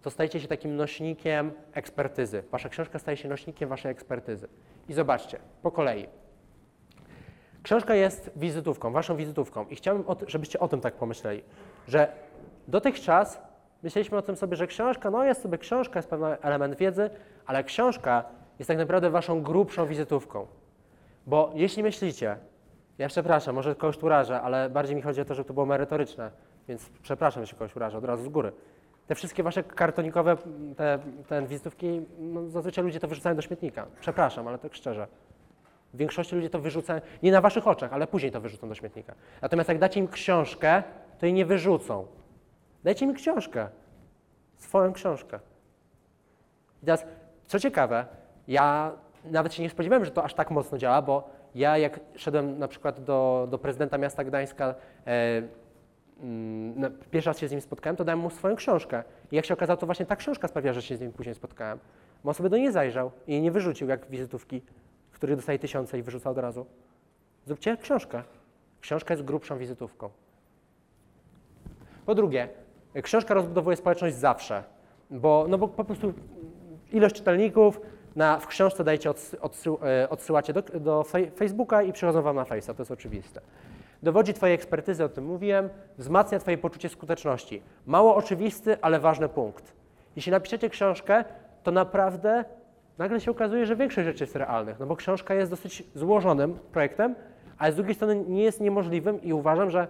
to 0.03 0.11
stajecie 0.11 0.41
się 0.41 0.49
takim 0.49 0.77
nośnikiem 0.77 1.53
ekspertyzy. 1.73 2.43
Wasza 2.53 2.69
książka 2.69 2.99
staje 2.99 3.17
się 3.17 3.29
nośnikiem 3.29 3.69
waszej 3.69 3.93
ekspertyzy. 3.93 4.49
I 4.89 4.93
zobaczcie, 4.93 5.39
po 5.63 5.71
kolei. 5.71 6.20
Książka 7.63 7.95
jest 7.95 8.31
wizytówką, 8.37 8.93
waszą 8.93 9.17
wizytówką 9.17 9.67
i 9.67 9.77
chciałbym, 9.77 10.05
żebyście 10.27 10.61
o 10.61 10.69
tym 10.69 10.81
tak 10.81 10.95
pomyśleli, 10.95 11.43
że 11.89 12.13
dotychczas 12.69 13.43
myśleliśmy 13.83 14.19
o 14.19 14.23
tym 14.23 14.37
sobie, 14.37 14.57
że 14.57 14.67
książka, 14.67 15.11
no 15.11 15.25
jest 15.25 15.43
sobie 15.43 15.59
książka, 15.59 15.99
jest 15.99 16.11
pewien 16.11 16.37
element 16.43 16.77
wiedzy, 16.77 17.11
ale 17.47 17.65
książka 17.65 18.25
jest 18.59 18.69
tak 18.69 18.79
naprawdę 18.79 19.11
waszą 19.11 19.43
grubszą 19.43 19.87
wizytówką. 19.87 20.47
Bo 21.27 21.53
jeśli 21.55 21.83
myślicie, 21.83 22.37
ja 22.99 23.09
przepraszam, 23.09 23.55
może 23.55 23.75
kogoś 23.75 23.97
tu 23.97 24.07
urażę, 24.07 24.41
ale 24.41 24.71
bardziej 24.71 24.97
mi 24.97 25.03
chodzi 25.03 25.21
o 25.21 25.25
to, 25.25 25.35
żeby 25.35 25.49
to 25.49 25.55
było 25.55 25.67
merytoryczne, 25.67 26.31
więc 26.69 26.91
przepraszam, 27.03 27.43
jeśli 27.43 27.59
kogoś 27.59 27.77
urażę, 27.77 27.99
od 27.99 28.05
razu 28.05 28.25
z 28.25 28.29
góry. 28.29 28.53
Te 29.07 29.15
wszystkie 29.15 29.43
wasze 29.43 29.63
kartonikowe 29.63 30.37
te, 30.77 30.99
te 31.29 31.47
wizytówki, 31.47 32.07
no, 32.19 32.49
zazwyczaj 32.49 32.85
ludzie 32.85 33.01
to 33.01 33.09
wyrzucają 33.09 33.37
do 33.37 33.43
śmietnika. 33.43 33.87
Przepraszam, 34.01 34.49
ale 34.49 34.59
tak 34.59 34.75
szczerze. 34.75 35.07
W 35.95 35.97
większości 35.97 36.35
ludzie 36.35 36.51
to 36.51 36.59
wyrzucają, 36.59 37.01
nie 37.23 37.33
na 37.33 37.41
waszych 37.41 37.69
oczach, 37.69 37.93
ale 37.93 38.07
później 38.07 38.33
to 38.33 38.41
wyrzucą 38.41 38.69
do 38.69 38.75
śmietnika. 38.75 39.15
Natomiast 39.43 39.69
jak 39.69 39.79
dacie 39.79 40.01
im 40.01 40.09
książkę, 40.09 40.83
to 41.19 41.27
jej 41.27 41.33
nie 41.33 41.47
wyrzucą. 41.47 42.07
Dajcie 42.85 43.07
im 43.07 43.15
książkę. 43.15 43.69
Swoją 44.57 44.93
książkę. 44.93 45.41
I 46.83 46.87
teraz, 46.87 47.05
co 47.47 47.61
ciekawe, 47.61 48.07
ja 48.49 48.93
nawet 49.25 49.55
się 49.55 49.63
nie 49.63 49.71
spodziewałem, 49.71 50.05
że 50.05 50.11
to 50.11 50.25
aż 50.25 50.35
tak 50.35 50.51
mocno 50.51 50.79
działa, 50.79 51.03
bo 51.03 51.31
ja 51.55 51.79
jak 51.79 52.01
szedłem 52.17 52.59
na 52.59 52.69
przykład 52.69 53.05
do, 53.05 53.49
do 53.51 53.59
prezydenta 53.59 53.99
miasta 53.99 54.25
Gdańska, 54.25 54.75
e, 55.07 55.43
mm, 56.23 56.99
pierwszy 57.11 57.31
raz 57.31 57.39
się 57.39 57.49
z 57.49 57.51
nim 57.51 57.61
spotkałem, 57.61 57.97
to 57.97 58.05
dałem 58.05 58.19
mu 58.19 58.31
swoją 58.31 58.57
książkę. 58.57 59.05
I 59.33 59.37
jak 59.37 59.47
się 59.47 59.55
okazało, 59.55 59.77
to 59.77 59.87
właśnie 59.87 60.07
ta 60.07 60.17
książka 60.17 60.49
sprawia, 60.49 60.73
że 60.73 60.83
się 60.83 60.97
z 60.97 61.01
nim 61.01 61.13
później 61.13 61.35
spotkałem. 61.35 61.79
Bo 62.25 62.31
on 62.31 62.35
sobie 62.35 62.49
do 62.49 62.57
niej 62.57 62.73
zajrzał 62.73 63.11
i 63.27 63.41
nie 63.41 63.51
wyrzucił 63.51 63.89
jak 63.89 64.11
wizytówki, 64.11 64.63
których 65.21 65.37
dostaje 65.37 65.59
tysiące 65.59 65.99
i 65.99 66.03
wyrzuca 66.03 66.31
od 66.31 66.39
razu. 66.39 66.67
Zróbcie 67.47 67.77
książkę. 67.77 68.23
Książka 68.81 69.15
jest 69.15 69.25
grubszą 69.25 69.59
wizytówką. 69.59 70.11
Po 72.07 72.15
drugie, 72.15 72.49
książka 73.03 73.35
rozbudowuje 73.35 73.77
społeczność 73.77 74.17
zawsze, 74.17 74.65
bo, 75.11 75.47
no 75.49 75.59
bo 75.59 75.69
po 75.69 75.85
prostu 75.85 76.13
ilość 76.93 77.15
czytelników 77.15 77.81
na, 78.17 78.39
w 78.39 78.47
książce 78.47 78.85
dajecie 78.85 79.11
odsy, 79.11 79.41
odsy, 79.41 79.71
e, 79.71 80.09
odsyłacie 80.09 80.53
do, 80.53 80.63
do 80.63 81.05
Facebooka 81.37 81.83
i 81.83 81.93
przychodzą 81.93 82.23
wam 82.23 82.37
na 82.37 82.45
Face'a, 82.45 82.75
to 82.75 82.83
jest 82.83 82.91
oczywiste. 82.91 83.41
Dowodzi 84.03 84.35
Twojej 84.35 84.55
ekspertyzy, 84.55 85.05
o 85.05 85.09
tym 85.09 85.25
mówiłem, 85.25 85.69
wzmacnia 85.99 86.39
Twoje 86.39 86.59
poczucie 86.59 86.89
skuteczności. 86.89 87.63
Mało 87.87 88.17
oczywisty, 88.17 88.77
ale 88.83 89.01
ważny 89.01 89.29
punkt. 89.29 89.73
Jeśli 90.17 90.33
napiszecie 90.33 90.71
książkę, 90.71 91.25
to 91.63 91.71
naprawdę 91.71 92.45
nagle 93.01 93.21
się 93.21 93.31
okazuje, 93.31 93.67
że 93.67 93.77
większość 93.77 94.05
rzeczy 94.07 94.25
jest 94.25 94.37
realnych, 94.37 94.79
no 94.79 94.87
bo 94.87 94.97
książka 94.97 95.35
jest 95.35 95.51
dosyć 95.51 95.83
złożonym 95.95 96.59
projektem, 96.73 97.15
ale 97.59 97.73
z 97.73 97.77
drugiej 97.77 97.95
strony 97.95 98.17
nie 98.29 98.43
jest 98.43 98.61
niemożliwym 98.61 99.23
i 99.23 99.33
uważam, 99.33 99.71
że 99.71 99.89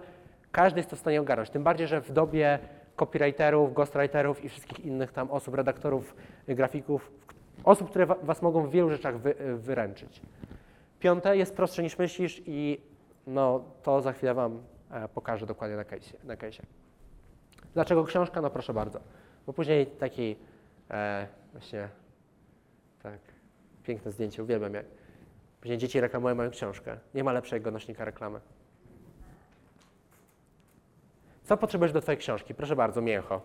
każdy 0.51 0.79
jest 0.79 0.89
to 0.89 0.95
w 0.95 0.99
stanie 0.99 1.21
ogarnąć. 1.21 1.49
Tym 1.49 1.63
bardziej, 1.63 1.87
że 1.87 2.01
w 2.01 2.11
dobie 2.11 2.59
copywriterów, 2.95 3.73
ghostwriterów 3.73 4.43
i 4.45 4.49
wszystkich 4.49 4.79
innych 4.85 5.11
tam 5.11 5.31
osób, 5.31 5.55
redaktorów, 5.55 6.15
y, 6.49 6.55
grafików, 6.55 7.11
osób, 7.63 7.89
które 7.89 8.05
wa- 8.05 8.15
Was 8.23 8.41
mogą 8.41 8.63
w 8.63 8.71
wielu 8.71 8.89
rzeczach 8.89 9.19
wy, 9.19 9.35
y, 9.41 9.55
wyręczyć. 9.57 10.21
Piąte, 10.99 11.37
jest 11.37 11.55
prostsze 11.55 11.83
niż 11.83 11.97
myślisz 11.97 12.41
i 12.45 12.81
no, 13.27 13.63
to 13.83 14.01
za 14.01 14.13
chwilę 14.13 14.33
Wam 14.33 14.61
e, 14.91 15.07
pokażę 15.07 15.45
dokładnie 15.45 15.77
na 15.77 15.83
case'ie. 15.83 16.13
Na 16.23 16.35
case'ie. 16.35 16.61
Dlaczego 17.73 18.03
książka? 18.03 18.41
No 18.41 18.49
proszę 18.49 18.73
bardzo. 18.73 18.99
Bo 19.47 19.53
później 19.53 19.85
taki 19.85 20.35
e, 20.91 21.27
właśnie 21.51 21.89
tak, 23.03 23.19
piękne 23.83 24.11
zdjęcie, 24.11 24.43
uwielbiam 24.43 24.73
jak 24.73 24.85
później 25.61 25.77
dzieci 25.77 26.01
reklamują 26.01 26.35
moją 26.35 26.49
książkę. 26.49 26.97
Nie 27.13 27.23
ma 27.23 27.31
lepszego 27.31 27.71
nośnika 27.71 28.05
reklamy. 28.05 28.39
Co 31.43 31.57
potrzebujesz 31.57 31.91
do 31.91 32.01
Twojej 32.01 32.17
książki? 32.17 32.53
Proszę 32.53 32.75
bardzo, 32.75 33.01
mięcho. 33.01 33.41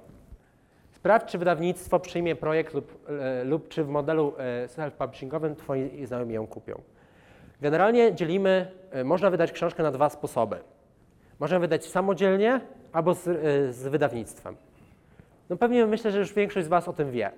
Sprawdź, 0.91 1.31
czy 1.31 1.39
wydawnictwo 1.39 2.01
przyjmie 2.01 2.37
projekt 2.37 2.75
lub, 2.75 3.09
e, 3.09 3.45
lub 3.45 3.69
czy 3.69 3.85
w 3.85 3.89
modelu 3.89 4.35
e, 4.39 4.67
self-publishingowym 4.67 5.57
Twoi 5.57 6.07
znajomi 6.07 6.35
ją 6.35 6.47
kupią. 6.47 6.83
Generalnie 7.61 8.15
dzielimy, 8.15 8.71
e, 8.91 9.05
można 9.05 9.31
wydać 9.31 9.53
książkę 9.53 9.83
na 9.83 9.91
dwa 9.91 10.11
sposoby. 10.11 10.57
Można 11.39 11.59
wydać 11.59 11.87
samodzielnie 11.87 12.61
albo 12.93 13.15
z, 13.15 13.29
e, 13.29 13.73
z 13.73 13.89
wydawnictwem. 13.89 14.57
No 15.51 15.57
pewnie 15.57 15.87
myślę, 15.87 16.11
że 16.11 16.19
już 16.19 16.35
większość 16.35 16.67
z 16.67 16.69
Was 16.69 16.89
o 16.89 16.93
tym 16.93 17.11
wie. 17.11 17.31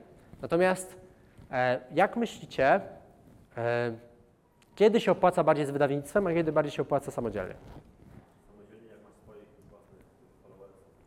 Natomiast 0.43 0.97
jak 1.95 2.17
myślicie, 2.17 2.81
e, 3.57 3.93
kiedy 4.75 5.01
się 5.01 5.13
opłaca 5.13 5.45
bardziej 5.45 5.67
z 5.67 5.71
wydawnictwem, 5.71 6.27
a 6.27 6.33
kiedy 6.33 6.53
bardziej 6.53 6.73
się 6.73 6.83
opłaca 6.83 7.11
samodzielnie? 7.11 7.55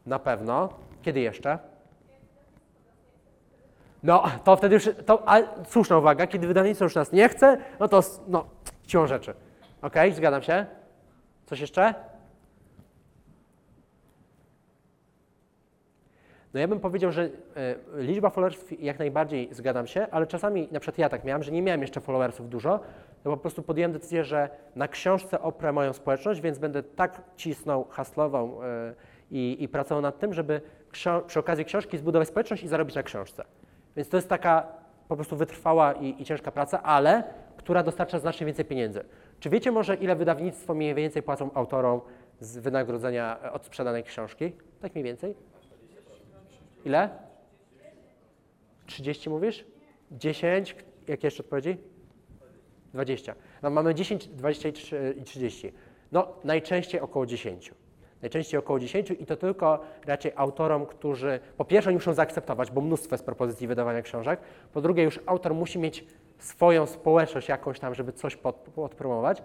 Na 0.06 0.20
pewno. 0.20 0.70
Kiedy 1.02 1.20
jeszcze? 1.20 1.60
No, 4.04 4.24
to 4.44 4.56
wtedy 4.56 4.76
już, 4.76 4.90
to, 5.06 5.28
ale 5.28 5.48
słuszna 5.68 5.98
uwaga, 5.98 6.28
kiedy 6.28 6.48
wydawnictwo 6.48 6.86
już 6.86 6.96
nas 6.96 7.12
nie 7.12 7.30
chce, 7.30 7.58
no 7.80 7.88
to, 7.88 8.02
no, 8.28 8.46
siłą 8.88 9.08
rzeczy. 9.08 9.34
Okej, 9.82 10.14
zgadzam 10.14 10.42
się. 10.42 10.66
Coś 11.46 11.60
jeszcze? 11.60 11.94
No 16.54 16.60
ja 16.60 16.68
bym 16.68 16.80
powiedział, 16.80 17.12
że 17.12 17.30
e, 17.56 17.76
liczba 17.98 18.30
followersów 18.30 18.82
jak 18.82 19.00
najbardziej 19.00 19.50
zgadzam 19.52 19.88
się, 19.88 20.08
ale 20.12 20.28
czasami, 20.28 20.68
na 20.72 20.80
przykład 20.80 20.98
ja 20.98 21.10
tak 21.10 21.24
miałem, 21.24 21.44
że 21.44 21.52
nie 21.52 21.62
miałem 21.62 21.82
jeszcze 21.82 22.02
followersów 22.02 22.50
dużo, 22.50 22.80
to 23.24 23.30
po 23.30 23.38
prostu 23.38 23.64
podjąłem 23.64 23.92
decyzję, 23.92 24.24
że 24.24 24.50
na 24.76 24.88
książce 24.88 25.42
oprę 25.42 25.72
moją 25.72 25.94
społeczność, 25.94 26.42
więc 26.42 26.60
będę 26.60 26.84
tak 26.84 27.22
cisnął, 27.38 27.86
haslował 27.90 28.60
e, 28.64 28.94
i, 29.32 29.64
i 29.64 29.68
pracował 29.68 30.02
nad 30.02 30.20
tym, 30.20 30.34
żeby 30.34 30.62
przy 31.28 31.40
okazji 31.40 31.66
książki 31.66 31.98
zbudować 31.98 32.28
społeczność 32.28 32.64
i 32.64 32.68
zarobić 32.68 32.96
na 32.96 33.04
książce. 33.04 33.44
Więc 33.96 34.10
to 34.10 34.18
jest 34.18 34.30
taka 34.30 34.68
po 35.08 35.16
prostu 35.16 35.36
wytrwała 35.36 35.94
i, 35.94 36.22
i 36.22 36.26
ciężka 36.26 36.52
praca, 36.52 36.84
ale 36.84 37.24
która 37.58 37.84
dostarcza 37.84 38.20
znacznie 38.20 38.46
więcej 38.46 38.66
pieniędzy. 38.66 39.04
Czy 39.40 39.50
wiecie 39.50 39.72
może, 39.72 39.96
ile 39.96 40.16
wydawnictwo 40.16 40.74
mniej 40.74 40.96
więcej 40.96 41.24
płacą 41.24 41.50
autorom 41.54 42.02
z 42.40 42.58
wynagrodzenia 42.58 43.40
e, 43.44 43.52
od 43.52 43.66
sprzedanej 43.66 44.04
książki? 44.04 44.52
Tak 44.82 44.94
mniej 44.94 45.04
więcej? 45.04 45.36
Ile? 46.86 47.10
30 48.86 49.30
mówisz? 49.30 49.66
10? 50.12 50.76
Jakie 51.08 51.28
jeszcze 51.28 51.44
odpowiedzi? 51.44 51.78
20. 52.94 53.36
No, 53.62 53.70
mamy 53.70 53.96
10, 53.96 54.28
20 54.28 54.70
i 54.70 54.74
trzy- 54.74 55.14
i 55.18 55.24
30. 55.24 55.74
No 56.12 56.28
najczęściej 56.44 57.02
około 57.02 57.26
10. 57.26 57.72
Najczęściej 58.22 58.60
około 58.60 58.80
10 58.80 59.12
i 59.12 59.26
to 59.26 59.36
tylko 59.36 59.82
raczej 60.06 60.32
autorom, 60.36 60.86
którzy 60.86 61.40
po 61.58 61.66
pierwsze 61.66 61.90
oni 61.90 61.96
muszą 61.96 62.14
zaakceptować, 62.14 62.72
bo 62.72 62.82
mnóstwo 62.82 63.14
jest 63.14 63.26
propozycji 63.26 63.68
wydawania 63.68 64.02
książek, 64.02 64.40
po 64.74 64.82
drugie 64.82 65.04
już 65.04 65.20
autor 65.26 65.54
musi 65.54 65.80
mieć 65.80 66.06
swoją 66.38 66.86
społeczność 66.86 67.50
jakąś 67.50 67.80
tam, 67.80 67.96
żeby 67.96 68.14
coś 68.14 68.36
pod, 68.36 68.56
podpromować, 68.56 69.44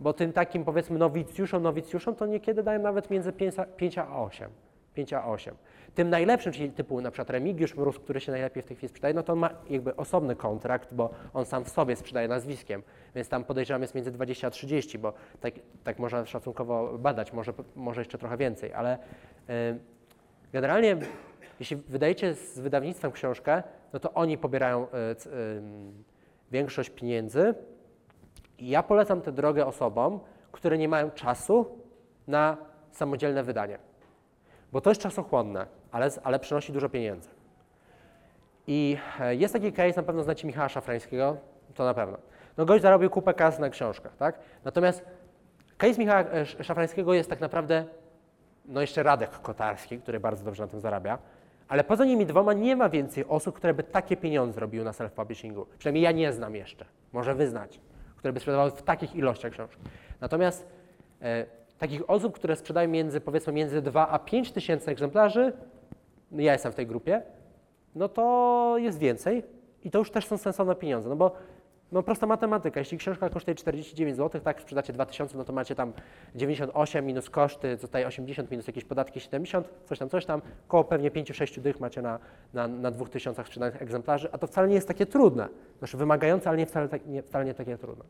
bo 0.00 0.12
tym 0.12 0.32
takim 0.32 0.64
powiedzmy 0.64 0.98
nowicjuszom, 0.98 1.62
nowicjuszom 1.62 2.14
to 2.14 2.26
niekiedy 2.26 2.62
dają 2.62 2.82
nawet 2.82 3.10
między 3.10 3.32
5 3.32 3.58
a, 3.58 3.64
5 3.64 3.98
a 3.98 4.16
8. 4.20 4.50
5 4.94 5.12
a 5.12 5.24
8. 5.26 5.54
Tym 5.98 6.10
najlepszym, 6.10 6.52
czyli 6.52 6.70
typu 6.70 7.00
na 7.00 7.10
przykład 7.10 7.30
Remigiusz 7.30 7.74
Mróz, 7.74 7.98
który 7.98 8.20
się 8.20 8.32
najlepiej 8.32 8.62
w 8.62 8.66
tej 8.66 8.76
chwili 8.76 8.88
sprzedaje, 8.88 9.14
no 9.14 9.22
to 9.22 9.32
on 9.32 9.38
ma 9.38 9.50
jakby 9.70 9.96
osobny 9.96 10.36
kontrakt, 10.36 10.94
bo 10.94 11.10
on 11.34 11.46
sam 11.46 11.64
w 11.64 11.68
sobie 11.68 11.96
sprzedaje 11.96 12.28
nazwiskiem, 12.28 12.82
więc 13.14 13.28
tam 13.28 13.44
podejrzewam 13.44 13.82
jest 13.82 13.94
między 13.94 14.10
20 14.10 14.46
a 14.46 14.50
30, 14.50 14.98
bo 14.98 15.12
tak, 15.40 15.54
tak 15.84 15.98
można 15.98 16.26
szacunkowo 16.26 16.98
badać, 16.98 17.32
może, 17.32 17.52
może 17.76 18.00
jeszcze 18.00 18.18
trochę 18.18 18.36
więcej, 18.36 18.72
ale 18.72 18.98
y, 19.50 19.78
generalnie 20.52 20.96
jeśli 21.60 21.76
wydajecie 21.76 22.34
z 22.34 22.58
wydawnictwem 22.58 23.12
książkę, 23.12 23.62
no 23.92 24.00
to 24.00 24.12
oni 24.14 24.38
pobierają 24.38 24.86
y, 25.12 25.14
c- 25.14 25.30
ym, 25.30 26.04
większość 26.50 26.90
pieniędzy. 26.90 27.54
I 28.58 28.68
ja 28.68 28.82
polecam 28.82 29.20
tę 29.20 29.32
drogę 29.32 29.66
osobom, 29.66 30.20
które 30.52 30.78
nie 30.78 30.88
mają 30.88 31.10
czasu 31.10 31.78
na 32.26 32.56
samodzielne 32.90 33.42
wydanie 33.42 33.78
bo 34.72 34.80
to 34.80 34.90
jest 34.90 35.00
czasochłonne, 35.00 35.66
ale, 35.92 36.10
ale 36.24 36.38
przynosi 36.38 36.72
dużo 36.72 36.88
pieniędzy. 36.88 37.28
I 38.66 38.96
e, 39.20 39.34
jest 39.34 39.54
taki 39.54 39.72
case, 39.72 39.96
na 39.96 40.02
pewno 40.02 40.22
znacie 40.22 40.46
Michała 40.46 40.68
Szafrańskiego, 40.68 41.36
to 41.74 41.84
na 41.84 41.94
pewno. 41.94 42.18
No 42.56 42.64
gość 42.66 42.82
zarobił 42.82 43.10
kupę 43.10 43.34
kas 43.34 43.58
na 43.58 43.70
książkach, 43.70 44.16
tak? 44.16 44.38
Natomiast 44.64 45.04
case 45.78 45.98
Michała 45.98 46.20
e, 46.20 46.32
Sz- 46.40 46.66
Szafrańskiego 46.66 47.14
jest 47.14 47.30
tak 47.30 47.40
naprawdę, 47.40 47.84
no 48.64 48.80
jeszcze 48.80 49.02
Radek 49.02 49.30
Kotarski, 49.30 49.98
który 49.98 50.20
bardzo 50.20 50.44
dobrze 50.44 50.62
na 50.62 50.66
tym 50.68 50.80
zarabia, 50.80 51.18
ale 51.68 51.84
poza 51.84 52.04
nimi 52.04 52.26
dwoma 52.26 52.52
nie 52.52 52.76
ma 52.76 52.88
więcej 52.88 53.24
osób, 53.28 53.56
które 53.56 53.74
by 53.74 53.82
takie 53.82 54.16
pieniądze 54.16 54.60
robiły 54.60 54.84
na 54.84 54.90
self-publishingu. 54.92 55.64
Przynajmniej 55.78 56.04
ja 56.04 56.12
nie 56.12 56.32
znam 56.32 56.54
jeszcze, 56.54 56.84
może 57.12 57.34
wy 57.34 57.46
znacie, 57.48 57.80
które 58.16 58.32
by 58.32 58.40
sprzedawały 58.40 58.70
w 58.70 58.82
takich 58.82 59.16
ilościach 59.16 59.52
książek. 59.52 59.78
Natomiast 60.20 60.66
e, 61.22 61.46
takich 61.78 62.10
osób, 62.10 62.34
które 62.34 62.56
sprzedają 62.56 62.88
między, 62.88 63.20
powiedzmy, 63.20 63.52
między 63.52 63.82
2 63.82 64.08
a 64.08 64.18
5 64.18 64.52
tysięcy 64.52 64.90
egzemplarzy, 64.90 65.52
ja 66.32 66.52
jestem 66.52 66.72
w 66.72 66.74
tej 66.74 66.86
grupie, 66.86 67.22
no 67.94 68.08
to 68.08 68.74
jest 68.78 68.98
więcej 68.98 69.42
i 69.84 69.90
to 69.90 69.98
już 69.98 70.10
też 70.10 70.26
są 70.26 70.38
sensowne 70.38 70.74
pieniądze, 70.74 71.08
no 71.08 71.16
bo 71.16 71.32
no 71.92 72.02
prosta 72.02 72.26
matematyka, 72.26 72.80
jeśli 72.80 72.98
książka 72.98 73.30
kosztuje 73.30 73.54
49 73.54 74.16
zł, 74.16 74.40
tak, 74.40 74.60
sprzedacie 74.60 74.92
2000, 74.92 75.38
no 75.38 75.44
to 75.44 75.52
macie 75.52 75.74
tam 75.74 75.92
98 76.34 77.06
minus 77.06 77.30
koszty, 77.30 77.76
zostaje 77.76 78.06
80 78.06 78.50
minus 78.50 78.66
jakieś 78.66 78.84
podatki 78.84 79.20
70, 79.20 79.68
coś 79.84 79.98
tam, 79.98 80.08
coś 80.08 80.26
tam, 80.26 80.42
koło 80.68 80.84
pewnie 80.84 81.10
5-6 81.10 81.60
dych 81.60 81.80
macie 81.80 82.02
na, 82.02 82.18
na, 82.54 82.68
na 82.68 82.90
2000 82.90 83.44
sprzedanych 83.44 83.82
egzemplarzy, 83.82 84.28
a 84.32 84.38
to 84.38 84.46
wcale 84.46 84.68
nie 84.68 84.74
jest 84.74 84.88
takie 84.88 85.06
trudne, 85.06 85.48
znaczy 85.78 85.96
wymagające, 85.96 86.48
ale 86.48 86.58
nie 86.58 86.66
wcale, 86.66 86.88
tak, 86.88 87.06
nie, 87.06 87.22
wcale 87.22 87.44
nie 87.44 87.54
takie 87.54 87.78
trudne. 87.78 88.04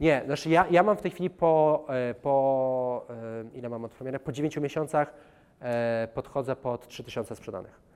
Nie, 0.00 0.22
znaczy 0.26 0.50
ja, 0.50 0.66
ja 0.70 0.82
mam 0.82 0.96
w 0.96 1.02
tej 1.02 1.10
chwili 1.10 1.30
po, 1.30 1.84
e, 1.88 2.14
po 2.14 3.06
e, 3.10 3.58
ile 3.58 3.68
mam 3.68 3.84
od 3.84 3.92
premiery? 3.92 4.18
Po 4.18 4.32
9 4.32 4.56
miesiącach 4.56 5.14
podchodzę 6.14 6.56
pod 6.56 6.88
3000 6.88 7.36
sprzedanych. 7.36 7.86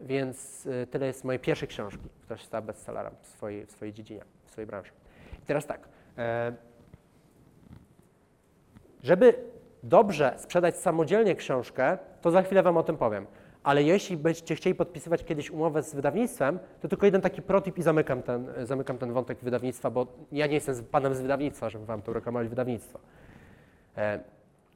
Więc 0.00 0.66
e, 0.66 0.86
tyle 0.86 1.06
jest 1.06 1.24
mojej 1.24 1.40
pierwszej 1.40 1.68
książki, 1.68 2.08
która 2.22 2.36
się 2.36 2.44
stała 2.44 2.62
bestsellerem 2.62 3.14
w 3.22 3.26
swojej, 3.26 3.66
w 3.66 3.72
swojej 3.72 3.94
dziedzinie, 3.94 4.24
w 4.44 4.50
swojej 4.50 4.66
branży. 4.66 4.90
I 5.42 5.46
teraz 5.46 5.66
tak, 5.66 5.88
e, 6.18 6.52
żeby 9.02 9.34
dobrze 9.82 10.34
sprzedać 10.36 10.76
samodzielnie 10.76 11.34
książkę, 11.34 11.98
to 12.20 12.30
za 12.30 12.42
chwilę 12.42 12.62
Wam 12.62 12.76
o 12.76 12.82
tym 12.82 12.96
powiem. 12.96 13.26
Ale 13.62 13.82
jeśli 13.82 14.16
będziecie 14.16 14.54
chcieli 14.54 14.74
podpisywać 14.74 15.24
kiedyś 15.24 15.50
umowę 15.50 15.82
z 15.82 15.94
wydawnictwem, 15.94 16.58
to 16.80 16.88
tylko 16.88 17.06
jeden 17.06 17.20
taki 17.20 17.42
protip 17.42 17.78
i 17.78 17.82
zamykam 17.82 18.22
ten, 18.22 18.46
zamykam 18.62 18.98
ten 18.98 19.12
wątek 19.12 19.38
wydawnictwa, 19.38 19.90
bo 19.90 20.06
ja 20.32 20.46
nie 20.46 20.54
jestem 20.54 20.84
panem 20.84 21.14
z 21.14 21.20
wydawnictwa, 21.20 21.70
żeby 21.70 21.86
Wam 21.86 22.02
tu 22.02 22.12
reklamować 22.12 22.48
wydawnictwo. 22.48 22.98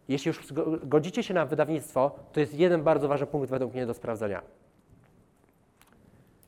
Jeśli 0.09 0.29
już 0.29 0.53
godzicie 0.83 1.23
się 1.23 1.35
na 1.35 1.47
wydawnictwo, 1.47 2.11
to 2.33 2.41
jest 2.41 2.55
jeden 2.55 2.83
bardzo 2.83 3.09
ważny 3.09 3.27
punkt 3.27 3.51
według 3.51 3.75
mnie 3.75 3.87
do 3.87 3.95
sprawdzenia. 3.95 4.43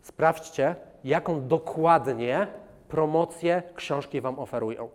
Sprawdźcie, 0.03 0.77
jaką 1.05 1.49
dokładnie 1.49 2.47
promocję 2.89 3.63
książki 3.75 4.21
Wam 4.21 4.39
oferują. 4.39 4.89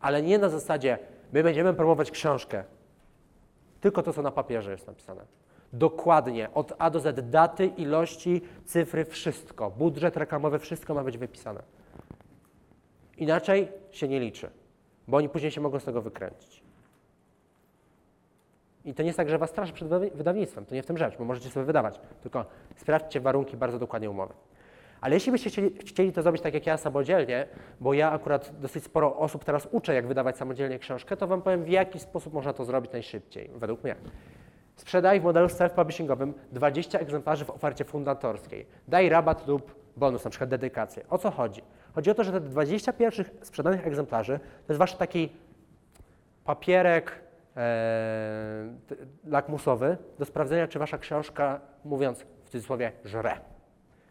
Ale 0.00 0.22
nie 0.22 0.38
na 0.38 0.48
zasadzie, 0.48 0.98
my 1.32 1.42
będziemy 1.42 1.74
promować 1.74 2.10
książkę, 2.10 2.64
tylko 3.80 4.02
to, 4.02 4.12
co 4.12 4.22
na 4.22 4.30
papierze 4.30 4.70
jest 4.70 4.86
napisane. 4.86 5.24
Dokładnie, 5.72 6.54
od 6.54 6.72
A 6.78 6.90
do 6.90 7.00
Z, 7.00 7.30
daty, 7.30 7.66
ilości, 7.66 8.42
cyfry, 8.64 9.04
wszystko. 9.04 9.70
Budżet 9.70 10.16
reklamowy, 10.16 10.58
wszystko 10.58 10.94
ma 10.94 11.04
być 11.04 11.18
wypisane. 11.18 11.62
Inaczej 13.16 13.68
się 13.90 14.08
nie 14.08 14.20
liczy, 14.20 14.50
bo 15.08 15.16
oni 15.16 15.28
później 15.28 15.50
się 15.52 15.60
mogą 15.60 15.80
z 15.80 15.84
tego 15.84 16.02
wykręcić. 16.02 16.61
I 18.84 18.94
to 18.94 19.02
nie 19.02 19.06
jest 19.06 19.16
tak, 19.16 19.28
że 19.28 19.38
was 19.38 19.50
straszy 19.50 19.72
przed 19.72 19.88
wydawnictwem, 19.88 20.66
to 20.66 20.74
nie 20.74 20.82
w 20.82 20.86
tym 20.86 20.98
rzecz, 20.98 21.16
bo 21.18 21.24
możecie 21.24 21.50
sobie 21.50 21.66
wydawać, 21.66 22.00
tylko 22.22 22.44
sprawdźcie 22.76 23.20
warunki 23.20 23.56
bardzo 23.56 23.78
dokładnie 23.78 24.10
umowy. 24.10 24.34
Ale 25.00 25.14
jeśli 25.14 25.32
byście 25.32 25.50
chcieli, 25.50 25.78
chcieli 25.78 26.12
to 26.12 26.22
zrobić 26.22 26.42
tak 26.42 26.54
jak 26.54 26.66
ja 26.66 26.76
samodzielnie, 26.76 27.46
bo 27.80 27.94
ja 27.94 28.12
akurat 28.12 28.60
dosyć 28.60 28.84
sporo 28.84 29.16
osób 29.16 29.44
teraz 29.44 29.68
uczę, 29.70 29.94
jak 29.94 30.06
wydawać 30.06 30.36
samodzielnie 30.36 30.78
książkę, 30.78 31.16
to 31.16 31.26
Wam 31.26 31.42
powiem, 31.42 31.64
w 31.64 31.68
jaki 31.68 31.98
sposób 31.98 32.32
można 32.32 32.52
to 32.52 32.64
zrobić 32.64 32.92
najszybciej, 32.92 33.50
według 33.54 33.84
mnie. 33.84 33.94
Sprzedaj 34.76 35.20
w 35.20 35.24
modelu 35.24 35.46
self-publishingowym 35.46 36.32
20 36.52 36.98
egzemplarzy 36.98 37.44
w 37.44 37.50
ofercie 37.50 37.84
fundatorskiej. 37.84 38.66
Daj 38.88 39.08
rabat 39.08 39.46
lub 39.46 39.74
bonus, 39.96 40.24
na 40.24 40.30
przykład 40.30 40.50
dedykację. 40.50 41.04
O 41.10 41.18
co 41.18 41.30
chodzi? 41.30 41.62
Chodzi 41.94 42.10
o 42.10 42.14
to, 42.14 42.24
że 42.24 42.32
te 42.32 42.40
20 42.40 42.92
pierwszych 42.92 43.30
sprzedanych 43.42 43.86
egzemplarzy 43.86 44.38
to 44.38 44.72
jest 44.72 44.78
Wasz 44.78 44.94
taki 44.94 45.32
papierek 46.44 47.21
lakmusowy 49.26 49.96
do 50.18 50.24
sprawdzenia, 50.24 50.68
czy 50.68 50.78
Wasza 50.78 50.98
książka, 50.98 51.60
mówiąc 51.84 52.26
w 52.44 52.50
cudzysłowie, 52.50 52.92
żre. 53.04 53.40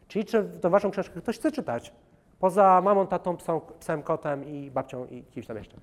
Czyli 0.08 0.26
czy 0.26 0.44
tą 0.62 0.70
Waszą 0.70 0.92
książkę 0.92 1.22
ktoś 1.22 1.36
chce 1.40 1.52
czytać, 1.52 1.94
poza 2.40 2.82
mamą, 2.82 3.08
tatą, 3.08 3.38
psą, 3.38 3.62
psem, 3.80 4.04
kotem 4.04 4.46
i 4.46 4.72
babcią 4.72 5.06
i 5.06 5.24
kimś 5.24 5.48
tam 5.48 5.58
jeszcze. 5.58 5.78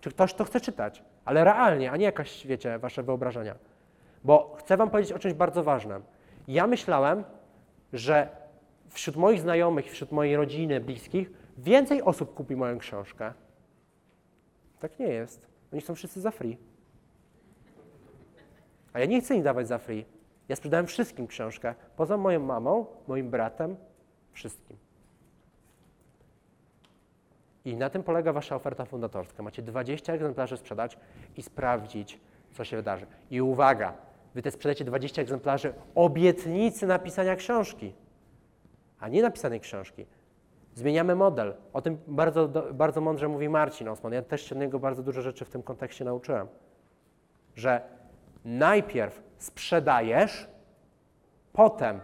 Czy 0.00 0.10
ktoś 0.10 0.34
to 0.34 0.44
chce 0.44 0.60
czytać, 0.60 1.02
ale 1.24 1.44
realnie, 1.44 1.90
a 1.90 1.96
nie 1.96 2.04
jakaś, 2.04 2.46
wiecie, 2.46 2.78
Wasze 2.78 3.02
wyobrażenia. 3.02 3.54
Bo 4.24 4.56
chcę 4.58 4.76
Wam 4.76 4.90
powiedzieć 4.90 5.12
o 5.12 5.18
czymś 5.18 5.34
bardzo 5.34 5.62
ważnym. 5.62 6.02
Ja 6.48 6.66
myślałem, 6.66 7.24
że 7.92 8.28
wśród 8.88 9.16
moich 9.16 9.40
znajomych, 9.40 9.90
wśród 9.90 10.12
mojej 10.12 10.36
rodziny, 10.36 10.80
bliskich, 10.80 11.30
więcej 11.58 12.02
osób 12.02 12.34
kupi 12.34 12.56
moją 12.56 12.78
książkę. 12.78 13.32
Tak 14.80 14.98
nie 14.98 15.06
jest. 15.06 15.51
Oni 15.72 15.80
są 15.80 15.94
wszyscy 15.94 16.20
za 16.20 16.30
free. 16.30 16.56
A 18.92 19.00
ja 19.00 19.06
nie 19.06 19.20
chcę 19.20 19.34
im 19.34 19.42
dawać 19.42 19.68
za 19.68 19.78
free. 19.78 20.04
Ja 20.48 20.56
sprzedałem 20.56 20.86
wszystkim 20.86 21.26
książkę, 21.26 21.74
poza 21.96 22.16
moją 22.16 22.40
mamą, 22.40 22.86
moim 23.08 23.30
bratem, 23.30 23.76
wszystkim. 24.32 24.76
I 27.64 27.76
na 27.76 27.90
tym 27.90 28.02
polega 28.02 28.32
Wasza 28.32 28.56
oferta 28.56 28.84
fundatorska. 28.84 29.42
Macie 29.42 29.62
20 29.62 30.12
egzemplarzy 30.12 30.56
sprzedać 30.56 30.98
i 31.36 31.42
sprawdzić, 31.42 32.20
co 32.52 32.64
się 32.64 32.76
wydarzy. 32.76 33.06
I 33.30 33.42
uwaga, 33.42 33.94
Wy 34.34 34.42
też 34.42 34.54
sprzedacie 34.54 34.84
20 34.84 35.22
egzemplarzy 35.22 35.74
obietnicy 35.94 36.86
napisania 36.86 37.36
książki, 37.36 37.92
a 39.00 39.08
nie 39.08 39.22
napisanej 39.22 39.60
książki. 39.60 40.06
Zmieniamy 40.74 41.14
model. 41.14 41.54
O 41.72 41.82
tym 41.82 41.98
bardzo, 42.06 42.48
bardzo 42.74 43.00
mądrze 43.00 43.28
mówi 43.28 43.48
Marcin 43.48 43.88
Osman. 43.88 44.12
Ja 44.12 44.22
też 44.22 44.42
się 44.42 44.54
od 44.54 44.60
niego 44.60 44.78
bardzo 44.78 45.02
dużo 45.02 45.22
rzeczy 45.22 45.44
w 45.44 45.50
tym 45.50 45.62
kontekście 45.62 46.04
nauczyłem. 46.04 46.48
Że 47.56 47.80
najpierw 48.44 49.22
sprzedajesz, 49.38 50.48
potem 51.52 52.00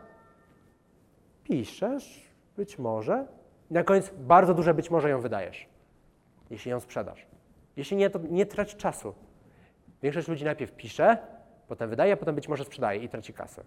piszesz, 1.44 2.30
być 2.56 2.78
może, 2.78 3.26
na 3.70 3.84
koniec 3.84 4.12
bardzo 4.18 4.54
duże 4.54 4.74
być 4.74 4.90
może 4.90 5.10
ją 5.10 5.20
wydajesz, 5.20 5.68
jeśli 6.50 6.70
ją 6.70 6.80
sprzedasz. 6.80 7.26
Jeśli 7.76 7.96
nie, 7.96 8.10
to 8.10 8.18
nie 8.30 8.46
trać 8.46 8.76
czasu. 8.76 9.14
Większość 10.02 10.28
ludzi 10.28 10.44
najpierw 10.44 10.72
pisze, 10.72 11.18
potem 11.68 11.90
wydaje, 11.90 12.12
a 12.12 12.16
potem 12.16 12.34
być 12.34 12.48
może 12.48 12.64
sprzedaje 12.64 13.00
i 13.02 13.08
traci 13.08 13.32
kasę. 13.32 13.64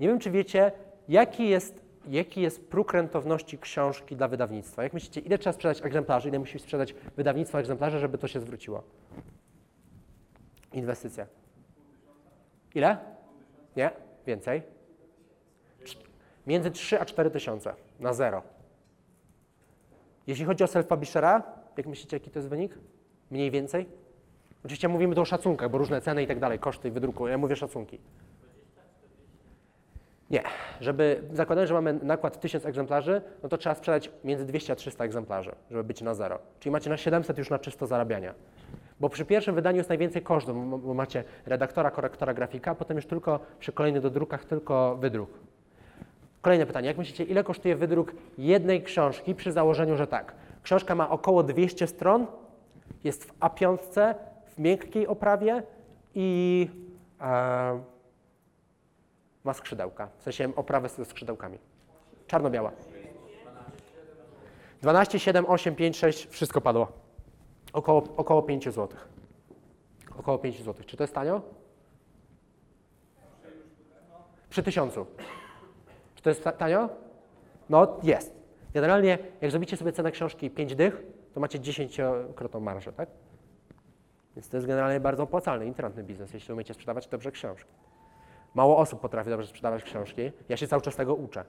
Nie 0.00 0.08
wiem, 0.08 0.18
czy 0.18 0.30
wiecie, 0.30 0.72
jaki 1.08 1.48
jest, 1.48 1.80
jaki 2.08 2.40
jest 2.40 2.68
próg 2.68 2.92
rentowności 2.92 3.58
książki 3.58 4.16
dla 4.16 4.28
wydawnictwa. 4.28 4.82
Jak 4.82 4.92
myślicie, 4.92 5.20
ile 5.20 5.38
trzeba 5.38 5.52
sprzedać 5.52 5.82
egzemplarzy, 5.82 6.28
ile 6.28 6.38
musi 6.38 6.58
sprzedać 6.58 6.94
wydawnictwo 7.16 7.58
egzemplarzy, 7.58 7.98
żeby 7.98 8.18
to 8.18 8.28
się 8.28 8.40
zwróciło? 8.40 8.82
Inwestycja. 10.72 11.26
Ile? 12.74 12.98
Nie? 13.76 13.90
Więcej? 14.26 14.62
Między 16.46 16.70
3 16.70 17.00
a 17.00 17.04
4 17.04 17.30
tysiące 17.30 17.74
na 18.00 18.12
zero. 18.12 18.42
Jeśli 20.26 20.44
chodzi 20.44 20.64
o 20.64 20.66
self-publishera, 20.66 21.42
jak 21.76 21.86
myślicie, 21.86 22.16
jaki 22.16 22.30
to 22.30 22.38
jest 22.38 22.48
wynik? 22.48 22.78
Mniej 23.30 23.50
więcej? 23.50 23.86
Oczywiście 24.64 24.88
mówimy 24.88 25.14
tu 25.14 25.20
o 25.20 25.24
szacunkach, 25.24 25.70
bo 25.70 25.78
różne 25.78 26.00
ceny 26.00 26.22
i 26.22 26.26
tak 26.26 26.38
dalej, 26.38 26.58
koszty 26.58 26.90
wydruku. 26.90 27.28
Ja 27.28 27.38
mówię 27.38 27.56
szacunki. 27.56 27.98
Nie. 30.32 30.42
Żeby, 30.80 31.22
zakładając, 31.32 31.68
że 31.68 31.74
mamy 31.74 31.98
nakład 32.02 32.40
1000 32.40 32.66
egzemplarzy, 32.66 33.22
no 33.42 33.48
to 33.48 33.58
trzeba 33.58 33.74
sprzedać 33.74 34.10
między 34.24 34.44
200 34.44 34.72
a 34.72 34.76
300 34.76 35.04
egzemplarzy, 35.04 35.54
żeby 35.70 35.84
być 35.84 36.00
na 36.00 36.14
zero. 36.14 36.38
Czyli 36.60 36.70
macie 36.70 36.90
na 36.90 36.96
700 36.96 37.38
już 37.38 37.50
na 37.50 37.58
czysto 37.58 37.86
zarabiania. 37.86 38.34
Bo 39.00 39.08
przy 39.08 39.24
pierwszym 39.24 39.54
wydaniu 39.54 39.76
jest 39.76 39.88
najwięcej 39.88 40.22
kosztów, 40.22 40.82
bo 40.82 40.94
macie 40.94 41.24
redaktora, 41.46 41.90
korektora, 41.90 42.34
grafika, 42.34 42.70
a 42.70 42.74
potem 42.74 42.96
już 42.96 43.06
tylko 43.06 43.40
przy 43.58 43.72
kolejnych 43.72 44.02
dodrukach 44.02 44.44
tylko 44.44 44.96
wydruk. 44.96 45.30
Kolejne 46.42 46.66
pytanie. 46.66 46.88
Jak 46.88 46.98
myślicie, 46.98 47.24
ile 47.24 47.44
kosztuje 47.44 47.76
wydruk 47.76 48.12
jednej 48.38 48.82
książki 48.82 49.34
przy 49.34 49.52
założeniu, 49.52 49.96
że 49.96 50.06
tak, 50.06 50.34
książka 50.62 50.94
ma 50.94 51.10
około 51.10 51.42
200 51.42 51.86
stron, 51.86 52.26
jest 53.04 53.24
w 53.24 53.38
A5, 53.38 53.78
w 54.46 54.58
miękkiej 54.58 55.06
oprawie 55.06 55.62
i 56.14 56.68
e, 57.20 57.91
ma 59.44 59.54
skrzydełka, 59.54 60.08
w 60.18 60.22
sensie 60.22 60.56
oprawę 60.56 60.88
ze 60.88 61.04
skrzydełkami. 61.04 61.58
Czarno-biała. 62.26 62.72
12, 64.82 65.18
7, 65.18 65.46
8, 65.48 65.74
5, 65.74 65.96
6, 65.96 66.26
wszystko 66.30 66.60
padło. 66.60 66.92
Około, 67.72 68.02
około 68.16 68.42
5 68.42 68.64
zł. 68.64 68.88
Około 70.18 70.38
5 70.38 70.62
zł. 70.62 70.84
Czy 70.86 70.96
to 70.96 71.02
jest 71.02 71.14
tanio? 71.14 71.42
Przy 74.50 74.62
tysiącu. 74.62 75.06
Czy 76.14 76.22
to 76.22 76.30
jest 76.30 76.44
ta- 76.44 76.52
tanio? 76.52 76.88
No 77.70 77.96
jest. 78.02 78.34
Generalnie, 78.74 79.18
jak 79.40 79.50
zrobicie 79.50 79.76
sobie 79.76 79.92
cenę 79.92 80.10
książki 80.12 80.50
5 80.50 80.74
dych, 80.74 81.02
to 81.34 81.40
macie 81.40 81.58
10-krotną 81.58 82.60
marżę, 82.60 82.92
tak? 82.92 83.08
Więc 84.36 84.48
to 84.48 84.56
jest 84.56 84.66
generalnie 84.66 85.00
bardzo 85.00 85.22
opłacalny, 85.22 85.66
internetny 85.66 86.04
biznes, 86.04 86.34
jeśli 86.34 86.54
umiecie 86.54 86.74
sprzedawać 86.74 87.08
dobrze 87.08 87.30
książki. 87.32 87.70
Mało 88.54 88.78
osób 88.78 89.00
potrafi 89.00 89.30
dobrze 89.30 89.46
sprzedawać 89.46 89.82
książki. 89.82 90.32
Ja 90.48 90.56
się 90.56 90.68
cały 90.68 90.82
czas 90.82 90.96
tego 90.96 91.14
uczę. 91.14 91.44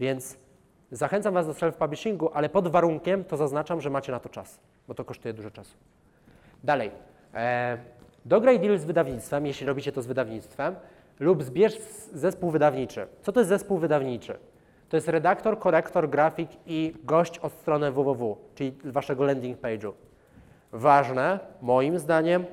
Więc 0.00 0.38
zachęcam 0.90 1.34
Was 1.34 1.46
do 1.46 1.52
self-publishingu, 1.52 2.28
ale 2.34 2.48
pod 2.48 2.68
warunkiem 2.68 3.24
to 3.24 3.36
zaznaczam, 3.36 3.80
że 3.80 3.90
macie 3.90 4.12
na 4.12 4.20
to 4.20 4.28
czas, 4.28 4.60
bo 4.88 4.94
to 4.94 5.04
kosztuje 5.04 5.34
dużo 5.34 5.50
czasu. 5.50 5.76
Dalej. 6.64 6.90
E, 7.34 7.78
dograj 8.24 8.60
deal 8.60 8.78
z 8.78 8.84
wydawnictwem, 8.84 9.46
jeśli 9.46 9.66
robicie 9.66 9.92
to 9.92 10.02
z 10.02 10.06
wydawnictwem, 10.06 10.74
lub 11.20 11.42
zbierz 11.42 11.78
zespół 12.14 12.50
wydawniczy. 12.50 13.06
Co 13.22 13.32
to 13.32 13.40
jest 13.40 13.48
zespół 13.48 13.78
wydawniczy? 13.78 14.38
To 14.88 14.96
jest 14.96 15.08
redaktor, 15.08 15.58
korektor, 15.58 16.10
grafik 16.10 16.50
i 16.66 16.94
gość 17.04 17.38
od 17.38 17.52
strony 17.52 17.92
www, 17.92 18.36
czyli 18.54 18.76
waszego 18.84 19.24
landing 19.24 19.60
page'u. 19.60 19.92
Ważne, 20.72 21.40
moim 21.62 21.98
zdaniem, 21.98 22.44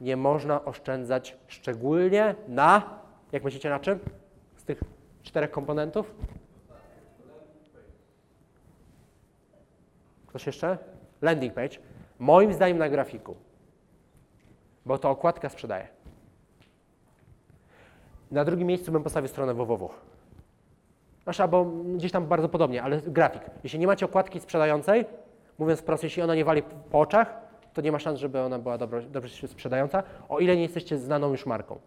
nie 0.00 0.16
można 0.16 0.64
oszczędzać 0.64 1.36
szczególnie 1.46 2.34
na, 2.48 3.00
jak 3.32 3.44
myślicie 3.44 3.70
na 3.70 3.80
czym? 3.80 3.98
Z 4.56 4.64
tych 4.64 4.80
czterech 5.22 5.50
komponentów? 5.50 6.14
Ktoś 10.26 10.46
jeszcze? 10.46 10.78
Landing 11.22 11.54
page. 11.54 11.78
Moim 12.18 12.52
zdaniem 12.52 12.78
na 12.78 12.88
grafiku, 12.88 13.34
bo 14.86 14.98
to 14.98 15.10
okładka 15.10 15.48
sprzedaje. 15.48 15.88
Na 18.30 18.44
drugim 18.44 18.68
miejscu 18.68 18.92
bym 18.92 19.02
postawił 19.02 19.28
stronę 19.28 19.54
www. 19.54 19.90
Znaczy, 21.24 21.42
albo 21.42 21.64
gdzieś 21.64 22.12
tam 22.12 22.26
bardzo 22.26 22.48
podobnie, 22.48 22.82
ale 22.82 23.00
grafik. 23.00 23.42
Jeśli 23.64 23.78
nie 23.78 23.86
macie 23.86 24.06
okładki 24.06 24.40
sprzedającej, 24.40 25.04
mówiąc 25.58 25.80
wprost, 25.80 26.02
jeśli 26.02 26.22
ona 26.22 26.34
nie 26.34 26.44
wali 26.44 26.62
po 26.62 27.00
oczach, 27.00 27.43
to 27.74 27.80
nie 27.80 27.92
ma 27.92 27.98
szans, 27.98 28.18
żeby 28.18 28.40
ona 28.40 28.58
była 28.58 28.78
dobro, 28.78 29.02
dobrze 29.02 29.28
się 29.28 29.48
sprzedająca, 29.48 30.02
o 30.28 30.38
ile 30.40 30.56
nie 30.56 30.62
jesteście 30.62 30.98
znaną 30.98 31.30
już 31.30 31.46
marką. 31.46 31.78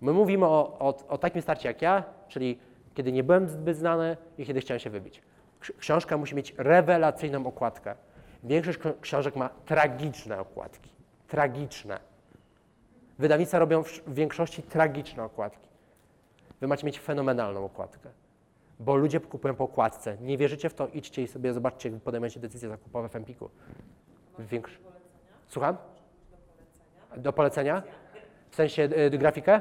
My 0.00 0.12
mówimy 0.12 0.46
o, 0.46 0.76
o, 0.78 0.94
o 1.08 1.18
takim 1.18 1.42
starcie 1.42 1.68
jak 1.68 1.82
ja, 1.82 2.04
czyli 2.28 2.58
kiedy 2.94 3.12
nie 3.12 3.24
byłem 3.24 3.48
zbyt 3.48 3.76
znany 3.76 4.16
i 4.38 4.46
kiedy 4.46 4.60
chciałem 4.60 4.80
się 4.80 4.90
wybić. 4.90 5.22
Ksi- 5.60 5.72
Książka 5.78 6.16
musi 6.16 6.34
mieć 6.34 6.54
rewelacyjną 6.58 7.46
okładkę. 7.46 7.94
Większość 8.44 8.78
ksi- 8.78 8.94
książek 9.00 9.36
ma 9.36 9.48
tragiczne 9.48 10.40
okładki. 10.40 10.90
Tragiczne. 11.28 12.00
Wydawnictwa 13.18 13.58
robią 13.58 13.82
w 13.82 14.14
większości 14.14 14.62
tragiczne 14.62 15.24
okładki. 15.24 15.68
Wy 16.60 16.66
macie 16.68 16.86
mieć 16.86 17.00
fenomenalną 17.00 17.64
okładkę, 17.64 18.08
bo 18.80 18.96
ludzie 18.96 19.20
kupują 19.20 19.54
po 19.54 19.64
okładce. 19.64 20.16
Nie 20.20 20.38
wierzycie 20.38 20.68
w 20.68 20.74
to, 20.74 20.88
idźcie 20.88 21.22
i 21.22 21.26
sobie 21.28 21.52
zobaczcie, 21.52 21.90
jak 21.90 22.00
podejmiecie 22.02 22.40
decyzje 22.40 22.68
zakupowe 22.68 23.08
w 23.08 23.16
Empiku. 23.16 23.50
Większ... 24.38 24.78
Słucham? 25.48 25.76
Do 27.16 27.32
polecenia? 27.32 27.82
W 28.50 28.56
sensie 28.56 28.82
y, 28.82 29.18
grafikę? 29.18 29.60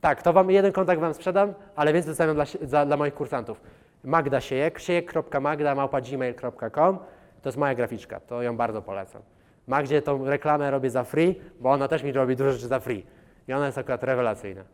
Tak, 0.00 0.22
to 0.22 0.32
wam 0.32 0.50
jeden 0.50 0.72
kontakt 0.72 1.00
wam 1.00 1.14
sprzedam, 1.14 1.54
ale 1.76 1.92
więcej 1.92 2.08
zostawiam 2.08 2.36
dla, 2.62 2.86
dla 2.86 2.96
moich 2.96 3.14
kursantów. 3.14 3.60
Magda 4.04 4.40
Siejek, 4.40 4.78
siejek.magda.gmail.com 4.78 6.98
to 7.42 7.48
jest 7.48 7.58
moja 7.58 7.74
graficzka, 7.74 8.20
to 8.20 8.42
ją 8.42 8.56
bardzo 8.56 8.82
polecam. 8.82 9.22
Magdzie 9.66 10.02
tą 10.02 10.24
reklamę 10.24 10.70
robię 10.70 10.90
za 10.90 11.04
free, 11.04 11.40
bo 11.60 11.70
ona 11.70 11.88
też 11.88 12.02
mi 12.02 12.12
robi 12.12 12.36
dużo 12.36 12.52
rzeczy 12.52 12.66
za 12.66 12.80
free. 12.80 13.06
I 13.48 13.52
ona 13.52 13.66
jest 13.66 13.78
akurat 13.78 14.04
rewelacyjna. 14.04 14.64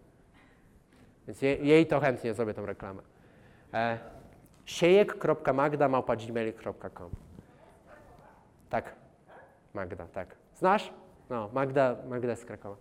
Więc 1.27 1.43
je, 1.43 1.57
jej 1.57 1.87
to 1.87 2.01
chętnie 2.01 2.35
zrobię 2.35 2.55
tą 2.55 2.67
reklamę. 2.67 3.03
E, 3.75 3.99
siejek.magda.gmail.com 4.65 7.11
Tak, 8.71 8.95
Magda, 9.77 10.07
tak. 10.07 10.37
Znasz? 10.55 10.91
No, 11.31 11.49
Magda, 11.53 11.97
Magda 12.09 12.37
z 12.37 12.45
Krakowa. 12.45 12.77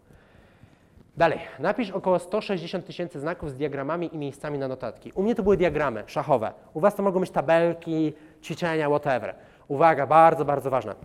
Dalej, 1.17 1.39
napisz 1.59 1.91
około 1.91 2.19
160 2.19 2.85
tysięcy 2.85 3.19
znaków 3.19 3.51
z 3.51 3.55
diagramami 3.55 4.15
i 4.15 4.17
miejscami 4.17 4.59
na 4.59 4.67
notatki. 4.67 5.11
U 5.15 5.23
mnie 5.23 5.35
to 5.35 5.43
były 5.43 5.57
diagramy 5.57 6.03
szachowe. 6.07 6.53
U 6.73 6.79
Was 6.79 6.95
to 6.95 7.03
mogą 7.03 7.19
być 7.19 7.29
tabelki, 7.29 8.13
ćwiczenia, 8.43 8.89
whatever. 8.89 9.35
Uwaga, 9.67 10.07
bardzo, 10.07 10.45
bardzo 10.45 10.69
ważne. 10.69 10.95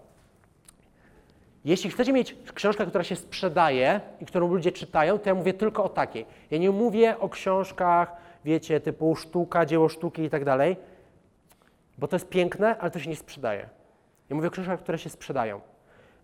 Jeśli 1.65 1.91
chcecie 1.91 2.12
mieć 2.12 2.37
książkę, 2.55 2.87
która 2.87 3.05
się 3.05 3.17
sprzedaje 3.17 4.01
i 4.21 4.27
którą 4.27 4.49
ludzie 4.49 4.73
czytają, 4.73 5.19
to 5.19 5.29
ja 5.29 5.35
mówię 5.35 5.55
tylko 5.55 5.85
o 5.85 5.89
takiej. 5.89 6.27
Ja 6.51 6.59
nie 6.59 6.71
mówię 6.71 7.19
o 7.19 7.29
książkach, 7.29 8.12
wiecie, 8.45 8.81
typu 8.81 9.17
sztuka, 9.17 9.67
dzieło 9.67 9.89
sztuki 9.89 10.23
i 10.23 10.31
tak 10.31 10.45
dalej, 10.45 10.77
bo 11.99 12.09
to 12.09 12.17
jest 12.17 12.29
piękne, 12.29 12.79
ale 12.79 12.91
to 12.91 12.99
się 12.99 13.11
nie 13.11 13.17
sprzedaje. 13.17 13.69
Ja 14.31 14.37
mówię 14.37 14.49
o 14.49 14.51
książkach, 14.51 14.81
które 14.81 14.99
się 14.99 15.11
sprzedają. 15.11 15.61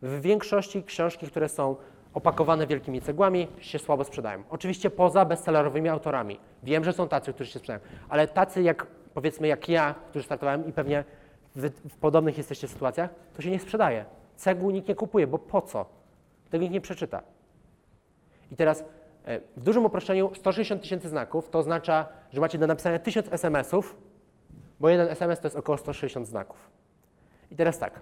W 0.03 0.21
większości 0.21 0.85
książki, 0.85 1.27
które 1.27 1.49
są 1.49 1.77
opakowane 2.15 2.67
wielkimi 2.67 3.01
cegłami, 3.01 3.49
się 3.59 3.79
słabo 3.79 4.05
sprzedają. 4.05 4.43
Oczywiście 4.51 4.91
poza 4.91 5.25
bestsellerowymi 5.25 5.89
autorami. 5.89 6.41
Wiem, 6.63 6.85
że 6.85 6.93
są 6.93 7.09
tacy, 7.09 7.33
którzy 7.33 7.51
się 7.51 7.59
sprzedają, 7.59 7.81
ale 8.09 8.29
tacy 8.29 8.63
jak 8.63 8.87
powiedzmy 9.15 9.49
jak 9.49 9.69
ja, 9.69 9.95
którzy 10.11 10.25
startowałem 10.25 10.67
i 10.67 10.73
pewnie 10.73 11.05
wy 11.55 11.71
w 11.71 11.97
podobnych 11.97 12.39
jesteście 12.39 12.69
sytuacjach, 12.69 13.11
to 13.35 13.43
się 13.43 13.51
nie 13.51 13.59
sprzedaje. 13.59 14.05
Cegół 14.37 14.71
nikt 14.71 14.89
nie 14.89 14.95
kupuje, 14.95 15.27
bo 15.27 15.39
po 15.39 15.63
co? 15.63 15.87
Tego 16.51 16.63
nikt 16.63 16.75
nie 16.75 16.81
przeczyta. 16.81 17.23
I 18.53 18.57
teraz 18.57 18.85
e, 19.25 19.41
w 19.57 19.63
dużym 19.63 19.85
uproszczeniu 19.85 20.35
160 20.35 20.83
tysięcy 20.83 21.09
znaków 21.09 21.51
to 21.51 21.59
oznacza, 21.59 22.09
że 22.33 22.41
macie 22.41 22.59
do 22.59 22.67
napisania 22.67 22.99
1000 22.99 23.33
SMS-ów, 23.33 23.97
bo 24.81 24.89
jeden 24.89 25.09
SMS 25.09 25.41
to 25.41 25.47
jest 25.47 25.57
około 25.57 25.79
160 25.79 26.27
znaków. 26.27 26.71
I 27.51 27.57
teraz 27.57 27.79
tak, 27.79 28.01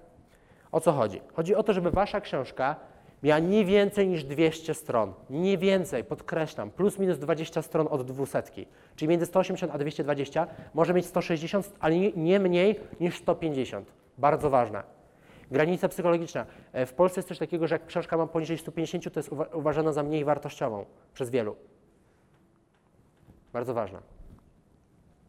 o 0.74 0.80
co 0.80 0.92
chodzi? 0.92 1.20
Chodzi 1.34 1.54
o 1.54 1.62
to, 1.62 1.72
żeby 1.72 1.90
wasza 1.90 2.20
książka 2.20 2.76
miała 3.22 3.38
nie 3.38 3.64
więcej 3.64 4.08
niż 4.08 4.24
200 4.24 4.74
stron. 4.74 5.12
Nie 5.30 5.58
więcej, 5.58 6.04
podkreślam, 6.04 6.70
plus 6.70 6.98
minus 6.98 7.18
20 7.18 7.62
stron 7.62 7.86
od 7.90 8.02
200. 8.06 8.42
Czyli 8.96 9.08
między 9.08 9.26
180 9.26 9.72
a 9.74 9.78
220 9.78 10.46
może 10.74 10.94
mieć 10.94 11.06
160, 11.06 11.72
ale 11.80 11.94
nie, 11.98 12.12
nie 12.12 12.40
mniej 12.40 12.80
niż 13.00 13.18
150. 13.18 13.92
Bardzo 14.18 14.50
ważne. 14.50 14.82
Granica 15.50 15.88
psychologiczna. 15.88 16.46
E, 16.72 16.86
W 16.86 16.92
Polsce 16.94 17.18
jest 17.20 17.28
coś 17.28 17.38
takiego, 17.38 17.66
że 17.66 17.74
jak 17.74 17.86
książka 17.86 18.16
ma 18.16 18.26
poniżej 18.26 18.58
150, 18.58 19.14
to 19.14 19.20
jest 19.20 19.30
uwa- 19.32 19.56
uważana 19.56 19.92
za 19.92 20.02
mniej 20.02 20.24
wartościową 20.24 20.84
przez 21.14 21.30
wielu. 21.30 21.56
Bardzo 23.52 23.74
ważna. 23.74 23.98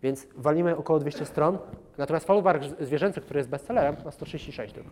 Więc 0.04 0.28
walimy 0.36 0.78
około 0.78 1.00
200 1.00 1.26
stron, 1.26 1.58
natomiast 1.98 2.26
folwark 2.28 2.64
zwierzęcy, 2.80 3.22
który 3.22 3.38
jest 3.38 3.50
bestsellerem, 3.50 3.96
ma 4.06 4.12
136 4.12 4.74
tylko. 4.74 4.90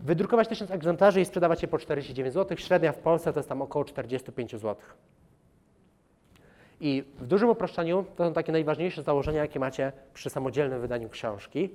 Wydrukować 0.00 0.48
1000 0.48 0.70
egzemplarzy 0.70 1.20
i 1.20 1.24
sprzedawać 1.24 1.62
je 1.62 1.68
po 1.68 1.78
49 1.78 2.34
zł. 2.34 2.56
Średnia 2.56 2.92
w 2.92 2.98
Polsce 2.98 3.32
to 3.32 3.38
jest 3.38 3.48
tam 3.48 3.62
około 3.62 3.84
45 3.84 4.52
zł. 4.52 4.76
I 6.80 7.04
w 7.18 7.26
dużym 7.26 7.48
uproszczeniu 7.48 8.04
to 8.16 8.24
są 8.24 8.32
takie 8.32 8.52
najważniejsze 8.52 9.02
założenia, 9.02 9.40
jakie 9.40 9.60
macie 9.60 9.92
przy 10.14 10.30
samodzielnym 10.30 10.80
wydaniu 10.80 11.08
książki. 11.08 11.70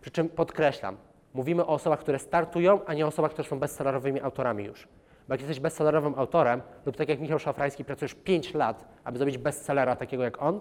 Przy 0.00 0.10
czym 0.10 0.28
podkreślam, 0.28 0.96
mówimy 1.34 1.66
o 1.66 1.68
osobach, 1.68 2.00
które 2.00 2.18
startują, 2.18 2.84
a 2.84 2.94
nie 2.94 3.04
o 3.04 3.08
osobach, 3.08 3.32
które 3.32 3.48
są 3.48 3.58
bestsellerowymi 3.58 4.20
autorami 4.20 4.64
już. 4.64 4.88
Bo 5.28 5.34
jak 5.34 5.40
jesteś 5.40 5.60
bestsellerowym 5.60 6.14
autorem, 6.16 6.62
lub 6.86 6.96
tak 6.96 7.08
jak 7.08 7.20
Michał 7.20 7.38
Szafrański 7.38 7.84
pracujesz 7.84 8.14
5 8.14 8.54
lat, 8.54 8.84
aby 9.04 9.18
zrobić 9.18 9.38
bestsellera 9.38 9.96
takiego 9.96 10.22
jak 10.22 10.42
on, 10.42 10.60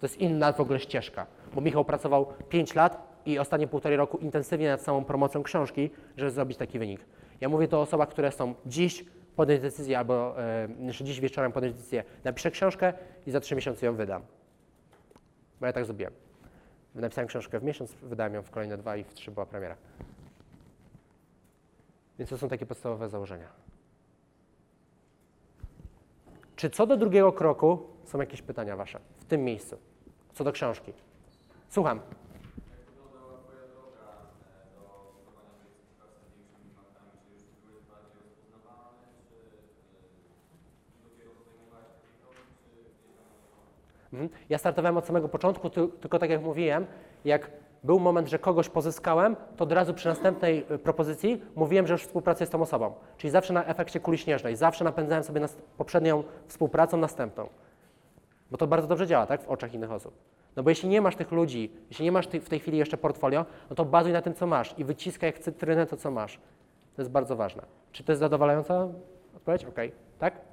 to 0.00 0.06
jest 0.06 0.18
inna 0.18 0.52
w 0.52 0.60
ogóle 0.60 0.80
ścieżka. 0.80 1.26
Bo 1.54 1.60
Michał 1.60 1.84
pracował 1.84 2.26
5 2.48 2.74
lat 2.74 3.17
i 3.28 3.38
ostatnie 3.38 3.66
półtorej 3.66 3.98
roku 3.98 4.18
intensywnie 4.18 4.68
nad 4.68 4.82
samą 4.82 5.04
promocją 5.04 5.42
książki, 5.42 5.90
żeby 6.16 6.30
zrobić 6.30 6.58
taki 6.58 6.78
wynik. 6.78 7.00
Ja 7.40 7.48
mówię 7.48 7.68
to 7.68 7.78
o 7.78 7.80
osobach, 7.80 8.08
które 8.08 8.32
są 8.32 8.54
dziś 8.66 9.04
podjąć 9.36 9.62
decyzję, 9.62 9.98
albo 9.98 10.34
jeszcze 10.80 11.04
dziś 11.04 11.20
wieczorem 11.20 11.52
podjąć 11.52 11.76
decyzję, 11.76 12.04
napiszę 12.24 12.50
książkę 12.50 12.92
i 13.26 13.30
za 13.30 13.40
3 13.40 13.54
miesiące 13.54 13.86
ją 13.86 13.94
wydam. 13.94 14.22
Bo 15.60 15.66
ja 15.66 15.72
tak 15.72 15.84
zrobiłem. 15.84 16.12
Napisałem 16.94 17.28
książkę 17.28 17.60
w 17.60 17.62
miesiąc, 17.62 17.94
wydałem 17.94 18.34
ją 18.34 18.42
w 18.42 18.50
kolejne 18.50 18.76
dwa 18.76 18.96
i 18.96 19.04
w 19.04 19.14
trzy 19.14 19.30
była 19.30 19.46
premiera. 19.46 19.76
Więc 22.18 22.30
to 22.30 22.38
są 22.38 22.48
takie 22.48 22.66
podstawowe 22.66 23.08
założenia. 23.08 23.48
Czy 26.56 26.70
co 26.70 26.86
do 26.86 26.96
drugiego 26.96 27.32
kroku 27.32 27.86
są 28.04 28.20
jakieś 28.20 28.42
pytania 28.42 28.76
Wasze 28.76 29.00
w 29.18 29.24
tym 29.24 29.44
miejscu? 29.44 29.78
Co 30.32 30.44
do 30.44 30.52
książki? 30.52 30.92
Słucham. 31.68 32.00
Ja 44.48 44.58
startowałem 44.58 44.96
od 44.96 45.06
samego 45.06 45.28
początku, 45.28 45.70
ty, 45.70 45.88
tylko 46.00 46.18
tak 46.18 46.30
jak 46.30 46.42
mówiłem, 46.42 46.86
jak 47.24 47.50
był 47.84 48.00
moment, 48.00 48.28
że 48.28 48.38
kogoś 48.38 48.68
pozyskałem, 48.68 49.36
to 49.56 49.64
od 49.64 49.72
razu 49.72 49.94
przy 49.94 50.08
następnej 50.08 50.66
y, 50.70 50.78
propozycji 50.78 51.42
mówiłem, 51.56 51.86
że 51.86 51.94
już 51.94 52.02
współpracuję 52.02 52.46
z 52.46 52.50
tą 52.50 52.62
osobą. 52.62 52.94
Czyli 53.16 53.30
zawsze 53.30 53.52
na 53.52 53.64
efekcie 53.64 54.00
kuli 54.00 54.18
śnieżnej, 54.18 54.56
zawsze 54.56 54.84
napędzałem 54.84 55.24
sobie 55.24 55.40
poprzednią 55.76 56.24
współpracą 56.46 56.96
następną. 56.96 57.48
Bo 58.50 58.56
to 58.56 58.66
bardzo 58.66 58.88
dobrze 58.88 59.06
działa, 59.06 59.26
tak, 59.26 59.42
w 59.42 59.48
oczach 59.48 59.74
innych 59.74 59.92
osób. 59.92 60.14
No 60.56 60.62
bo 60.62 60.70
jeśli 60.70 60.88
nie 60.88 61.00
masz 61.00 61.16
tych 61.16 61.32
ludzi, 61.32 61.72
jeśli 61.90 62.04
nie 62.04 62.12
masz 62.12 62.28
w 62.28 62.48
tej 62.48 62.60
chwili 62.60 62.78
jeszcze 62.78 62.96
portfolio, 62.96 63.46
no 63.70 63.76
to 63.76 63.84
bazuj 63.84 64.12
na 64.12 64.22
tym, 64.22 64.34
co 64.34 64.46
masz 64.46 64.74
i 64.78 64.84
wyciskaj 64.84 65.28
jak 65.28 65.38
cytrynę 65.38 65.86
to, 65.86 65.96
co 65.96 66.10
masz. 66.10 66.40
To 66.96 67.02
jest 67.02 67.10
bardzo 67.10 67.36
ważne. 67.36 67.62
Czy 67.92 68.04
to 68.04 68.12
jest 68.12 68.20
zadowalająca 68.20 68.88
odpowiedź? 69.36 69.64
Okej, 69.64 69.92
tak? 70.18 70.47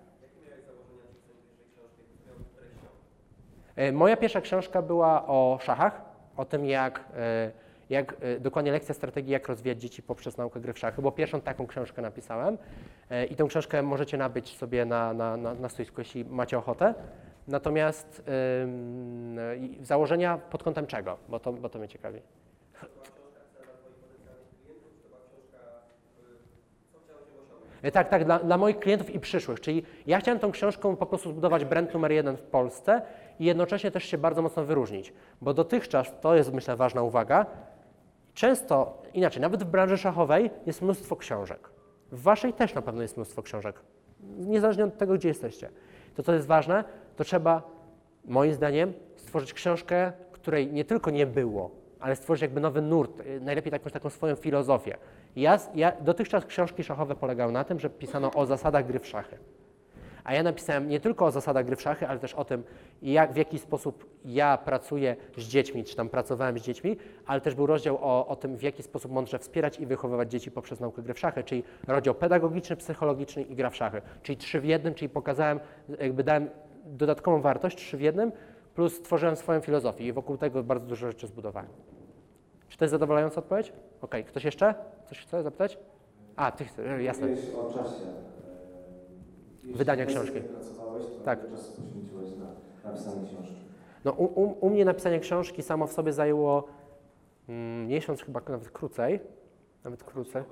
Moja 3.93 4.17
pierwsza 4.17 4.41
książka 4.41 4.81
była 4.81 5.27
o 5.27 5.59
szachach, 5.61 6.01
o 6.37 6.45
tym 6.45 6.65
jak, 6.65 7.05
e, 7.17 7.51
jak, 7.89 8.15
e, 8.21 8.39
dokładnie 8.39 8.71
lekcja 8.71 8.95
strategii, 8.95 9.31
jak 9.31 9.47
rozwijać 9.47 9.81
dzieci 9.81 10.03
poprzez 10.03 10.37
naukę 10.37 10.59
gry 10.59 10.73
w 10.73 10.79
szachy, 10.79 11.01
bo 11.01 11.11
pierwszą 11.11 11.41
taką 11.41 11.67
książkę 11.67 12.01
napisałem 12.01 12.57
e, 13.09 13.25
i 13.25 13.35
tą 13.35 13.47
książkę 13.47 13.81
możecie 13.81 14.17
nabyć 14.17 14.57
sobie 14.57 14.85
na, 14.85 15.13
na, 15.13 15.37
na, 15.37 15.53
na 15.53 15.69
stoisku, 15.69 16.01
jeśli 16.01 16.25
macie 16.25 16.57
ochotę. 16.57 16.93
Natomiast 17.47 18.23
ym, 18.63 19.37
założenia 19.81 20.37
pod 20.37 20.63
kątem 20.63 20.87
czego? 20.87 21.17
Bo 21.29 21.39
to, 21.39 21.53
bo 21.53 21.69
to 21.69 21.79
mnie 21.79 21.87
ciekawi. 21.87 22.21
E, 27.81 27.91
Tak, 27.91 28.09
tak, 28.09 28.25
dla, 28.25 28.39
dla 28.39 28.57
moich 28.57 28.79
klientów 28.79 29.09
i 29.15 29.19
przyszłych. 29.19 29.59
Czyli 29.59 29.83
ja 30.07 30.19
chciałem 30.19 30.39
tą 30.39 30.51
książką 30.51 30.95
po 30.95 31.05
prostu 31.05 31.29
zbudować 31.29 31.65
brand 31.65 31.93
numer 31.93 32.11
jeden 32.11 32.37
w 32.37 32.41
Polsce 32.41 33.01
i 33.39 33.45
jednocześnie 33.45 33.91
też 33.91 34.03
się 34.03 34.17
bardzo 34.17 34.41
mocno 34.41 34.65
wyróżnić. 34.65 35.13
Bo 35.41 35.53
dotychczas, 35.53 36.13
to 36.21 36.35
jest 36.35 36.53
myślę 36.53 36.75
ważna 36.75 37.01
uwaga, 37.01 37.45
często, 38.33 39.01
inaczej, 39.13 39.41
nawet 39.41 39.63
w 39.63 39.67
branży 39.67 39.97
szachowej 39.97 40.51
jest 40.65 40.81
mnóstwo 40.81 41.15
książek. 41.15 41.69
W 42.11 42.21
waszej 42.21 42.53
też 42.53 42.73
na 42.73 42.81
pewno 42.81 43.01
jest 43.01 43.17
mnóstwo 43.17 43.43
książek, 43.43 43.75
niezależnie 44.37 44.83
od 44.83 44.97
tego, 44.97 45.13
gdzie 45.13 45.27
jesteście. 45.27 45.69
To, 46.15 46.23
co 46.23 46.33
jest 46.33 46.47
ważne, 46.47 46.83
to 47.15 47.23
trzeba, 47.23 47.61
moim 48.25 48.53
zdaniem, 48.53 48.93
stworzyć 49.15 49.53
książkę, 49.53 50.11
której 50.31 50.73
nie 50.73 50.85
tylko 50.85 51.11
nie 51.11 51.25
było, 51.25 51.71
ale 51.99 52.15
stworzyć 52.15 52.41
jakby 52.41 52.61
nowy 52.61 52.81
nurt, 52.81 53.19
y, 53.19 53.39
najlepiej 53.41 53.73
jakąś 53.73 53.91
taką 53.91 54.09
swoją 54.09 54.35
filozofię. 54.35 54.97
Ja, 55.35 55.59
ja, 55.75 55.91
dotychczas 56.01 56.45
książki 56.45 56.83
szachowe 56.83 57.15
polegały 57.15 57.51
na 57.51 57.63
tym, 57.63 57.79
że 57.79 57.89
pisano 57.89 58.31
o 58.33 58.45
zasadach 58.45 58.87
gry 58.87 58.99
w 58.99 59.07
szachy. 59.07 59.37
A 60.25 60.33
ja 60.33 60.43
napisałem 60.43 60.87
nie 60.87 60.99
tylko 60.99 61.25
o 61.25 61.31
zasadach 61.31 61.65
gry 61.65 61.75
w 61.75 61.81
szachy, 61.81 62.07
ale 62.07 62.19
też 62.19 62.33
o 62.33 62.45
tym, 62.45 62.63
jak, 63.01 63.33
w 63.33 63.35
jaki 63.35 63.59
sposób 63.59 64.05
ja 64.25 64.57
pracuję 64.57 65.15
z 65.37 65.43
dziećmi, 65.43 65.83
czy 65.83 65.95
tam 65.95 66.09
pracowałem 66.09 66.59
z 66.59 66.61
dziećmi, 66.61 66.97
ale 67.25 67.41
też 67.41 67.55
był 67.55 67.65
rozdział 67.65 67.97
o, 68.01 68.27
o 68.27 68.35
tym, 68.35 68.57
w 68.57 68.63
jaki 68.63 68.83
sposób 68.83 69.11
mądrze 69.11 69.39
wspierać 69.39 69.79
i 69.79 69.85
wychowywać 69.85 70.31
dzieci 70.31 70.51
poprzez 70.51 70.79
naukę 70.79 71.01
gry 71.01 71.13
w 71.13 71.19
szachy, 71.19 71.43
czyli 71.43 71.63
rozdział 71.87 72.15
pedagogiczny, 72.15 72.75
psychologiczny 72.75 73.43
i 73.43 73.55
gra 73.55 73.69
w 73.69 73.75
szachy. 73.75 74.01
Czyli 74.23 74.37
trzy 74.37 74.61
w 74.61 74.65
jednym, 74.65 74.93
czyli 74.93 75.09
pokazałem, 75.09 75.59
jakby 75.99 76.23
dałem 76.23 76.49
dodatkową 76.85 77.41
wartość, 77.41 77.77
trzy 77.77 77.97
w 77.97 78.01
jednym, 78.01 78.31
plus 78.75 78.95
stworzyłem 78.95 79.35
swoją 79.35 79.61
filozofię 79.61 80.07
i 80.07 80.13
wokół 80.13 80.37
tego 80.37 80.63
bardzo 80.63 80.87
dużo 80.87 81.07
rzeczy 81.07 81.27
zbudowałem. 81.27 81.69
Czy 82.69 82.77
to 82.77 82.85
jest 82.85 82.91
zadowalająca 82.91 83.37
odpowiedź? 83.39 83.73
Okej, 84.01 84.23
ktoś 84.23 84.43
jeszcze? 84.43 84.75
Coś 85.05 85.19
chce 85.19 85.43
zapytać? 85.43 85.77
A, 86.35 86.51
ty 86.51 86.65
jasne. 87.03 87.27
O 87.57 87.73
czasie. 87.73 88.34
Wydania 89.73 90.05
książki. 90.05 90.41
Tak. 91.25 91.39
ile 91.39 91.57
czasu 91.57 91.81
poświęciłeś 91.81 92.29
na 92.39 92.91
napisanie 92.91 93.27
książki? 93.27 93.55
No, 94.05 94.11
u, 94.11 94.41
u, 94.41 94.65
u 94.65 94.69
mnie 94.69 94.85
napisanie 94.85 95.19
książki 95.19 95.63
samo 95.63 95.87
w 95.87 95.93
sobie 95.93 96.13
zajęło 96.13 96.67
mm, 97.49 97.87
miesiąc, 97.87 98.21
chyba 98.21 98.41
nawet 98.49 98.69
krócej. 98.69 99.19
Nawet 99.83 100.03
krócej. 100.03 100.43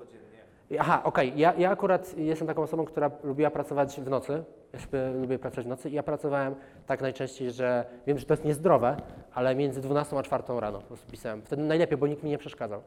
Aha, 0.78 1.00
okej. 1.04 1.32
Ja, 1.36 1.54
ja 1.58 1.70
akurat 1.70 2.18
jestem 2.18 2.48
taką 2.48 2.62
osobą, 2.62 2.84
która 2.84 3.10
lubiła 3.24 3.50
pracować 3.50 4.00
w 4.00 4.10
nocy. 4.10 4.44
Ja 4.72 4.78
sobie 4.80 5.10
lubię 5.10 5.38
pracować 5.38 5.66
w 5.66 5.68
nocy 5.68 5.90
i 5.90 5.92
ja 5.92 6.02
pracowałem 6.02 6.54
tak 6.86 7.02
najczęściej, 7.02 7.50
że 7.50 7.84
wiem, 8.06 8.18
że 8.18 8.26
to 8.26 8.34
jest 8.34 8.44
niezdrowe, 8.44 8.96
ale 9.34 9.54
między 9.54 9.80
12 9.80 10.18
a 10.18 10.22
4 10.22 10.42
rano 10.60 10.78
po 10.78 10.86
prostu 10.86 11.10
pisałem. 11.10 11.42
Wtedy 11.42 11.62
najlepiej, 11.62 11.98
bo 11.98 12.06
nikt 12.06 12.22
mi 12.22 12.30
nie 12.30 12.38
przeszkadzał. 12.38 12.82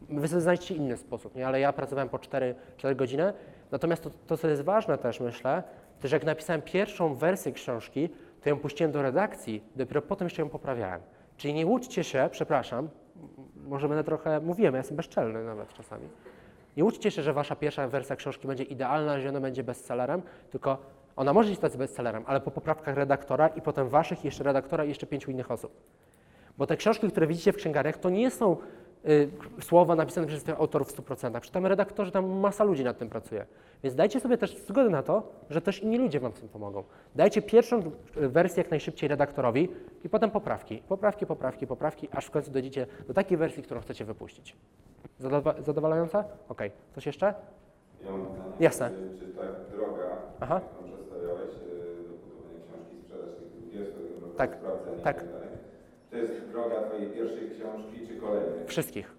Wy 0.00 0.28
sobie 0.28 0.40
znajdziecie 0.40 0.74
inny 0.74 0.96
sposób, 0.96 1.34
nie? 1.34 1.46
ale 1.46 1.60
ja 1.60 1.72
pracowałem 1.72 2.08
po 2.08 2.18
4, 2.18 2.54
4 2.76 2.94
godziny. 2.94 3.32
Natomiast 3.70 4.02
to, 4.02 4.10
to, 4.26 4.36
co 4.36 4.48
jest 4.48 4.62
ważne 4.62 4.98
też, 4.98 5.20
myślę, 5.20 5.62
to 6.00 6.08
że 6.08 6.16
jak 6.16 6.24
napisałem 6.24 6.62
pierwszą 6.62 7.14
wersję 7.14 7.52
książki, 7.52 8.08
to 8.42 8.48
ją 8.48 8.58
puściłem 8.58 8.92
do 8.92 9.02
redakcji, 9.02 9.62
dopiero 9.76 10.02
potem 10.02 10.26
jeszcze 10.26 10.42
ją 10.42 10.48
poprawiałem. 10.48 11.00
Czyli 11.36 11.54
nie 11.54 11.66
łudźcie 11.66 12.04
się, 12.04 12.28
przepraszam, 12.30 12.88
może 13.66 13.88
będę 13.88 14.04
trochę, 14.04 14.40
mówiłem, 14.40 14.74
ja 14.74 14.78
jestem 14.78 14.96
bezczelny 14.96 15.44
nawet 15.44 15.72
czasami. 15.72 16.08
Nie 16.76 16.84
uczcie 16.84 17.10
się, 17.10 17.22
że 17.22 17.32
wasza 17.32 17.56
pierwsza 17.56 17.88
wersja 17.88 18.16
książki 18.16 18.46
będzie 18.46 18.64
idealna, 18.64 19.20
że 19.20 19.28
ona 19.28 19.40
będzie 19.40 19.64
bestsellerem, 19.64 20.22
tylko 20.50 20.78
ona 21.16 21.32
może 21.32 21.48
się 21.48 21.54
stać 21.54 21.76
bestsellerem, 21.76 22.24
ale 22.26 22.40
po 22.40 22.50
poprawkach 22.50 22.96
redaktora 22.96 23.48
i 23.48 23.60
potem 23.62 23.88
waszych, 23.88 24.24
jeszcze 24.24 24.44
redaktora 24.44 24.84
i 24.84 24.88
jeszcze 24.88 25.06
pięciu 25.06 25.30
innych 25.30 25.50
osób. 25.50 25.72
Bo 26.58 26.66
te 26.66 26.76
książki, 26.76 27.10
które 27.10 27.26
widzicie 27.26 27.52
w 27.52 27.56
księgarniach, 27.56 27.98
to 27.98 28.10
nie 28.10 28.30
są 28.30 28.56
słowa 29.60 29.94
napisane 29.96 30.26
przez 30.26 30.42
tych 30.44 30.60
autorów 30.60 30.88
w 30.92 30.96
100%. 31.02 31.40
Przy 31.40 31.52
tam 31.52 31.66
redaktorzy, 31.66 32.10
tam 32.12 32.26
masa 32.26 32.64
ludzi 32.64 32.84
nad 32.84 32.98
tym 32.98 33.08
pracuje. 33.08 33.46
Więc 33.82 33.96
dajcie 33.96 34.20
sobie 34.20 34.38
też 34.38 34.56
zgodę 34.58 34.90
na 34.90 35.02
to, 35.02 35.22
że 35.50 35.60
też 35.60 35.82
inni 35.82 35.98
ludzie 35.98 36.20
wam 36.20 36.32
w 36.32 36.40
tym 36.40 36.48
pomogą. 36.48 36.84
Dajcie 37.14 37.42
pierwszą 37.42 37.78
y, 38.16 38.28
wersję 38.28 38.62
jak 38.62 38.70
najszybciej 38.70 39.08
redaktorowi 39.08 39.68
i 40.04 40.08
potem 40.08 40.30
poprawki. 40.30 40.82
Poprawki, 40.88 41.26
poprawki, 41.26 41.66
poprawki, 41.66 42.08
aż 42.12 42.26
w 42.26 42.30
końcu 42.30 42.50
dojdziecie 42.50 42.86
do 43.08 43.14
takiej 43.14 43.36
wersji, 43.38 43.62
którą 43.62 43.80
chcecie 43.80 44.04
wypuścić. 44.04 44.56
Zadowa- 45.20 45.62
zadowalająca? 45.62 46.24
Okej. 46.48 46.70
Coś 46.94 47.06
jeszcze? 47.06 47.34
Ja 48.04 48.10
mam 48.10 48.26
pytanie. 48.26 48.52
Jasne. 48.60 48.90
Czy, 48.90 49.18
czy 49.18 49.32
ta 49.32 49.42
droga, 49.76 50.02
Aha. 50.40 50.60
którą 50.60 50.92
przedstawiałeś 50.92 51.50
e, 51.50 51.56
do 52.08 52.14
budowania 52.18 52.58
książki, 52.68 52.96
sprzedaż 53.04 53.28
tych 53.38 53.70
20, 53.70 53.94
roku 54.20 54.36
Tak, 54.36 54.50
tak. 55.04 55.16
tak 55.22 55.32
dalej, 55.32 55.48
to 56.16 56.22
jest 56.22 56.50
droga 56.50 56.82
Twojej 56.82 57.10
pierwszej 57.10 57.50
książki 57.50 58.06
czy 58.08 58.16
kolejnej? 58.16 58.66
Wszystkich. 58.66 59.14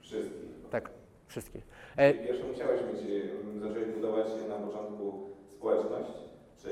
Wszystkich. 0.00 0.50
Tak, 0.70 0.90
wszystkich. 1.26 1.66
E, 1.96 2.12
Czyli 2.12 2.24
pierwszą 2.26 2.48
musiałeś 2.48 2.80
mieć, 2.80 3.02
e, 3.56 3.60
zacząłeś 3.60 3.88
budować 3.88 4.26
na 4.48 4.54
początku 4.54 5.30
społeczność, 5.56 6.10
czy 6.62 6.70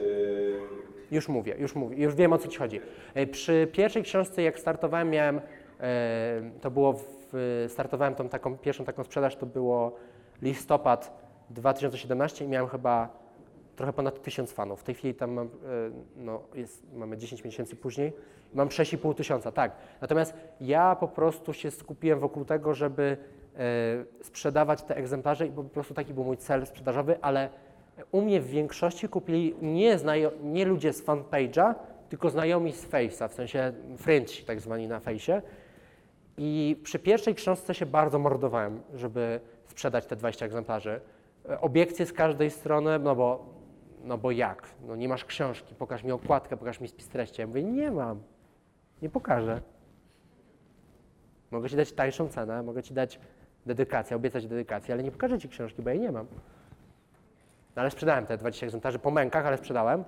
Już 1.11 1.29
mówię, 1.29 1.55
już 1.59 1.75
mówię, 1.75 1.97
już 1.97 2.15
wiem 2.15 2.33
o 2.33 2.39
co 2.39 2.49
Ci 2.49 2.59
chodzi. 2.59 2.81
E, 3.15 3.27
Przy 3.27 3.69
pierwszej 3.73 4.03
książce, 4.03 4.43
jak 4.43 4.59
startowałem, 4.59 5.11
miałem, 5.11 5.41
e, 5.81 6.51
to 6.61 6.71
było, 6.71 6.93
w, 6.93 7.67
startowałem 7.69 8.15
tą 8.15 8.29
taką, 8.29 8.59
pierwszą 8.59 8.85
taką 8.85 9.05
sprzedaż, 9.05 9.37
to 9.37 9.47
było 9.47 9.97
listopad 10.43 11.23
2017 11.51 12.45
i 12.45 12.49
miałem 12.49 12.69
chyba 12.69 13.09
trochę 13.77 13.93
ponad 13.93 14.23
1000 14.23 14.53
fanów. 14.53 14.81
W 14.81 14.85
tej 14.85 14.95
chwili 14.95 15.15
tam 15.15 15.31
mam, 15.33 15.47
e, 15.47 15.51
no, 16.17 16.43
jest, 16.55 16.93
mamy 16.95 17.17
10 17.17 17.45
miesięcy 17.45 17.77
później, 17.77 18.13
mam 18.55 18.69
6,5 18.69 19.15
tysiąca, 19.15 19.53
tak. 19.53 19.73
Natomiast 20.01 20.35
ja 20.61 20.97
po 20.97 21.09
prostu 21.09 21.53
się 21.53 21.71
skupiłem 21.71 22.19
wokół 22.19 22.45
tego, 22.45 22.75
żeby 22.75 23.17
e, 23.57 24.25
sprzedawać 24.25 24.83
te 24.83 24.97
egzemplarze 24.97 25.47
i 25.47 25.51
po 25.51 25.65
prostu 25.65 25.95
taki 25.95 26.15
był 26.15 26.25
mój 26.25 26.37
cel 26.37 26.67
sprzedażowy, 26.67 27.19
ale 27.23 27.49
u 28.13 28.21
mnie 28.21 28.41
w 28.41 28.47
większości 28.47 29.09
kupili 29.09 29.55
nie, 29.63 29.97
nie 30.43 30.65
ludzie 30.65 30.93
z 30.93 31.05
fanpage'a, 31.05 31.75
tylko 32.09 32.31
znajomi 32.31 32.73
z 32.73 32.87
Face'a, 32.87 33.29
w 33.29 33.35
sensie 33.35 33.73
friendsi 33.97 34.45
tak 34.45 34.61
zwani 34.61 34.89
na 34.89 35.01
Face'ie. 35.01 35.43
I 36.37 36.81
przy 36.83 36.99
pierwszej 36.99 37.35
książce 37.35 37.75
się 37.75 37.87
bardzo 37.87 38.19
mordowałem, 38.19 38.81
żeby 38.95 39.41
sprzedać 39.67 40.07
te 40.07 40.17
20 40.17 40.47
egzemplarzy. 40.47 41.01
E, 41.49 41.61
Obiekcje 41.61 42.07
z 42.07 42.13
każdej 42.13 42.51
strony, 42.51 42.99
no 42.99 43.17
bo, 43.17 43.47
no 44.05 44.19
bo 44.19 44.31
jak? 44.31 44.69
No 44.87 44.97
nie 44.97 45.09
masz 45.09 45.25
książki, 45.25 45.75
pokaż 45.75 46.05
mi 46.05 46.13
okładkę, 46.13 46.57
pokaż 46.57 46.81
mi 46.81 46.89
spis 46.89 47.09
treści. 47.09 47.41
Ja 47.41 47.47
mówię, 47.47 47.63
nie 47.63 47.91
mam, 47.91 48.23
nie 49.03 49.09
pokażę. 49.09 49.61
Mogę 51.51 51.69
ci 51.71 51.77
dać 51.77 51.93
tańszą 51.93 52.29
cenę, 52.29 52.63
mogę 52.63 52.83
ci 52.83 52.95
dać 52.95 53.21
dedykację, 53.67 54.17
obiecać 54.17 54.47
dedykację, 54.47 54.95
ale 54.95 55.03
nie 55.03 55.11
pokażę 55.11 55.39
ci 55.39 55.49
książki, 55.49 55.83
bo 55.83 55.91
jej 55.91 56.01
nie 56.01 56.13
mam. 56.13 56.27
No 57.77 57.83
ale 57.83 57.91
sprzedałem 57.91 58.27
te 58.27 58.37
20 58.37 58.67
egzemplarzy 58.67 58.99
po 58.99 59.11
mękach, 59.11 59.47
ale 59.47 59.57
sprzedałem. 59.57 60.05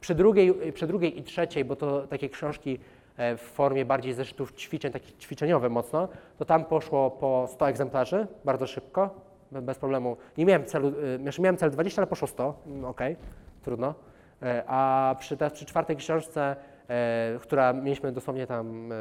Przy 0.00 0.14
drugiej, 0.14 0.72
przy 0.72 0.86
drugiej 0.86 1.18
i 1.18 1.22
trzeciej, 1.22 1.64
bo 1.64 1.76
to 1.76 2.06
takie 2.06 2.28
książki 2.28 2.78
e, 3.16 3.36
w 3.36 3.40
formie 3.40 3.84
bardziej 3.84 4.12
zeszytów 4.12 4.52
ćwiczeń, 4.52 4.92
takich 4.92 5.16
ćwiczeniowe 5.16 5.68
mocno, 5.68 6.08
to 6.38 6.44
tam 6.44 6.64
poszło 6.64 7.10
po 7.10 7.46
100 7.50 7.68
egzemplarzy, 7.68 8.26
bardzo 8.44 8.66
szybko, 8.66 9.10
be- 9.52 9.62
bez 9.62 9.78
problemu. 9.78 10.16
Nie 10.38 10.44
miałem 10.46 10.64
celu, 10.64 10.92
e, 11.14 11.18
znaczy 11.18 11.42
miałem 11.42 11.56
cel 11.56 11.70
20, 11.70 12.00
ale 12.02 12.06
poszło 12.06 12.28
100, 12.28 12.54
mm, 12.66 12.84
okej, 12.84 13.16
trudno. 13.62 13.94
E, 14.42 14.64
A 14.66 15.14
przy, 15.18 15.36
te, 15.36 15.50
przy 15.50 15.64
czwartej 15.64 15.96
książce, 15.96 16.56
która 17.40 17.72
mieliśmy 17.72 18.12
dosłownie 18.12 18.46
tam 18.46 18.92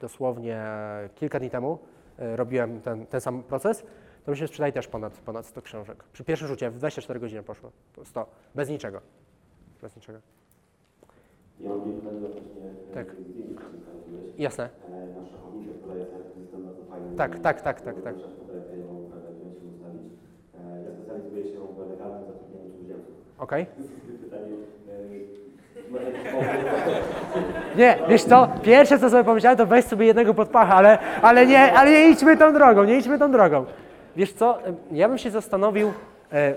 dosłownie 0.00 0.62
kilka 1.14 1.40
dni 1.40 1.50
temu, 1.50 1.78
e, 2.18 2.36
robiłem 2.36 2.80
ten, 2.80 3.06
ten 3.06 3.20
sam 3.20 3.42
proces, 3.42 3.84
to 4.24 4.30
mi 4.30 4.36
się 4.38 4.46
sprzedaje 4.48 4.72
też 4.72 4.88
ponad, 4.88 5.18
ponad 5.18 5.46
100 5.46 5.62
książek. 5.62 6.04
Przy 6.12 6.24
pierwszym 6.24 6.48
rzucie 6.48 6.70
w 6.70 6.78
24 6.78 7.20
godziny 7.20 7.42
poszło 7.42 7.70
100, 8.04 8.26
bez 8.54 8.68
niczego. 8.68 9.00
Bez 9.82 9.96
niczego. 9.96 10.18
Ja 11.60 11.68
mam 11.70 11.80
pytanie 11.80 12.16
odnośnie 12.16 12.42
Tak. 12.94 13.14
zdjęć, 13.14 13.56
które. 13.56 13.68
Jasne. 14.38 14.68
E, 14.88 15.06
Na 15.20 15.26
szachownicę 15.26 15.72
w 15.72 15.86
kolejce, 15.86 16.12
to 16.34 16.40
jest 16.40 16.52
tam 16.52 16.62
bardzo 16.64 16.84
fajny. 16.84 17.16
Tak, 17.16 17.38
tak, 17.38 17.60
tak, 17.62 17.80
tak, 17.80 18.02
tak. 18.02 18.14
E, 18.14 18.18
Ja 20.84 20.90
specjalizuję 20.94 21.44
się 21.44 21.58
w 21.60 21.90
legalnym 21.90 22.26
zatrudnieniu 22.26 22.70
cudzoziemców. 22.72 23.14
Okej. 23.38 23.66
Pytanie, 23.66 24.44
e, 24.88 25.08
ma 25.08 25.14
jakiś 25.14 25.28
pomysł? 25.28 25.77
Nie, 27.76 27.98
wiesz 28.08 28.24
co, 28.24 28.48
pierwsze 28.62 28.98
co 28.98 29.10
sobie 29.10 29.24
pomyślałem, 29.24 29.58
to 29.58 29.66
weź 29.66 29.84
sobie 29.84 30.06
jednego 30.06 30.34
podpacha, 30.34 30.74
ale, 30.74 30.98
ale, 31.22 31.46
nie, 31.46 31.72
ale 31.72 31.90
nie 31.90 32.08
idźmy 32.08 32.36
tą 32.36 32.52
drogą, 32.52 32.84
nie 32.84 32.98
idźmy 32.98 33.18
tą 33.18 33.32
drogą. 33.32 33.64
Wiesz 34.16 34.32
co, 34.32 34.58
ja 34.92 35.08
bym 35.08 35.18
się 35.18 35.30
zastanowił, 35.30 35.92
e, 36.32 36.54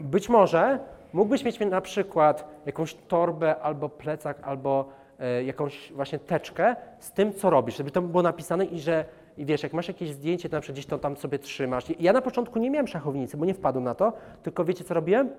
być 0.00 0.28
może 0.28 0.78
mógłbyś 1.12 1.44
mieć 1.44 1.60
na 1.60 1.80
przykład 1.80 2.48
jakąś 2.66 2.94
torbę 2.94 3.56
albo 3.60 3.88
plecak, 3.88 4.36
albo 4.42 4.88
e, 5.20 5.44
jakąś 5.44 5.92
właśnie 5.92 6.18
teczkę 6.18 6.76
z 6.98 7.12
tym, 7.12 7.32
co 7.32 7.50
robisz, 7.50 7.76
żeby 7.76 7.90
to 7.90 8.02
było 8.02 8.22
napisane 8.22 8.64
i 8.64 8.80
że 8.80 9.04
i 9.38 9.44
wiesz, 9.44 9.62
jak 9.62 9.72
masz 9.72 9.88
jakieś 9.88 10.10
zdjęcie, 10.10 10.48
to 10.48 10.56
na 10.56 10.60
przykład 10.60 10.74
gdzieś 10.74 10.86
to 10.86 10.98
tam 10.98 11.16
sobie 11.16 11.38
trzymasz. 11.38 11.84
Ja 12.00 12.12
na 12.12 12.22
początku 12.22 12.58
nie 12.58 12.70
miałem 12.70 12.88
szachownicy, 12.88 13.36
bo 13.36 13.44
nie 13.44 13.54
wpadłem 13.54 13.84
na 13.84 13.94
to, 13.94 14.12
tylko 14.42 14.64
wiecie, 14.64 14.84
co 14.84 14.94
robiłem? 14.94 15.30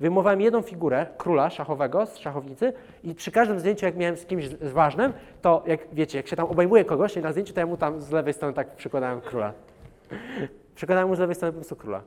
Wyjmowałem 0.00 0.40
jedną 0.40 0.62
figurę 0.62 1.06
króla 1.18 1.50
szachowego 1.50 2.06
z 2.06 2.16
szachownicy 2.18 2.72
i 3.04 3.14
przy 3.14 3.30
każdym 3.30 3.60
zdjęciu, 3.60 3.86
jak 3.86 3.96
miałem 3.96 4.16
z 4.16 4.26
kimś 4.26 4.48
z- 4.48 4.72
ważnym, 4.72 5.12
to 5.42 5.62
jak 5.66 5.80
wiecie, 5.94 6.18
jak 6.18 6.28
się 6.28 6.36
tam 6.36 6.46
obejmuje 6.46 6.84
kogoś 6.84 7.16
na 7.16 7.32
zdjęciu, 7.32 7.54
to 7.54 7.60
ja 7.60 7.66
mu 7.66 7.76
tam 7.76 8.00
z 8.00 8.10
lewej 8.10 8.32
strony 8.32 8.54
tak 8.54 8.76
przykładałem 8.76 9.20
króla. 9.20 9.52
Przykładałem 10.74 11.08
mu 11.08 11.14
z 11.16 11.18
lewej 11.18 11.34
strony 11.34 11.52
po 11.52 11.56
prostu 11.56 11.76
króla. 11.76 12.02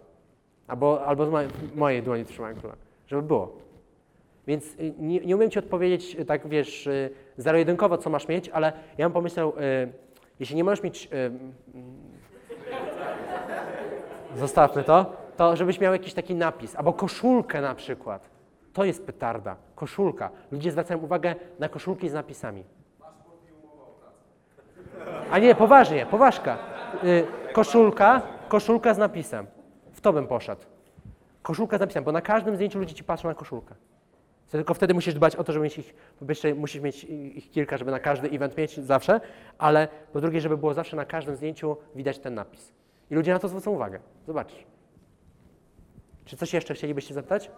Albo, 0.67 1.05
albo 1.05 1.25
z 1.25 1.29
mojej, 1.29 1.49
mojej 1.75 2.03
dłoni 2.03 2.25
trzymałem 2.25 2.57
króla, 2.57 2.75
żeby 3.07 3.21
było. 3.21 3.57
Więc 4.47 4.65
y, 4.79 4.93
nie, 4.99 5.19
nie 5.19 5.35
umiem 5.35 5.49
Ci 5.51 5.59
odpowiedzieć 5.59 6.15
y, 6.19 6.25
tak, 6.25 6.47
wiesz, 6.47 6.87
y, 6.87 7.09
zero-jedynkowo, 7.37 7.97
co 7.97 8.09
masz 8.09 8.27
mieć, 8.27 8.49
ale 8.49 8.73
ja 8.97 9.05
bym 9.05 9.13
pomyślał, 9.13 9.53
jeśli 10.39 10.55
nie 10.55 10.63
możesz 10.63 10.83
mieć... 10.83 11.09
mm, 11.11 11.51
Zostawmy 14.35 14.83
to. 14.83 15.20
To, 15.37 15.55
żebyś 15.55 15.79
miał 15.79 15.93
jakiś 15.93 16.13
taki 16.13 16.35
napis, 16.35 16.75
albo 16.75 16.93
koszulkę 16.93 17.61
na 17.61 17.75
przykład. 17.75 18.29
To 18.73 18.83
jest 18.83 19.05
petarda. 19.05 19.55
Koszulka. 19.75 20.29
Ludzie 20.51 20.71
zwracają 20.71 20.99
uwagę 20.99 21.35
na 21.59 21.69
koszulki 21.69 22.09
z 22.09 22.13
napisami. 22.13 22.63
A 25.31 25.39
nie, 25.39 25.55
poważnie, 25.55 26.05
poważka. 26.05 26.57
Y, 27.03 27.27
koszulka, 27.53 28.21
koszulka 28.47 28.93
z 28.93 28.97
napisem. 28.97 29.47
W 29.91 30.01
to 30.01 30.13
bym 30.13 30.27
poszedł. 30.27 30.61
Koszulka 31.41 31.77
z 31.77 31.79
napisem, 31.79 32.03
bo 32.03 32.11
na 32.11 32.21
każdym 32.21 32.55
zdjęciu 32.55 32.79
ludzie 32.79 32.95
ci 32.95 33.03
patrzą 33.03 33.27
na 33.27 33.35
koszulkę. 33.35 33.75
Tylko 34.51 34.73
wtedy 34.73 34.93
musisz 34.93 35.13
dbać 35.13 35.35
o 35.35 35.43
to, 35.43 35.53
żeby 35.53 35.63
mieć 35.63 35.77
ich, 35.77 35.95
musisz 36.55 36.81
mieć 36.81 37.03
ich 37.03 37.51
kilka, 37.51 37.77
żeby 37.77 37.91
na 37.91 37.99
każdy 37.99 38.29
event 38.29 38.57
mieć 38.57 38.79
zawsze, 38.79 39.21
ale 39.57 39.87
po 40.13 40.21
drugie, 40.21 40.41
żeby 40.41 40.57
było 40.57 40.73
zawsze 40.73 40.97
na 40.97 41.05
każdym 41.05 41.35
zdjęciu 41.35 41.77
widać 41.95 42.19
ten 42.19 42.33
napis. 42.33 42.73
I 43.11 43.15
ludzie 43.15 43.33
na 43.33 43.39
to 43.39 43.47
zwrócą 43.47 43.71
uwagę. 43.71 43.99
Zobaczysz. 44.27 44.65
Czy 46.31 46.37
coś 46.37 46.53
jeszcze 46.53 46.73
chcielibyście 46.73 47.13
zapytać? 47.13 47.51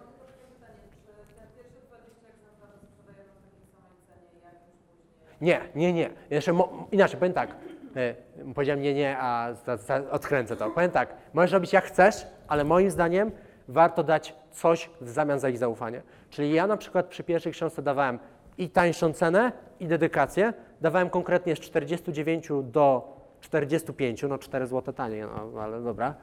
Nie, 5.42 5.62
nie, 5.76 5.94
nie. 5.94 6.10
Jeszcze 6.30 6.54
inaczej, 6.92 7.20
powiem 7.20 7.34
tak. 7.34 7.56
E, 7.96 8.16
powiedziałem 8.54 8.82
nie, 8.82 8.94
nie, 8.94 9.18
a 9.20 9.54
za, 9.54 9.78
za, 9.78 10.02
odkręcę 10.12 10.56
to. 10.56 10.70
Powiem 10.70 10.92
tak, 10.92 11.16
możesz 11.34 11.52
robić 11.52 11.74
jak 11.74 11.86
chcesz, 11.86 12.28
ale 12.48 12.64
moim 12.64 12.92
zdaniem 12.92 13.32
warto 13.68 14.04
dać 14.04 14.36
coś 14.52 14.90
w 15.02 15.10
zamian 15.10 15.40
za 15.40 15.50
ich 15.50 15.58
zaufanie. 15.58 16.02
Czyli 16.30 16.54
ja 16.54 16.68
na 16.68 16.78
przykład 16.78 17.06
przy 17.06 17.24
pierwszej 17.24 17.52
książce 17.52 17.82
dawałem 17.82 18.20
i 18.58 18.70
tańszą 18.70 19.14
cenę, 19.14 19.52
i 19.80 19.88
dedykację. 19.88 20.54
Dawałem 20.82 21.10
konkretnie 21.10 21.56
z 21.56 21.60
49 21.60 22.48
do 22.64 23.18
45, 23.42 24.24
no 24.24 24.38
4 24.38 24.68
zł 24.68 24.94
taniej, 24.94 25.22
no 25.22 25.62
ale 25.62 25.82
dobra. 25.82 26.16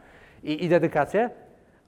I, 0.43 0.65
i 0.65 0.69
dedykację. 0.69 1.31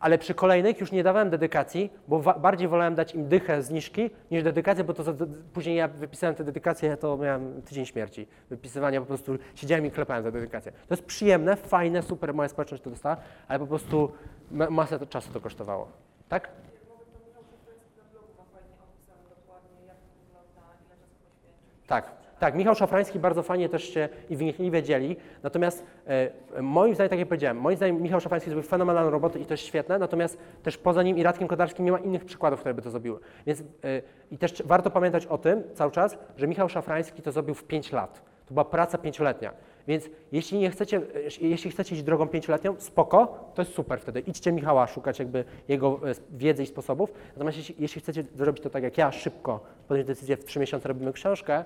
Ale 0.02 0.18
przy 0.18 0.34
kolejnych 0.34 0.80
już 0.80 0.92
nie 0.92 1.02
dawałem 1.02 1.30
dedykacji, 1.30 1.92
bo 2.08 2.18
bardziej 2.20 2.68
wolałem 2.68 2.94
dać 2.94 3.14
im 3.14 3.28
dychę 3.28 3.62
zniżki 3.62 4.10
niż 4.30 4.42
dedykację, 4.42 4.84
bo 4.84 4.94
to 4.94 5.04
później 5.52 5.76
ja 5.76 5.88
wypisałem 5.88 6.36
te 6.36 6.44
dedykacje, 6.44 6.96
to 6.96 7.16
miałem 7.16 7.62
tydzień 7.62 7.86
śmierci. 7.86 8.26
Wypisywania 8.50 9.00
po 9.00 9.06
prostu 9.06 9.38
siedziałem 9.54 9.86
i 9.86 9.90
klepałem 9.90 10.22
za 10.22 10.30
dedykację. 10.30 10.72
To 10.72 10.94
jest 10.94 11.04
przyjemne, 11.04 11.56
fajne, 11.56 12.02
super, 12.02 12.34
moja 12.34 12.48
społeczność 12.48 12.82
to 12.82 12.90
dostała, 12.90 13.16
ale 13.48 13.58
po 13.58 13.66
prostu 13.66 14.12
ma- 14.50 14.70
masę 14.70 14.98
to, 14.98 15.06
czasu 15.06 15.32
to 15.32 15.40
kosztowało. 15.40 15.88
Tak? 16.28 16.48
Tak, 21.86 22.21
tak. 22.42 22.54
Michał 22.54 22.74
Szafrański 22.74 23.18
bardzo 23.18 23.42
fajnie 23.42 23.68
też 23.68 23.94
się 23.94 24.08
i 24.30 24.36
wnikliwie 24.36 24.82
dzieli. 24.82 25.16
Natomiast 25.42 25.84
e, 26.06 26.62
moim 26.62 26.94
zdaniem, 26.94 27.10
tak 27.10 27.18
jak 27.18 27.28
powiedziałem, 27.28 27.56
moim 27.56 27.76
zdaniem 27.76 28.02
Michał 28.02 28.20
Szafrański 28.20 28.50
zrobił 28.50 28.68
fenomenalną 28.68 29.10
robotę 29.10 29.38
i 29.38 29.46
to 29.46 29.54
jest 29.54 29.64
świetne, 29.64 29.98
natomiast 29.98 30.38
też 30.62 30.78
poza 30.78 31.02
nim 31.02 31.18
i 31.18 31.22
Radkiem 31.22 31.48
Kotarskim 31.48 31.84
nie 31.84 31.92
ma 31.92 31.98
innych 31.98 32.24
przykładów, 32.24 32.60
które 32.60 32.74
by 32.74 32.82
to 32.82 32.90
zrobiły. 32.90 33.18
Więc 33.46 33.60
e, 33.60 33.64
i 34.30 34.38
też 34.38 34.62
warto 34.66 34.90
pamiętać 34.90 35.26
o 35.26 35.38
tym 35.38 35.62
cały 35.74 35.92
czas, 35.92 36.18
że 36.36 36.48
Michał 36.48 36.68
Szafrański 36.68 37.22
to 37.22 37.32
zrobił 37.32 37.54
w 37.54 37.64
5 37.64 37.92
lat. 37.92 38.22
To 38.46 38.54
była 38.54 38.64
praca 38.64 38.98
pięcioletnia. 38.98 39.52
Więc 39.86 40.10
jeśli 40.32 40.58
nie 40.58 40.70
chcecie, 40.70 40.96
e, 40.96 41.46
jeśli 41.46 41.70
chcecie 41.70 41.94
iść 41.94 42.04
drogą 42.04 42.28
pięcioletnią, 42.28 42.74
spoko, 42.78 43.50
to 43.54 43.62
jest 43.62 43.74
super 43.74 44.00
wtedy. 44.00 44.20
Idźcie 44.20 44.52
Michała 44.52 44.86
szukać 44.86 45.18
jakby 45.18 45.44
jego 45.68 46.00
e, 46.10 46.14
wiedzy 46.30 46.62
i 46.62 46.66
sposobów. 46.66 47.12
Natomiast 47.32 47.58
jeśli, 47.58 47.74
jeśli 47.78 48.00
chcecie 48.00 48.22
zrobić 48.22 48.62
to 48.62 48.70
tak 48.70 48.82
jak 48.82 48.98
ja, 48.98 49.12
szybko, 49.12 49.60
podjąć 49.88 50.06
decyzję, 50.06 50.36
w 50.36 50.44
3 50.44 50.60
miesiące 50.60 50.88
robimy 50.88 51.12
książkę, 51.12 51.64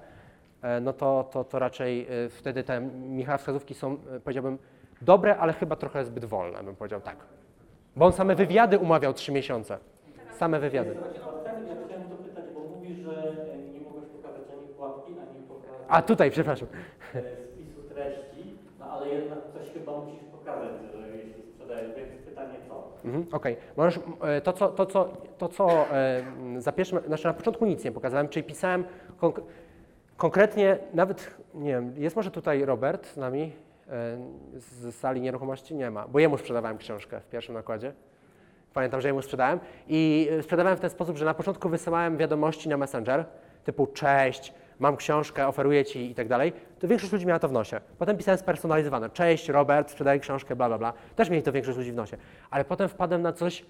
no 0.81 0.93
to, 0.93 1.29
to, 1.33 1.45
to 1.45 1.59
raczej 1.59 2.07
e, 2.25 2.29
wtedy 2.29 2.65
te 2.65 2.81
Michała 2.81 3.39
wskazówki 3.39 3.75
są, 3.75 3.97
e, 4.17 4.21
powiedziałbym, 4.21 4.59
dobre, 5.03 5.37
ale 5.37 5.53
chyba 5.53 5.77
trochę 5.77 6.05
zbyt 6.05 6.25
wolne, 6.25 6.63
bym 6.63 6.77
powiedział 6.77 7.01
tak. 7.01 7.17
Bo 7.97 8.07
on 8.07 8.13
same 8.13 8.35
wywiady 8.35 8.79
umawiał 8.79 9.13
3 9.13 9.33
miesiące. 9.33 9.79
Same 10.39 10.59
wywiady. 10.61 10.97
A 15.89 16.03
tutaj, 16.03 16.31
przepraszam. 16.31 16.69
e, 17.15 17.21
spisu 17.47 17.83
treści, 17.95 18.59
no 18.79 18.85
ale 18.85 19.09
jednak 19.09 19.39
coś 19.53 19.71
chyba 19.71 19.99
musisz 20.01 20.25
pokazać, 20.25 20.71
że 21.01 21.17
jeśli 21.17 21.43
sprzedajesz, 21.55 21.97
więc 21.97 22.23
pytanie 22.29 22.55
co? 22.69 22.89
Mhm, 23.05 23.27
Okej, 23.33 23.57
możesz, 23.77 24.01
e, 24.23 24.41
to 24.41 24.53
co, 24.53 24.69
to 24.69 24.87
co, 24.87 25.09
to 25.39 25.49
co 25.49 25.69
e, 25.71 26.19
m, 26.39 26.61
za 26.61 26.73
pierwszym, 26.73 26.99
znaczy 27.07 27.25
na 27.27 27.35
początku 27.35 27.67
nic 27.67 27.85
nie 27.85 27.93
pokazałem, 27.93 28.29
czyli 28.29 28.45
pisałem 28.45 28.85
konkretnie, 30.17 30.79
nawet, 30.95 31.35
nie 31.55 31.71
wiem, 31.71 31.95
jest 31.97 32.17
może 32.17 32.31
tutaj 32.31 32.65
Robert 32.65 33.07
z 33.07 33.17
nami 33.17 33.53
e, 33.89 34.19
z 34.55 34.95
sali 34.95 35.21
nieruchomości? 35.21 35.75
Nie 35.75 35.91
ma, 35.91 36.09
bo 36.09 36.19
jemu 36.19 36.39
sprzedawałem 36.39 36.79
książkę 36.79 37.21
w 37.21 37.27
pierwszym 37.27 37.55
nakładzie. 37.55 37.93
Pamiętam, 38.75 39.01
że 39.01 39.09
jemu 39.09 39.23
sprzedałem 39.23 39.61
i 39.89 40.29
e, 40.39 40.43
sprzedawałem 40.43 40.77
w 40.77 40.81
ten 40.81 40.91
sposób, 40.91 41.17
że 41.17 41.25
na 41.25 41.35
początku 41.35 41.69
wysyłałem 41.69 42.17
wiadomości 42.17 42.69
na 42.69 42.77
Messenger, 42.77 43.25
typu 43.65 43.87
cześć, 43.87 44.55
mam 44.79 44.97
książkę, 44.97 45.49
oferuję 45.49 45.85
ci 45.85 46.11
i 46.11 46.15
tak 46.15 46.29
dalej, 46.29 46.53
to 46.79 46.89
większość 46.89 47.13
ludzi 47.13 47.27
miała 47.27 47.39
to 47.39 47.49
w 47.49 47.53
nosie. 47.53 47.81
Potem 47.99 48.17
pisałem 48.17 48.39
spersonalizowane, 48.39 49.11
cześć 49.11 49.49
Robert, 49.49 49.91
sprzedaję 49.91 50.21
książkę, 50.21 50.57
bla, 50.57 50.69
bla, 50.69 50.79
bla. 50.79 50.93
Też 51.17 51.31
mieli 51.31 51.43
to 51.43 51.53
większość 51.53 51.79
ludzi 51.79 51.93
w 51.93 51.95
nosie. 51.95 52.17
Ale 52.51 52.65
potem 52.65 52.89
wpadłem 52.89 53.23
na 53.23 53.33
coś 53.33 53.65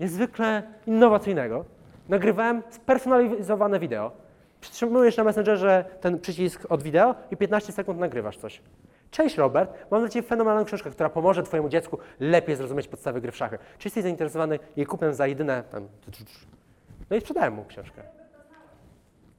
niezwykle 0.00 0.62
innowacyjnego. 0.86 1.64
Nagrywałem 2.08 2.62
spersonalizowane 2.70 3.78
wideo. 3.78 4.25
Przytrzymujesz 4.60 5.16
na 5.16 5.24
Messengerze 5.24 5.84
ten 6.00 6.20
przycisk 6.20 6.66
od 6.68 6.82
wideo 6.82 7.14
i 7.30 7.36
15 7.36 7.72
sekund 7.72 7.98
nagrywasz 7.98 8.36
coś. 8.36 8.62
Cześć 9.10 9.36
Robert, 9.36 9.90
mam 9.90 10.00
dla 10.00 10.08
Ciebie 10.08 10.28
fenomenalną 10.28 10.64
książkę, 10.64 10.90
która 10.90 11.10
pomoże 11.10 11.42
Twojemu 11.42 11.68
dziecku 11.68 11.98
lepiej 12.20 12.56
zrozumieć 12.56 12.88
podstawy 12.88 13.20
gry 13.20 13.32
w 13.32 13.36
szachy. 13.36 13.58
Czy 13.78 13.86
jesteś 13.86 14.02
zainteresowany 14.02 14.58
jej 14.76 14.86
kupnem 14.86 15.14
za 15.14 15.26
jedyne 15.26 15.62
tam... 15.62 15.88
No 17.10 17.16
i 17.16 17.20
sprzedałem 17.20 17.54
mu 17.54 17.64
książkę. 17.64 18.02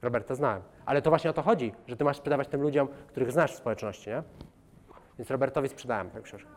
Roberta 0.02 0.36
znałem. 0.36 0.62
Ale 0.86 1.02
to 1.02 1.10
właśnie 1.10 1.30
o 1.30 1.34
to 1.34 1.42
chodzi, 1.42 1.74
że 1.88 1.98
Ty 1.98 2.04
masz 2.04 2.18
sprzedawać 2.18 2.48
tym 2.48 2.62
ludziom, 2.62 2.88
których 3.08 3.32
znasz 3.32 3.54
w 3.54 3.58
społeczności, 3.58 4.10
nie? 4.10 4.24
Więc 5.20 5.32
Robertowi 5.32 5.70
sprzedałem 5.70 6.10
tę 6.10 6.22
książkę. 6.22 6.50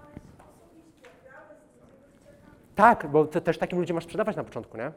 Tak, 2.74 3.06
bo 3.06 3.24
ty 3.24 3.40
też 3.40 3.58
takim 3.58 3.78
ludziom 3.78 3.94
masz 3.94 4.04
sprzedawać 4.04 4.36
na 4.36 4.44
początku, 4.44 4.76
nie? 4.76 4.92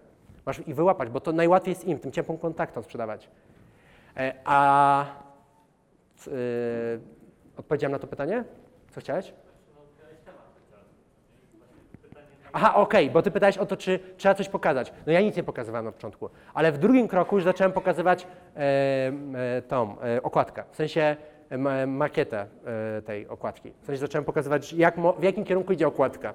Masz 0.45 0.67
ich 0.67 0.75
wyłapać, 0.75 1.09
bo 1.09 1.19
to 1.19 1.31
najłatwiej 1.31 1.71
jest 1.71 1.85
im, 1.85 1.99
tym 1.99 2.11
ciepłym 2.11 2.37
kontaktom 2.37 2.83
sprzedawać. 2.83 3.29
E, 4.17 4.33
a 4.45 5.05
c- 6.15 6.31
y, 6.31 6.99
odpowiedziałem 7.57 7.91
na 7.91 7.99
to 7.99 8.07
pytanie? 8.07 8.43
Co 8.91 8.99
chciałeś? 9.01 9.33
Aha, 12.53 12.75
okej, 12.75 13.09
bo 13.09 13.21
ty 13.21 13.31
pytałeś 13.31 13.57
o 13.57 13.65
to, 13.65 13.77
czy 13.77 13.99
trzeba 14.17 14.35
coś 14.35 14.49
pokazać. 14.49 14.93
No 15.07 15.13
ja 15.13 15.21
nic 15.21 15.35
nie 15.37 15.43
pokazywałem 15.43 15.85
na 15.85 15.91
początku, 15.91 16.29
ale 16.53 16.71
w 16.71 16.77
drugim 16.77 17.07
kroku 17.07 17.35
już 17.35 17.43
zacząłem 17.43 17.71
pokazywać 17.73 18.27
e, 18.55 19.61
tą 19.67 19.95
okładkę, 20.23 20.63
w 20.71 20.75
sensie 20.75 21.15
ma, 21.57 21.85
makietę 21.87 22.45
tej 23.05 23.27
okładki. 23.27 23.73
W 23.81 23.85
sensie 23.85 23.99
zacząłem 23.99 24.25
pokazywać, 24.25 24.73
jak, 24.73 24.95
w 25.19 25.23
jakim 25.23 25.43
kierunku 25.43 25.73
idzie 25.73 25.87
okładka. 25.87 26.33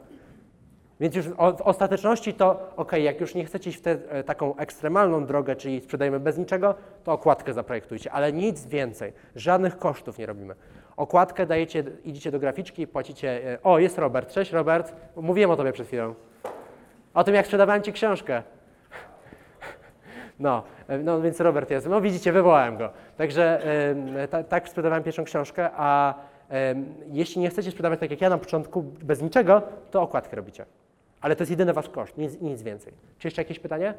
Więc 1.00 1.16
już 1.16 1.28
w 1.28 1.60
ostateczności 1.62 2.34
to, 2.34 2.72
ok, 2.76 2.92
jak 2.92 3.20
już 3.20 3.34
nie 3.34 3.44
chcecie 3.44 3.70
iść 3.70 3.78
w 3.78 3.82
tę 3.82 3.98
e, 4.08 4.24
taką 4.24 4.56
ekstremalną 4.56 5.26
drogę, 5.26 5.56
czyli 5.56 5.80
sprzedajemy 5.80 6.20
bez 6.20 6.38
niczego, 6.38 6.74
to 7.04 7.12
okładkę 7.12 7.52
zaprojektujcie, 7.52 8.12
ale 8.12 8.32
nic 8.32 8.66
więcej, 8.66 9.12
żadnych 9.36 9.78
kosztów 9.78 10.18
nie 10.18 10.26
robimy. 10.26 10.54
Okładkę 10.96 11.46
dajecie, 11.46 11.84
idziecie 12.04 12.30
do 12.30 12.38
graficzki, 12.38 12.86
płacicie, 12.86 13.52
e, 13.52 13.62
o 13.62 13.78
jest 13.78 13.98
Robert, 13.98 14.32
cześć 14.32 14.52
Robert, 14.52 14.94
mówiłem 15.16 15.50
o 15.50 15.56
tobie 15.56 15.72
przed 15.72 15.86
chwilą, 15.86 16.14
o 17.14 17.24
tym 17.24 17.34
jak 17.34 17.46
sprzedawałem 17.46 17.82
ci 17.82 17.92
książkę. 17.92 18.42
No, 20.38 20.62
e, 20.88 20.98
no 20.98 21.20
więc 21.20 21.40
Robert 21.40 21.70
jest, 21.70 21.86
no 21.88 22.00
widzicie, 22.00 22.32
wywołałem 22.32 22.76
go. 22.76 22.90
Także 23.16 23.62
ta, 24.30 24.44
tak 24.44 24.68
sprzedawałem 24.68 25.04
pierwszą 25.04 25.24
książkę, 25.24 25.70
a 25.76 26.14
jeśli 27.12 27.40
nie 27.40 27.50
chcecie 27.50 27.70
sprzedawać 27.70 28.00
tak 28.00 28.10
jak 28.10 28.20
ja 28.20 28.30
na 28.30 28.38
początku, 28.38 28.82
bez 28.82 29.22
niczego, 29.22 29.62
to 29.90 30.02
okładkę 30.02 30.36
robicie. 30.36 30.64
Ale 31.20 31.36
to 31.36 31.43
jest 31.43 31.51
jedyny 31.51 31.73
wasz 31.73 31.89
koszt, 31.89 32.19
nic, 32.19 32.40
nic 32.40 32.62
więcej. 32.62 32.93
Czy 33.19 33.27
jeszcze 33.27 33.43
jakieś 33.43 33.59
pytanie? 33.59 33.95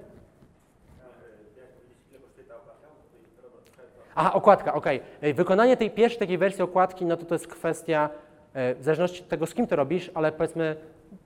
Aha, 4.15 4.33
okładka, 4.33 4.73
okej. 4.73 5.01
Ej, 5.21 5.33
Wykonanie 5.33 5.77
tej 5.77 5.91
pierwszej 5.91 6.19
takiej 6.19 6.37
wersji 6.37 6.63
okładki, 6.63 7.05
no 7.05 7.17
to 7.17 7.25
to 7.25 7.35
jest 7.35 7.47
kwestia, 7.47 8.09
e, 8.53 8.75
w 8.75 8.83
zależności 8.83 9.21
od 9.21 9.27
tego, 9.27 9.45
z 9.45 9.53
kim 9.53 9.67
to 9.67 9.75
robisz, 9.75 10.11
ale 10.13 10.31
powiedzmy, 10.31 10.75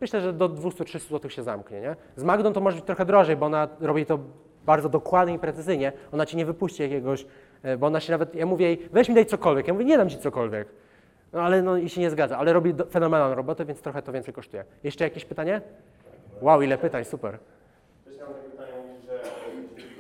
myślę, 0.02 0.22
że 0.22 0.34
do 0.34 0.50
200-300 0.50 1.10
zł 1.10 1.30
się 1.30 1.44
zamknie, 1.44 1.82
nie? 1.82 1.96
Z 2.16 2.24
Magdą 2.24 2.54
to 2.54 2.62
może 2.62 2.76
być 2.76 2.86
trochę 2.86 3.06
drożej, 3.06 3.36
bo 3.36 3.46
ona 3.46 3.68
robi 3.80 4.06
to 4.06 4.20
bardzo 4.66 4.90
dokładnie 4.90 5.36
i 5.36 5.40
precyzyjnie. 5.40 5.92
Ona 6.12 6.26
ci 6.26 6.38
nie 6.38 6.46
wypuści 6.46 6.84
jakiegoś, 6.84 7.26
e, 7.64 7.78
bo 7.78 7.88
ona 7.88 8.00
się 8.00 8.12
nawet, 8.12 8.36
ja 8.36 8.46
mówię 8.46 8.66
jej, 8.66 8.90
weź 8.92 9.10
mi 9.10 9.16
daj 9.16 9.26
cokolwiek. 9.26 9.68
Ja 9.68 9.74
mówię, 9.74 9.86
nie 9.86 9.98
dam 9.98 10.10
ci 10.10 10.18
cokolwiek. 10.18 10.68
No 11.34 11.42
ale 11.42 11.62
no 11.62 11.78
i 11.78 11.90
się 11.90 12.02
nie 12.02 12.10
zgadza, 12.10 12.38
ale 12.38 12.54
robi 12.54 12.74
do- 12.74 12.86
fenomenalną 12.86 13.36
robotę, 13.36 13.66
więc 13.66 13.82
trochę 13.82 14.02
to 14.02 14.12
więcej 14.12 14.34
kosztuje. 14.34 14.66
Jeszcze 14.84 15.04
jakieś 15.04 15.26
pytanie? 15.26 15.62
Wow, 16.42 16.62
ile 16.62 16.78
pytań, 16.78 17.06
super. 17.06 17.40
Też 18.06 18.18
mam 18.20 18.28
takie 18.34 18.50
pytanie, 18.50 18.72
mówisz, 18.88 19.06
że 19.06 19.14
10% 19.20 19.22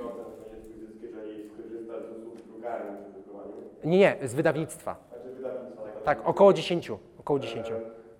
to 0.03 0.49
nie 0.49 0.57
jest 0.57 0.69
twój 0.71 0.87
zysk, 0.87 1.01
jeżeli 1.01 1.49
skorzystasz 1.49 2.03
z 2.03 2.17
usług 2.27 2.47
drukarni 2.47 2.97
przy 3.79 3.87
Nie, 3.87 3.97
nie, 3.99 4.27
z 4.27 4.33
wydawnictwa. 4.35 4.95
znaczy 5.09 5.35
wydawnictwa. 5.35 5.83
Tak, 6.05 6.27
około 6.27 6.53
10, 6.53 6.91
około 7.19 7.39
10. 7.39 7.71
E, 7.71 7.73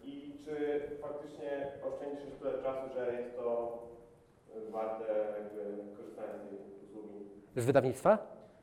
I 0.04 0.34
czy 0.46 0.82
faktycznie 1.02 1.68
oszczędzisz 1.88 2.34
tyle 2.40 2.54
czasu, 2.64 2.94
że 2.94 3.22
jest 3.22 3.36
to 3.38 3.78
e, 4.68 4.72
warte 4.72 5.04
jakby 5.40 5.62
korzystania 5.98 6.34
z 6.38 6.50
tej 6.50 6.58
usługi? 6.90 7.26
Z 7.56 7.66
wydawnictwa? 7.66 8.18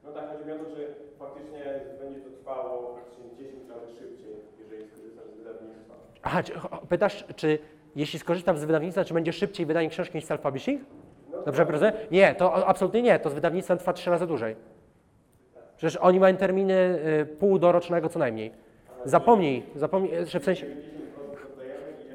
No 0.04 0.12
tak, 0.12 0.24
chodzi 0.32 0.44
mi 0.46 0.52
o 0.52 0.58
to, 0.58 0.64
czy 0.76 0.94
faktycznie 1.18 1.80
będzie 2.00 2.20
to 2.20 2.30
trwało 2.30 2.94
praktycznie 2.94 3.24
10 3.38 3.68
razy 3.70 3.86
szybciej, 3.98 4.34
jeżeli 4.60 4.84
skorzystasz 4.90 5.26
z 5.30 5.36
wydawnictwa. 5.38 5.94
Aha, 6.22 6.42
czy, 6.42 6.52
pytasz, 6.88 7.24
czy 7.36 7.58
jeśli 7.96 8.18
skorzystam 8.18 8.58
z 8.58 8.64
wydawnictwa, 8.64 9.04
czy 9.04 9.14
będzie 9.14 9.32
szybciej 9.32 9.66
wydanie 9.66 9.88
książki 9.88 10.18
niż 10.18 10.24
self-publishing? 10.24 10.78
Dobrze 11.46 11.64
rozumiem? 11.64 11.94
Nie, 12.10 12.34
to 12.34 12.66
absolutnie 12.66 13.02
nie, 13.02 13.18
to 13.18 13.30
z 13.30 13.34
wydawnictwem 13.34 13.78
trwa 13.78 13.92
trzy 13.92 14.10
razy 14.10 14.26
dłużej. 14.26 14.56
Przecież 15.76 15.96
oni 15.96 16.20
mają 16.20 16.36
terminy 16.36 16.74
y, 17.22 17.26
pół 17.26 17.58
do 17.58 17.72
rocznego 17.72 18.08
co 18.08 18.18
najmniej. 18.18 18.52
Zapomnij, 19.04 19.62
zapomnij, 19.74 20.26
że 20.26 20.40
w 20.40 20.44
sensie... 20.44 20.66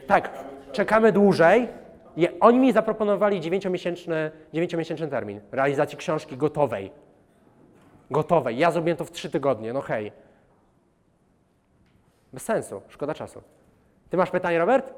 Tak, 0.08 0.30
czekamy 0.72 1.12
dłużej. 1.12 1.68
Je, 2.18 2.40
oni 2.40 2.60
mi 2.60 2.74
zaproponowali 2.74 3.42
9-miesięczny, 3.42 4.32
9-miesięczny 4.54 5.10
termin 5.10 5.40
realizacji 5.52 5.98
książki 5.98 6.38
gotowej. 6.38 6.92
Gotowej. 8.12 8.58
Ja 8.58 8.72
zrobiłem 8.72 8.98
to 8.98 9.06
w 9.06 9.12
3 9.12 9.30
tygodnie, 9.30 9.74
no 9.74 9.82
hej. 9.82 10.12
Bez 12.34 12.44
sensu, 12.44 12.82
szkoda 12.90 13.14
czasu. 13.14 13.42
Ty 14.10 14.18
masz 14.18 14.32
pytanie, 14.32 14.60
Robert? 14.60 14.94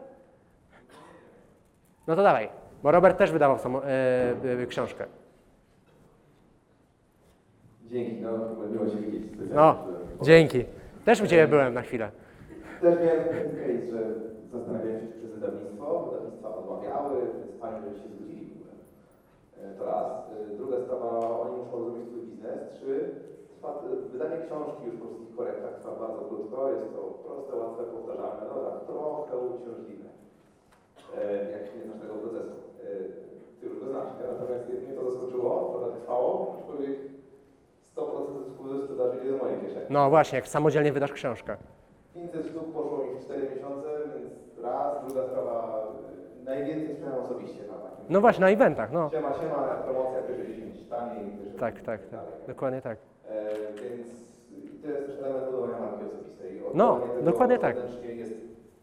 No 2.07 2.15
to 2.15 2.23
dawaj, 2.23 2.49
bo 2.83 2.91
Robert 2.91 3.17
też 3.17 3.31
wydawał 3.31 3.59
samo, 3.59 3.85
e, 3.85 4.33
e, 4.61 4.65
książkę. 4.65 5.05
Dzięki, 7.85 8.21
no 8.21 8.31
miło 8.71 8.85
Cię 8.89 8.97
widzieć. 8.97 9.23
No, 9.53 9.87
dzięki. 10.21 10.65
Też 11.05 11.21
u 11.21 11.27
Ciebie 11.27 11.47
byłem 11.47 11.73
na 11.73 11.81
chwilę. 11.81 12.11
Też 12.81 12.95
miałem 12.99 13.23
taki 13.23 13.49
case, 13.49 13.87
że 13.91 14.03
zastanawiałem 14.51 15.01
się 15.01 15.07
przez 15.07 15.31
wydawnictwo, 15.31 16.09
wydawnictwa 16.11 16.55
odmawiały, 16.55 17.15
więc 17.21 17.61
fajnie, 17.61 17.79
że 17.89 17.95
się 18.01 18.09
zgodzili 18.09 18.45
w 18.45 18.51
ogóle. 18.57 18.73
To 19.77 19.85
raz. 19.85 20.27
Druga 20.57 20.77
sprawa, 20.85 21.39
oni 21.39 21.57
muszą 21.57 21.83
zrobić 21.83 22.07
swój 22.07 22.21
biznes. 22.21 22.59
Trzy, 22.73 23.11
wydanie 24.11 24.37
książki 24.45 24.83
już 24.85 24.95
po 24.99 25.05
wszystkich 25.05 25.35
korektach 25.35 25.73
trwa 25.79 25.91
bardzo 26.03 26.21
krótko, 26.29 26.71
jest 26.71 26.93
to 26.95 27.01
proste, 27.25 27.55
łatwe, 27.55 27.83
powtarzalne, 27.83 28.43
dobra, 28.53 28.71
trochę 28.87 29.37
uciążliwe. 29.37 30.09
E, 31.17 31.51
Jak 31.51 31.63
nie 31.75 31.81
znasz 31.85 32.01
tego 32.01 32.13
procesu. 32.13 32.55
E, 32.83 32.87
Ty 33.59 33.65
już 33.67 33.79
go 33.79 33.85
znasz, 33.91 34.07
nie? 34.19 34.25
natomiast 34.33 34.69
mnie 34.69 34.93
to 34.97 35.11
zaskoczyło, 35.11 35.49
trochę 35.73 35.99
trwało, 35.99 36.55
aczkolwiek 36.59 36.97
100% 37.95 38.43
zysku 38.45 38.61
ze 38.69 38.77
sprzedaży 38.83 39.17
idzie 39.19 39.31
do 39.31 39.37
mojej 39.37 39.59
kieszeni. 39.61 39.85
No 39.89 40.09
właśnie, 40.09 40.35
jak 40.35 40.47
samodzielnie 40.47 40.91
wydasz 40.93 41.11
książkę. 41.11 41.57
500 42.13 42.45
sztuk 42.47 42.73
poszło 42.73 42.97
mi 42.97 43.19
w 43.19 43.23
4 43.23 43.49
miesiące, 43.55 43.87
więc 44.15 44.33
raz, 44.63 45.05
druga 45.05 45.27
sprawa, 45.27 45.87
y, 46.41 46.45
najwięcej 46.45 46.95
sprzedałem 46.95 47.25
osobiście 47.25 47.61
na 47.67 47.73
takim. 47.73 48.05
No 48.09 48.21
właśnie, 48.21 48.41
na 48.41 48.49
eventach, 48.49 48.91
no. 48.91 49.09
Siema, 49.09 49.33
siema, 49.33 49.55
promocja 49.85 50.21
pierwsze 50.27 50.45
10 50.47 50.89
taniej. 50.89 51.25
pierwsze 51.37 51.59
Tak, 51.59 51.73
10 51.73 51.85
tak, 51.85 52.01
tak. 52.09 52.19
Dokładnie 52.47 52.81
tak. 52.81 52.97
E, 53.29 53.49
więc 53.81 54.07
to 54.81 54.87
jest 54.87 55.07
też 55.07 55.19
element 55.19 55.45
budowania 55.45 55.79
marki 55.79 56.05
osobistej. 56.05 56.61
No, 56.73 57.01
dokładnie 57.23 57.59
tak. 57.59 57.75
jest 58.03 58.33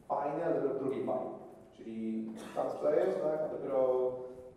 fajne, 0.09 0.45
ale 0.45 0.61
z 0.61 0.79
drugiej 0.79 1.05
fajne. 1.05 1.31
Czyli 1.73 2.29
tam 2.57 2.71
sprzedajesz, 2.71 3.15
tak, 3.15 3.41
a 3.45 3.49
dopiero 3.57 4.13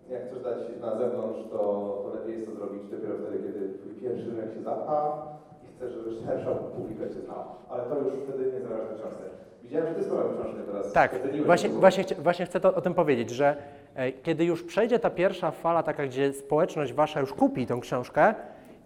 jak 0.09 0.25
chcesz 0.27 0.43
dać 0.43 0.57
na 0.81 0.97
zewnątrz, 0.97 1.39
to, 1.51 1.57
to 2.03 2.11
lepiej 2.15 2.35
jest 2.35 2.47
to 2.47 2.55
zrobić 2.55 2.83
dopiero 2.91 3.13
wtedy, 3.17 3.37
kiedy 3.43 3.73
twój 3.77 3.93
pierwszy 3.93 4.25
rynek 4.29 4.53
się 4.53 4.61
zapcha 4.61 5.27
i 5.63 5.67
chcesz, 5.75 5.93
żeby 5.93 6.11
szersza 6.25 6.51
publika 6.77 7.07
cię 7.07 7.21
znała. 7.21 7.55
Ale 7.69 7.83
to 7.83 7.95
już 7.99 8.23
wtedy 8.23 8.51
nie 8.53 8.61
zależy 8.61 8.91
na 8.91 8.97
książce. 8.97 9.23
Widziałem, 9.63 9.87
że 9.87 9.95
ty 9.95 10.03
sprawę 10.03 10.23
książkę 10.33 10.61
teraz 10.71 10.93
Tak, 10.93 11.11
właśnie, 11.45 11.69
właśnie, 11.69 12.15
właśnie 12.15 12.45
chcę 12.45 12.59
to, 12.59 12.75
o 12.75 12.81
tym 12.81 12.93
powiedzieć, 12.93 13.29
że 13.29 13.55
e, 13.95 14.11
kiedy 14.11 14.45
już 14.45 14.63
przejdzie 14.63 14.99
ta 14.99 15.09
pierwsza 15.09 15.51
fala, 15.51 15.83
taka, 15.83 16.05
gdzie 16.05 16.33
społeczność 16.33 16.93
wasza 16.93 17.19
już 17.19 17.33
kupi 17.33 17.67
tą 17.67 17.79
książkę 17.79 18.35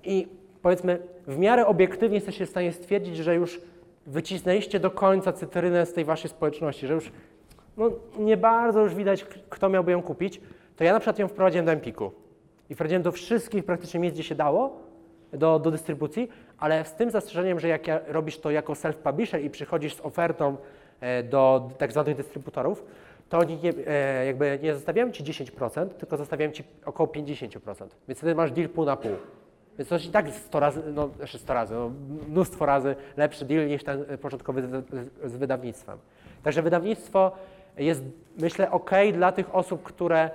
i 0.03 0.40
powiedzmy 0.61 0.99
w 1.27 1.37
miarę 1.37 1.67
obiektywnie 1.67 2.15
jesteście 2.15 2.45
w 2.45 2.49
stanie 2.49 2.71
stwierdzić, 2.71 3.17
że 3.17 3.35
już 3.35 3.61
wycisnęliście 4.05 4.79
do 4.79 4.91
końca 4.91 5.33
cytrynę 5.33 5.85
z 5.85 5.93
tej 5.93 6.05
waszej 6.05 6.29
społeczności, 6.29 6.87
że 6.87 6.93
już 6.93 7.11
no, 7.77 7.91
nie 8.19 8.37
bardzo 8.37 8.79
już 8.81 8.95
widać, 8.95 9.25
kto 9.49 9.69
miałby 9.69 9.91
ją 9.91 10.01
kupić, 10.01 10.41
to 10.75 10.83
ja 10.83 10.93
na 10.93 10.99
przykład 10.99 11.19
ją 11.19 11.27
wprowadziłem 11.27 11.65
do 11.65 11.71
Empiku 11.71 12.11
i 12.69 12.75
wprowadziłem 12.75 13.03
do 13.03 13.11
wszystkich 13.11 13.65
praktycznie 13.65 13.99
miejsc, 13.99 14.15
gdzie 14.15 14.23
się 14.23 14.35
dało, 14.35 14.91
do, 15.33 15.59
do 15.59 15.71
dystrybucji, 15.71 16.29
ale 16.57 16.85
z 16.85 16.95
tym 16.95 17.11
zastrzeżeniem, 17.11 17.59
że 17.59 17.67
jak 17.67 17.87
ja, 17.87 17.99
robisz 18.07 18.39
to 18.39 18.51
jako 18.51 18.73
self-publisher 18.73 19.43
i 19.43 19.49
przychodzisz 19.49 19.95
z 19.95 20.01
ofertą 20.01 20.57
e, 20.99 21.23
do 21.23 21.69
tak 21.77 21.91
zwanych 21.91 22.17
dystrybutorów, 22.17 22.83
to 23.29 23.43
nie, 23.43 23.73
e, 23.87 24.25
jakby 24.25 24.59
nie 24.63 24.73
zostawiają 24.73 25.11
ci 25.11 25.23
10%, 25.23 25.89
tylko 25.89 26.17
zostawiają 26.17 26.51
ci 26.51 26.63
około 26.85 27.09
50%. 27.09 27.87
Więc 28.07 28.17
wtedy 28.17 28.35
masz 28.35 28.51
deal 28.51 28.69
pół 28.69 28.85
na 28.85 28.95
pół. 28.95 29.11
Więc 29.77 29.89
to 29.89 29.97
i 29.97 30.11
tak 30.11 30.29
100 30.29 30.59
razy, 30.59 30.81
no 30.93 31.09
znaczy 31.17 31.37
100 31.37 31.53
razy, 31.53 31.75
no, 31.75 31.91
mnóstwo 32.27 32.65
razy 32.65 32.95
lepszy 33.17 33.45
deal 33.45 33.67
niż 33.67 33.83
ten 33.83 34.05
początkowy 34.21 34.61
z, 34.61 34.85
z, 35.23 35.37
wydawnictwem. 35.37 35.97
Także 36.43 36.61
wydawnictwo 36.61 37.31
jest, 37.77 38.03
myślę, 38.39 38.71
ok 38.71 38.91
dla 39.13 39.31
tych 39.31 39.55
osób, 39.55 39.83
które 39.83 40.29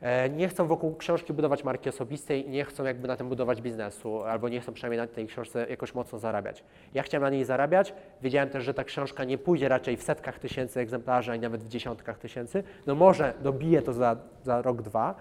e, 0.00 0.30
nie 0.30 0.48
chcą 0.48 0.66
wokół 0.66 0.96
książki 0.96 1.32
budować 1.32 1.64
marki 1.64 1.88
osobistej 1.88 2.48
nie 2.48 2.64
chcą 2.64 2.84
jakby 2.84 3.08
na 3.08 3.16
tym 3.16 3.28
budować 3.28 3.62
biznesu, 3.62 4.22
albo 4.22 4.48
nie 4.48 4.60
chcą 4.60 4.72
przynajmniej 4.72 5.00
na 5.00 5.06
tej 5.06 5.26
książce 5.26 5.66
jakoś 5.70 5.94
mocno 5.94 6.18
zarabiać. 6.18 6.64
Ja 6.94 7.02
chciałem 7.02 7.22
na 7.22 7.30
niej 7.30 7.44
zarabiać, 7.44 7.94
wiedziałem 8.22 8.48
też, 8.48 8.64
że 8.64 8.74
ta 8.74 8.84
książka 8.84 9.24
nie 9.24 9.38
pójdzie 9.38 9.68
raczej 9.68 9.96
w 9.96 10.02
setkach 10.02 10.38
tysięcy 10.38 10.80
egzemplarzy, 10.80 11.32
ani 11.32 11.42
nawet 11.42 11.62
w 11.62 11.68
dziesiątkach 11.68 12.18
tysięcy. 12.18 12.64
No 12.86 12.94
może 12.94 13.34
dobije 13.42 13.82
to 13.82 13.92
za, 13.92 14.16
za 14.44 14.62
rok, 14.62 14.82
dwa, 14.82 15.14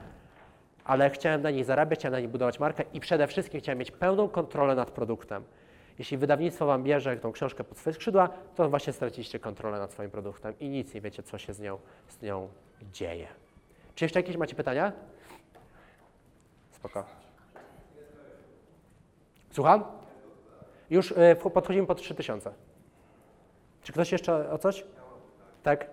ale 0.85 1.09
chciałem 1.09 1.41
na 1.41 1.51
niej 1.51 1.63
zarabiać, 1.63 1.99
chciałem 1.99 2.11
na 2.11 2.19
niej 2.19 2.27
budować 2.27 2.59
markę 2.59 2.83
i 2.93 2.99
przede 2.99 3.27
wszystkim 3.27 3.61
chciałem 3.61 3.79
mieć 3.79 3.91
pełną 3.91 4.29
kontrolę 4.29 4.75
nad 4.75 4.91
produktem. 4.91 5.43
Jeśli 5.99 6.17
wydawnictwo 6.17 6.65
Wam 6.65 6.83
bierze 6.83 7.17
tą 7.17 7.31
książkę 7.31 7.63
pod 7.63 7.77
swoje 7.77 7.93
skrzydła, 7.93 8.29
to 8.55 8.69
właśnie 8.69 8.93
straciliście 8.93 9.39
kontrolę 9.39 9.79
nad 9.79 9.91
swoim 9.91 10.11
produktem 10.11 10.59
i 10.59 10.69
nic 10.69 10.93
nie 10.93 11.01
wiecie, 11.01 11.23
co 11.23 11.37
się 11.37 11.53
z 11.53 11.59
nią, 11.59 11.77
z 12.07 12.21
nią 12.21 12.49
dzieje. 12.91 13.27
Czy 13.95 14.05
jeszcze 14.05 14.19
jakieś 14.19 14.37
macie 14.37 14.55
pytania? 14.55 14.91
Spoko. 16.71 17.05
Słucham? 19.51 19.83
Już 20.89 21.11
y, 21.11 21.35
podchodzimy 21.53 21.87
pod 21.87 21.97
3000. 21.97 22.51
Czy 23.83 23.93
ktoś 23.93 24.11
jeszcze 24.11 24.51
o 24.51 24.57
coś? 24.57 24.85
Tak? 25.63 25.89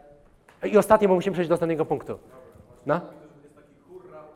I 0.65 0.79
ostatnie, 0.79 1.09
bo 1.09 1.15
musimy 1.15 1.33
przejść 1.33 1.49
do 1.49 1.55
ostatniego 1.55 1.87
punktu. 1.87 2.19
No? 2.87 3.01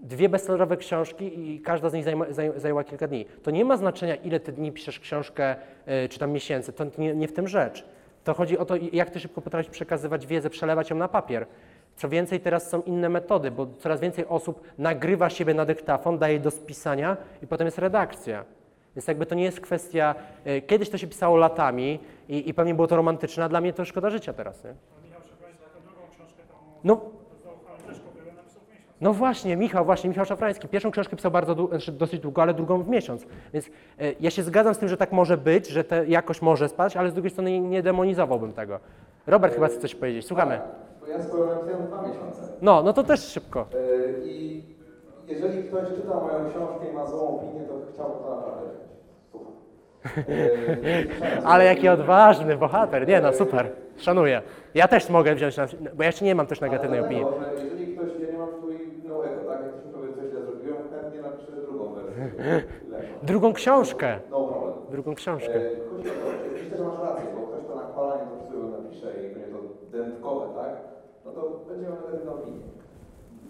dwie 0.00 0.28
bestsellerowe 0.28 0.76
książki 0.76 1.50
i 1.50 1.60
każda 1.60 1.90
z 1.90 1.92
nich 1.92 2.04
zajma, 2.04 2.26
zaj, 2.30 2.52
zajęła 2.56 2.84
kilka 2.84 3.06
dni. 3.06 3.26
To 3.42 3.50
nie 3.50 3.64
ma 3.64 3.76
znaczenia, 3.76 4.14
ile 4.14 4.40
ty 4.40 4.52
dni 4.52 4.72
piszesz 4.72 5.00
książkę, 5.00 5.56
e, 5.86 6.08
czy 6.08 6.18
tam 6.18 6.30
miesięcy, 6.30 6.72
to 6.72 6.86
nie, 6.98 7.14
nie 7.14 7.28
w 7.28 7.32
tym 7.32 7.48
rzecz. 7.48 7.84
To 8.24 8.34
chodzi 8.34 8.58
o 8.58 8.64
to, 8.64 8.74
jak 8.92 9.10
ty 9.10 9.20
szybko 9.20 9.40
potrafisz 9.40 9.70
przekazywać 9.70 10.26
wiedzę, 10.26 10.50
przelewać 10.50 10.90
ją 10.90 10.96
na 10.96 11.08
papier. 11.08 11.46
Co 11.96 12.08
więcej, 12.08 12.40
teraz 12.40 12.70
są 12.70 12.82
inne 12.82 13.08
metody, 13.08 13.50
bo 13.50 13.66
coraz 13.78 14.00
więcej 14.00 14.26
osób 14.26 14.62
nagrywa 14.78 15.30
siebie 15.30 15.54
na 15.54 15.64
dyktafon, 15.64 16.18
daje 16.18 16.40
do 16.40 16.50
spisania 16.50 17.16
i 17.42 17.46
potem 17.46 17.66
jest 17.66 17.78
redakcja. 17.78 18.44
Więc 18.96 19.08
jakby 19.08 19.26
to 19.26 19.34
nie 19.34 19.44
jest 19.44 19.60
kwestia, 19.60 20.14
e, 20.44 20.60
kiedyś 20.60 20.90
to 20.90 20.98
się 20.98 21.06
pisało 21.06 21.36
latami 21.36 21.98
i, 22.28 22.48
i 22.48 22.54
pewnie 22.54 22.74
było 22.74 22.88
to 22.88 22.96
romantyczne, 22.96 23.44
a 23.44 23.48
dla 23.48 23.60
mnie 23.60 23.72
to 23.72 23.84
szkoda 23.84 24.10
życia 24.10 24.32
teraz, 24.32 24.64
nie? 24.64 24.74
No, 26.84 27.00
zaufałem 27.44 27.80
też 27.80 28.00
kopiowy 28.00 28.32
napisał 28.32 28.62
w 28.62 28.68
miesiąc. 28.68 28.89
No 29.00 29.12
właśnie, 29.12 29.56
Michał, 29.56 29.84
właśnie, 29.84 30.10
Michał 30.10 30.24
Szafrański. 30.24 30.68
Pierwszą 30.68 30.90
książkę 30.90 31.16
pisał 31.16 31.30
bardzo 31.30 31.68
znaczy 31.68 31.92
dosyć 31.92 32.20
długo, 32.20 32.42
ale 32.42 32.54
drugą 32.54 32.82
w 32.82 32.88
miesiąc. 32.88 33.26
Więc 33.52 33.66
e, 33.66 33.70
ja 34.20 34.30
się 34.30 34.42
zgadzam 34.42 34.74
z 34.74 34.78
tym, 34.78 34.88
że 34.88 34.96
tak 34.96 35.12
może 35.12 35.36
być, 35.36 35.68
że 35.68 35.84
ta 35.84 35.96
jakość 36.02 36.42
może 36.42 36.68
spać, 36.68 36.96
ale 36.96 37.10
z 37.10 37.14
drugiej 37.14 37.30
strony 37.30 37.60
nie, 37.60 37.82
demonizowałbym 37.82 38.52
tego. 38.52 38.80
Robert 39.26 39.54
chyba 39.54 39.68
chce 39.68 39.78
coś 39.78 39.94
powiedzieć, 39.94 40.26
słuchamy. 40.26 40.60
Bo 41.00 41.06
ja 41.06 41.22
swoją 41.22 41.46
napisałem 41.46 41.86
dwa 41.86 42.02
miesiące. 42.02 42.42
No, 42.62 42.82
no 42.82 42.92
to 42.92 43.04
też 43.04 43.20
szybko. 43.20 43.66
Yy, 43.72 44.22
I 44.24 44.62
jeżeli 45.28 45.64
ktoś 45.64 45.88
czyta 45.88 46.14
moją 46.14 46.50
książkę 46.50 46.90
i 46.92 46.94
ma 46.94 47.06
złą 47.06 47.28
opinię, 47.28 47.60
to 47.60 47.74
chciałbym 47.94 48.18
to 48.18 48.36
naprawdę 48.36 48.70
Ale 51.50 51.64
jaki 51.64 51.88
odważny 51.88 52.56
bohater. 52.56 53.08
Nie 53.08 53.20
no, 53.20 53.32
super. 53.32 53.70
Szanuję. 53.96 54.42
Ja 54.74 54.88
też 54.88 55.10
mogę 55.10 55.34
wziąć, 55.34 55.56
na, 55.56 55.66
bo 55.94 56.02
ja 56.02 56.06
jeszcze 56.06 56.24
nie 56.24 56.34
mam 56.34 56.46
też 56.46 56.60
negatywnej 56.60 57.00
opinii. 57.00 57.24
dlatego, 57.24 57.58
że 57.58 57.64
jeżeli 57.64 57.96
ktoś, 57.96 58.08
ja 58.20 58.32
nie 58.32 58.38
mam 58.38 58.48
tu 58.48 58.68
no 59.08 59.24
ego, 59.24 59.40
tak? 59.50 59.60
Jak 59.62 59.72
ktoś 59.72 59.86
mi 59.86 59.92
powie, 59.92 60.08
coś 60.14 60.30
źle 60.30 60.42
zrobiłem, 60.42 60.76
chętnie 60.90 61.20
napiszę 61.22 61.52
drugą 63.22 63.52
książkę. 63.52 64.18
Drugą 64.90 65.14
książkę. 65.14 65.54
E, 65.54 65.58
o 65.58 65.96
to, 65.96 66.02
że 66.02 66.52
myślę, 66.52 66.84
masz 66.84 67.00
rację, 67.00 67.26
bo 67.36 67.46
ktoś 67.46 67.62
to 67.68 67.74
na 67.76 67.82
kolanie 67.94 68.22
to 68.30 68.36
sobie 68.46 68.58
napisze 68.82 69.08
i 69.26 69.34
będzie 69.34 69.50
to 69.52 69.58
dętkowe, 69.98 70.46
tak? 70.60 70.74
No 71.24 71.30
to 71.32 71.40
będzie 71.68 71.82
miał 71.86 71.92
negatywną 71.94 72.32
opinię. 72.32 72.64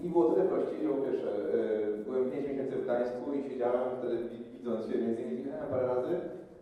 Mi 0.02 0.08
było 0.10 0.24
tyle 0.30 0.44
prościej, 0.44 0.78
że 0.82 0.88
po 0.88 1.02
pierwsze, 1.06 1.30
e, 1.30 2.04
byłem 2.04 2.30
5 2.30 2.48
miesięcy 2.48 2.76
w 2.76 2.84
Gdańsku 2.84 3.32
i 3.32 3.50
siedziałem 3.50 3.80
wtedy 3.98 4.16
wi- 4.16 4.44
widząc 4.58 4.80
się, 4.88 4.98
między 4.98 5.22
innymi 5.22 5.44
parę 5.70 5.86
razy 5.86 6.14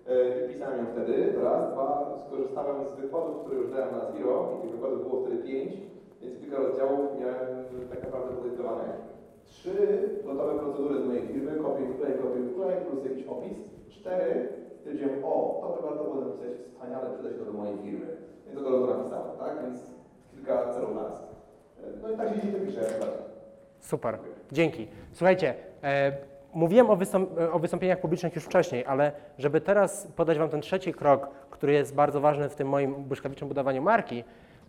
e, 0.08 0.44
i 0.44 0.48
pisałem 0.52 0.78
ją 0.78 0.84
wtedy, 0.92 1.14
raz, 1.44 1.72
dwa, 1.72 1.88
skorzystałem 2.26 2.76
z 2.88 3.00
wykładów, 3.00 3.36
które 3.44 3.56
już 3.60 3.70
dałem 3.70 3.90
na 3.98 4.02
Zero 4.12 4.36
i 4.58 4.62
tych 4.62 4.70
wykładów 4.76 5.00
było 5.08 5.16
wtedy 5.22 5.38
5, 5.42 5.72
więc 6.20 6.38
kilka 6.40 6.56
rozdziałów 6.58 7.00
miałem 7.20 7.48
tak 7.92 8.00
naprawdę 8.04 8.36
podyktowanych. 8.36 8.96
Trzy 9.48 9.70
gotowe 10.24 10.58
procedury 10.58 11.02
z 11.02 11.06
mojej 11.06 11.26
firmy, 11.26 11.52
kopiuj, 11.62 11.86
wklej, 11.94 12.12
kopiuj, 12.22 12.48
wklej, 12.52 12.76
plus 12.86 13.04
jakiś 13.04 13.26
opis. 13.26 13.58
Cztery, 13.88 14.48
stwierdziłem, 14.78 15.24
o, 15.24 15.58
to 15.62 15.76
by 15.76 15.88
warto 15.88 16.04
było 16.04 16.24
napisać 16.24 16.48
wspaniale, 16.68 17.10
przyda 17.14 17.28
się 17.30 17.34
to 17.38 17.44
do 17.44 17.52
mojej 17.52 17.78
firmy. 17.78 18.06
Więc 18.46 18.60
to 18.64 18.70
napisałem, 18.96 19.38
tak? 19.38 19.52
Więc 19.62 19.80
kilka 20.34 20.72
celów 20.74 20.94
naraz. 20.94 21.22
No 22.02 22.10
i 22.12 22.16
tak 22.16 22.28
się 22.28 22.34
dzisiaj 22.40 22.60
pisze. 22.60 22.80
Super, 23.80 24.18
dzięki. 24.52 24.88
Słuchajcie, 25.12 25.54
e, 25.82 26.12
mówiłem 26.54 26.90
o, 26.90 26.96
wystąp- 26.96 27.40
e, 27.40 27.52
o 27.52 27.58
wystąpieniach 27.58 28.00
publicznych 28.00 28.34
już 28.34 28.44
wcześniej, 28.44 28.84
ale 28.86 29.12
żeby 29.38 29.60
teraz 29.60 30.08
podać 30.16 30.38
Wam 30.38 30.48
ten 30.48 30.60
trzeci 30.60 30.94
krok, 30.94 31.28
który 31.50 31.72
jest 31.72 31.94
bardzo 31.94 32.20
ważny 32.20 32.48
w 32.48 32.54
tym 32.54 32.68
moim 32.68 32.94
błyskawicznym 32.94 33.48
budowaniu 33.48 33.82
marki, 33.82 34.24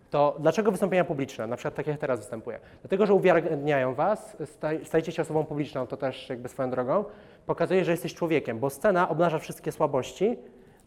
to 0.09 0.35
dlaczego 0.39 0.71
wystąpienia 0.71 1.05
publiczne, 1.05 1.47
na 1.47 1.55
przykład 1.55 1.75
tak 1.75 1.87
jak 1.87 1.97
teraz 1.97 2.19
występuję? 2.19 2.59
Dlatego, 2.81 3.05
że 3.05 3.13
uwiarygodniają 3.13 3.93
Was, 3.93 4.37
staj, 4.45 4.85
stajecie 4.85 5.11
się 5.11 5.21
osobą 5.21 5.45
publiczną, 5.45 5.87
to 5.87 5.97
też 5.97 6.29
jakby 6.29 6.49
swoją 6.49 6.69
drogą, 6.69 7.05
pokazuje, 7.45 7.85
że 7.85 7.91
jesteś 7.91 8.13
człowiekiem, 8.13 8.59
bo 8.59 8.69
scena 8.69 9.09
obnaża 9.09 9.39
wszystkie 9.39 9.71
słabości 9.71 10.37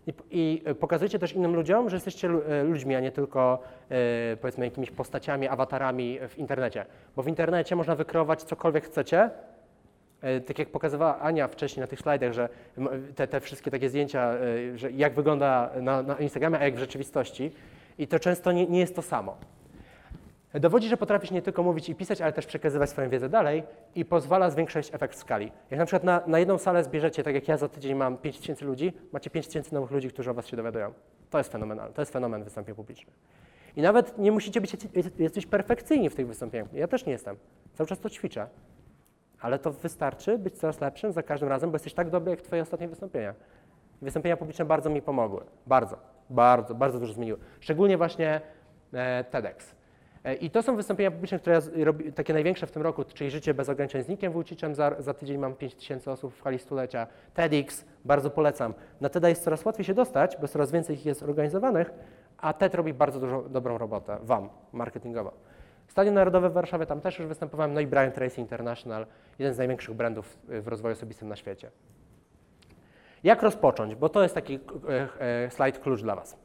i, 0.07 0.13
i 0.31 0.63
pokazujecie 0.81 1.19
też 1.19 1.33
innym 1.33 1.55
ludziom, 1.55 1.91
że 1.91 1.97
jesteście 1.97 2.29
e, 2.29 2.65
ludźmi, 2.65 2.95
a 2.95 3.01
nie 3.01 3.13
tylko 3.13 3.59
e, 3.91 4.37
powiedzmy 4.37 4.65
jakimiś 4.65 4.91
postaciami, 4.91 5.49
awatarami 5.49 6.19
w 6.29 6.39
internecie. 6.39 6.87
Bo 7.17 7.23
w 7.23 7.29
internecie 7.29 7.77
można 7.77 7.97
wykreować 7.97 8.43
cokolwiek 8.43 8.85
chcecie, 8.85 9.31
E, 10.23 10.41
Tak 10.41 10.59
jak 10.59 10.69
pokazywała 10.69 11.19
Ania 11.19 11.49
wcześniej 11.49 11.81
na 11.81 11.87
tych 11.87 12.01
slajdach, 12.01 12.33
że 12.33 12.49
te, 13.15 13.27
te 13.27 13.41
wszystkie 13.41 13.71
takie 13.71 13.89
zdjęcia, 13.89 14.35
e, 14.35 14.79
że 14.79 14.91
jak 14.91 15.15
wygląda 15.15 15.71
na, 15.81 16.03
na 16.03 16.17
Instagramie, 16.17 16.59
a 16.59 16.65
jak 16.65 16.75
w 16.75 16.79
rzeczywistości. 16.79 17.53
I 17.99 18.07
to 18.07 18.19
często 18.19 18.53
nie, 18.53 18.67
nie 18.67 18.81
jest 18.81 18.97
to 18.97 19.03
samo. 19.03 19.37
Dowodzi, 20.55 20.89
że 20.89 20.97
potrafisz 20.97 21.31
nie 21.31 21.43
tylko 21.43 21.63
mówić 21.63 21.89
i 21.89 21.95
pisać, 21.95 22.21
ale 22.21 22.33
też 22.33 22.47
przekazywać 22.47 22.91
swoją 22.91 23.11
wiedzę 23.11 23.29
dalej 23.29 23.63
i 23.95 24.05
pozwala 24.05 24.51
zwiększyć 24.51 24.95
efekt 24.95 25.19
skali. 25.19 25.53
Jak 25.71 25.79
na 25.81 25.87
przykład 25.87 26.05
na, 26.05 26.23
na 26.27 26.39
jedną 26.39 26.59
salę 26.59 26.85
zbierzecie, 26.85 27.23
tak 27.23 27.35
jak 27.35 27.49
ja 27.49 27.57
za 27.57 27.69
tydzień 27.69 27.95
mam 27.95 28.19
5000 28.19 28.65
ludzi, 28.65 28.93
macie 29.13 29.31
5000 29.31 29.75
nowych 29.75 29.91
ludzi, 29.91 30.09
którzy 30.09 30.31
o 30.31 30.35
was 30.35 30.47
się 30.47 30.57
dowiadują. 30.57 30.93
To 31.31 31.39
jest 31.39 31.53
fenomenalne, 31.53 31.95
to 31.95 32.03
jest 32.03 32.13
fenomen 32.13 32.45
wystąpień 32.45 32.75
publicznych. 32.75 33.17
I 33.77 33.83
nawet 33.83 34.19
nie 34.19 34.33
musicie 34.33 34.61
być 34.61 34.77
jesteś 35.19 35.47
perfekcyjni 35.47 36.11
w 36.11 36.15
tych 36.15 36.27
wystąpieniach. 36.27 36.73
Ja 36.73 36.89
też 36.89 37.07
nie 37.07 37.13
jestem. 37.13 37.37
Cały 37.75 37.89
czas 37.89 38.01
to 38.01 38.11
ćwiczę. 38.11 38.47
Ale 39.41 39.59
to 39.59 39.73
wystarczy 39.73 40.39
być 40.39 40.59
coraz 40.59 40.81
lepszym 40.81 41.13
za 41.13 41.23
każdym 41.23 41.49
razem, 41.49 41.71
bo 41.71 41.75
jesteś 41.75 41.95
tak 41.95 42.11
dobry 42.11 42.31
jak 42.31 42.43
twoje 42.43 42.63
ostatnie 42.63 42.89
wystąpienia. 42.89 43.35
Wystąpienia 44.03 44.37
publiczne 44.37 44.65
bardzo 44.65 44.91
mi 44.91 45.03
pomogły. 45.03 45.45
Bardzo, 45.67 45.97
bardzo, 46.33 46.75
bardzo 46.75 47.01
dużo 47.01 47.13
zmieniły. 47.13 47.39
Szczególnie 47.61 47.97
właśnie 47.99 48.41
e, 48.93 49.25
TEDx. 49.25 49.75
E, 50.25 50.35
I 50.35 50.51
to 50.51 50.63
są 50.63 50.77
wystąpienia 50.77 51.11
publiczne, 51.11 51.39
które 51.39 51.55
ja 51.55 51.61
z- 51.61 51.77
robi, 51.85 52.13
takie 52.13 52.33
największe 52.33 52.67
w 52.67 52.71
tym 52.71 52.83
roku, 52.83 53.05
czyli 53.05 53.31
Życie 53.31 53.55
bez 53.55 53.69
ograniczeń 53.69 54.03
z 54.03 54.09
Nikiem 54.09 54.33
Wójciczem. 54.33 54.75
Za, 54.75 54.95
za 54.99 55.15
tydzień 55.15 55.39
mam 55.39 55.55
5 55.55 55.75
tysięcy 55.75 56.11
osób 56.11 56.35
w 56.35 56.43
hali 56.43 56.59
stulecia. 56.59 57.07
TEDx, 57.35 57.85
bardzo 58.05 58.31
polecam. 58.31 58.75
Na 59.01 59.09
TEDa 59.09 59.29
jest 59.29 59.45
coraz 59.45 59.65
łatwiej 59.65 59.85
się 59.85 59.95
dostać, 59.95 60.37
bo 60.41 60.49
coraz 60.49 60.71
więcej 60.73 60.97
ich 60.97 61.07
jest 61.07 61.23
organizowanych, 61.23 61.91
a 62.39 62.53
TED 62.53 62.75
robi 62.75 62.95
bardzo 62.95 63.21
dużo, 63.21 63.43
dobrą 63.43 63.79
robotę, 63.79 64.19
Wam, 64.23 64.49
marketingową. 64.73 65.31
Stadion 65.89 66.15
Narodowe 66.15 66.51
w 66.51 66.53
Warszawie, 66.53 66.87
tam 66.87 67.01
też 67.01 67.19
już 67.19 67.29
występowałem, 67.29 67.75
no 67.75 67.81
i 67.81 67.87
Brian 67.87 68.13
Tracy 68.13 68.41
International, 68.41 69.07
jeden 69.39 69.55
z 69.55 69.59
największych 69.59 69.95
brandów 69.95 70.39
w 70.49 70.69
rozwoju 70.69 70.93
osobistym 70.93 71.29
na 71.29 71.37
świecie. 71.37 71.71
Jak 73.25 73.43
rozpocząć? 73.43 73.95
Bo 73.95 74.09
to 74.09 74.23
jest 74.23 74.35
taki 74.35 74.55
e, 74.89 75.09
e, 75.21 75.51
slajd 75.51 75.79
klucz 75.79 76.03
dla 76.03 76.17
Was. 76.17 76.37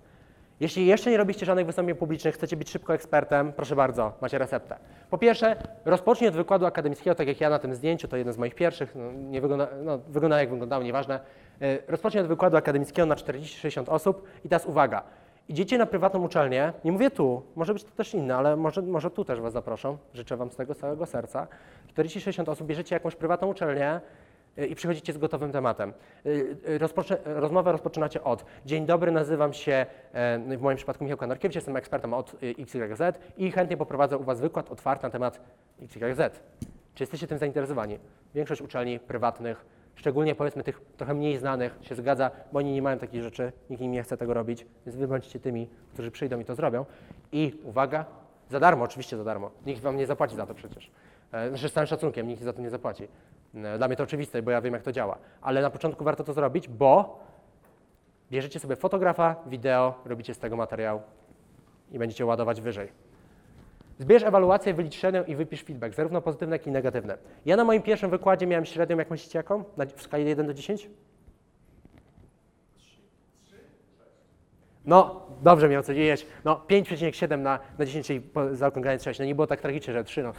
Jeśli 0.59 0.85
jeszcze 0.85 1.11
nie 1.11 1.17
robicie 1.17 1.45
żadnych 1.45 1.65
wystąpień 1.65 1.95
publicznych, 1.95 2.35
chcecie 2.35 2.57
być 2.57 2.69
szybko 2.69 2.93
ekspertem, 2.93 3.53
proszę 3.53 3.75
bardzo, 3.75 4.13
macie 4.21 4.37
receptę. 4.37 4.77
Po 5.09 5.17
pierwsze, 5.17 5.55
rozpocznij 5.85 6.29
od 6.29 6.35
wykładu 6.35 6.65
akademickiego, 6.65 7.15
tak 7.15 7.27
jak 7.27 7.41
ja 7.41 7.49
na 7.49 7.59
tym 7.59 7.75
zdjęciu, 7.75 8.07
to 8.07 8.17
jeden 8.17 8.33
z 8.33 8.37
moich 8.37 8.55
pierwszych, 8.55 8.95
no, 8.95 9.11
nie 9.11 9.41
wygląda, 9.41 9.67
no, 9.83 9.97
wygląda 9.97 10.39
jak 10.39 10.49
wyglądało, 10.49 10.83
nieważne. 10.83 11.19
E, 11.61 11.77
Rozpocznij 11.87 12.21
od 12.21 12.27
wykładu 12.27 12.57
akademickiego 12.57 13.05
na 13.05 13.15
40-60 13.15 13.89
osób 13.89 14.27
i 14.45 14.49
teraz 14.49 14.65
uwaga, 14.65 15.03
idziecie 15.49 15.77
na 15.77 15.85
prywatną 15.85 16.23
uczelnię, 16.23 16.73
nie 16.85 16.91
mówię 16.91 17.11
tu, 17.11 17.43
może 17.55 17.73
być 17.73 17.83
to 17.83 17.91
też 17.91 18.13
inne, 18.13 18.35
ale 18.35 18.55
może, 18.55 18.81
może 18.81 19.11
tu 19.11 19.25
też 19.25 19.41
Was 19.41 19.53
zaproszą, 19.53 19.97
życzę 20.13 20.37
Wam 20.37 20.51
z 20.51 20.55
tego 20.55 20.75
całego 20.75 21.05
serca. 21.05 21.47
40-60 21.95 22.49
osób, 22.49 22.67
bierzecie 22.67 22.95
jakąś 22.95 23.15
prywatną 23.15 23.47
uczelnię, 23.47 24.01
i 24.65 24.75
przychodzicie 24.75 25.13
z 25.13 25.17
gotowym 25.17 25.51
tematem. 25.51 25.93
Y, 26.25 26.57
y, 26.69 26.77
Rozpoczę, 26.77 27.17
rozmowę 27.25 27.71
rozpoczynacie 27.71 28.23
od 28.23 28.45
Dzień 28.65 28.85
dobry, 28.85 29.11
nazywam 29.11 29.53
się, 29.53 29.85
e, 30.13 30.57
w 30.57 30.61
moim 30.61 30.77
przypadku 30.77 31.03
Michał 31.03 31.17
Kanarkiewicz, 31.17 31.55
jestem 31.55 31.75
ekspertem 31.75 32.13
od 32.13 32.35
XYZ 32.59 33.01
i 33.37 33.51
chętnie 33.51 33.77
poprowadzę 33.77 34.17
u 34.17 34.23
Was 34.23 34.39
wykład 34.41 34.71
otwarty 34.71 35.03
na 35.03 35.09
temat 35.09 35.39
XYZ. 35.81 36.39
Czy 36.95 37.03
jesteście 37.03 37.27
tym 37.27 37.37
zainteresowani? 37.37 37.99
Większość 38.35 38.61
uczelni 38.61 38.99
prywatnych, 38.99 39.65
szczególnie 39.95 40.35
powiedzmy 40.35 40.63
tych 40.63 40.81
trochę 40.97 41.13
mniej 41.13 41.37
znanych, 41.37 41.79
się 41.81 41.95
zgadza, 41.95 42.31
bo 42.51 42.59
oni 42.59 42.71
nie 42.73 42.81
mają 42.81 42.97
takich 42.99 43.23
rzeczy, 43.23 43.51
nikt 43.69 43.81
im 43.81 43.91
nie 43.91 44.03
chce 44.03 44.17
tego 44.17 44.33
robić, 44.33 44.65
więc 44.85 44.97
wy 44.97 45.07
bądźcie 45.07 45.39
tymi, 45.39 45.69
którzy 45.93 46.11
przyjdą 46.11 46.39
i 46.39 46.45
to 46.45 46.55
zrobią. 46.55 46.85
I 47.31 47.53
uwaga, 47.63 48.05
za 48.49 48.59
darmo, 48.59 48.83
oczywiście 48.83 49.17
za 49.17 49.23
darmo. 49.23 49.51
Nikt 49.65 49.81
Wam 49.81 49.97
nie 49.97 50.05
zapłaci 50.05 50.35
za 50.35 50.45
to 50.45 50.53
przecież. 50.53 50.91
E, 51.31 51.49
Znaczy 51.49 51.69
z 51.69 51.73
całym 51.73 51.87
szacunkiem, 51.87 52.27
nikt 52.27 52.43
za 52.43 52.53
to 52.53 52.61
nie 52.61 52.69
zapłaci. 52.69 53.07
E, 53.55 53.77
Dla 53.77 53.87
mnie 53.87 53.95
to 53.97 54.03
oczywiste, 54.03 54.41
bo 54.41 54.51
ja 54.51 54.61
wiem 54.61 54.73
jak 54.73 54.83
to 54.83 54.91
działa. 54.91 55.17
Ale 55.41 55.61
na 55.61 55.69
początku 55.69 56.03
warto 56.03 56.23
to 56.23 56.33
zrobić, 56.33 56.67
bo 56.67 57.19
bierzecie 58.31 58.59
sobie 58.59 58.75
fotografa, 58.75 59.35
wideo, 59.45 59.93
robicie 60.05 60.33
z 60.33 60.39
tego 60.39 60.55
materiał 60.55 61.01
i 61.91 61.99
będziecie 61.99 62.25
ładować 62.25 62.61
wyżej. 62.61 62.91
Zbierz 63.99 64.23
ewaluację, 64.23 64.73
wylicz 64.73 64.95
średnią 64.95 65.23
i 65.23 65.35
wypisz 65.35 65.63
feedback, 65.63 65.95
zarówno 65.95 66.21
pozytywne, 66.21 66.55
jak 66.55 66.67
i 66.67 66.71
negatywne. 66.71 67.17
Ja 67.45 67.55
na 67.55 67.63
moim 67.63 67.81
pierwszym 67.81 68.09
wykładzie 68.09 68.47
miałem 68.47 68.65
średnią, 68.65 68.97
jak 68.97 69.09
myślicie 69.09 69.39
jaką? 69.39 69.63
W 69.95 70.01
skali 70.01 70.25
1 70.25 70.47
do 70.47 70.53
10? 70.53 70.89
No, 74.85 75.21
dobrze 75.41 75.67
mnie 75.67 75.79
oceniłeś. 75.79 76.25
No, 76.45 76.61
5,7 76.69 77.39
na, 77.39 77.59
na 77.77 77.85
10 77.85 78.09
i 78.09 78.21
po- 78.21 78.55
zaokrąglając 78.55 79.03
6. 79.03 79.19
No 79.19 79.25
nie 79.25 79.35
było 79.35 79.47
tak 79.47 79.61
tragicznie, 79.61 79.93
że 79.93 80.03
3. 80.03 80.23
No. 80.23 80.33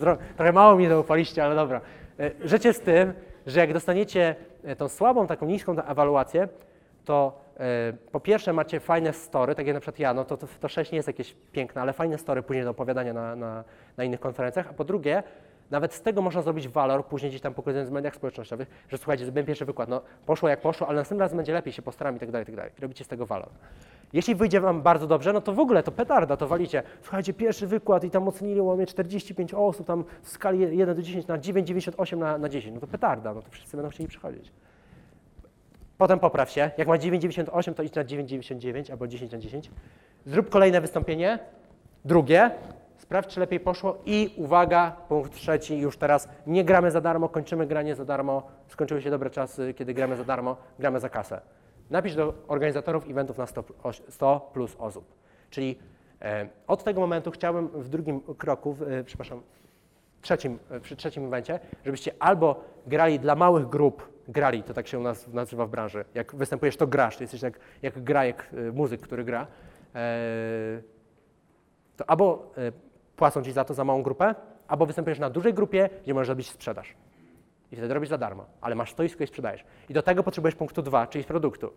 Tro, 0.00 0.16
trochę 0.36 0.52
mało 0.52 0.76
mi 0.76 0.88
to 0.88 1.00
upaliście, 1.00 1.44
ale 1.44 1.54
dobra. 1.54 1.80
E, 2.20 2.30
Rzecz 2.44 2.64
jest 2.64 2.84
tym, 2.84 3.12
że 3.46 3.60
jak 3.60 3.72
dostaniecie 3.72 4.34
e, 4.64 4.76
tą 4.76 4.88
słabą, 4.88 5.26
taką 5.26 5.46
niską 5.46 5.82
ewaluację, 5.82 6.48
to 7.04 7.40
e, 7.60 7.92
po 8.12 8.20
pierwsze 8.20 8.52
macie 8.52 8.80
fajne 8.80 9.12
story, 9.12 9.54
tak 9.54 9.66
jak 9.66 9.74
na 9.74 9.80
przykład 9.80 9.98
ja, 9.98 10.14
no 10.14 10.24
to, 10.24 10.36
to, 10.36 10.46
to 10.60 10.68
6 10.68 10.92
nie 10.92 10.96
jest 10.96 11.08
jakieś 11.08 11.34
piękne, 11.52 11.82
ale 11.82 11.92
fajne 11.92 12.18
story 12.18 12.42
później 12.42 12.64
do 12.64 12.70
opowiadania 12.70 13.12
na, 13.12 13.36
na, 13.36 13.64
na 13.96 14.04
innych 14.04 14.20
konferencjach, 14.20 14.70
a 14.70 14.72
po 14.72 14.84
drugie, 14.84 15.22
nawet 15.72 15.94
z 15.94 16.02
tego 16.02 16.22
można 16.22 16.42
zrobić 16.42 16.68
walor, 16.68 17.06
później 17.06 17.30
gdzieś 17.30 17.40
tam 17.40 17.54
pokazując 17.54 17.90
w 17.90 17.92
mediach 17.92 18.16
społecznościowych, 18.16 18.84
że 18.88 18.98
słuchajcie, 18.98 19.24
zrobiłem 19.24 19.46
pierwszy 19.46 19.64
wykład, 19.64 19.88
no 19.88 20.00
poszło 20.26 20.48
jak 20.48 20.60
poszło, 20.60 20.88
ale 20.88 20.96
następnym 20.96 21.20
razem 21.20 21.36
będzie 21.36 21.52
lepiej, 21.52 21.72
się 21.72 21.82
postaram 21.82 22.16
i 22.16 22.18
tak 22.18 22.30
dalej, 22.30 22.42
i 22.42 22.46
tak 22.46 22.56
dalej. 22.56 22.72
Robicie 22.80 23.04
z 23.04 23.08
tego 23.08 23.26
walor. 23.26 23.48
Jeśli 24.12 24.34
wyjdzie 24.34 24.60
Wam 24.60 24.82
bardzo 24.82 25.06
dobrze, 25.06 25.32
no 25.32 25.40
to 25.40 25.52
w 25.52 25.58
ogóle 25.58 25.82
to 25.82 25.92
petarda, 25.92 26.36
to 26.36 26.46
walicie. 26.46 26.82
Słuchajcie, 27.02 27.34
pierwszy 27.34 27.66
wykład 27.66 28.04
i 28.04 28.10
tam 28.10 28.28
ocenili 28.28 28.62
mnie 28.62 28.86
45 28.86 29.54
osób, 29.54 29.86
tam 29.86 30.04
w 30.22 30.28
skali 30.28 30.78
1 30.78 30.96
do 30.96 31.02
10 31.02 31.26
na 31.26 31.38
9,98 31.38 32.18
na, 32.18 32.38
na 32.38 32.48
10. 32.48 32.74
No 32.74 32.80
to 32.80 32.86
petarda, 32.86 33.34
no 33.34 33.42
to 33.42 33.50
wszyscy 33.50 33.76
będą 33.76 33.90
chcieli 33.90 34.08
przychodzić. 34.08 34.52
potem 35.98 36.18
popraw 36.18 36.50
się. 36.50 36.70
Jak 36.78 36.88
ma 36.88 36.94
9,98, 36.94 37.74
to 37.74 37.82
idź 37.82 37.94
na 37.94 38.04
9,99 38.04 38.90
albo 38.90 39.06
10 39.06 39.32
na 39.32 39.38
10. 39.38 39.70
Zrób 40.26 40.50
kolejne 40.50 40.80
wystąpienie, 40.80 41.38
drugie, 42.04 42.50
sprawdź, 43.12 43.34
czy 43.34 43.40
lepiej 43.40 43.60
poszło 43.60 43.98
i 44.06 44.34
uwaga, 44.36 44.96
punkt 45.08 45.32
trzeci, 45.32 45.78
już 45.78 45.96
teraz 45.96 46.28
nie 46.46 46.64
gramy 46.64 46.90
za 46.90 47.00
darmo, 47.00 47.28
kończymy 47.28 47.66
granie 47.66 47.94
za 47.94 48.04
darmo, 48.04 48.42
skończyły 48.68 49.02
się 49.02 49.10
dobre 49.10 49.30
czasy, 49.30 49.74
kiedy 49.74 49.94
gramy 49.94 50.16
za 50.16 50.24
darmo, 50.24 50.56
gramy 50.78 51.00
za 51.00 51.08
kasę. 51.08 51.40
Napisz 51.90 52.14
do 52.14 52.34
organizatorów 52.48 53.10
eventów 53.10 53.38
na 53.38 53.46
100, 53.46 53.64
oś- 53.82 54.02
100 54.08 54.50
plus 54.52 54.76
osób. 54.78 55.04
Czyli 55.50 55.78
e, 56.22 56.48
od 56.66 56.84
tego 56.84 57.00
momentu 57.00 57.30
chciałbym 57.30 57.68
w 57.68 57.88
drugim 57.88 58.20
kroku, 58.20 58.72
w, 58.72 58.82
e, 58.82 59.04
przepraszam, 59.04 59.42
trzecim, 60.20 60.58
e, 60.70 60.80
przy 60.80 60.96
trzecim 60.96 61.24
evencie, 61.24 61.60
żebyście 61.84 62.12
albo 62.18 62.64
grali 62.86 63.18
dla 63.18 63.34
małych 63.34 63.68
grup, 63.68 64.08
grali, 64.28 64.62
to 64.62 64.74
tak 64.74 64.86
się 64.88 64.98
u 64.98 65.02
nas 65.02 65.28
nazywa 65.28 65.66
w 65.66 65.70
branży, 65.70 66.04
jak 66.14 66.34
występujesz, 66.34 66.76
to 66.76 66.86
grasz, 66.86 67.16
to 67.16 67.22
jesteś 67.22 67.42
jak, 67.42 67.60
jak 67.82 68.04
gra, 68.04 68.24
jak 68.24 68.46
e, 68.68 68.72
muzyk, 68.72 69.00
który 69.00 69.24
gra, 69.24 69.46
e, 69.94 70.82
to 71.96 72.10
albo 72.10 72.52
e, 72.58 72.91
płacą 73.22 73.42
ci 73.42 73.52
za 73.52 73.64
to 73.64 73.74
za 73.74 73.84
małą 73.84 74.02
grupę, 74.02 74.34
albo 74.68 74.86
występujesz 74.86 75.18
na 75.18 75.30
dużej 75.30 75.54
grupie, 75.54 75.90
gdzie 76.02 76.14
możesz 76.14 76.28
robić 76.28 76.50
sprzedaż. 76.50 76.94
I 77.72 77.76
wtedy 77.76 77.94
robisz 77.94 78.08
za 78.08 78.18
darmo, 78.18 78.46
ale 78.60 78.74
masz 78.74 78.92
stoisko 78.92 79.24
i 79.24 79.26
sprzedajesz. 79.26 79.64
I 79.88 79.92
do 79.94 80.02
tego 80.02 80.22
potrzebujesz 80.22 80.54
punktu 80.54 80.82
2, 80.82 81.06
czyli 81.06 81.24
produktu. 81.24 81.72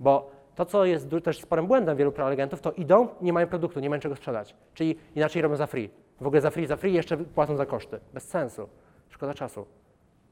Bo 0.00 0.30
to, 0.54 0.64
co 0.64 0.84
jest 0.84 1.08
też 1.24 1.40
sporym 1.40 1.66
błędem 1.66 1.96
wielu 1.96 2.12
prelegentów, 2.12 2.60
to 2.60 2.72
idą, 2.72 3.08
nie 3.20 3.32
mają 3.32 3.46
produktu, 3.46 3.80
nie 3.80 3.90
mają 3.90 4.00
czego 4.00 4.16
sprzedać. 4.16 4.56
Czyli 4.74 4.98
inaczej 5.14 5.42
robią 5.42 5.56
za 5.56 5.66
free. 5.66 5.90
W 6.20 6.26
ogóle 6.26 6.40
za 6.40 6.50
free, 6.50 6.66
za 6.66 6.76
free 6.76 6.92
jeszcze 6.92 7.16
płacą 7.16 7.56
za 7.56 7.66
koszty. 7.66 8.00
Bez 8.14 8.28
sensu. 8.28 8.68
Szkoda 9.08 9.34
czasu. 9.34 9.66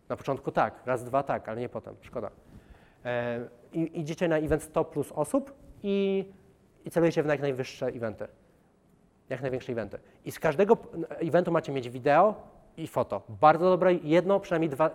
Na 0.08 0.16
początku 0.16 0.52
tak, 0.52 0.74
raz, 0.86 1.04
dwa 1.04 1.22
tak, 1.22 1.48
ale 1.48 1.60
nie 1.60 1.68
potem. 1.68 1.96
Szkoda. 2.00 2.30
E, 3.04 3.40
i, 3.72 4.00
idziecie 4.00 4.28
na 4.28 4.38
event 4.38 4.62
100 4.62 4.84
plus 4.84 5.12
osób 5.12 5.52
i, 5.82 6.24
i 6.84 6.90
celujecie 6.90 7.22
w 7.22 7.26
najwyższe 7.26 7.86
eventy. 7.86 8.28
Jak 9.28 9.42
największe 9.42 9.72
eventy. 9.72 9.98
I 10.24 10.32
z 10.32 10.38
każdego 10.38 10.76
eventu 11.08 11.52
macie 11.52 11.72
mieć 11.72 11.90
wideo 11.90 12.34
i 12.76 12.86
foto. 12.86 13.22
Bardzo 13.28 13.70
dobre, 13.70 13.94
jedno, 13.94 14.40
przynajmniej 14.40 14.70
dwa, 14.70 14.90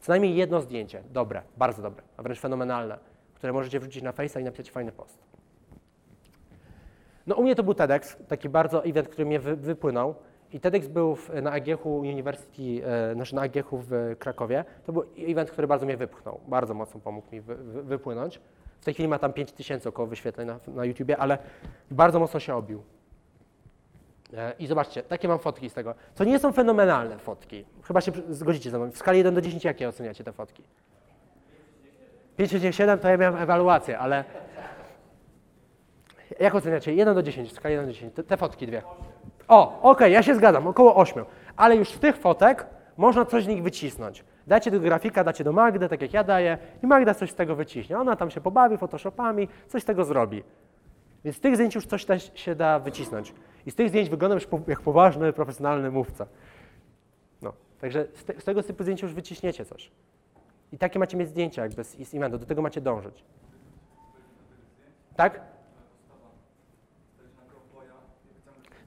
co 0.00 0.12
najmniej 0.12 0.36
jedno 0.36 0.60
zdjęcie. 0.60 1.02
Dobre, 1.10 1.42
bardzo 1.56 1.82
dobre, 1.82 2.02
a 2.16 2.22
wręcz 2.22 2.40
fenomenalne, 2.40 2.98
które 3.34 3.52
możecie 3.52 3.80
wrzucić 3.80 4.02
na 4.02 4.12
Face'a 4.12 4.40
i 4.40 4.44
napisać 4.44 4.70
fajny 4.70 4.92
post. 4.92 5.18
No 7.26 7.34
u 7.34 7.42
mnie 7.42 7.54
to 7.54 7.62
był 7.62 7.74
TEDx, 7.74 8.16
taki 8.28 8.48
bardzo 8.48 8.84
event, 8.84 9.08
który 9.08 9.26
mnie 9.26 9.40
wy, 9.40 9.56
wypłynął. 9.56 10.14
I 10.52 10.60
TEDx 10.60 10.88
był 10.88 11.16
w, 11.16 11.30
na 11.42 11.52
AGH 11.52 11.86
University, 11.86 12.86
e, 12.86 13.14
znaczy 13.14 13.34
na 13.34 13.42
AGH 13.42 13.68
w 13.72 14.16
Krakowie. 14.18 14.64
To 14.84 14.92
był 14.92 15.04
event, 15.18 15.50
który 15.50 15.66
bardzo 15.66 15.86
mnie 15.86 15.96
wypchnął, 15.96 16.40
bardzo 16.48 16.74
mocno 16.74 17.00
pomógł 17.00 17.26
mi 17.32 17.40
wy, 17.40 17.54
wy, 17.54 17.82
wypłynąć. 17.82 18.40
W 18.80 18.84
tej 18.84 18.94
chwili 18.94 19.08
ma 19.08 19.18
tam 19.18 19.32
5000 19.32 19.88
około 19.88 20.08
wyświetleń 20.08 20.46
na, 20.46 20.58
na 20.68 20.84
YouTubie, 20.84 21.18
ale 21.18 21.38
bardzo 21.90 22.20
mocno 22.20 22.40
się 22.40 22.54
obił. 22.54 22.82
E, 24.36 24.52
I 24.58 24.66
zobaczcie, 24.66 25.02
takie 25.02 25.28
mam 25.28 25.38
fotki 25.38 25.70
z 25.70 25.74
tego. 25.74 25.94
To 26.14 26.24
nie 26.24 26.38
są 26.38 26.52
fenomenalne 26.52 27.18
fotki. 27.18 27.64
Chyba 27.82 28.00
się 28.00 28.12
zgodzicie 28.28 28.70
ze 28.70 28.78
mną. 28.78 28.90
W 28.90 28.96
skali 28.96 29.18
1 29.18 29.34
do 29.34 29.40
10 29.40 29.64
jakie 29.64 29.88
oceniacie 29.88 30.24
te 30.24 30.32
fotki? 30.32 30.62
5,7 32.38 32.98
to 32.98 33.08
ja 33.08 33.16
miałem 33.16 33.42
ewaluację, 33.42 33.98
ale 33.98 34.24
jak 36.40 36.54
oceniacie? 36.54 36.94
1 36.94 37.14
do 37.14 37.22
10, 37.22 37.50
w 37.50 37.52
skali 37.52 37.72
1 37.72 37.86
do 37.86 37.92
10. 37.92 38.14
Te, 38.14 38.22
te 38.22 38.36
fotki 38.36 38.66
dwie. 38.66 38.82
O, 39.48 39.82
okej, 39.82 40.12
ja 40.12 40.22
się 40.22 40.34
zgadzam, 40.34 40.66
około 40.66 40.96
8. 40.96 41.24
Ale 41.56 41.76
już 41.76 41.88
z 41.88 41.98
tych 41.98 42.16
fotek 42.16 42.66
można 42.96 43.24
coś 43.24 43.44
z 43.44 43.46
nich 43.46 43.62
wycisnąć. 43.62 44.24
Dacie 44.46 44.70
do 44.70 44.80
grafika, 44.80 45.24
dacie 45.24 45.44
do 45.44 45.52
Magdy, 45.52 45.88
tak 45.88 46.02
jak 46.02 46.12
ja 46.12 46.24
daję, 46.24 46.58
i 46.82 46.86
Magda 46.86 47.14
coś 47.14 47.30
z 47.30 47.34
tego 47.34 47.56
wyciśnie. 47.56 47.98
Ona 47.98 48.16
tam 48.16 48.30
się 48.30 48.40
pobawi 48.40 48.78
Photoshopami, 48.78 49.48
coś 49.68 49.82
z 49.82 49.84
tego 49.84 50.04
zrobi. 50.04 50.42
Więc 51.24 51.36
z 51.36 51.40
tych 51.40 51.54
zdjęć 51.54 51.74
już 51.74 51.86
coś 51.86 52.04
da, 52.04 52.18
się 52.18 52.54
da 52.54 52.78
wycisnąć. 52.78 53.34
I 53.66 53.70
z 53.70 53.74
tych 53.74 53.88
zdjęć 53.88 54.10
wyglądam 54.10 54.36
już 54.36 54.48
jak 54.68 54.80
poważny, 54.80 55.32
profesjonalny 55.32 55.90
mówca. 55.90 56.26
No, 57.42 57.52
także 57.80 58.06
z, 58.14 58.24
te, 58.24 58.40
z 58.40 58.44
tego 58.44 58.62
typu 58.62 58.82
zdjęć 58.82 59.02
już 59.02 59.14
wyciśniecie 59.14 59.64
coś. 59.64 59.90
I 60.72 60.78
takie 60.78 60.98
macie 60.98 61.16
mieć 61.16 61.28
zdjęcia 61.28 61.62
jakby 61.62 61.84
z, 61.84 62.08
z 62.08 62.14
eventu, 62.14 62.38
do 62.38 62.46
tego 62.46 62.62
macie 62.62 62.80
dążyć. 62.80 63.24
Tak? 65.16 65.40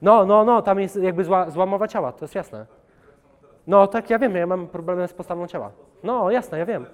No, 0.02 0.26
no, 0.26 0.44
no, 0.44 0.62
tam 0.62 0.80
jest 0.80 0.96
jakby 0.96 1.24
zła, 1.24 1.50
zła 1.50 1.66
mowa 1.66 1.88
ciała, 1.88 2.12
to 2.12 2.24
jest 2.24 2.34
jasne. 2.34 2.66
No 3.66 3.86
tak, 3.86 4.10
ja 4.10 4.18
wiem, 4.18 4.34
ja 4.34 4.46
mam 4.46 4.66
problemy 4.66 5.08
z 5.08 5.12
postawą 5.12 5.46
ciała. 5.46 5.72
No, 6.02 6.30
jasne, 6.30 6.58
ja 6.58 6.66
wiem. 6.66 6.86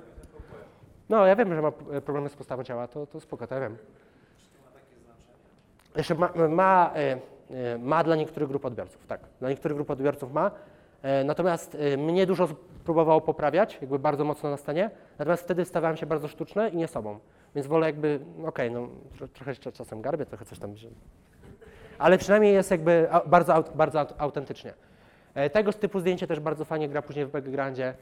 No, 1.09 1.26
ja 1.26 1.36
wiem, 1.36 1.54
że 1.54 1.62
ma 1.62 1.72
e, 1.92 2.00
problemy 2.00 2.28
z 2.28 2.36
postawą 2.36 2.64
ciała, 2.64 2.88
to, 2.88 3.06
to 3.06 3.20
spoko, 3.20 3.46
to 3.46 3.54
ja 3.54 3.60
wiem. 3.60 3.76
Jeszcze 5.96 6.14
ma, 6.14 6.30
ma, 6.48 6.90
e, 6.94 7.18
ma 7.78 8.04
dla 8.04 8.16
niektórych 8.16 8.48
grup 8.48 8.64
odbiorców, 8.64 9.06
tak. 9.06 9.20
Dla 9.40 9.50
niektórych 9.50 9.76
grup 9.76 9.90
odbiorców 9.90 10.32
ma. 10.32 10.50
E, 11.02 11.24
Natomiast 11.24 11.74
e, 11.80 11.96
mnie 11.96 12.26
dużo 12.26 12.48
próbowało 12.84 13.20
poprawiać, 13.20 13.78
jakby 13.80 13.98
bardzo 13.98 14.24
mocno 14.24 14.50
na 14.50 14.56
stanie, 14.56 14.90
natomiast 15.18 15.42
wtedy 15.42 15.64
stawałem 15.64 15.96
się 15.96 16.06
bardzo 16.06 16.28
sztuczny 16.28 16.68
i 16.68 16.76
nie 16.76 16.88
sobą. 16.88 17.18
Więc 17.54 17.66
wolę 17.66 17.86
jakby, 17.86 18.20
okej, 18.46 18.70
no 18.70 18.88
tro, 19.16 19.28
trochę 19.28 19.50
jeszcze 19.50 19.72
czasem 19.72 20.02
garbię, 20.02 20.26
trochę 20.26 20.44
coś 20.44 20.58
tam, 20.58 20.74
ale 21.98 22.18
przynajmniej 22.18 22.54
jest 22.54 22.70
jakby 22.70 23.08
bardzo, 23.26 23.64
bardzo 23.74 23.98
aut- 24.00 24.14
autentycznie. 24.18 24.72
E, 25.34 25.50
Tego 25.50 25.72
typu 25.72 26.00
zdjęcie 26.00 26.26
też 26.26 26.40
bardzo 26.40 26.64
fajnie 26.64 26.88
gra 26.88 27.02
później 27.02 27.26
w 27.26 27.30
backgroundzie 27.30 27.94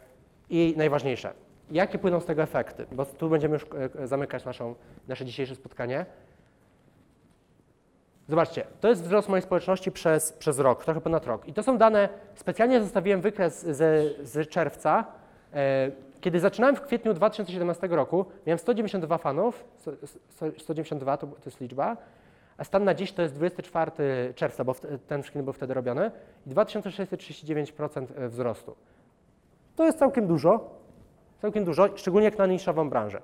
i 0.50 0.74
najważniejsze, 0.76 1.32
jakie 1.70 1.98
płyną 1.98 2.20
z 2.20 2.24
tego 2.26 2.42
efekty, 2.42 2.86
bo 2.92 3.06
tu 3.06 3.28
będziemy 3.28 3.54
już 3.54 3.66
e, 3.98 4.06
zamykać 4.06 4.44
naszą, 4.44 4.74
nasze 5.08 5.24
dzisiejsze 5.24 5.54
spotkanie. 5.54 6.06
Zobaczcie, 8.30 8.64
to 8.80 8.88
jest 8.88 9.02
wzrost 9.02 9.28
mojej 9.28 9.42
społeczności 9.42 9.92
przez, 9.92 10.32
przez 10.32 10.58
rok, 10.58 10.84
trochę 10.84 11.00
ponad 11.00 11.26
rok. 11.26 11.48
I 11.48 11.52
to 11.52 11.62
są 11.62 11.78
dane, 11.78 12.08
specjalnie 12.34 12.80
zostawiłem 12.80 13.20
wykres 13.20 13.66
ze, 13.66 14.02
z 14.22 14.48
czerwca. 14.48 15.04
E, 15.54 15.90
kiedy 16.20 16.40
zaczynałem 16.40 16.76
w 16.76 16.80
kwietniu 16.80 17.14
2017 17.14 17.86
roku, 17.88 18.24
miałem 18.46 18.58
192 18.58 19.18
fanów, 19.18 19.64
sto- 19.76 19.92
sto- 20.06 20.46
192 20.58 21.16
to, 21.16 21.26
to 21.26 21.36
jest 21.46 21.60
liczba, 21.60 21.96
a 22.58 22.64
stan 22.64 22.84
na 22.84 22.94
dziś 22.94 23.12
to 23.12 23.22
jest 23.22 23.34
24 23.34 23.90
czerwca, 24.34 24.64
bo 24.64 24.74
ten 25.06 25.22
screen 25.22 25.44
był 25.44 25.52
wtedy 25.52 25.74
robiony, 25.74 26.10
i 26.46 26.50
2639% 26.50 28.28
wzrostu. 28.28 28.76
To 29.76 29.84
jest 29.84 29.98
całkiem 29.98 30.26
dużo, 30.26 30.70
całkiem 31.42 31.64
dużo, 31.64 31.88
szczególnie 31.96 32.24
jak 32.24 32.38
na 32.38 32.46
niszową 32.46 32.90
branżę. 32.90 33.22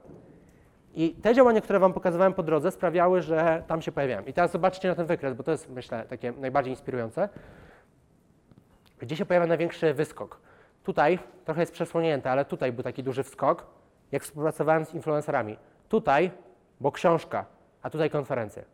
I 0.96 1.10
te 1.10 1.34
działania, 1.34 1.60
które 1.60 1.78
Wam 1.78 1.92
pokazywałem 1.92 2.34
po 2.34 2.42
drodze, 2.42 2.70
sprawiały, 2.70 3.22
że 3.22 3.62
tam 3.66 3.82
się 3.82 3.92
pojawiałem. 3.92 4.26
I 4.26 4.32
teraz 4.32 4.52
zobaczcie 4.52 4.88
na 4.88 4.94
ten 4.94 5.06
wykres, 5.06 5.34
bo 5.34 5.42
to 5.42 5.50
jest, 5.50 5.70
myślę, 5.70 6.04
takie 6.08 6.32
najbardziej 6.32 6.72
inspirujące. 6.72 7.28
Gdzie 8.98 9.16
się 9.16 9.26
pojawia 9.26 9.46
największy 9.46 9.94
wyskok? 9.94 10.40
Tutaj 10.84 11.18
trochę 11.44 11.60
jest 11.60 11.72
przesłonięte, 11.72 12.30
ale 12.30 12.44
tutaj 12.44 12.72
był 12.72 12.84
taki 12.84 13.02
duży 13.02 13.22
wskok, 13.22 13.66
jak 14.12 14.22
współpracowałem 14.22 14.84
z 14.84 14.94
influencerami. 14.94 15.56
Tutaj, 15.88 16.30
bo 16.80 16.92
książka, 16.92 17.44
a 17.82 17.90
tutaj 17.90 18.10
konferencje. 18.10 18.64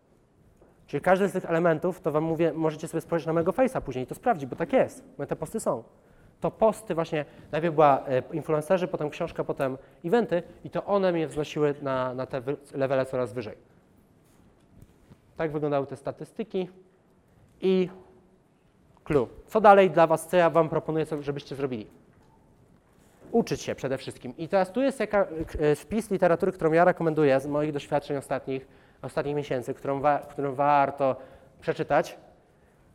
Czyli 0.86 1.00
każdy 1.00 1.28
z 1.28 1.32
tych 1.32 1.44
elementów, 1.44 2.00
to 2.00 2.12
Wam 2.12 2.24
mówię, 2.24 2.52
możecie 2.52 2.88
sobie 2.88 3.00
spojrzeć 3.00 3.26
na 3.26 3.32
mojego 3.32 3.52
Face'a 3.52 3.80
później 3.80 4.04
i 4.04 4.06
to 4.06 4.14
sprawdzić, 4.14 4.46
bo 4.46 4.56
tak 4.56 4.72
jest. 4.72 5.04
Bo 5.18 5.26
te 5.26 5.36
posty 5.36 5.60
są. 5.60 5.82
To 6.42 6.50
posty 6.50 6.94
właśnie, 6.94 7.24
najpierw 7.52 7.74
była 7.74 8.02
e, 8.06 8.22
influencerzy, 8.32 8.88
potem 8.88 9.10
książka, 9.10 9.44
potem 9.44 9.78
eventy 10.04 10.42
i 10.64 10.70
to 10.70 10.84
one 10.84 11.12
mnie 11.12 11.28
wznosiły 11.28 11.74
na, 11.82 12.14
na 12.14 12.26
te 12.26 12.42
levele 12.74 13.06
coraz 13.06 13.32
wyżej. 13.32 13.56
Tak 15.36 15.52
wyglądały 15.52 15.86
te 15.86 15.96
statystyki 15.96 16.68
i 17.60 17.88
clue. 19.04 19.28
Co 19.46 19.60
dalej 19.60 19.90
dla 19.90 20.06
Was, 20.06 20.26
co 20.26 20.36
ja 20.36 20.50
Wam 20.50 20.68
proponuję, 20.68 21.06
żebyście 21.20 21.56
zrobili? 21.56 21.86
Uczyć 23.32 23.60
się 23.62 23.74
przede 23.74 23.98
wszystkim. 23.98 24.36
I 24.36 24.48
teraz 24.48 24.72
tu 24.72 24.82
jest 24.82 25.00
jaka, 25.00 25.26
e, 25.58 25.76
spis 25.76 26.10
literatury, 26.10 26.52
którą 26.52 26.72
ja 26.72 26.84
rekomenduję 26.84 27.40
z 27.40 27.46
moich 27.46 27.72
doświadczeń 27.72 28.16
ostatnich, 28.16 28.66
ostatnich 29.02 29.36
miesięcy, 29.36 29.74
którą, 29.74 30.00
wa, 30.00 30.18
którą 30.18 30.54
warto 30.54 31.16
przeczytać. 31.60 32.16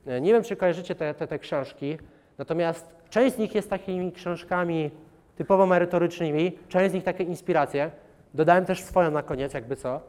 E, 0.07 0.21
Nie 0.21 0.33
wiem, 0.33 0.43
czy 0.43 0.55
kojarzycie 0.55 0.95
te, 0.95 1.13
te, 1.13 1.27
te 1.27 1.39
książki, 1.39 1.97
natomiast 2.37 2.95
część 3.09 3.35
z 3.35 3.39
nich 3.39 3.55
jest 3.55 3.69
takimi 3.69 4.11
książkami 4.11 4.91
typowo 5.35 5.65
merytorycznymi, 5.65 6.57
część 6.67 6.91
z 6.91 6.93
nich 6.93 7.03
takie 7.03 7.23
inspiracje. 7.23 7.91
Dodałem 8.33 8.65
też 8.65 8.83
swoją 8.83 9.11
na 9.11 9.23
koniec, 9.23 9.53
jakby 9.53 9.75
co, 9.75 10.01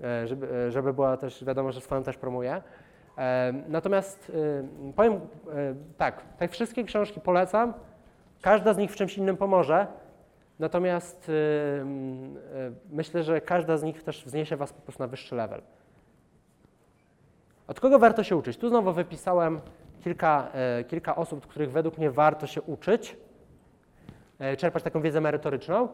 e, 0.00 0.26
żeby, 0.26 0.66
e, 0.66 0.70
żeby 0.72 0.92
była 0.92 1.16
też 1.16 1.44
wiadomo, 1.44 1.72
że 1.72 1.80
swoją 1.80 2.02
też 2.02 2.16
promuję. 2.16 2.62
E, 3.18 3.52
Natomiast 3.68 4.32
powiem 4.96 5.20
tak, 5.96 6.22
te 6.38 6.48
wszystkie 6.48 6.84
książki 6.84 7.20
polecam. 7.20 7.72
Każda 8.42 8.74
z 8.74 8.78
nich 8.78 8.92
w 8.92 8.96
czymś 8.96 9.18
innym 9.18 9.36
pomoże. 9.36 9.86
Natomiast 10.58 11.30
myślę, 12.90 13.22
że 13.22 13.40
każda 13.40 13.76
z 13.76 13.82
nich 13.82 14.02
też 14.02 14.24
wzniesie 14.24 14.56
Was 14.56 14.72
po 14.72 14.82
prostu 14.82 15.02
na 15.02 15.06
wyższy 15.06 15.34
level. 15.34 15.62
Od 17.68 17.80
kogo 17.80 17.98
warto 17.98 18.24
się 18.24 18.36
uczyć? 18.36 18.56
Tu 18.56 18.68
znowu 18.68 18.92
wypisałem 18.92 19.60
kilka, 20.06 20.48
e, 20.54 20.84
kilka 20.84 21.16
osób, 21.16 21.38
od 21.38 21.46
których 21.46 21.72
według 21.72 21.98
mnie 21.98 22.10
warto 22.10 22.46
się 22.46 22.62
uczyć, 22.62 23.16
e, 24.38 24.56
czerpać 24.56 24.82
taką 24.82 25.00
wiedzę 25.00 25.20
merytoryczną. 25.20 25.88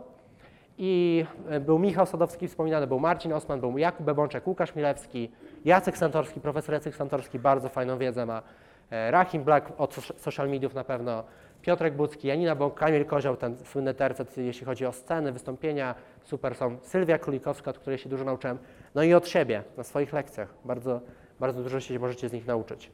I 0.79 1.25
e, 1.49 1.61
był 1.61 1.79
Michał 1.79 2.07
Sadowski 2.07 2.49
wspominany, 2.49 2.87
był 2.87 3.01
Marcin 3.01 3.33
Osman, 3.33 3.61
był 3.61 3.79
Jakub 3.79 4.07
Bebączek, 4.07 4.47
Łukasz 4.47 4.75
Milewski, 4.75 5.31
Jacek 5.65 5.99
Santorski, 5.99 6.41
profesor 6.41 6.75
Jacek 6.75 6.97
Santorski, 6.97 7.39
bardzo 7.39 7.69
fajną 7.69 7.99
wiedzę 7.99 8.27
ma, 8.27 8.43
Rahim 8.91 9.45
Black 9.45 9.73
od 9.79 9.95
soc- 9.95 10.19
social 10.19 10.51
mediów 10.51 10.75
na 10.75 10.85
pewno, 10.85 11.25
Piotrek 11.63 11.97
Bucki, 11.97 12.29
Janina 12.29 12.55
Bąk, 12.55 12.75
Kamil 12.75 13.05
Kozioł, 13.05 13.37
ten 13.37 13.57
słynny 13.65 13.95
tercet, 13.95 14.37
jeśli 14.37 14.67
chodzi 14.67 14.87
o 14.87 14.93
sceny, 14.93 15.33
wystąpienia, 15.33 15.95
super 16.23 16.55
są, 16.55 16.77
Sylwia 16.83 17.19
Królikowska, 17.19 17.71
od 17.71 17.79
której 17.79 17.99
się 17.99 18.09
dużo 18.09 18.25
nauczyłem, 18.25 18.59
no 18.95 19.03
i 19.03 19.15
od 19.15 19.29
siebie, 19.29 19.63
na 19.77 19.83
swoich 19.83 20.13
lekcjach, 20.13 20.55
bardzo, 20.65 21.01
bardzo 21.41 21.63
dużo 21.63 21.81
się 21.81 21.99
możecie 21.99 22.29
z 22.29 22.33
nich 22.33 22.47
nauczyć. 22.47 22.91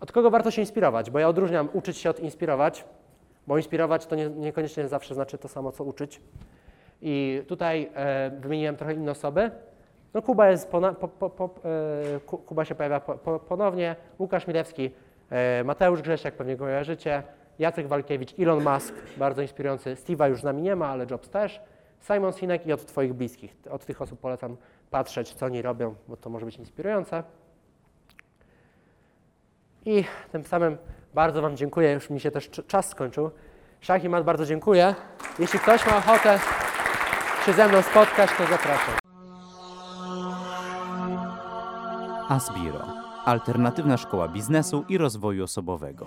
Od 0.00 0.12
kogo 0.12 0.30
warto 0.30 0.50
się 0.50 0.60
inspirować? 0.62 1.10
Bo 1.10 1.18
ja 1.18 1.28
odróżniam 1.28 1.68
uczyć 1.72 1.96
się 1.98 2.10
od 2.10 2.20
inspirować, 2.20 2.84
bo 3.46 3.56
inspirować 3.56 4.06
to 4.06 4.16
nie, 4.16 4.28
niekoniecznie 4.30 4.88
zawsze 4.88 5.14
znaczy 5.14 5.38
to 5.38 5.48
samo, 5.48 5.72
co 5.72 5.84
uczyć. 5.84 6.20
I 7.02 7.42
tutaj 7.48 7.90
e, 7.94 8.30
wymieniłem 8.40 8.76
trochę 8.76 8.94
inne 8.94 9.10
osoby. 9.10 9.50
No 10.14 10.22
Kuba 10.22 10.50
jest 10.50 10.70
pona, 10.70 10.92
po, 10.92 11.08
po, 11.08 11.30
po, 11.30 11.50
e, 12.16 12.20
Ku- 12.20 12.38
Kuba 12.38 12.64
się 12.64 12.74
pojawia 12.74 13.00
po, 13.00 13.14
po, 13.14 13.38
ponownie, 13.38 13.96
Łukasz 14.18 14.46
Milewski, 14.46 14.90
e, 15.30 15.64
Mateusz 15.64 16.02
Grzesiak, 16.02 16.34
pewnie 16.34 16.56
go 16.56 16.64
kojarzycie, 16.64 17.22
Jacek 17.58 17.86
Walkiewicz, 17.86 18.38
Elon 18.38 18.64
Musk, 18.64 18.94
bardzo 19.16 19.42
inspirujący, 19.42 19.94
Steve'a 19.94 20.28
już 20.28 20.40
z 20.40 20.44
nami 20.44 20.62
nie 20.62 20.76
ma, 20.76 20.86
ale 20.88 21.06
Jobs 21.10 21.28
też, 21.28 21.60
Simon 22.00 22.32
Sinek 22.32 22.66
i 22.66 22.72
od 22.72 22.86
Twoich 22.86 23.12
bliskich. 23.14 23.56
Od 23.70 23.84
tych 23.84 24.02
osób 24.02 24.20
polecam 24.20 24.56
patrzeć, 24.90 25.34
co 25.34 25.46
oni 25.46 25.62
robią, 25.62 25.94
bo 26.08 26.16
to 26.16 26.30
może 26.30 26.46
być 26.46 26.56
inspirujące. 26.56 27.22
I 29.86 30.04
tym 30.32 30.44
samym 30.44 30.78
bardzo 31.14 31.42
Wam 31.42 31.56
dziękuję, 31.56 31.92
już 31.92 32.10
mi 32.10 32.20
się 32.20 32.30
też 32.30 32.50
cz- 32.50 32.66
czas 32.66 32.88
skończył. 32.90 33.30
Szach 33.80 34.04
i 34.04 34.08
Mat, 34.08 34.24
bardzo 34.24 34.46
dziękuję. 34.46 34.94
Jeśli 35.38 35.58
ktoś 35.58 35.86
ma 35.86 35.96
ochotę 35.96 36.38
się 37.46 37.52
ze 37.52 37.68
mną 37.68 37.82
spotkać, 37.82 38.30
to 38.38 38.46
zapraszam. 38.46 38.94
Asbiro. 42.28 42.86
Alternatywna 43.24 43.96
szkoła 43.96 44.28
biznesu 44.28 44.84
i 44.88 44.98
rozwoju 44.98 45.44
osobowego. 45.44 46.06